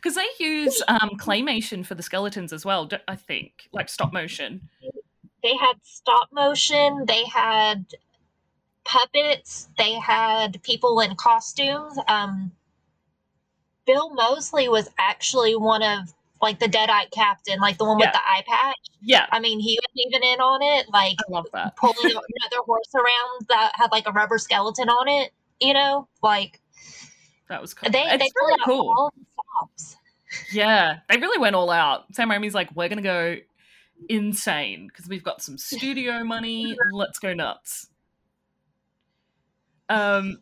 because 0.01 0.15
they 0.15 0.45
use 0.45 0.83
um, 0.89 1.11
claymation 1.19 1.85
for 1.85 1.95
the 1.95 2.03
skeletons 2.03 2.53
as 2.53 2.65
well. 2.65 2.89
I 3.07 3.17
think, 3.17 3.69
like 3.73 3.89
stop 3.89 4.13
motion. 4.13 4.69
They 5.43 5.57
had 5.57 5.75
stop 5.83 6.29
motion. 6.33 7.05
They 7.07 7.25
had 7.25 7.87
puppets. 8.91 9.69
They 9.79 9.95
had 9.95 10.63
people 10.63 11.01
in 11.01 11.15
costumes. 11.17 11.97
Um, 12.09 12.53
Bill 13.87 14.13
Moseley 14.15 14.69
was 14.69 14.89
actually 14.99 15.57
one 15.57 15.83
of 15.83 16.13
like 16.43 16.59
the 16.59 16.67
Deadite 16.67 17.11
captain, 17.13 17.61
like 17.61 17.77
the 17.79 17.85
one 17.85 17.99
Yeah. 17.99 18.07
with 18.07 18.15
the 18.15 18.21
eye 18.21 18.43
patch. 18.47 18.77
Yeah, 19.03 19.27
I 19.31 19.41
mean, 19.41 19.61
he 19.61 19.79
was 19.79 20.07
even 20.07 20.23
in 20.23 20.41
on 20.41 20.63
it, 20.63 20.87
like 20.91 21.17
I 21.29 21.31
love 21.33 21.47
that. 21.53 21.77
pulling 21.77 21.97
another 22.05 22.63
horse 22.65 22.95
around 22.95 23.47
that 23.49 23.73
had 23.75 23.91
like 23.93 24.07
a 24.09 24.13
rubber 24.13 24.39
skeleton 24.39 24.89
on 24.89 25.09
it. 25.09 25.33
You 25.61 25.75
know, 25.75 26.09
like 26.23 26.61
That 27.49 27.61
was 27.61 27.75
cool. 27.75 27.91
they 27.91 28.01
it's 28.03 28.23
they 28.23 28.29
really 28.37 28.59
cool. 28.65 28.89
all 28.97 29.13
the 29.17 29.25
stops. 29.33 29.97
Yeah, 30.53 31.01
they 31.11 31.19
really 31.19 31.39
went 31.39 31.57
all 31.57 31.71
out. 31.71 32.05
Sam 32.15 32.31
Raimi's 32.31 32.55
like, 32.55 32.75
we're 32.75 32.89
gonna 32.89 33.03
go 33.03 33.37
insane 34.09 34.87
because 34.87 35.09
we've 35.09 35.23
got 35.25 35.43
some 35.43 35.59
studio 35.59 36.25
money. 36.25 36.75
Let's 36.93 37.19
go 37.19 37.35
nuts. 37.35 37.89
Um, 39.91 40.39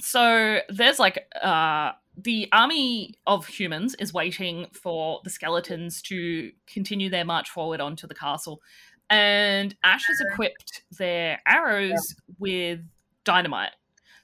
so 0.00 0.60
there's 0.68 0.98
like 0.98 1.26
uh 1.40 1.92
the 2.16 2.48
army 2.52 3.14
of 3.26 3.46
humans 3.46 3.94
is 3.98 4.12
waiting 4.12 4.66
for 4.72 5.20
the 5.24 5.30
skeletons 5.30 6.02
to 6.02 6.50
continue 6.66 7.08
their 7.08 7.24
march 7.24 7.48
forward 7.48 7.80
onto 7.80 8.06
the 8.06 8.14
castle, 8.14 8.60
and 9.08 9.74
Ash 9.84 10.06
has 10.06 10.20
equipped 10.32 10.82
their 10.98 11.40
arrows 11.46 12.14
with 12.38 12.80
dynamite. 13.24 13.72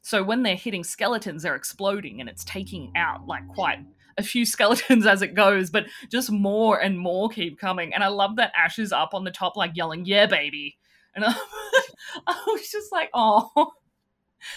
So 0.02 0.22
when 0.22 0.42
they're 0.42 0.56
hitting 0.56 0.84
skeletons, 0.84 1.42
they're 1.42 1.56
exploding 1.56 2.20
and 2.20 2.28
it's 2.28 2.44
taking 2.44 2.92
out 2.94 3.26
like 3.26 3.46
quite 3.48 3.80
a 4.18 4.22
few 4.22 4.46
skeletons 4.46 5.06
as 5.06 5.22
it 5.22 5.34
goes, 5.34 5.70
but 5.70 5.86
just 6.10 6.30
more 6.30 6.80
and 6.80 6.98
more 6.98 7.28
keep 7.28 7.58
coming. 7.58 7.92
And 7.94 8.04
I 8.04 8.08
love 8.08 8.36
that 8.36 8.52
Ash 8.56 8.78
is 8.78 8.92
up 8.92 9.14
on 9.14 9.24
the 9.24 9.30
top, 9.30 9.56
like 9.56 9.72
yelling, 9.74 10.04
Yeah, 10.04 10.26
baby. 10.26 10.76
And 11.14 11.24
I, 11.24 11.34
I 12.26 12.42
was 12.46 12.70
just 12.70 12.92
like, 12.92 13.10
Oh, 13.14 13.72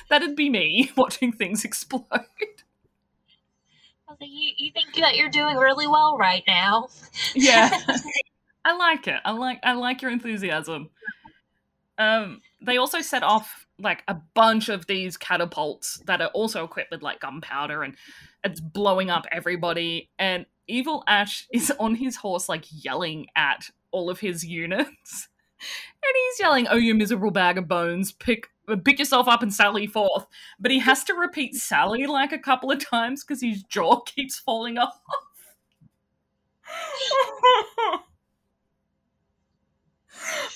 that'd 0.10 0.36
be 0.36 0.50
me 0.50 0.92
watching 0.98 1.32
things 1.32 1.66
explode. 1.66 2.06
I 2.12 2.26
was 4.08 4.18
like, 4.20 4.30
you, 4.32 4.52
you 4.58 4.72
think 4.72 4.96
that 4.96 5.16
you're 5.16 5.30
doing 5.30 5.58
really 5.58 5.88
well 5.88 6.18
right 6.18 6.44
now? 6.48 6.90
Yeah. 7.36 7.70
I 8.66 8.76
like 8.76 9.08
it. 9.08 9.20
I 9.24 9.32
like 9.32 9.60
I 9.64 9.74
like 9.74 10.02
your 10.02 10.12
enthusiasm. 10.12 10.90
Um 11.98 12.42
they 12.62 12.78
also 12.78 13.02
set 13.02 13.24
off 13.24 13.66
like 13.80 14.04
a 14.08 14.16
bunch 14.34 14.70
of 14.70 14.86
these 14.88 15.18
catapults 15.18 16.02
that 16.06 16.22
are 16.22 16.30
also 16.30 16.66
equipped 16.66 16.92
with 16.92 17.02
like 17.02 17.22
gunpowder 17.22 17.84
and 17.84 17.96
it's 18.44 18.60
blowing 18.60 19.10
up 19.10 19.26
everybody 19.32 20.10
and 20.20 20.46
evil 20.68 21.04
ash 21.08 21.48
is 21.54 21.72
on 21.80 21.96
his 21.96 22.18
horse 22.18 22.50
like 22.50 22.66
yelling 22.72 23.28
at 23.36 23.66
all 23.92 24.10
of 24.10 24.20
his 24.20 24.46
units 24.46 25.30
and 25.60 26.14
he's 26.14 26.40
yelling 26.40 26.68
oh 26.70 26.76
you 26.76 26.94
miserable 26.94 27.32
bag 27.32 27.58
of 27.58 27.68
bones 27.68 28.12
pick 28.12 28.50
pick 28.78 29.00
yourself 29.00 29.28
up 29.28 29.42
and 29.42 29.54
sally 29.54 29.88
forth 29.88 30.26
but 30.60 30.72
he 30.72 30.80
has 30.80 31.04
to 31.04 31.14
repeat 31.14 31.56
sally 31.56 32.06
like 32.06 32.32
a 32.32 32.40
couple 32.40 32.72
of 32.72 32.84
times 32.84 33.24
because 33.24 33.42
his 33.42 33.64
jaw 33.64 34.00
keeps 34.06 34.40
falling 34.40 34.78
off 34.78 35.00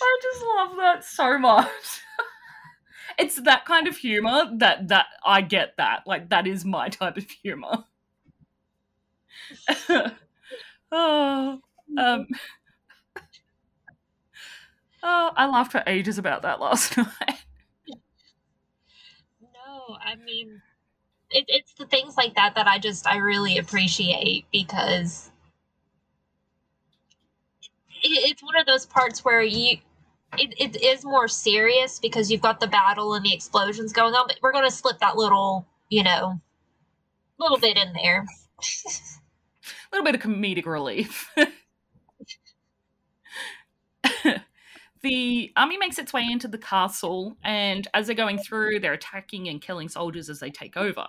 I 0.01 0.19
just 0.21 0.43
love 0.43 0.77
that 0.77 1.03
so 1.03 1.37
much. 1.37 2.01
it's 3.19 3.41
that 3.41 3.65
kind 3.65 3.87
of 3.87 3.97
humor 3.97 4.45
that 4.57 4.87
that 4.89 5.07
I 5.25 5.41
get 5.41 5.75
that. 5.77 6.03
Like 6.05 6.29
that 6.29 6.47
is 6.47 6.65
my 6.65 6.89
type 6.89 7.17
of 7.17 7.29
humor. 7.29 7.85
oh, 10.91 11.59
um, 11.97 12.27
oh, 15.03 15.31
I 15.35 15.45
laughed 15.47 15.71
for 15.71 15.83
ages 15.87 16.17
about 16.17 16.41
that 16.43 16.59
last 16.59 16.97
night. 16.97 17.42
I 20.03 20.15
mean, 20.15 20.61
it, 21.29 21.45
it's 21.47 21.73
the 21.73 21.85
things 21.85 22.15
like 22.17 22.35
that 22.35 22.55
that 22.55 22.67
I 22.67 22.79
just 22.79 23.07
I 23.07 23.17
really 23.17 23.57
appreciate 23.57 24.45
because 24.51 25.31
it, 28.03 28.31
it's 28.31 28.43
one 28.43 28.55
of 28.55 28.65
those 28.65 28.85
parts 28.85 29.23
where 29.25 29.41
you 29.41 29.77
it, 30.37 30.53
it 30.57 30.81
is 30.83 31.05
more 31.05 31.27
serious 31.27 31.99
because 31.99 32.31
you've 32.31 32.41
got 32.41 32.59
the 32.59 32.67
battle 32.67 33.13
and 33.13 33.23
the 33.23 33.33
explosions 33.33 33.93
going 33.93 34.15
on, 34.15 34.27
but 34.27 34.39
we're 34.41 34.51
going 34.51 34.65
to 34.65 34.71
slip 34.71 34.99
that 34.99 35.15
little 35.15 35.65
you 35.89 36.03
know 36.03 36.39
little 37.39 37.57
bit 37.57 37.77
in 37.77 37.93
there. 37.93 38.25
A 38.59 38.85
little 39.91 40.05
bit 40.05 40.15
of 40.15 40.21
comedic 40.21 40.65
relief. 40.65 41.29
the 45.03 45.51
army 45.57 45.77
makes 45.77 45.99
its 45.99 46.13
way 46.13 46.25
into 46.29 46.47
the 46.47 46.57
castle, 46.57 47.37
and 47.43 47.87
as 47.93 48.07
they're 48.07 48.15
going 48.15 48.37
through, 48.37 48.79
they're 48.79 48.93
attacking 48.93 49.49
and 49.49 49.61
killing 49.61 49.89
soldiers 49.89 50.29
as 50.29 50.39
they 50.39 50.49
take 50.49 50.77
over. 50.77 51.05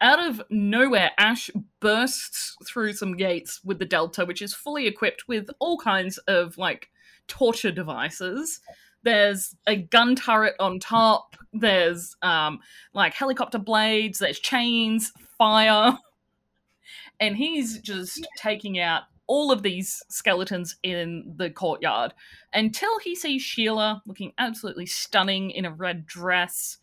Out 0.00 0.18
of 0.18 0.42
nowhere, 0.48 1.10
Ash 1.18 1.50
bursts 1.78 2.56
through 2.66 2.94
some 2.94 3.16
gates 3.16 3.60
with 3.62 3.78
the 3.78 3.84
Delta, 3.84 4.24
which 4.24 4.40
is 4.40 4.54
fully 4.54 4.86
equipped 4.86 5.28
with 5.28 5.50
all 5.60 5.76
kinds 5.78 6.16
of 6.26 6.56
like 6.56 6.88
torture 7.28 7.70
devices. 7.70 8.60
There's 9.02 9.54
a 9.66 9.76
gun 9.76 10.16
turret 10.16 10.54
on 10.58 10.78
top. 10.80 11.36
There's 11.52 12.16
um, 12.22 12.60
like 12.94 13.12
helicopter 13.12 13.58
blades. 13.58 14.20
There's 14.20 14.40
chains, 14.40 15.12
fire, 15.36 15.98
and 17.20 17.36
he's 17.36 17.78
just 17.80 18.26
taking 18.38 18.78
out 18.78 19.02
all 19.26 19.50
of 19.50 19.62
these 19.62 20.02
skeletons 20.08 20.76
in 20.82 21.34
the 21.36 21.50
courtyard 21.50 22.12
until 22.52 22.98
he 22.98 23.14
sees 23.14 23.42
Sheila 23.42 24.02
looking 24.06 24.32
absolutely 24.38 24.86
stunning 24.86 25.50
in 25.50 25.64
a 25.64 25.72
red 25.72 26.06
dress. 26.06 26.78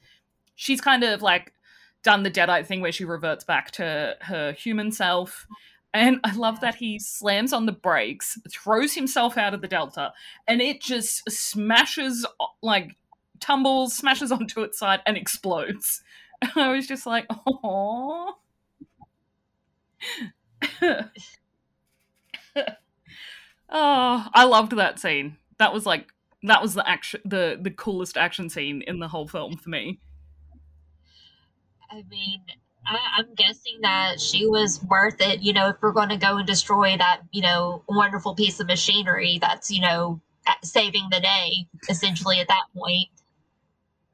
She's 0.55 0.81
kind 0.81 1.03
of 1.03 1.21
like 1.21 1.53
done 2.03 2.23
the 2.23 2.31
Deadite 2.31 2.65
thing 2.65 2.81
where 2.81 2.91
she 2.91 3.05
reverts 3.05 3.43
back 3.43 3.71
to 3.71 4.15
her 4.21 4.53
human 4.53 4.91
self. 4.91 5.47
And 5.93 6.19
I 6.23 6.33
love 6.35 6.61
that 6.61 6.75
he 6.75 6.99
slams 6.99 7.51
on 7.51 7.65
the 7.65 7.71
brakes, 7.73 8.39
throws 8.49 8.93
himself 8.93 9.37
out 9.37 9.53
of 9.53 9.61
the 9.61 9.67
Delta, 9.67 10.13
and 10.47 10.61
it 10.61 10.81
just 10.81 11.29
smashes, 11.29 12.25
like, 12.61 12.95
tumbles, 13.41 13.93
smashes 13.93 14.31
onto 14.31 14.61
its 14.61 14.79
side, 14.79 15.01
and 15.05 15.17
explodes. 15.17 16.01
And 16.41 16.51
I 16.55 16.71
was 16.71 16.87
just 16.87 17.05
like, 17.05 17.25
oh. 17.29 18.35
oh, 23.69 24.27
I 24.33 24.43
loved 24.45 24.75
that 24.75 24.99
scene. 24.99 25.37
That 25.59 25.73
was 25.73 25.85
like 25.85 26.07
that 26.43 26.61
was 26.61 26.73
the 26.73 26.87
action 26.87 27.21
the 27.25 27.57
the 27.59 27.71
coolest 27.71 28.17
action 28.17 28.49
scene 28.49 28.81
in 28.81 28.99
the 28.99 29.07
whole 29.07 29.27
film 29.27 29.57
for 29.57 29.69
me. 29.69 29.99
I 31.91 32.03
mean, 32.09 32.41
I, 32.85 32.97
I'm 33.17 33.33
guessing 33.35 33.79
that 33.81 34.19
she 34.19 34.47
was 34.47 34.81
worth 34.83 35.19
it. 35.19 35.41
You 35.41 35.53
know, 35.53 35.69
if 35.69 35.75
we're 35.81 35.91
going 35.91 36.09
to 36.09 36.17
go 36.17 36.37
and 36.37 36.47
destroy 36.47 36.97
that, 36.97 37.21
you 37.31 37.41
know, 37.41 37.83
wonderful 37.87 38.33
piece 38.33 38.59
of 38.59 38.67
machinery 38.67 39.37
that's, 39.41 39.69
you 39.69 39.81
know, 39.81 40.21
saving 40.63 41.07
the 41.11 41.19
day, 41.19 41.67
essentially 41.89 42.39
at 42.39 42.47
that 42.47 42.63
point. 42.75 43.09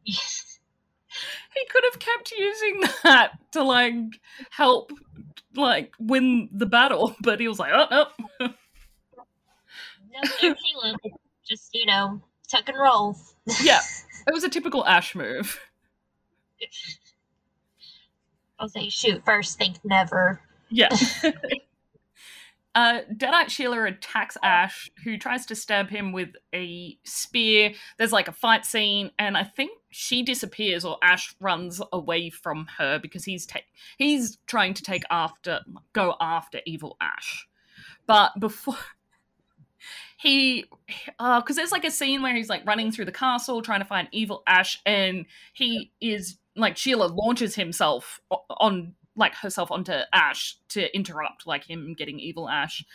He 1.59 1.65
could 1.67 1.83
have 1.91 1.99
kept 1.99 2.31
using 2.31 2.83
that 3.03 3.31
to 3.51 3.63
like 3.63 3.95
help 4.51 4.91
like 5.55 5.93
win 5.99 6.49
the 6.51 6.65
battle, 6.65 7.15
but 7.21 7.39
he 7.39 7.47
was 7.47 7.59
like, 7.59 7.71
oh 7.73 7.87
no. 7.89 8.07
no, 8.39 10.29
Sheila, 10.39 10.95
just, 11.47 11.69
you 11.73 11.85
know, 11.85 12.21
tuck 12.49 12.67
and 12.67 12.77
roll. 12.77 13.17
Yeah. 13.61 13.81
It 14.27 14.33
was 14.33 14.43
a 14.43 14.49
typical 14.49 14.85
Ash 14.85 15.15
move. 15.15 15.57
I'll 18.59 18.67
say, 18.67 18.89
shoot 18.89 19.23
first, 19.23 19.57
think 19.57 19.77
never. 19.85 20.41
Yeah. 20.69 20.89
uh, 22.77 23.01
Deadite 23.11 23.49
Sheila 23.49 23.85
attacks 23.85 24.37
Ash, 24.43 24.91
who 25.03 25.17
tries 25.17 25.47
to 25.47 25.55
stab 25.55 25.89
him 25.89 26.11
with 26.11 26.35
a 26.53 26.95
spear. 27.03 27.73
There's 27.97 28.13
like 28.13 28.27
a 28.27 28.31
fight 28.31 28.67
scene, 28.67 29.09
and 29.17 29.35
I 29.35 29.45
think 29.45 29.71
she 29.89 30.21
disappears, 30.21 30.85
or 30.85 30.99
Ash 31.01 31.33
runs 31.41 31.81
away 31.91 32.29
from 32.29 32.67
her 32.77 32.99
because 32.99 33.25
he's 33.25 33.47
ta- 33.47 33.61
he's 33.97 34.37
trying 34.45 34.75
to 34.75 34.83
take 34.83 35.01
after 35.09 35.61
go 35.93 36.13
after 36.21 36.59
evil 36.67 36.97
Ash. 37.01 37.47
But 38.05 38.39
before 38.39 38.77
he, 40.19 40.65
because 41.17 41.55
there's 41.55 41.71
like 41.71 41.85
a 41.85 41.89
scene 41.89 42.21
where 42.21 42.35
he's 42.35 42.49
like 42.49 42.63
running 42.67 42.91
through 42.91 43.05
the 43.05 43.11
castle 43.11 43.63
trying 43.63 43.81
to 43.81 43.85
find 43.85 44.07
evil 44.11 44.43
Ash, 44.45 44.79
and 44.85 45.25
he 45.53 45.91
is 45.99 46.37
like 46.55 46.77
Sheila 46.77 47.07
launches 47.07 47.55
himself 47.55 48.21
on 48.29 48.93
like 49.17 49.35
herself 49.35 49.71
onto 49.71 49.93
Ash 50.13 50.55
to 50.69 50.95
interrupt 50.95 51.45
like 51.45 51.69
him 51.69 51.93
getting 51.97 52.19
evil 52.19 52.47
Ash. 52.47 52.85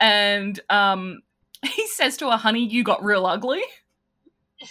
And 0.00 0.58
um 0.70 1.20
he 1.62 1.86
says 1.88 2.16
to 2.18 2.30
her, 2.30 2.36
honey, 2.36 2.66
you 2.66 2.84
got 2.84 3.04
real 3.04 3.26
ugly. 3.26 3.62
And 4.60 4.68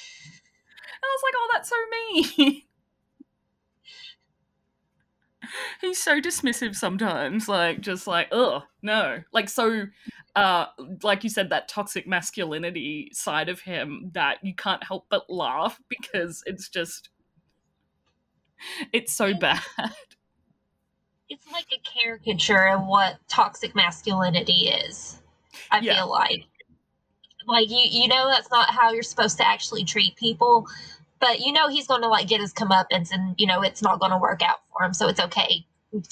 I 1.03 1.15
was 1.15 1.23
like, 1.23 1.33
oh, 1.35 1.49
that's 1.51 1.69
so 1.69 1.75
mean. 1.91 2.61
He's 5.81 6.01
so 6.01 6.19
dismissive 6.21 6.73
sometimes, 6.73 7.47
like 7.49 7.81
just 7.81 8.07
like, 8.07 8.29
oh 8.31 8.63
no. 8.81 9.21
Like 9.33 9.49
so 9.49 9.87
uh 10.35 10.65
like 11.03 11.23
you 11.23 11.29
said, 11.29 11.49
that 11.49 11.67
toxic 11.67 12.07
masculinity 12.07 13.09
side 13.13 13.49
of 13.49 13.59
him 13.59 14.09
that 14.13 14.37
you 14.41 14.55
can't 14.55 14.83
help 14.83 15.07
but 15.09 15.29
laugh 15.29 15.79
because 15.89 16.41
it's 16.45 16.69
just 16.69 17.09
it's 18.91 19.13
so 19.13 19.33
bad. 19.33 19.61
It's 21.33 21.51
like 21.51 21.65
a 21.73 21.79
caricature 21.79 22.69
of 22.69 22.85
what 22.85 23.17
toxic 23.27 23.73
masculinity 23.73 24.69
is. 24.69 25.19
I 25.71 25.79
Yeah. 25.79 25.95
feel 25.95 26.09
like. 26.09 26.45
Like 27.47 27.69
you 27.71 27.79
you 27.89 28.07
know 28.07 28.29
that's 28.29 28.51
not 28.51 28.69
how 28.69 28.91
you're 28.91 29.01
supposed 29.03 29.37
to 29.37 29.47
actually 29.47 29.83
treat 29.83 30.15
people, 30.15 30.67
but 31.19 31.39
you 31.39 31.51
know 31.51 31.69
he's 31.69 31.87
gonna 31.87 32.07
like 32.07 32.27
get 32.27 32.39
his 32.39 32.53
comeuppance 32.53 33.09
and 33.11 33.33
you 33.39 33.47
know 33.47 33.61
it's 33.63 33.81
not 33.81 33.99
gonna 33.99 34.19
work 34.19 34.41
out 34.43 34.59
for 34.71 34.85
him, 34.85 34.93
so 34.93 35.07
it's 35.07 35.19
okay. 35.19 35.65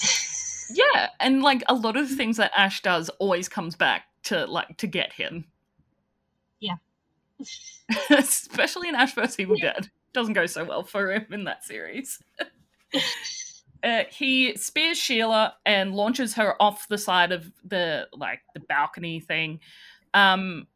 Yeah, 0.74 1.10
and 1.20 1.42
like 1.42 1.62
a 1.68 1.74
lot 1.74 1.98
of 1.98 2.08
the 2.08 2.16
things 2.16 2.38
that 2.38 2.50
Ash 2.56 2.80
does 2.80 3.10
always 3.18 3.46
comes 3.46 3.76
back 3.76 4.04
to 4.24 4.46
like 4.46 4.76
to 4.78 4.86
get 4.86 5.12
him. 5.12 5.44
Yeah. 6.60 6.76
Especially 8.10 8.88
in 8.88 8.94
Ash 8.94 9.14
vs. 9.14 9.38
Evil 9.38 9.58
Yeah. 9.58 9.74
Dead. 9.74 9.90
Doesn't 10.14 10.32
go 10.32 10.46
so 10.46 10.64
well 10.64 10.82
for 10.82 11.12
him 11.12 11.26
in 11.30 11.44
that 11.44 11.62
series. 11.64 12.22
uh, 13.82 14.04
he 14.10 14.56
spears 14.56 14.98
Sheila 14.98 15.54
and 15.66 15.94
launches 15.94 16.34
her 16.34 16.60
off 16.60 16.88
the 16.88 16.98
side 16.98 17.32
of 17.32 17.50
the 17.64 18.08
like 18.12 18.40
the 18.54 18.60
balcony 18.60 19.20
thing. 19.20 19.60
Um 20.14 20.66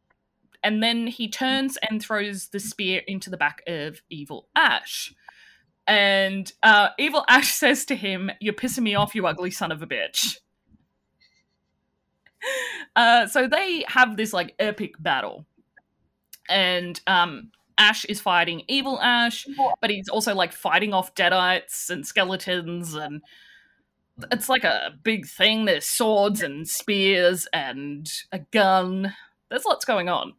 and 0.63 0.81
then 0.83 1.07
he 1.07 1.29
turns 1.29 1.77
and 1.89 2.01
throws 2.01 2.49
the 2.49 2.59
spear 2.59 3.01
into 3.07 3.29
the 3.29 3.37
back 3.37 3.61
of 3.67 4.01
Evil 4.09 4.47
Ash. 4.55 5.13
And 5.87 6.51
uh, 6.61 6.89
Evil 6.99 7.23
Ash 7.29 7.49
says 7.53 7.85
to 7.85 7.95
him, 7.95 8.29
You're 8.39 8.53
pissing 8.53 8.83
me 8.83 8.95
off, 8.95 9.15
you 9.15 9.25
ugly 9.25 9.51
son 9.51 9.71
of 9.71 9.81
a 9.81 9.87
bitch. 9.87 10.37
Uh, 12.95 13.25
so 13.27 13.47
they 13.47 13.83
have 13.87 14.15
this 14.15 14.31
like 14.31 14.55
epic 14.59 14.93
battle. 14.99 15.45
And 16.47 16.99
um, 17.07 17.51
Ash 17.77 18.05
is 18.05 18.19
fighting 18.19 18.63
Evil 18.67 18.99
Ash, 19.01 19.45
but 19.81 19.89
he's 19.89 20.09
also 20.09 20.33
like 20.33 20.53
fighting 20.53 20.93
off 20.93 21.13
deadites 21.15 21.89
and 21.89 22.05
skeletons 22.05 22.93
and 22.93 23.21
it's 24.31 24.49
like 24.49 24.63
a 24.63 24.93
big 25.03 25.27
thing. 25.27 25.65
There's 25.65 25.85
swords 25.85 26.41
and 26.41 26.67
spears 26.67 27.47
and 27.53 28.09
a 28.31 28.39
gun. 28.39 29.13
There's 29.49 29.65
lots 29.65 29.85
going 29.85 30.09
on. 30.09 30.33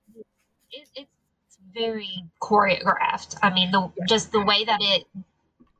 it, 0.72 0.88
it's 0.96 1.58
very 1.72 2.24
choreographed. 2.42 3.36
I 3.42 3.50
mean, 3.50 3.70
the 3.70 3.90
just 4.08 4.32
the 4.32 4.44
way 4.44 4.64
that 4.64 4.78
it 4.80 5.04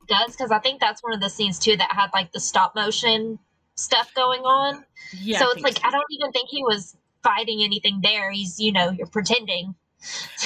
does, 0.06 0.32
because 0.32 0.50
I 0.50 0.58
think 0.58 0.80
that's 0.80 1.02
one 1.02 1.12
of 1.12 1.20
the 1.20 1.28
scenes 1.28 1.58
too 1.58 1.76
that 1.76 1.90
had 1.92 2.10
like 2.14 2.32
the 2.32 2.40
stop 2.40 2.74
motion 2.74 3.38
stuff 3.74 4.12
going 4.14 4.42
on. 4.42 4.84
Yeah. 5.20 5.38
so 5.38 5.50
it's 5.50 5.62
like 5.62 5.78
I 5.84 5.90
don't 5.90 6.04
even 6.10 6.32
think 6.32 6.48
he 6.50 6.62
was 6.62 6.96
fighting 7.22 7.62
anything 7.62 8.00
there. 8.02 8.30
He's 8.30 8.58
you 8.60 8.72
know 8.72 8.90
you're 8.90 9.06
pretending. 9.08 9.74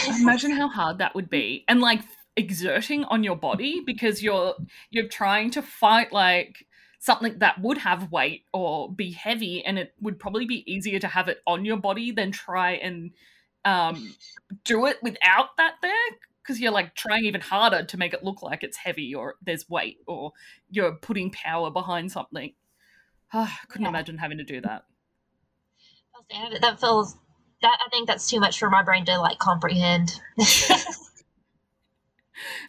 Imagine 0.09 0.53
how 0.53 0.69
hard 0.69 0.99
that 0.99 1.15
would 1.15 1.31
be. 1.31 1.65
And 1.69 1.81
like 1.81 2.01
exerting 2.37 3.05
on 3.05 3.23
your 3.23 3.37
body 3.37 3.83
because 3.85 4.23
you're 4.23 4.55
you're 4.91 5.09
trying 5.09 5.51
to 5.51 5.61
fight 5.63 6.13
like 6.13 6.67
something 6.99 7.39
that 7.41 7.61
would 7.61 7.77
have 7.79 8.11
weight 8.11 8.45
or 8.55 8.91
be 8.93 9.11
heavy 9.11 9.63
and 9.65 9.79
it 9.79 9.93
would 10.01 10.19
probably 10.19 10.47
be 10.47 10.71
easier 10.73 10.99
to 10.99 11.09
have 11.09 11.29
it 11.29 11.41
on 11.47 11.65
your 11.65 11.77
body 11.77 12.11
than 12.11 12.31
try 12.31 12.73
and 12.73 13.11
um 13.67 14.15
do 14.65 14.87
it 14.87 14.97
without 15.03 15.57
that 15.59 15.75
there 15.83 15.93
because 16.43 16.59
you're 16.61 16.73
like 16.73 16.95
trying 16.95 17.25
even 17.25 17.41
harder 17.41 17.85
to 17.85 17.97
make 17.99 18.15
it 18.15 18.25
look 18.25 18.43
like 18.43 18.63
it's 18.63 18.77
heavy 18.79 19.15
or 19.15 19.35
there's 19.43 19.69
weight 19.69 19.99
or 20.07 20.33
you're 20.71 20.93
putting 20.93 21.31
power 21.31 21.71
behind 21.71 22.11
something. 22.11 22.53
Ah, 23.35 23.61
couldn't 23.69 23.87
Yeah. 23.87 23.91
imagine 23.91 24.19
having 24.19 24.39
to 24.39 24.45
do 24.45 24.61
that. 24.61 24.85
That 26.61 26.81
feels 26.81 27.17
that 27.63 27.79
I 27.85 27.89
think 27.91 28.07
that's 28.09 28.29
too 28.29 28.41
much 28.41 28.59
for 28.59 28.69
my 28.71 28.83
brain 28.83 29.05
to 29.07 29.19
like 29.19 29.39
comprehend. 29.39 30.21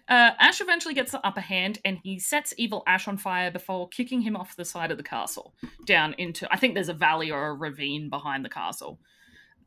Uh, 0.10 0.32
Ash 0.40 0.60
eventually 0.62 0.94
gets 0.94 1.14
the 1.14 1.26
upper 1.26 1.40
hand 1.40 1.80
and 1.86 1.98
he 2.04 2.20
sets 2.20 2.54
Evil 2.58 2.84
Ash 2.86 3.08
on 3.08 3.18
fire 3.18 3.50
before 3.50 3.88
kicking 3.88 4.22
him 4.22 4.36
off 4.36 4.56
the 4.56 4.66
side 4.66 4.92
of 4.92 4.98
the 4.98 5.04
castle 5.04 5.56
down 5.86 6.14
into. 6.18 6.48
I 6.54 6.58
think 6.58 6.74
there's 6.76 6.90
a 6.90 6.94
valley 6.94 7.32
or 7.32 7.48
a 7.48 7.54
ravine 7.54 8.10
behind 8.10 8.44
the 8.46 8.50
castle. 8.50 9.00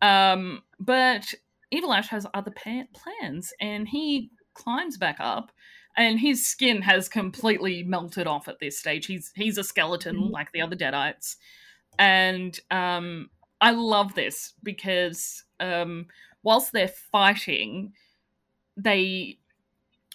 Um, 0.02 0.62
but 0.78 1.32
Evil 1.72 1.92
Ash 1.92 2.08
has 2.08 2.26
other 2.34 2.52
pa- 2.52 2.84
plans 2.92 3.52
and 3.60 3.88
he 3.88 4.30
climbs 4.54 4.96
back 4.98 5.16
up 5.18 5.50
and 5.96 6.20
his 6.20 6.46
skin 6.46 6.82
has 6.82 7.08
completely 7.08 7.82
melted 7.82 8.26
off 8.26 8.46
at 8.46 8.60
this 8.60 8.78
stage. 8.78 9.06
He's 9.06 9.32
he's 9.34 9.58
a 9.58 9.64
skeleton 9.64 10.16
Mhm. 10.16 10.30
like 10.30 10.52
the 10.52 10.60
other 10.60 10.76
Deadites. 10.76 11.36
And 11.98 12.56
um, 12.70 13.30
I 13.60 13.70
love 13.70 14.14
this 14.14 14.54
because 14.62 15.44
um, 15.60 16.06
whilst 16.42 16.72
they're 16.72 16.88
fighting, 16.88 17.92
they 18.76 19.38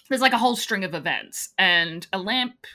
there's 0.08 0.20
like 0.20 0.32
a 0.32 0.38
whole 0.38 0.56
string 0.56 0.84
of 0.84 0.94
events 0.94 1.50
and 1.58 2.06
a 2.12 2.18
lamp 2.18 2.66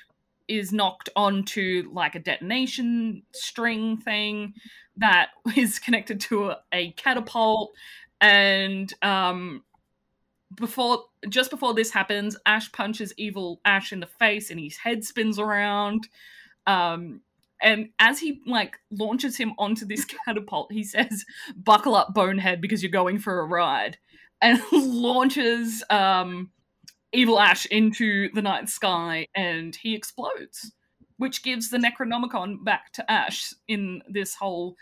is 0.47 0.71
knocked 0.71 1.09
onto 1.15 1.89
like 1.93 2.15
a 2.15 2.19
detonation 2.19 3.21
string 3.33 3.97
thing 3.97 4.53
that 4.95 5.29
is 5.55 5.79
connected 5.79 6.19
to 6.21 6.49
a, 6.49 6.57
a 6.71 6.91
catapult. 6.93 7.73
And 8.19 8.91
um 9.01 9.63
before 10.55 11.03
just 11.29 11.51
before 11.51 11.73
this 11.73 11.91
happens 11.91 12.37
ash 12.45 12.71
punches 12.71 13.13
evil 13.17 13.59
ash 13.65 13.91
in 13.91 13.99
the 13.99 14.07
face 14.07 14.49
and 14.49 14.59
his 14.59 14.77
head 14.77 15.03
spins 15.03 15.37
around. 15.37 16.07
Um 16.65 17.21
and 17.61 17.89
as 17.99 18.19
he 18.19 18.41
like 18.45 18.77
launches 18.91 19.37
him 19.37 19.53
onto 19.57 19.85
this 19.85 20.05
catapult 20.25 20.71
he 20.71 20.83
says 20.83 21.25
buckle 21.55 21.95
up 21.95 22.13
bonehead 22.13 22.61
because 22.61 22.83
you're 22.83 22.91
going 22.91 23.17
for 23.19 23.39
a 23.39 23.45
ride 23.45 23.97
and 24.41 24.61
launches 24.71 25.83
um 25.89 26.51
Evil 27.13 27.39
Ash 27.39 27.65
into 27.67 28.29
the 28.33 28.41
night 28.41 28.69
sky 28.69 29.27
and 29.35 29.75
he 29.75 29.95
explodes, 29.95 30.73
which 31.17 31.41
gives 31.41 31.69
the 31.69 31.77
Necronomicon 31.77 32.63
back 32.63 32.91
to 32.93 33.11
Ash 33.11 33.53
in 33.67 34.01
this 34.09 34.35
whole 34.35 34.75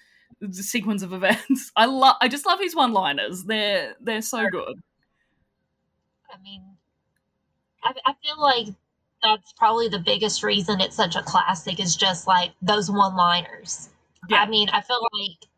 sequence 0.51 1.03
of 1.03 1.13
events. 1.13 1.71
I 1.75 1.85
love 1.85 2.15
I 2.21 2.27
just 2.27 2.45
love 2.45 2.59
his 2.59 2.75
one-liners. 2.75 3.43
They're 3.43 3.95
they're 4.01 4.21
so 4.21 4.49
good. 4.49 4.81
I 6.31 6.41
mean, 6.41 6.63
I, 7.83 7.93
I 8.05 8.13
feel 8.21 8.41
like 8.41 8.67
that's 9.25 9.53
probably 9.53 9.87
the 9.87 9.99
biggest 9.99 10.43
reason 10.43 10.79
it's 10.79 10.95
such 10.95 11.15
a 11.15 11.23
classic 11.23 11.79
is 11.79 11.95
just 11.95 12.27
like 12.27 12.51
those 12.61 12.91
one 12.91 13.15
liners. 13.15 13.89
Yeah. 14.29 14.37
I 14.37 14.47
mean, 14.47 14.69
I 14.69 14.81
feel 14.81 15.01
like 15.01 15.49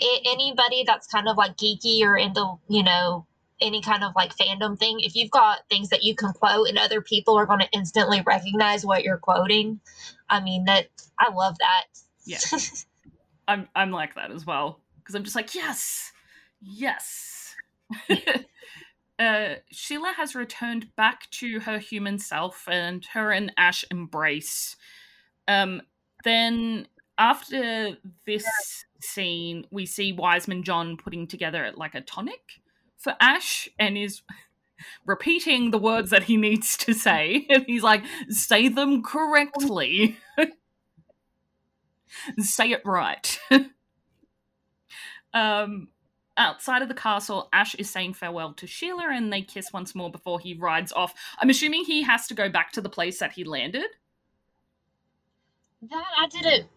I 0.00 0.18
anybody 0.26 0.84
that's 0.84 1.06
kind 1.06 1.28
of 1.28 1.36
like 1.36 1.56
geeky 1.56 2.02
or 2.02 2.16
into, 2.16 2.58
you 2.68 2.82
know, 2.82 3.24
any 3.60 3.80
kind 3.80 4.02
of 4.04 4.12
like 4.16 4.36
fandom 4.36 4.78
thing, 4.78 4.98
if 5.00 5.14
you've 5.14 5.30
got 5.30 5.60
things 5.70 5.88
that 5.90 6.02
you 6.02 6.14
can 6.14 6.32
quote 6.32 6.68
and 6.68 6.78
other 6.78 7.00
people 7.00 7.36
are 7.38 7.46
going 7.46 7.60
to 7.60 7.70
instantly 7.72 8.22
recognize 8.26 8.84
what 8.84 9.04
you're 9.04 9.18
quoting, 9.18 9.80
I 10.28 10.40
mean, 10.40 10.64
that 10.64 10.88
I 11.18 11.32
love 11.32 11.56
that. 11.58 11.84
Yeah. 12.24 12.38
I'm 13.48 13.68
I'm 13.74 13.90
like 13.90 14.14
that 14.16 14.30
as 14.30 14.44
well 14.44 14.80
because 14.98 15.14
I'm 15.14 15.24
just 15.24 15.36
like 15.36 15.54
yes, 15.54 16.12
yes. 16.60 17.54
uh, 19.18 19.56
Sheila 19.70 20.12
has 20.16 20.34
returned 20.34 20.94
back 20.96 21.28
to 21.32 21.60
her 21.60 21.78
human 21.78 22.18
self, 22.18 22.64
and 22.68 23.04
her 23.06 23.32
and 23.32 23.52
Ash 23.56 23.84
embrace. 23.90 24.76
Um, 25.48 25.82
then 26.24 26.86
after 27.16 27.96
this 28.26 28.46
scene, 29.00 29.66
we 29.70 29.86
see 29.86 30.12
Wiseman 30.12 30.62
John 30.62 30.96
putting 30.96 31.26
together 31.26 31.72
like 31.74 31.94
a 31.94 32.00
tonic 32.00 32.60
for 32.96 33.16
Ash, 33.20 33.68
and 33.78 33.98
is 33.98 34.22
repeating 35.06 35.70
the 35.72 35.78
words 35.78 36.10
that 36.10 36.24
he 36.24 36.36
needs 36.36 36.76
to 36.78 36.92
say, 36.92 37.46
and 37.50 37.64
he's 37.66 37.82
like, 37.82 38.04
"Say 38.28 38.68
them 38.68 39.02
correctly." 39.02 40.18
say 42.38 42.70
it 42.70 42.82
right. 42.84 43.38
um, 45.34 45.88
outside 46.38 46.82
of 46.82 46.88
the 46.88 46.94
castle, 46.94 47.48
Ash 47.52 47.74
is 47.76 47.90
saying 47.90 48.14
farewell 48.14 48.54
to 48.54 48.66
Sheila 48.66 49.10
and 49.12 49.32
they 49.32 49.42
kiss 49.42 49.72
once 49.72 49.94
more 49.94 50.10
before 50.10 50.40
he 50.40 50.54
rides 50.54 50.92
off. 50.92 51.14
I'm 51.40 51.50
assuming 51.50 51.84
he 51.84 52.02
has 52.04 52.26
to 52.28 52.34
go 52.34 52.48
back 52.48 52.72
to 52.72 52.80
the 52.80 52.88
place 52.88 53.18
that 53.18 53.32
he 53.32 53.44
landed. 53.44 53.86
That 55.90 56.04
I 56.18 56.28
didn't. 56.28 56.68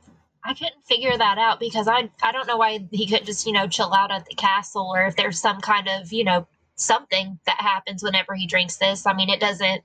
I 0.44 0.54
couldn't 0.54 0.86
figure 0.88 1.18
that 1.18 1.38
out 1.38 1.60
because 1.60 1.88
I 1.88 2.10
I 2.24 2.32
don't 2.32 2.48
know 2.48 2.58
why 2.58 2.88
he 2.92 3.08
couldn't 3.08 3.26
just 3.26 3.46
you 3.48 3.54
know 3.54 3.68
chill 3.68 3.94
out 3.94 4.12
at 4.12 4.26
the 4.26 4.36
castle 4.36 4.92
or 4.94 5.06
if 5.06 5.16
there's 5.16 5.40
some 5.40 5.62
kind 5.62 5.88
of 5.88 6.12
you 6.14 6.24
know 6.24 6.48
something 6.76 7.40
that 7.46 7.60
happens 7.62 8.04
whenever 8.04 8.36
he 8.36 8.48
drinks 8.48 8.78
this. 8.78 9.06
I 9.06 9.14
mean, 9.14 9.30
it 9.30 9.40
doesn't. 9.40 9.84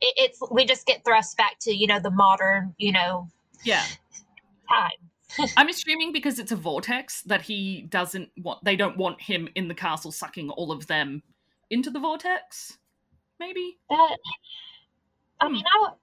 It, 0.00 0.14
it's 0.16 0.40
we 0.50 0.64
just 0.66 0.86
get 0.86 1.04
thrust 1.04 1.36
back 1.36 1.58
to 1.62 1.74
you 1.74 1.86
know 1.86 2.00
the 2.00 2.10
modern 2.10 2.74
you 2.78 2.92
know 2.92 3.28
Yeah. 3.64 3.84
time. 4.70 5.09
I'm 5.56 5.68
assuming 5.68 6.12
because 6.12 6.38
it's 6.38 6.52
a 6.52 6.56
vortex 6.56 7.22
that 7.22 7.42
he 7.42 7.82
doesn't 7.82 8.30
want 8.36 8.64
they 8.64 8.76
don't 8.76 8.96
want 8.96 9.20
him 9.20 9.48
in 9.54 9.68
the 9.68 9.74
castle 9.74 10.12
sucking 10.12 10.50
all 10.50 10.72
of 10.72 10.86
them 10.86 11.22
into 11.70 11.90
the 11.90 12.00
vortex. 12.00 12.78
Maybe. 13.38 13.78
That 13.88 14.16
I 15.40 15.46
Hmm. 15.46 15.52
mean 15.54 15.64
I. 15.66 15.78
w- 15.84 15.98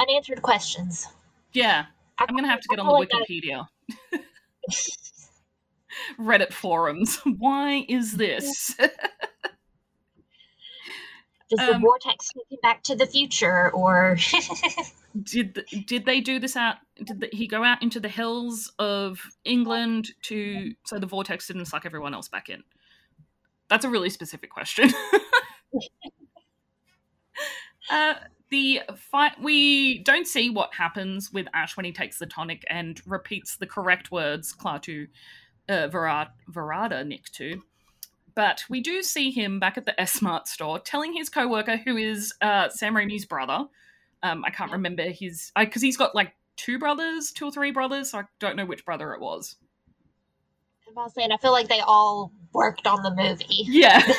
Unanswered 0.00 0.42
questions. 0.42 1.06
Yeah. 1.52 1.86
I 2.18 2.26
I'm 2.28 2.34
gonna 2.34 2.48
have 2.48 2.60
to 2.60 2.68
get 2.68 2.78
on 2.78 2.86
the 2.86 2.92
like 2.92 3.10
Wikipedia. 3.10 3.66
Reddit 6.18 6.52
forums. 6.52 7.18
Why 7.38 7.84
is 7.88 8.12
this? 8.16 8.74
Does 11.52 11.66
the 11.66 11.74
Um, 11.74 11.82
vortex 11.82 12.30
take 12.30 12.50
him 12.50 12.58
back 12.62 12.82
to 12.84 12.96
the 12.96 13.04
future, 13.04 13.70
or 13.72 14.16
did 15.22 15.62
did 15.86 16.06
they 16.06 16.22
do 16.22 16.38
this 16.38 16.56
out? 16.56 16.76
Did 16.96 17.20
the, 17.20 17.28
he 17.30 17.46
go 17.46 17.62
out 17.62 17.82
into 17.82 18.00
the 18.00 18.08
hills 18.08 18.72
of 18.78 19.20
England 19.44 20.12
to 20.22 20.72
so 20.86 20.98
the 20.98 21.06
vortex 21.06 21.48
didn't 21.48 21.66
suck 21.66 21.84
everyone 21.84 22.14
else 22.14 22.28
back 22.28 22.48
in? 22.48 22.62
That's 23.68 23.84
a 23.84 23.90
really 23.90 24.08
specific 24.08 24.48
question. 24.48 24.90
uh, 27.90 28.14
the 28.48 28.80
fight 28.96 29.32
we 29.38 29.98
don't 30.04 30.26
see 30.26 30.48
what 30.48 30.74
happens 30.74 31.30
with 31.34 31.48
Ash 31.52 31.76
when 31.76 31.84
he 31.84 31.92
takes 31.92 32.18
the 32.18 32.26
tonic 32.26 32.64
and 32.70 32.98
repeats 33.04 33.56
the 33.56 33.66
correct 33.66 34.10
words 34.10 34.54
Klaatu 34.54 35.08
uh, 35.68 35.88
barada 35.88 37.04
nikto. 37.04 37.60
But 38.34 38.64
we 38.68 38.80
do 38.80 39.02
see 39.02 39.30
him 39.30 39.60
back 39.60 39.76
at 39.76 39.84
the 39.84 40.00
S-Mart 40.00 40.48
store 40.48 40.78
telling 40.78 41.12
his 41.12 41.28
coworker, 41.28 41.76
who 41.76 41.96
is 41.96 42.32
uh, 42.40 42.68
Sam 42.70 42.94
Raimi's 42.94 43.24
brother. 43.24 43.66
Um, 44.22 44.44
I 44.44 44.50
can't 44.50 44.72
remember 44.72 45.02
his 45.02 45.52
because 45.58 45.82
he's 45.82 45.96
got 45.96 46.14
like 46.14 46.32
two 46.56 46.78
brothers, 46.78 47.32
two 47.32 47.46
or 47.46 47.50
three 47.50 47.72
brothers. 47.72 48.10
So 48.10 48.18
I 48.18 48.22
don't 48.38 48.56
know 48.56 48.66
which 48.66 48.84
brother 48.84 49.12
it 49.12 49.20
was. 49.20 49.56
I'm 50.88 50.98
all 50.98 51.10
saying 51.10 51.32
I 51.32 51.36
feel 51.38 51.52
like 51.52 51.68
they 51.68 51.80
all 51.80 52.32
worked 52.52 52.86
on 52.86 53.02
the 53.02 53.10
movie. 53.10 53.64
Yeah. 53.66 54.02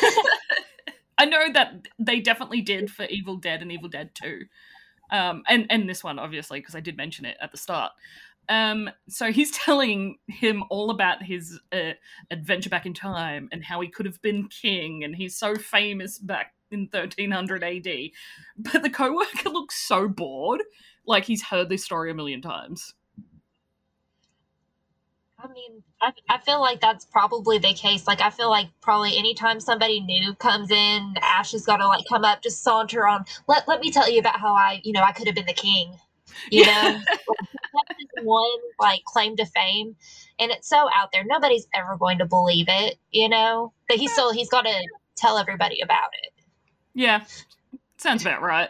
I 1.18 1.26
know 1.26 1.52
that 1.54 1.88
they 2.00 2.20
definitely 2.20 2.62
did 2.62 2.92
for 2.92 3.06
Evil 3.06 3.38
Dead 3.38 3.62
and 3.62 3.72
Evil 3.72 3.90
Dead 3.90 4.12
2. 4.16 4.46
Um, 5.12 5.44
and, 5.48 5.68
and 5.70 5.88
this 5.88 6.04
one, 6.04 6.18
obviously, 6.18 6.60
because 6.60 6.76
I 6.76 6.80
did 6.80 6.98
mention 6.98 7.26
it 7.26 7.38
at 7.40 7.52
the 7.52 7.58
start. 7.58 7.92
Um, 8.50 8.90
so 9.10 9.32
he's 9.32 9.52
telling 9.66 10.18
him 10.28 10.64
all 10.70 10.90
about 10.90 11.24
his 11.24 11.60
uh, 11.72 11.94
adventure 12.32 12.70
back 12.70 12.86
in 12.86 12.94
time 12.94 13.50
and 13.52 13.64
how 13.64 13.82
he 13.82 13.88
could 13.88 14.06
have 14.06 14.22
been 14.22 14.48
king, 14.48 15.04
and 15.04 15.16
he's 15.16 15.38
so 15.38 15.56
famous 15.56 16.18
back 16.18 16.54
in 16.72 16.90
1300 16.92 17.64
AD. 17.64 17.88
But 18.58 18.84
the 18.84 18.90
coworker 18.90 19.50
looks 19.52 19.76
so 19.76 20.08
bored, 20.08 20.64
like 21.06 21.26
he's 21.26 21.44
heard 21.44 21.70
this 21.70 21.84
story 21.84 22.12
a 22.12 22.16
million 22.16 22.42
times. 22.42 22.94
I 25.44 25.48
mean, 25.52 25.84
I, 26.02 26.14
I 26.30 26.38
feel 26.38 26.62
like 26.62 26.80
that's 26.80 27.04
probably 27.04 27.58
the 27.58 27.74
case. 27.74 28.08
Like, 28.08 28.22
I 28.22 28.30
feel 28.30 28.50
like 28.50 28.68
probably 28.82 29.18
anytime 29.18 29.60
somebody 29.60 30.00
new 30.00 30.34
comes 30.36 30.72
in, 30.72 31.16
Ash 31.22 31.54
is 31.54 31.66
gonna 31.66 31.88
like 31.88 32.06
come 32.08 32.24
up, 32.24 32.42
just 32.42 32.64
saunter 32.64 33.06
on. 33.06 33.26
Let 33.48 33.68
Let 33.68 33.82
me 33.82 33.92
tell 33.92 34.10
you 34.10 34.20
about 34.20 34.40
how 34.40 34.54
I, 34.54 34.80
you 34.86 34.94
know, 34.94 35.02
I 35.02 35.12
could 35.12 35.28
have 35.28 35.36
been 35.36 35.46
the 35.46 35.54
king. 35.54 35.98
You 36.52 36.66
know, 36.66 36.72
Like, 36.72 37.04
that's 37.08 38.00
his 38.00 38.26
one 38.26 38.60
like 38.80 39.04
claim 39.06 39.36
to 39.38 39.46
fame, 39.46 39.96
and 40.40 40.52
it's 40.52 40.68
so 40.68 40.88
out 40.96 41.12
there. 41.12 41.24
Nobody's 41.26 41.68
ever 41.74 41.98
going 41.98 42.20
to 42.20 42.26
believe 42.26 42.68
it. 42.70 42.98
You 43.12 43.30
know, 43.30 43.74
but 43.88 43.98
he's 43.98 44.12
still 44.12 44.32
he's 44.32 44.50
got 44.50 44.64
to 44.64 44.88
tell 45.16 45.38
everybody 45.38 45.80
about 45.82 46.10
it. 46.24 46.34
Yeah, 46.94 47.26
sounds 47.98 48.22
about 48.22 48.42
right. 48.42 48.70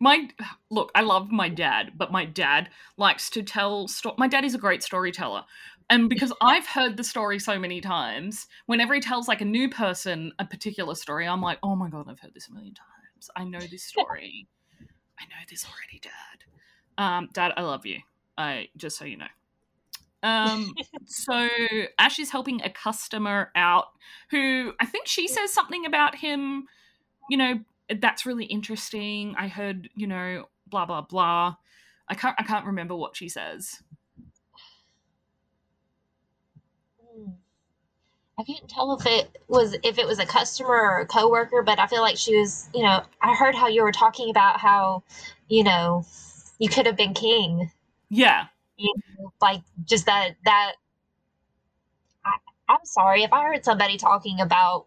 My 0.00 0.28
look, 0.70 0.90
I 0.94 1.02
love 1.02 1.30
my 1.30 1.48
dad, 1.48 1.92
but 1.96 2.12
my 2.12 2.24
dad 2.24 2.68
likes 2.96 3.30
to 3.30 3.42
tell. 3.42 3.88
Sto- 3.88 4.16
my 4.18 4.28
dad 4.28 4.44
is 4.44 4.54
a 4.54 4.58
great 4.58 4.82
storyteller, 4.82 5.44
and 5.88 6.08
because 6.08 6.32
I've 6.40 6.66
heard 6.66 6.96
the 6.96 7.04
story 7.04 7.38
so 7.38 7.58
many 7.58 7.80
times, 7.80 8.46
whenever 8.66 8.94
he 8.94 9.00
tells 9.00 9.28
like 9.28 9.40
a 9.40 9.46
new 9.46 9.68
person 9.68 10.32
a 10.38 10.44
particular 10.44 10.94
story, 10.94 11.26
I'm 11.26 11.40
like, 11.40 11.58
oh 11.62 11.76
my 11.76 11.88
god, 11.88 12.06
I've 12.08 12.20
heard 12.20 12.34
this 12.34 12.48
a 12.48 12.52
million 12.52 12.74
times. 12.74 13.30
I 13.36 13.44
know 13.44 13.60
this 13.60 13.84
story. 13.86 14.48
I 15.18 15.24
know 15.26 15.44
this 15.48 15.64
already, 15.64 16.00
Dad. 16.00 16.44
Um, 16.98 17.28
Dad, 17.32 17.52
I 17.56 17.62
love 17.62 17.86
you. 17.86 17.98
I 18.36 18.68
just 18.76 18.96
so 18.96 19.04
you 19.04 19.16
know. 19.16 19.26
Um, 20.22 20.74
so 21.06 21.48
Ash 21.98 22.18
is 22.18 22.30
helping 22.30 22.62
a 22.62 22.70
customer 22.70 23.50
out 23.54 23.86
who 24.30 24.72
I 24.80 24.86
think 24.86 25.06
she 25.06 25.28
says 25.28 25.52
something 25.52 25.86
about 25.86 26.16
him, 26.16 26.66
you 27.28 27.36
know, 27.36 27.60
that's 28.00 28.26
really 28.26 28.46
interesting. 28.46 29.34
I 29.38 29.48
heard, 29.48 29.88
you 29.94 30.06
know, 30.06 30.48
blah 30.66 30.86
blah 30.86 31.02
blah. 31.02 31.56
I 32.08 32.14
can't 32.14 32.34
I 32.38 32.42
can't 32.42 32.66
remember 32.66 32.96
what 32.96 33.16
she 33.16 33.28
says. 33.28 33.82
Hmm. 37.00 37.30
I 38.38 38.42
can't 38.42 38.68
tell 38.68 38.94
if 38.94 39.06
it 39.06 39.38
was 39.48 39.76
if 39.82 39.98
it 39.98 40.06
was 40.06 40.18
a 40.18 40.26
customer 40.26 40.70
or 40.70 40.98
a 41.00 41.06
coworker, 41.06 41.62
but 41.62 41.78
I 41.78 41.86
feel 41.86 42.00
like 42.00 42.16
she 42.16 42.36
was. 42.36 42.68
You 42.74 42.82
know, 42.82 43.02
I 43.20 43.34
heard 43.34 43.54
how 43.54 43.68
you 43.68 43.82
were 43.82 43.92
talking 43.92 44.30
about 44.30 44.58
how, 44.58 45.02
you 45.48 45.64
know, 45.64 46.04
you 46.58 46.68
could 46.68 46.86
have 46.86 46.96
been 46.96 47.14
king. 47.14 47.70
Yeah. 48.08 48.46
You 48.76 48.92
know, 49.18 49.32
like 49.40 49.62
just 49.84 50.06
that 50.06 50.36
that. 50.44 50.72
I, 52.24 52.36
I'm 52.68 52.84
sorry 52.84 53.22
if 53.22 53.32
I 53.32 53.42
heard 53.42 53.64
somebody 53.64 53.98
talking 53.98 54.40
about 54.40 54.86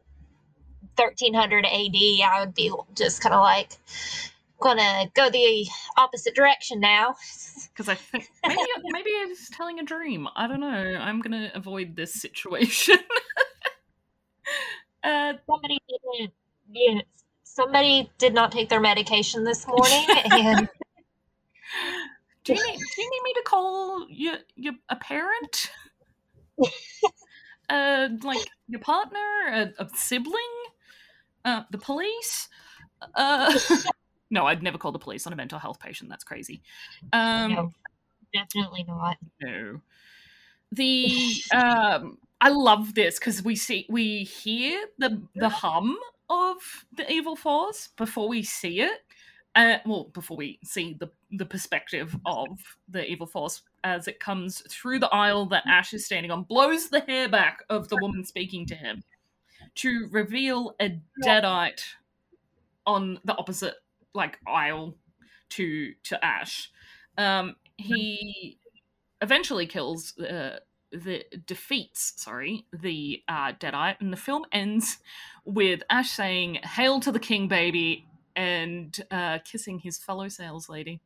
1300 0.95 1.65
AD, 1.65 1.71
I 1.71 2.37
would 2.39 2.53
be 2.53 2.71
just 2.95 3.21
kind 3.21 3.35
of 3.35 3.41
like 3.41 3.71
gonna 4.59 5.05
go 5.13 5.29
the 5.29 5.67
opposite 5.97 6.35
direction 6.35 6.79
now. 6.79 7.15
Because 7.73 7.89
I 7.89 7.95
think 7.95 8.27
maybe 8.43 8.59
maybe 8.85 9.11
I 9.11 9.25
was 9.27 9.49
telling 9.49 9.79
a 9.79 9.83
dream. 9.83 10.27
I 10.35 10.47
don't 10.47 10.61
know. 10.61 10.67
I'm 10.67 11.21
gonna 11.21 11.51
avoid 11.53 11.95
this 11.95 12.13
situation. 12.13 12.95
uh, 15.03 15.33
Somebody 15.45 15.79
didn't. 15.87 16.33
Yeah, 16.71 17.01
somebody 17.43 18.09
did 18.17 18.33
not 18.33 18.51
take 18.51 18.69
their 18.69 18.79
medication 18.79 19.43
this 19.43 19.67
morning, 19.67 20.07
and 20.09 20.67
do 22.47 22.53
you 22.53 22.71
need 22.71 22.79
do 22.79 23.01
you 23.01 23.09
need 23.11 23.23
me 23.23 23.33
to 23.33 23.43
call 23.45 24.07
your 24.09 24.35
your 24.55 24.73
a 24.89 24.95
parent? 24.95 25.71
uh, 27.69 28.09
like 28.23 28.47
your 28.67 28.79
partner, 28.79 29.19
a, 29.49 29.73
a 29.79 29.89
sibling, 29.95 30.33
uh, 31.45 31.63
the 31.71 31.77
police. 31.77 32.47
Uh, 33.15 33.57
no, 34.31 34.45
I'd 34.45 34.63
never 34.63 34.77
call 34.77 34.91
the 34.91 34.99
police 34.99 35.27
on 35.27 35.33
a 35.33 35.35
mental 35.35 35.59
health 35.59 35.79
patient. 35.79 36.09
That's 36.09 36.23
crazy. 36.23 36.61
Um, 37.13 37.53
no, 37.53 37.73
definitely 38.33 38.85
not. 38.87 39.17
no. 39.41 39.81
The 40.71 41.35
um, 41.53 42.17
I 42.41 42.49
love 42.49 42.93
this 42.93 43.19
because 43.19 43.43
we 43.43 43.55
see 43.55 43.85
we 43.89 44.23
hear 44.23 44.85
the 44.97 45.21
the 45.35 45.49
hum 45.49 45.97
of 46.29 46.85
the 46.95 47.09
evil 47.11 47.35
force 47.35 47.89
before 47.97 48.27
we 48.27 48.43
see 48.43 48.81
it. 48.81 49.01
Uh, 49.57 49.79
well, 49.87 50.03
before 50.13 50.37
we 50.37 50.59
see 50.63 50.95
the 50.99 51.09
the 51.31 51.45
perspective 51.45 52.15
of 52.27 52.47
the 52.87 53.03
evil 53.03 53.25
force 53.25 53.63
as 53.83 54.07
it 54.07 54.19
comes 54.19 54.61
through 54.69 54.99
the 54.99 55.09
aisle 55.09 55.47
that 55.47 55.65
Ash 55.65 55.95
is 55.95 56.05
standing 56.05 56.29
on, 56.29 56.43
blows 56.43 56.89
the 56.89 56.99
hair 56.99 57.27
back 57.27 57.63
of 57.67 57.89
the 57.89 57.97
woman 57.99 58.23
speaking 58.23 58.67
to 58.67 58.75
him 58.75 59.03
to 59.75 60.07
reveal 60.11 60.75
a 60.79 60.99
deadite 61.25 61.81
on 62.85 63.19
the 63.25 63.35
opposite 63.35 63.73
like 64.13 64.37
aisle 64.45 64.95
to 65.49 65.93
to 66.03 66.23
Ash. 66.23 66.71
Um, 67.17 67.55
he 67.77 68.59
eventually 69.23 69.65
kills 69.65 70.15
uh, 70.19 70.59
the 70.91 71.25
defeats 71.47 72.13
sorry 72.17 72.67
the 72.71 73.23
uh, 73.27 73.53
deadite 73.53 73.99
and 73.99 74.13
the 74.13 74.17
film 74.17 74.45
ends 74.51 74.99
with 75.43 75.81
ash 75.89 76.11
saying 76.11 76.55
hail 76.63 76.99
to 76.99 77.11
the 77.11 77.19
king 77.19 77.47
baby 77.47 78.05
and 78.37 79.01
uh, 79.11 79.39
kissing 79.39 79.79
his 79.79 79.97
fellow 79.99 80.29
sales 80.29 80.69
lady 80.69 81.01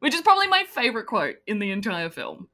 which 0.00 0.14
is 0.14 0.22
probably 0.22 0.48
my 0.48 0.64
favorite 0.68 1.06
quote 1.06 1.36
in 1.46 1.60
the 1.60 1.70
entire 1.72 2.10
film 2.10 2.48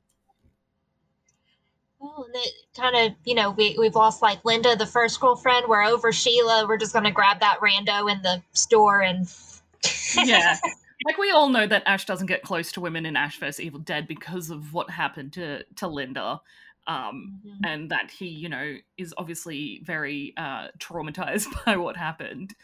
Well, 2.00 2.26
and 2.26 2.36
it 2.36 2.52
kind 2.76 2.96
of, 2.96 3.16
you 3.24 3.34
know, 3.34 3.50
we, 3.52 3.76
we've 3.78 3.96
lost 3.96 4.22
like 4.22 4.44
Linda, 4.44 4.76
the 4.76 4.86
first 4.86 5.20
girlfriend. 5.20 5.66
We're 5.68 5.84
over 5.84 6.12
Sheila. 6.12 6.66
We're 6.68 6.78
just 6.78 6.92
going 6.92 7.06
to 7.06 7.10
grab 7.12 7.40
that 7.40 7.60
rando 7.60 8.12
in 8.12 8.22
the 8.22 8.42
store 8.54 9.02
and. 9.02 9.28
yeah 10.16 10.56
like 11.04 11.18
we 11.18 11.30
all 11.30 11.48
know 11.48 11.66
that 11.66 11.82
ash 11.86 12.06
doesn't 12.06 12.26
get 12.26 12.42
close 12.42 12.72
to 12.72 12.80
women 12.80 13.06
in 13.06 13.16
ash 13.16 13.38
vs 13.38 13.60
evil 13.60 13.80
dead 13.80 14.08
because 14.08 14.50
of 14.50 14.74
what 14.74 14.90
happened 14.90 15.32
to 15.32 15.64
to 15.76 15.86
linda 15.88 16.40
um 16.86 17.40
Mhm. 17.46 17.60
and 17.64 17.90
that 17.90 18.10
he 18.10 18.26
you 18.28 18.48
know 18.48 18.76
is 18.96 19.14
obviously 19.18 19.80
very 19.84 20.34
uh 20.36 20.68
traumatized 20.78 21.46
by 21.66 21.76
what 21.76 21.96
happened 21.96 22.54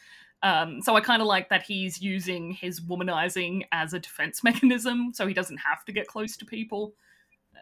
um 0.44 0.80
so 0.82 0.94
i 0.94 1.00
kind 1.00 1.20
of 1.20 1.26
like 1.26 1.48
that 1.48 1.62
he's 1.64 2.00
using 2.00 2.52
his 2.52 2.80
womanizing 2.80 3.62
as 3.72 3.92
a 3.92 3.98
defense 3.98 4.44
mechanism 4.48 5.12
so 5.12 5.26
he 5.26 5.34
doesn't 5.34 5.58
have 5.58 5.84
to 5.84 5.92
get 5.92 6.06
close 6.06 6.36
to 6.36 6.44
people 6.44 6.94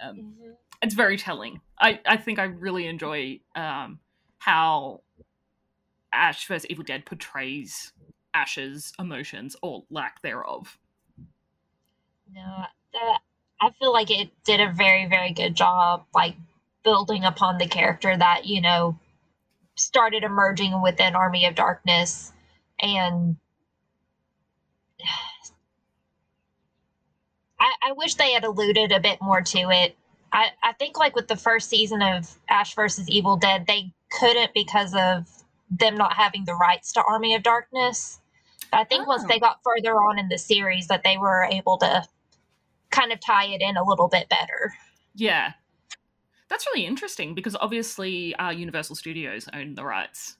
um 0.03 0.17
Mhm. 0.17 0.55
it's 0.83 0.95
very 0.95 1.17
telling 1.17 1.61
i 1.81 1.99
i 2.07 2.17
think 2.19 2.39
i 2.39 2.45
really 2.45 2.87
enjoy 2.87 3.41
um 3.57 4.01
how 4.39 5.01
ash 6.13 6.47
vs 6.47 6.67
evil 6.69 6.85
dead 6.85 7.07
portrays 7.07 7.93
ash's 8.35 8.93
emotions 8.99 9.57
or 9.63 9.85
lack 9.91 10.21
thereof 10.23 10.79
No, 12.35 12.65
that, 12.95 13.19
I 13.61 13.71
feel 13.79 13.93
like 13.93 14.11
it 14.11 14.31
did 14.45 14.61
a 14.61 14.73
very, 14.73 15.07
very 15.07 15.33
good 15.33 15.55
job, 15.55 16.05
like 16.15 16.35
building 16.83 17.25
upon 17.25 17.59
the 17.59 17.67
character 17.67 18.17
that, 18.17 18.47
you 18.47 18.61
know, 18.61 18.99
started 19.77 20.25
emerging 20.25 20.81
within 20.83 21.15
Army 21.15 21.47
of 21.47 21.55
Darkness. 21.55 22.32
And 22.83 23.37
I, 27.59 27.73
I 27.83 27.93
wish 27.93 28.17
they 28.17 28.33
had 28.33 28.45
alluded 28.45 28.93
a 28.93 29.01
bit 29.01 29.19
more 29.23 29.41
to 29.41 29.59
it. 29.71 29.97
I, 30.33 30.49
I 30.63 30.73
think, 30.73 30.99
like 30.99 31.15
with 31.15 31.29
the 31.29 31.37
first 31.37 31.69
season 31.69 32.03
of 32.03 32.37
Ash 32.49 32.75
versus 32.75 33.09
Evil 33.09 33.37
Dead, 33.37 33.67
they 33.69 33.93
couldn't 34.11 34.53
because 34.55 34.95
of 34.95 35.29
them 35.71 35.97
not 35.97 36.15
having 36.15 36.45
the 36.45 36.55
rights 36.55 36.93
to 36.93 37.03
Army 37.03 37.35
of 37.35 37.43
Darkness. 37.43 38.19
But 38.71 38.81
I 38.81 38.85
think 38.85 39.03
oh. 39.03 39.09
once 39.09 39.25
they 39.25 39.39
got 39.39 39.61
further 39.63 39.95
on 39.95 40.19
in 40.19 40.29
the 40.29 40.39
series, 40.39 40.89
that 40.89 41.03
they 41.05 41.17
were 41.17 41.45
able 41.45 41.79
to 41.79 42.05
kind 42.91 43.13
of 43.13 43.21
tie 43.21 43.47
it 43.47 43.61
in 43.61 43.77
a 43.77 43.85
little 43.85 44.09
bit 44.09 44.29
better. 44.29 44.75
Yeah, 45.15 45.53
that's 46.49 46.67
really 46.67 46.87
interesting 46.87 47.35
because 47.35 47.57
obviously 47.61 48.35
uh, 48.37 48.51
Universal 48.51 48.97
Studios 48.97 49.49
own 49.53 49.75
the 49.75 49.85
rights. 49.85 50.37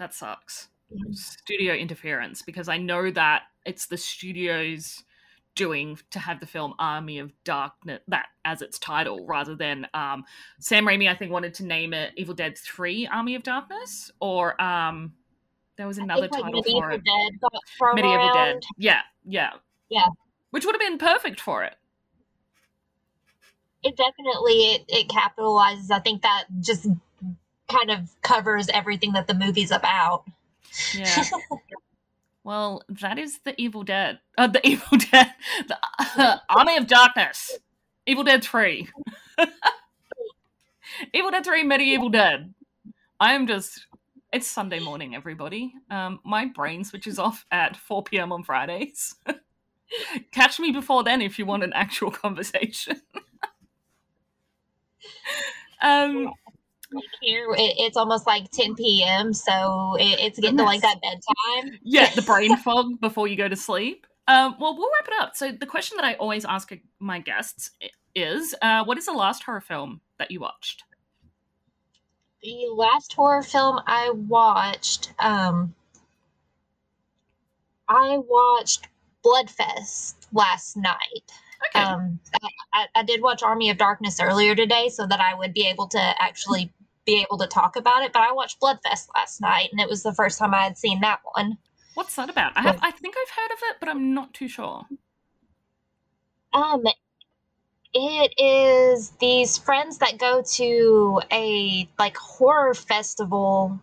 That 0.00 0.14
sucks. 0.14 0.68
Studio 1.12 1.74
interference 1.74 2.40
because 2.40 2.68
I 2.68 2.78
know 2.78 3.10
that 3.10 3.42
it's 3.66 3.86
the 3.86 3.98
studios 3.98 5.04
doing 5.54 5.98
to 6.10 6.18
have 6.18 6.40
the 6.40 6.46
film 6.46 6.72
Army 6.78 7.18
of 7.18 7.32
Darkness 7.44 8.00
that 8.08 8.26
as 8.44 8.62
its 8.62 8.78
title 8.78 9.26
rather 9.26 9.54
than 9.54 9.86
um, 9.92 10.24
Sam 10.58 10.86
Raimi 10.86 11.08
I 11.08 11.14
think 11.14 11.30
wanted 11.30 11.52
to 11.54 11.66
name 11.66 11.92
it 11.92 12.12
Evil 12.16 12.34
Dead 12.34 12.56
3 12.56 13.08
Army 13.08 13.34
of 13.34 13.42
Darkness 13.42 14.10
or 14.20 14.60
um, 14.60 15.12
there 15.76 15.86
was 15.86 15.98
another 15.98 16.28
title 16.28 16.50
like, 16.50 16.64
for 16.64 16.90
it. 16.92 17.02
Medieval 17.94 18.16
around. 18.16 18.34
Dead. 18.34 18.62
Yeah, 18.78 19.00
yeah. 19.26 19.50
Yeah. 19.90 20.06
Which 20.50 20.64
would 20.64 20.74
have 20.74 20.80
been 20.80 20.98
perfect 20.98 21.40
for 21.40 21.62
it. 21.62 21.76
It 23.82 23.98
definitely 23.98 24.72
it, 24.72 24.84
it 24.88 25.08
capitalizes. 25.08 25.90
I 25.90 26.00
think 26.00 26.22
that 26.22 26.44
just 26.60 26.86
kind 27.70 27.90
of 27.90 28.10
covers 28.22 28.68
everything 28.68 29.12
that 29.12 29.26
the 29.26 29.34
movie's 29.34 29.70
about. 29.70 30.24
Yeah. 30.94 31.24
Well, 32.42 32.82
that 32.88 33.18
is 33.18 33.40
the 33.44 33.54
Evil 33.60 33.82
Dead. 33.82 34.18
Uh, 34.38 34.46
the 34.46 34.66
Evil 34.66 34.98
Dead. 34.98 35.32
The 35.68 35.78
uh, 36.16 36.38
Army 36.48 36.76
of 36.76 36.86
Darkness. 36.86 37.58
Evil 38.06 38.24
Dead 38.24 38.42
3. 38.42 38.88
Evil 41.12 41.30
Dead 41.30 41.44
3 41.44 41.62
Medieval 41.64 42.08
Dead. 42.08 42.54
I 43.20 43.34
am 43.34 43.46
just. 43.46 43.86
It's 44.32 44.46
Sunday 44.46 44.78
morning, 44.78 45.14
everybody. 45.14 45.74
Um, 45.90 46.20
my 46.24 46.46
brain 46.46 46.84
switches 46.84 47.18
off 47.18 47.44
at 47.50 47.76
4 47.76 48.04
p.m. 48.04 48.32
on 48.32 48.44
Fridays. 48.44 49.16
Catch 50.30 50.60
me 50.60 50.70
before 50.70 51.02
then 51.02 51.20
if 51.20 51.38
you 51.38 51.44
want 51.44 51.64
an 51.64 51.72
actual 51.72 52.10
conversation. 52.10 53.00
um, 55.82 56.32
here 57.20 57.52
it, 57.52 57.74
it's 57.78 57.96
almost 57.96 58.26
like 58.26 58.50
10 58.50 58.74
p.m 58.74 59.32
so 59.32 59.96
it, 59.98 60.20
it's 60.20 60.38
getting 60.38 60.58
to 60.58 60.64
like 60.64 60.80
that 60.82 61.00
bedtime. 61.00 61.78
Yeah 61.82 62.10
the 62.14 62.22
brain 62.22 62.56
fog 62.64 63.00
before 63.00 63.28
you 63.28 63.36
go 63.36 63.48
to 63.48 63.56
sleep. 63.56 64.06
Um, 64.28 64.56
well 64.60 64.76
we'll 64.76 64.90
wrap 64.98 65.08
it 65.08 65.14
up. 65.22 65.36
So 65.36 65.52
the 65.52 65.66
question 65.66 65.96
that 65.96 66.04
i 66.04 66.14
always 66.14 66.44
ask 66.44 66.70
my 66.98 67.20
guests 67.20 67.70
is 68.14 68.54
uh, 68.62 68.84
what 68.84 68.98
is 68.98 69.06
the 69.06 69.12
last 69.12 69.42
horror 69.44 69.60
film 69.60 70.00
that 70.18 70.30
you 70.30 70.40
watched? 70.40 70.84
The 72.42 72.68
last 72.74 73.12
horror 73.12 73.42
film 73.42 73.80
i 73.86 74.10
watched 74.10 75.12
um, 75.18 75.74
i 77.88 78.18
watched 78.18 78.88
bloodfest 79.24 80.14
last 80.32 80.76
night. 80.76 81.32
Okay. 81.68 81.84
Um, 81.84 82.18
I, 82.72 82.86
I, 82.94 83.02
did 83.02 83.20
watch 83.20 83.42
Army 83.42 83.68
of 83.68 83.76
Darkness 83.76 84.18
earlier 84.18 84.54
today 84.54 84.88
so 84.88 85.06
that 85.06 85.20
I 85.20 85.34
would 85.34 85.52
be 85.52 85.66
able 85.66 85.88
to 85.88 86.00
actually 86.18 86.72
be 87.06 87.20
able 87.20 87.38
to 87.38 87.46
talk 87.46 87.76
about 87.76 88.02
it. 88.02 88.12
But 88.12 88.22
I 88.22 88.32
watched 88.32 88.60
Bloodfest 88.60 89.08
last 89.14 89.40
night, 89.40 89.68
and 89.72 89.80
it 89.80 89.88
was 89.88 90.02
the 90.02 90.14
first 90.14 90.38
time 90.38 90.54
I 90.54 90.62
had 90.64 90.78
seen 90.78 91.00
that 91.00 91.20
one. 91.34 91.58
What's 91.94 92.14
that 92.16 92.30
about? 92.30 92.52
I 92.56 92.62
have, 92.62 92.78
I 92.82 92.90
think 92.90 93.14
I've 93.20 93.30
heard 93.30 93.52
of 93.52 93.58
it, 93.70 93.76
but 93.80 93.88
I'm 93.88 94.14
not 94.14 94.32
too 94.32 94.48
sure. 94.48 94.86
Um, 96.52 96.84
it 97.92 98.32
is 98.38 99.10
these 99.20 99.58
friends 99.58 99.98
that 99.98 100.18
go 100.18 100.42
to 100.54 101.20
a 101.32 101.88
like 101.98 102.16
horror 102.16 102.74
festival 102.74 103.80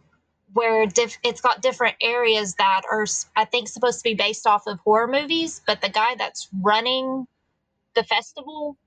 where 0.53 0.85
diff- 0.85 1.19
it's 1.23 1.41
got 1.41 1.61
different 1.61 1.95
areas 2.01 2.55
that 2.55 2.81
are 2.89 3.05
I 3.35 3.45
think 3.45 3.67
supposed 3.67 3.99
to 3.99 4.03
be 4.03 4.15
based 4.15 4.47
off 4.47 4.65
of 4.65 4.79
horror 4.79 5.07
movies, 5.07 5.61
but 5.67 5.81
the 5.81 5.89
guy 5.89 6.15
that's 6.17 6.47
running 6.61 7.27
the 7.95 8.03
festival 8.03 8.77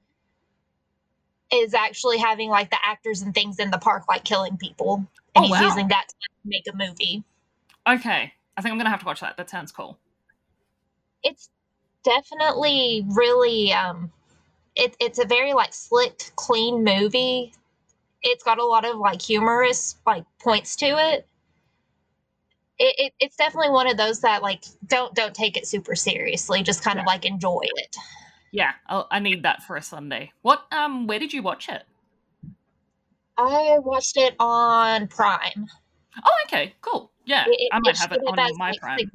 is 1.53 1.75
actually 1.75 2.19
having 2.19 2.49
like 2.49 2.71
the 2.71 2.79
actors 2.85 3.23
and 3.23 3.35
things 3.35 3.59
in 3.59 3.71
the 3.71 3.79
park 3.79 4.05
like 4.09 4.25
killing 4.25 4.57
people. 4.57 5.07
And 5.35 5.45
oh, 5.45 5.49
he's 5.49 5.51
wow. 5.51 5.63
using 5.63 5.89
that 5.89 6.09
to 6.09 6.15
make 6.45 6.67
a 6.69 6.77
movie. 6.77 7.25
Okay. 7.89 8.33
I 8.57 8.63
think 8.63 8.73
i'm 8.73 8.79
gonna 8.79 8.91
have 8.91 9.01
to 9.01 9.07
watch 9.07 9.21
that. 9.21 9.37
That 9.37 9.51
sounds 9.51 9.73
cool. 9.73 9.99
It's 11.23 11.51
definitely 12.05 13.05
really 13.09 13.73
um 13.73 14.11
it, 14.77 14.97
it's 15.01 15.19
a 15.19 15.27
very 15.27 15.53
like 15.53 15.75
slick 15.75 16.31
clean 16.37 16.85
movie. 16.85 17.53
It's 18.23 18.45
got 18.45 18.59
a 18.59 18.65
lot 18.65 18.85
of 18.85 18.97
like 18.97 19.21
humorous 19.21 19.97
like 20.07 20.25
points 20.39 20.77
to 20.77 20.87
it. 20.87 21.27
It, 22.79 22.95
it, 22.99 23.13
it's 23.21 23.37
definitely 23.37 23.71
one 23.71 23.87
of 23.89 23.97
those 23.97 24.21
that 24.21 24.43
like 24.43 24.65
don't 24.87 25.15
don't 25.15 25.35
take 25.35 25.57
it 25.57 25.67
super 25.67 25.95
seriously. 25.95 26.63
Just 26.63 26.83
kind 26.83 26.97
yeah. 26.97 27.03
of 27.03 27.07
like 27.07 27.25
enjoy 27.25 27.63
it 27.63 27.97
yeah, 28.53 28.73
I'll, 28.87 29.07
i 29.11 29.19
need 29.19 29.43
that 29.45 29.63
for 29.63 29.77
a 29.77 29.83
Sunday. 29.83 30.33
What? 30.43 30.65
Um, 30.73 31.07
where 31.07 31.19
did 31.19 31.33
you 31.33 31.43
watch 31.43 31.69
it? 31.69 31.83
I 33.37 33.79
watched 33.79 34.17
it 34.17 34.35
on 34.39 35.09
Prime. 35.09 35.67
Oh, 36.25 36.31
okay, 36.47 36.75
cool. 36.81 37.11
Yeah, 37.25 37.45
it, 37.49 37.69
I 37.73 37.79
might 37.79 37.97
have 37.97 38.13
it 38.13 38.21
on 38.27 38.39
as, 38.39 38.53
my 38.57 38.73
Prime. 38.81 39.11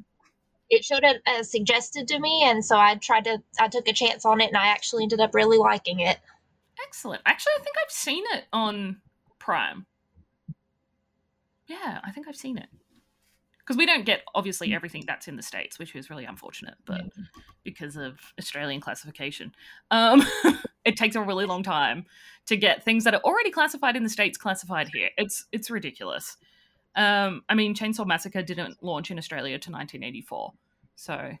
It 0.68 0.84
showed 0.84 1.04
it 1.04 1.22
as 1.26 1.50
suggested 1.50 2.08
to 2.08 2.18
me, 2.18 2.42
and 2.44 2.64
so 2.64 2.76
I 2.76 2.96
tried 2.96 3.24
to. 3.24 3.42
I 3.60 3.68
took 3.68 3.88
a 3.88 3.92
chance 3.92 4.24
on 4.24 4.40
it, 4.40 4.48
and 4.48 4.56
I 4.56 4.68
actually 4.68 5.04
ended 5.04 5.20
up 5.20 5.34
really 5.34 5.58
liking 5.58 6.00
it. 6.00 6.18
Excellent. 6.86 7.22
Actually, 7.26 7.52
I 7.58 7.62
think 7.62 7.76
I've 7.82 7.92
seen 7.92 8.24
it 8.32 8.44
on 8.52 9.00
Prime. 9.38 9.86
Yeah, 11.66 12.00
I 12.04 12.10
think 12.12 12.28
I've 12.28 12.36
seen 12.36 12.58
it 12.58 12.68
because 13.66 13.76
we 13.76 13.84
don't 13.84 14.04
get 14.04 14.22
obviously 14.34 14.68
mm. 14.68 14.74
everything 14.74 15.02
that's 15.06 15.26
in 15.26 15.36
the 15.36 15.42
states, 15.42 15.78
which 15.78 15.94
is 15.96 16.08
really 16.08 16.24
unfortunate. 16.24 16.74
But 16.84 17.02
because 17.64 17.96
of 17.96 18.18
Australian 18.38 18.80
classification, 18.80 19.52
um, 19.90 20.22
it 20.84 20.96
takes 20.96 21.16
a 21.16 21.22
really 21.22 21.46
long 21.46 21.64
time 21.64 22.06
to 22.46 22.56
get 22.56 22.84
things 22.84 23.02
that 23.04 23.14
are 23.14 23.20
already 23.24 23.50
classified 23.50 23.96
in 23.96 24.04
the 24.04 24.08
states 24.08 24.38
classified 24.38 24.88
here. 24.94 25.10
It's 25.18 25.46
it's 25.50 25.68
ridiculous. 25.68 26.36
Um, 26.94 27.42
I 27.48 27.54
mean, 27.54 27.74
Chainsaw 27.74 28.06
Massacre 28.06 28.42
didn't 28.42 28.82
launch 28.82 29.10
in 29.10 29.18
Australia 29.18 29.58
to 29.58 29.70
1984, 29.70 30.52
so 30.94 31.32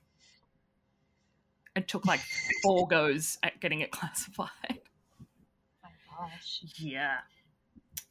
it 1.76 1.86
took 1.86 2.06
like 2.06 2.20
four 2.62 2.88
goes 2.90 3.38
at 3.44 3.60
getting 3.60 3.80
it 3.80 3.90
classified. 3.92 4.80
Oh 5.84 5.88
gosh. 6.18 6.64
Yeah. 6.74 7.18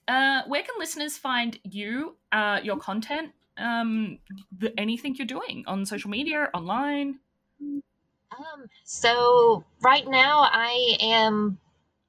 Uh, 0.07 0.43
where 0.47 0.61
can 0.61 0.75
listeners 0.77 1.17
find 1.17 1.59
you, 1.63 2.15
uh, 2.31 2.59
your 2.63 2.77
content, 2.77 3.31
um, 3.57 4.19
the, 4.57 4.77
anything 4.79 5.15
you're 5.15 5.27
doing 5.27 5.63
on 5.67 5.85
social 5.85 6.09
media, 6.09 6.49
online? 6.53 7.19
Um, 7.61 8.69
so 8.83 9.63
right 9.81 10.07
now 10.07 10.47
I 10.51 10.97
am 10.99 11.57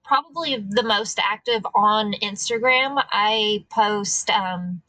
probably 0.04 0.56
the 0.56 0.82
most 0.82 1.18
active 1.18 1.66
on 1.74 2.14
Instagram. 2.22 3.02
I 3.10 3.64
post, 3.70 4.30
um, 4.30 4.82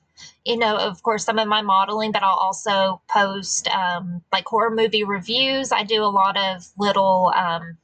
you 0.46 0.58
know, 0.58 0.78
of 0.78 1.02
course, 1.04 1.26
some 1.26 1.40
of 1.40 1.48
my 1.48 1.62
modeling, 1.62 2.12
but 2.12 2.24
I'll 2.24 2.38
also 2.38 3.02
post 3.10 3.68
um, 3.70 4.22
like 4.32 4.46
horror 4.48 4.72
movie 4.72 5.04
reviews. 5.04 5.72
I 5.72 5.84
do 5.84 6.04
a 6.04 6.06
lot 6.06 6.38
of 6.38 6.68
little 6.78 7.32
um, 7.36 7.78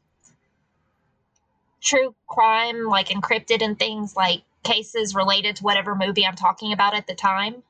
true 1.82 2.16
crime, 2.28 2.86
like 2.86 3.10
encrypted 3.10 3.62
and 3.62 3.78
things 3.78 4.16
like 4.16 4.44
cases 4.64 5.14
related 5.14 5.58
to 5.58 5.64
whatever 5.64 5.96
movie 5.96 6.26
I'm 6.26 6.36
talking 6.36 6.72
about 6.72 6.96
at 6.96 7.08
the 7.08 7.16
time. 7.16 7.64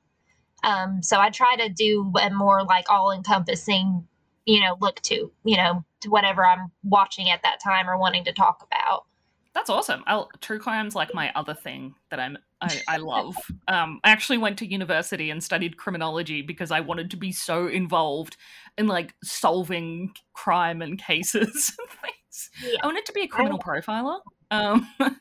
Um, 0.64 1.04
so 1.04 1.20
I 1.20 1.30
try 1.30 1.56
to 1.58 1.70
do 1.70 2.12
a 2.22 2.30
more 2.30 2.64
like 2.64 2.90
all 2.90 3.12
encompassing, 3.12 4.08
you 4.46 4.62
know, 4.62 4.78
look 4.80 5.02
to, 5.02 5.32
you 5.44 5.58
know, 5.58 5.84
to 6.02 6.10
whatever 6.10 6.46
I'm 6.46 6.72
watching 6.84 7.30
at 7.30 7.44
that 7.44 7.60
time 7.62 7.90
or 7.90 7.98
wanting 7.98 8.26
to 8.26 8.34
talk 8.34 8.66
about. 8.66 9.06
That's 9.54 9.70
awesome. 9.70 10.04
I'll, 10.08 10.30
true 10.42 10.58
crime's 10.58 10.96
like 10.96 11.14
my 11.14 11.32
other 11.36 11.54
thing 11.54 11.94
that 12.10 12.20
I'm 12.20 12.38
I, 12.64 12.82
I 12.88 12.98
love. 12.98 13.36
Um, 13.68 14.02
I 14.04 14.10
actually 14.10 14.38
went 14.38 14.60
to 14.60 14.70
university 14.70 15.30
and 15.30 15.42
studied 15.42 15.78
criminology 15.78 16.42
because 16.42 16.70
I 16.70 16.82
wanted 16.82 17.10
to 17.12 17.18
be 17.18 17.32
so 17.32 17.68
involved 17.68 18.36
in 18.78 18.88
like 18.88 19.16
solving 19.24 20.14
crime 20.34 20.82
and 20.82 21.00
cases 21.00 21.72
and 21.80 21.90
things. 21.90 22.50
Yeah. 22.62 22.80
I 22.84 22.86
wanted 22.86 23.06
to 23.06 23.14
be 23.14 23.22
a 23.22 23.28
criminal 23.28 23.58
profiler. 23.58 24.20
Um, 24.52 24.88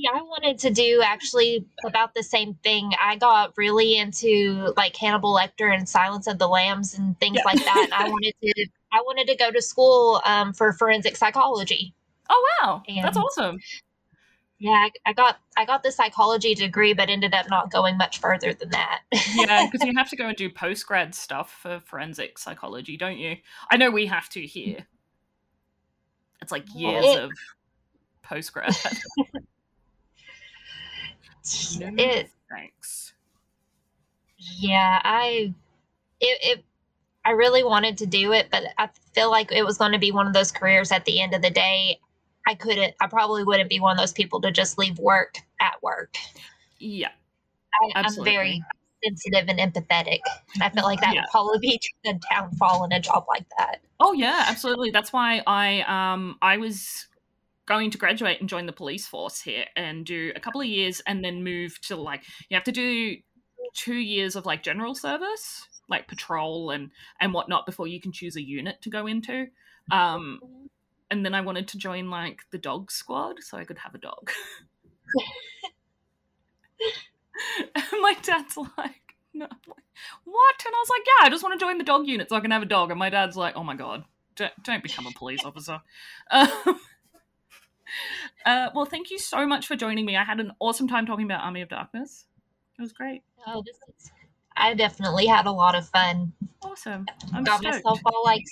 Yeah, 0.00 0.12
I 0.14 0.22
wanted 0.22 0.58
to 0.60 0.70
do 0.70 1.02
actually 1.04 1.66
about 1.84 2.14
the 2.14 2.22
same 2.22 2.54
thing. 2.62 2.90
I 3.02 3.16
got 3.16 3.52
really 3.58 3.98
into 3.98 4.72
like 4.74 4.96
Hannibal 4.96 5.34
Lecter 5.34 5.74
and 5.74 5.86
Silence 5.86 6.26
of 6.26 6.38
the 6.38 6.48
Lambs 6.48 6.96
and 6.96 7.20
things 7.20 7.36
yeah. 7.36 7.42
like 7.44 7.62
that. 7.62 7.82
And 7.84 7.92
I 7.92 8.08
wanted 8.08 8.34
to 8.42 8.66
I 8.92 9.02
wanted 9.02 9.26
to 9.26 9.36
go 9.36 9.50
to 9.50 9.60
school 9.60 10.22
um, 10.24 10.54
for 10.54 10.72
forensic 10.72 11.18
psychology. 11.18 11.92
Oh 12.30 12.48
wow, 12.62 12.82
and 12.88 13.04
that's 13.04 13.18
awesome. 13.18 13.58
Yeah, 14.58 14.70
I, 14.70 14.90
I, 15.04 15.12
got 15.12 15.38
I 15.58 15.66
got 15.66 15.82
the 15.82 15.92
psychology 15.92 16.54
degree, 16.54 16.94
but 16.94 17.10
ended 17.10 17.34
up 17.34 17.50
not 17.50 17.70
going 17.70 17.98
much 17.98 18.20
further 18.20 18.54
than 18.54 18.70
that. 18.70 19.02
yeah, 19.34 19.66
because 19.70 19.86
you 19.86 19.92
have 19.98 20.08
to 20.08 20.16
go 20.16 20.28
and 20.28 20.36
do 20.36 20.48
post 20.48 20.86
grad 20.86 21.14
stuff 21.14 21.58
for 21.60 21.80
forensic 21.80 22.38
psychology, 22.38 22.96
don't 22.96 23.18
you? 23.18 23.36
I 23.70 23.76
know 23.76 23.90
we 23.90 24.06
have 24.06 24.30
to 24.30 24.40
here. 24.40 24.86
It's 26.40 26.52
like 26.52 26.64
years 26.74 27.04
it, 27.04 27.18
of 27.22 27.30
post 28.22 28.54
grad. 28.54 28.74
it 31.44 32.30
thanks. 32.50 33.14
Yeah, 34.38 35.00
I 35.04 35.54
it, 36.20 36.38
it 36.42 36.64
I 37.24 37.30
really 37.30 37.62
wanted 37.62 37.98
to 37.98 38.06
do 38.06 38.32
it, 38.32 38.48
but 38.50 38.64
I 38.78 38.88
feel 39.14 39.30
like 39.30 39.52
it 39.52 39.64
was 39.64 39.78
going 39.78 39.92
to 39.92 39.98
be 39.98 40.12
one 40.12 40.26
of 40.26 40.32
those 40.32 40.50
careers 40.50 40.90
at 40.90 41.04
the 41.04 41.20
end 41.20 41.34
of 41.34 41.42
the 41.42 41.50
day. 41.50 41.98
I 42.46 42.54
couldn't, 42.54 42.94
I 43.00 43.06
probably 43.06 43.44
wouldn't 43.44 43.68
be 43.68 43.80
one 43.80 43.92
of 43.92 43.98
those 43.98 44.12
people 44.12 44.40
to 44.40 44.50
just 44.50 44.78
leave 44.78 44.98
work 44.98 45.36
at 45.60 45.82
work. 45.82 46.16
Yeah. 46.78 47.10
I, 47.94 48.00
am 48.00 48.24
very 48.24 48.64
sensitive 49.04 49.48
and 49.48 49.58
empathetic. 49.58 50.20
And 50.54 50.62
I 50.62 50.70
feel 50.70 50.84
like 50.84 51.00
that 51.02 51.14
yeah. 51.14 51.20
would 51.20 51.30
probably 51.30 51.58
be 51.58 51.80
the 52.04 52.18
downfall 52.30 52.84
in 52.84 52.92
a 52.92 53.00
job 53.00 53.26
like 53.28 53.46
that. 53.58 53.80
Oh 54.00 54.12
yeah, 54.14 54.44
absolutely. 54.48 54.90
That's 54.90 55.12
why 55.12 55.42
I 55.46 55.82
um 55.82 56.36
I 56.42 56.56
was 56.56 57.06
going 57.70 57.90
to 57.92 57.98
graduate 57.98 58.40
and 58.40 58.48
join 58.48 58.66
the 58.66 58.72
police 58.72 59.06
force 59.06 59.40
here 59.40 59.64
and 59.76 60.04
do 60.04 60.32
a 60.34 60.40
couple 60.40 60.60
of 60.60 60.66
years 60.66 61.00
and 61.06 61.24
then 61.24 61.44
move 61.44 61.80
to 61.80 61.94
like 61.94 62.24
you 62.48 62.56
have 62.56 62.64
to 62.64 62.72
do 62.72 63.16
two 63.74 63.94
years 63.94 64.34
of 64.34 64.44
like 64.44 64.64
general 64.64 64.94
service 64.94 65.68
like 65.88 66.08
patrol 66.08 66.70
and 66.70 66.90
and 67.20 67.32
whatnot 67.32 67.66
before 67.66 67.86
you 67.86 68.00
can 68.00 68.12
choose 68.12 68.36
a 68.36 68.42
unit 68.42 68.80
to 68.82 68.90
go 68.90 69.06
into. 69.06 69.46
Um, 69.90 70.40
and 71.10 71.24
then 71.24 71.34
I 71.34 71.40
wanted 71.40 71.68
to 71.68 71.78
join 71.78 72.10
like 72.10 72.40
the 72.50 72.58
dog 72.58 72.90
squad 72.90 73.36
so 73.40 73.58
I 73.58 73.64
could 73.64 73.78
have 73.78 73.94
a 73.94 73.98
dog. 73.98 74.30
my 78.00 78.14
dad's 78.22 78.56
like, 78.56 79.16
no, 79.34 79.48
what? 80.24 80.64
And 80.64 80.74
I 80.74 80.78
was 80.78 80.90
like, 80.90 81.02
yeah, 81.06 81.26
I 81.26 81.30
just 81.30 81.42
want 81.42 81.58
to 81.58 81.64
join 81.64 81.78
the 81.78 81.84
dog 81.84 82.06
unit 82.06 82.28
so 82.28 82.36
I 82.36 82.40
can 82.40 82.52
have 82.52 82.62
a 82.62 82.66
dog. 82.66 82.90
And 82.90 82.98
my 82.98 83.10
dad's 83.10 83.36
like, 83.36 83.56
oh 83.56 83.64
my 83.64 83.74
god, 83.74 84.04
don't, 84.36 84.52
don't 84.62 84.82
become 84.82 85.06
a 85.06 85.12
police 85.12 85.44
officer. 85.44 85.80
Uh, 86.30 86.48
uh, 88.46 88.68
well, 88.74 88.84
thank 88.84 89.10
you 89.10 89.18
so 89.18 89.46
much 89.46 89.66
for 89.66 89.76
joining 89.76 90.04
me. 90.04 90.16
I 90.16 90.24
had 90.24 90.40
an 90.40 90.52
awesome 90.60 90.88
time 90.88 91.06
talking 91.06 91.24
about 91.24 91.42
Army 91.42 91.62
of 91.62 91.68
Darkness. 91.68 92.26
It 92.78 92.82
was 92.82 92.92
great. 92.92 93.22
Oh, 93.46 93.62
this 93.64 93.76
is 93.88 94.10
I 94.56 94.74
definitely 94.74 95.26
had 95.26 95.46
a 95.46 95.52
lot 95.52 95.74
of 95.74 95.88
fun. 95.88 96.32
Awesome. 96.62 97.06
I'm 97.32 97.44
got 97.44 97.60
stoked. 97.60 97.76
myself 97.76 98.00
all 98.04 98.22
like 98.24 98.44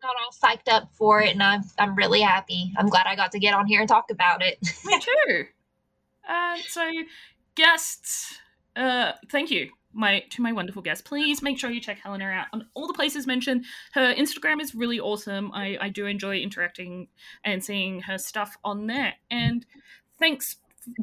got 0.00 0.14
all 0.20 0.32
psyched 0.32 0.72
up 0.72 0.88
for 0.92 1.20
it 1.20 1.30
and 1.30 1.42
I'm 1.42 1.62
I'm 1.78 1.94
really 1.94 2.20
happy. 2.20 2.72
I'm 2.76 2.88
glad 2.88 3.06
I 3.06 3.16
got 3.16 3.32
to 3.32 3.38
get 3.38 3.54
on 3.54 3.66
here 3.66 3.80
and 3.80 3.88
talk 3.88 4.10
about 4.10 4.42
it. 4.42 4.58
Me 4.84 4.98
too. 5.26 5.44
Uh, 6.28 6.56
so 6.68 6.90
guests, 7.54 8.38
uh, 8.76 9.12
thank 9.30 9.50
you 9.50 9.70
my 9.92 10.20
to 10.30 10.42
my 10.42 10.52
wonderful 10.52 10.82
guests. 10.82 11.06
Please 11.06 11.42
make 11.42 11.58
sure 11.58 11.70
you 11.70 11.80
check 11.80 11.98
Helena 11.98 12.26
out 12.26 12.46
on 12.52 12.66
all 12.74 12.86
the 12.86 12.94
places 12.94 13.26
mentioned. 13.26 13.64
Her 13.92 14.14
Instagram 14.14 14.60
is 14.60 14.74
really 14.74 15.00
awesome. 15.00 15.50
I, 15.52 15.78
I 15.80 15.88
do 15.88 16.06
enjoy 16.06 16.38
interacting 16.38 17.08
and 17.44 17.64
seeing 17.64 18.00
her 18.02 18.18
stuff 18.18 18.56
on 18.64 18.86
there. 18.86 19.14
And 19.30 19.66
thanks 20.18 20.56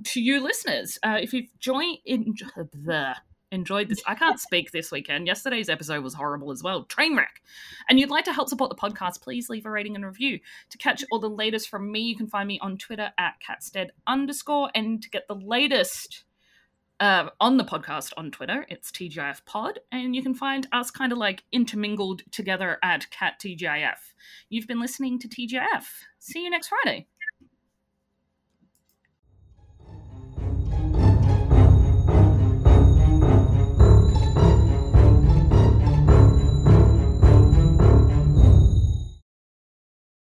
to 0.05 0.21
you 0.21 0.41
listeners. 0.41 0.97
Uh, 1.03 1.19
if 1.21 1.33
you've 1.33 1.49
joined 1.59 1.99
in 2.05 2.35
the 2.55 3.15
enjoyed 3.51 3.89
this. 3.89 4.01
I 4.05 4.15
can't 4.15 4.39
speak 4.39 4.71
this 4.71 4.91
weekend. 4.91 5.27
Yesterday's 5.27 5.69
episode 5.69 6.03
was 6.03 6.13
horrible 6.13 6.51
as 6.51 6.63
well. 6.63 6.83
Train 6.83 7.15
wreck. 7.15 7.41
And 7.89 7.99
you'd 7.99 8.09
like 8.09 8.25
to 8.25 8.33
help 8.33 8.49
support 8.49 8.69
the 8.69 8.75
podcast, 8.75 9.21
please 9.21 9.49
leave 9.49 9.65
a 9.65 9.71
rating 9.71 9.95
and 9.95 10.05
review. 10.05 10.39
To 10.69 10.77
catch 10.77 11.03
all 11.11 11.19
the 11.19 11.29
latest 11.29 11.69
from 11.69 11.91
me, 11.91 12.01
you 12.01 12.15
can 12.15 12.27
find 12.27 12.47
me 12.47 12.59
on 12.61 12.77
Twitter 12.77 13.11
at 13.17 13.39
catstead 13.39 13.91
underscore. 14.05 14.69
And 14.75 15.01
to 15.01 15.09
get 15.09 15.27
the 15.27 15.35
latest 15.35 16.25
uh, 16.99 17.29
on 17.39 17.57
the 17.57 17.63
podcast 17.63 18.13
on 18.17 18.31
Twitter, 18.31 18.65
it's 18.69 18.91
TGIF 18.91 19.45
Pod. 19.45 19.79
And 19.91 20.15
you 20.15 20.21
can 20.21 20.33
find 20.33 20.67
us 20.71 20.91
kind 20.91 21.11
of 21.11 21.17
like 21.17 21.43
intermingled 21.51 22.23
together 22.31 22.77
at 22.83 23.09
Cat 23.09 23.39
TGIF. 23.39 23.97
You've 24.49 24.67
been 24.67 24.81
listening 24.81 25.19
to 25.19 25.27
TGIF. 25.27 25.85
See 26.19 26.43
you 26.43 26.49
next 26.49 26.67
Friday. 26.69 27.07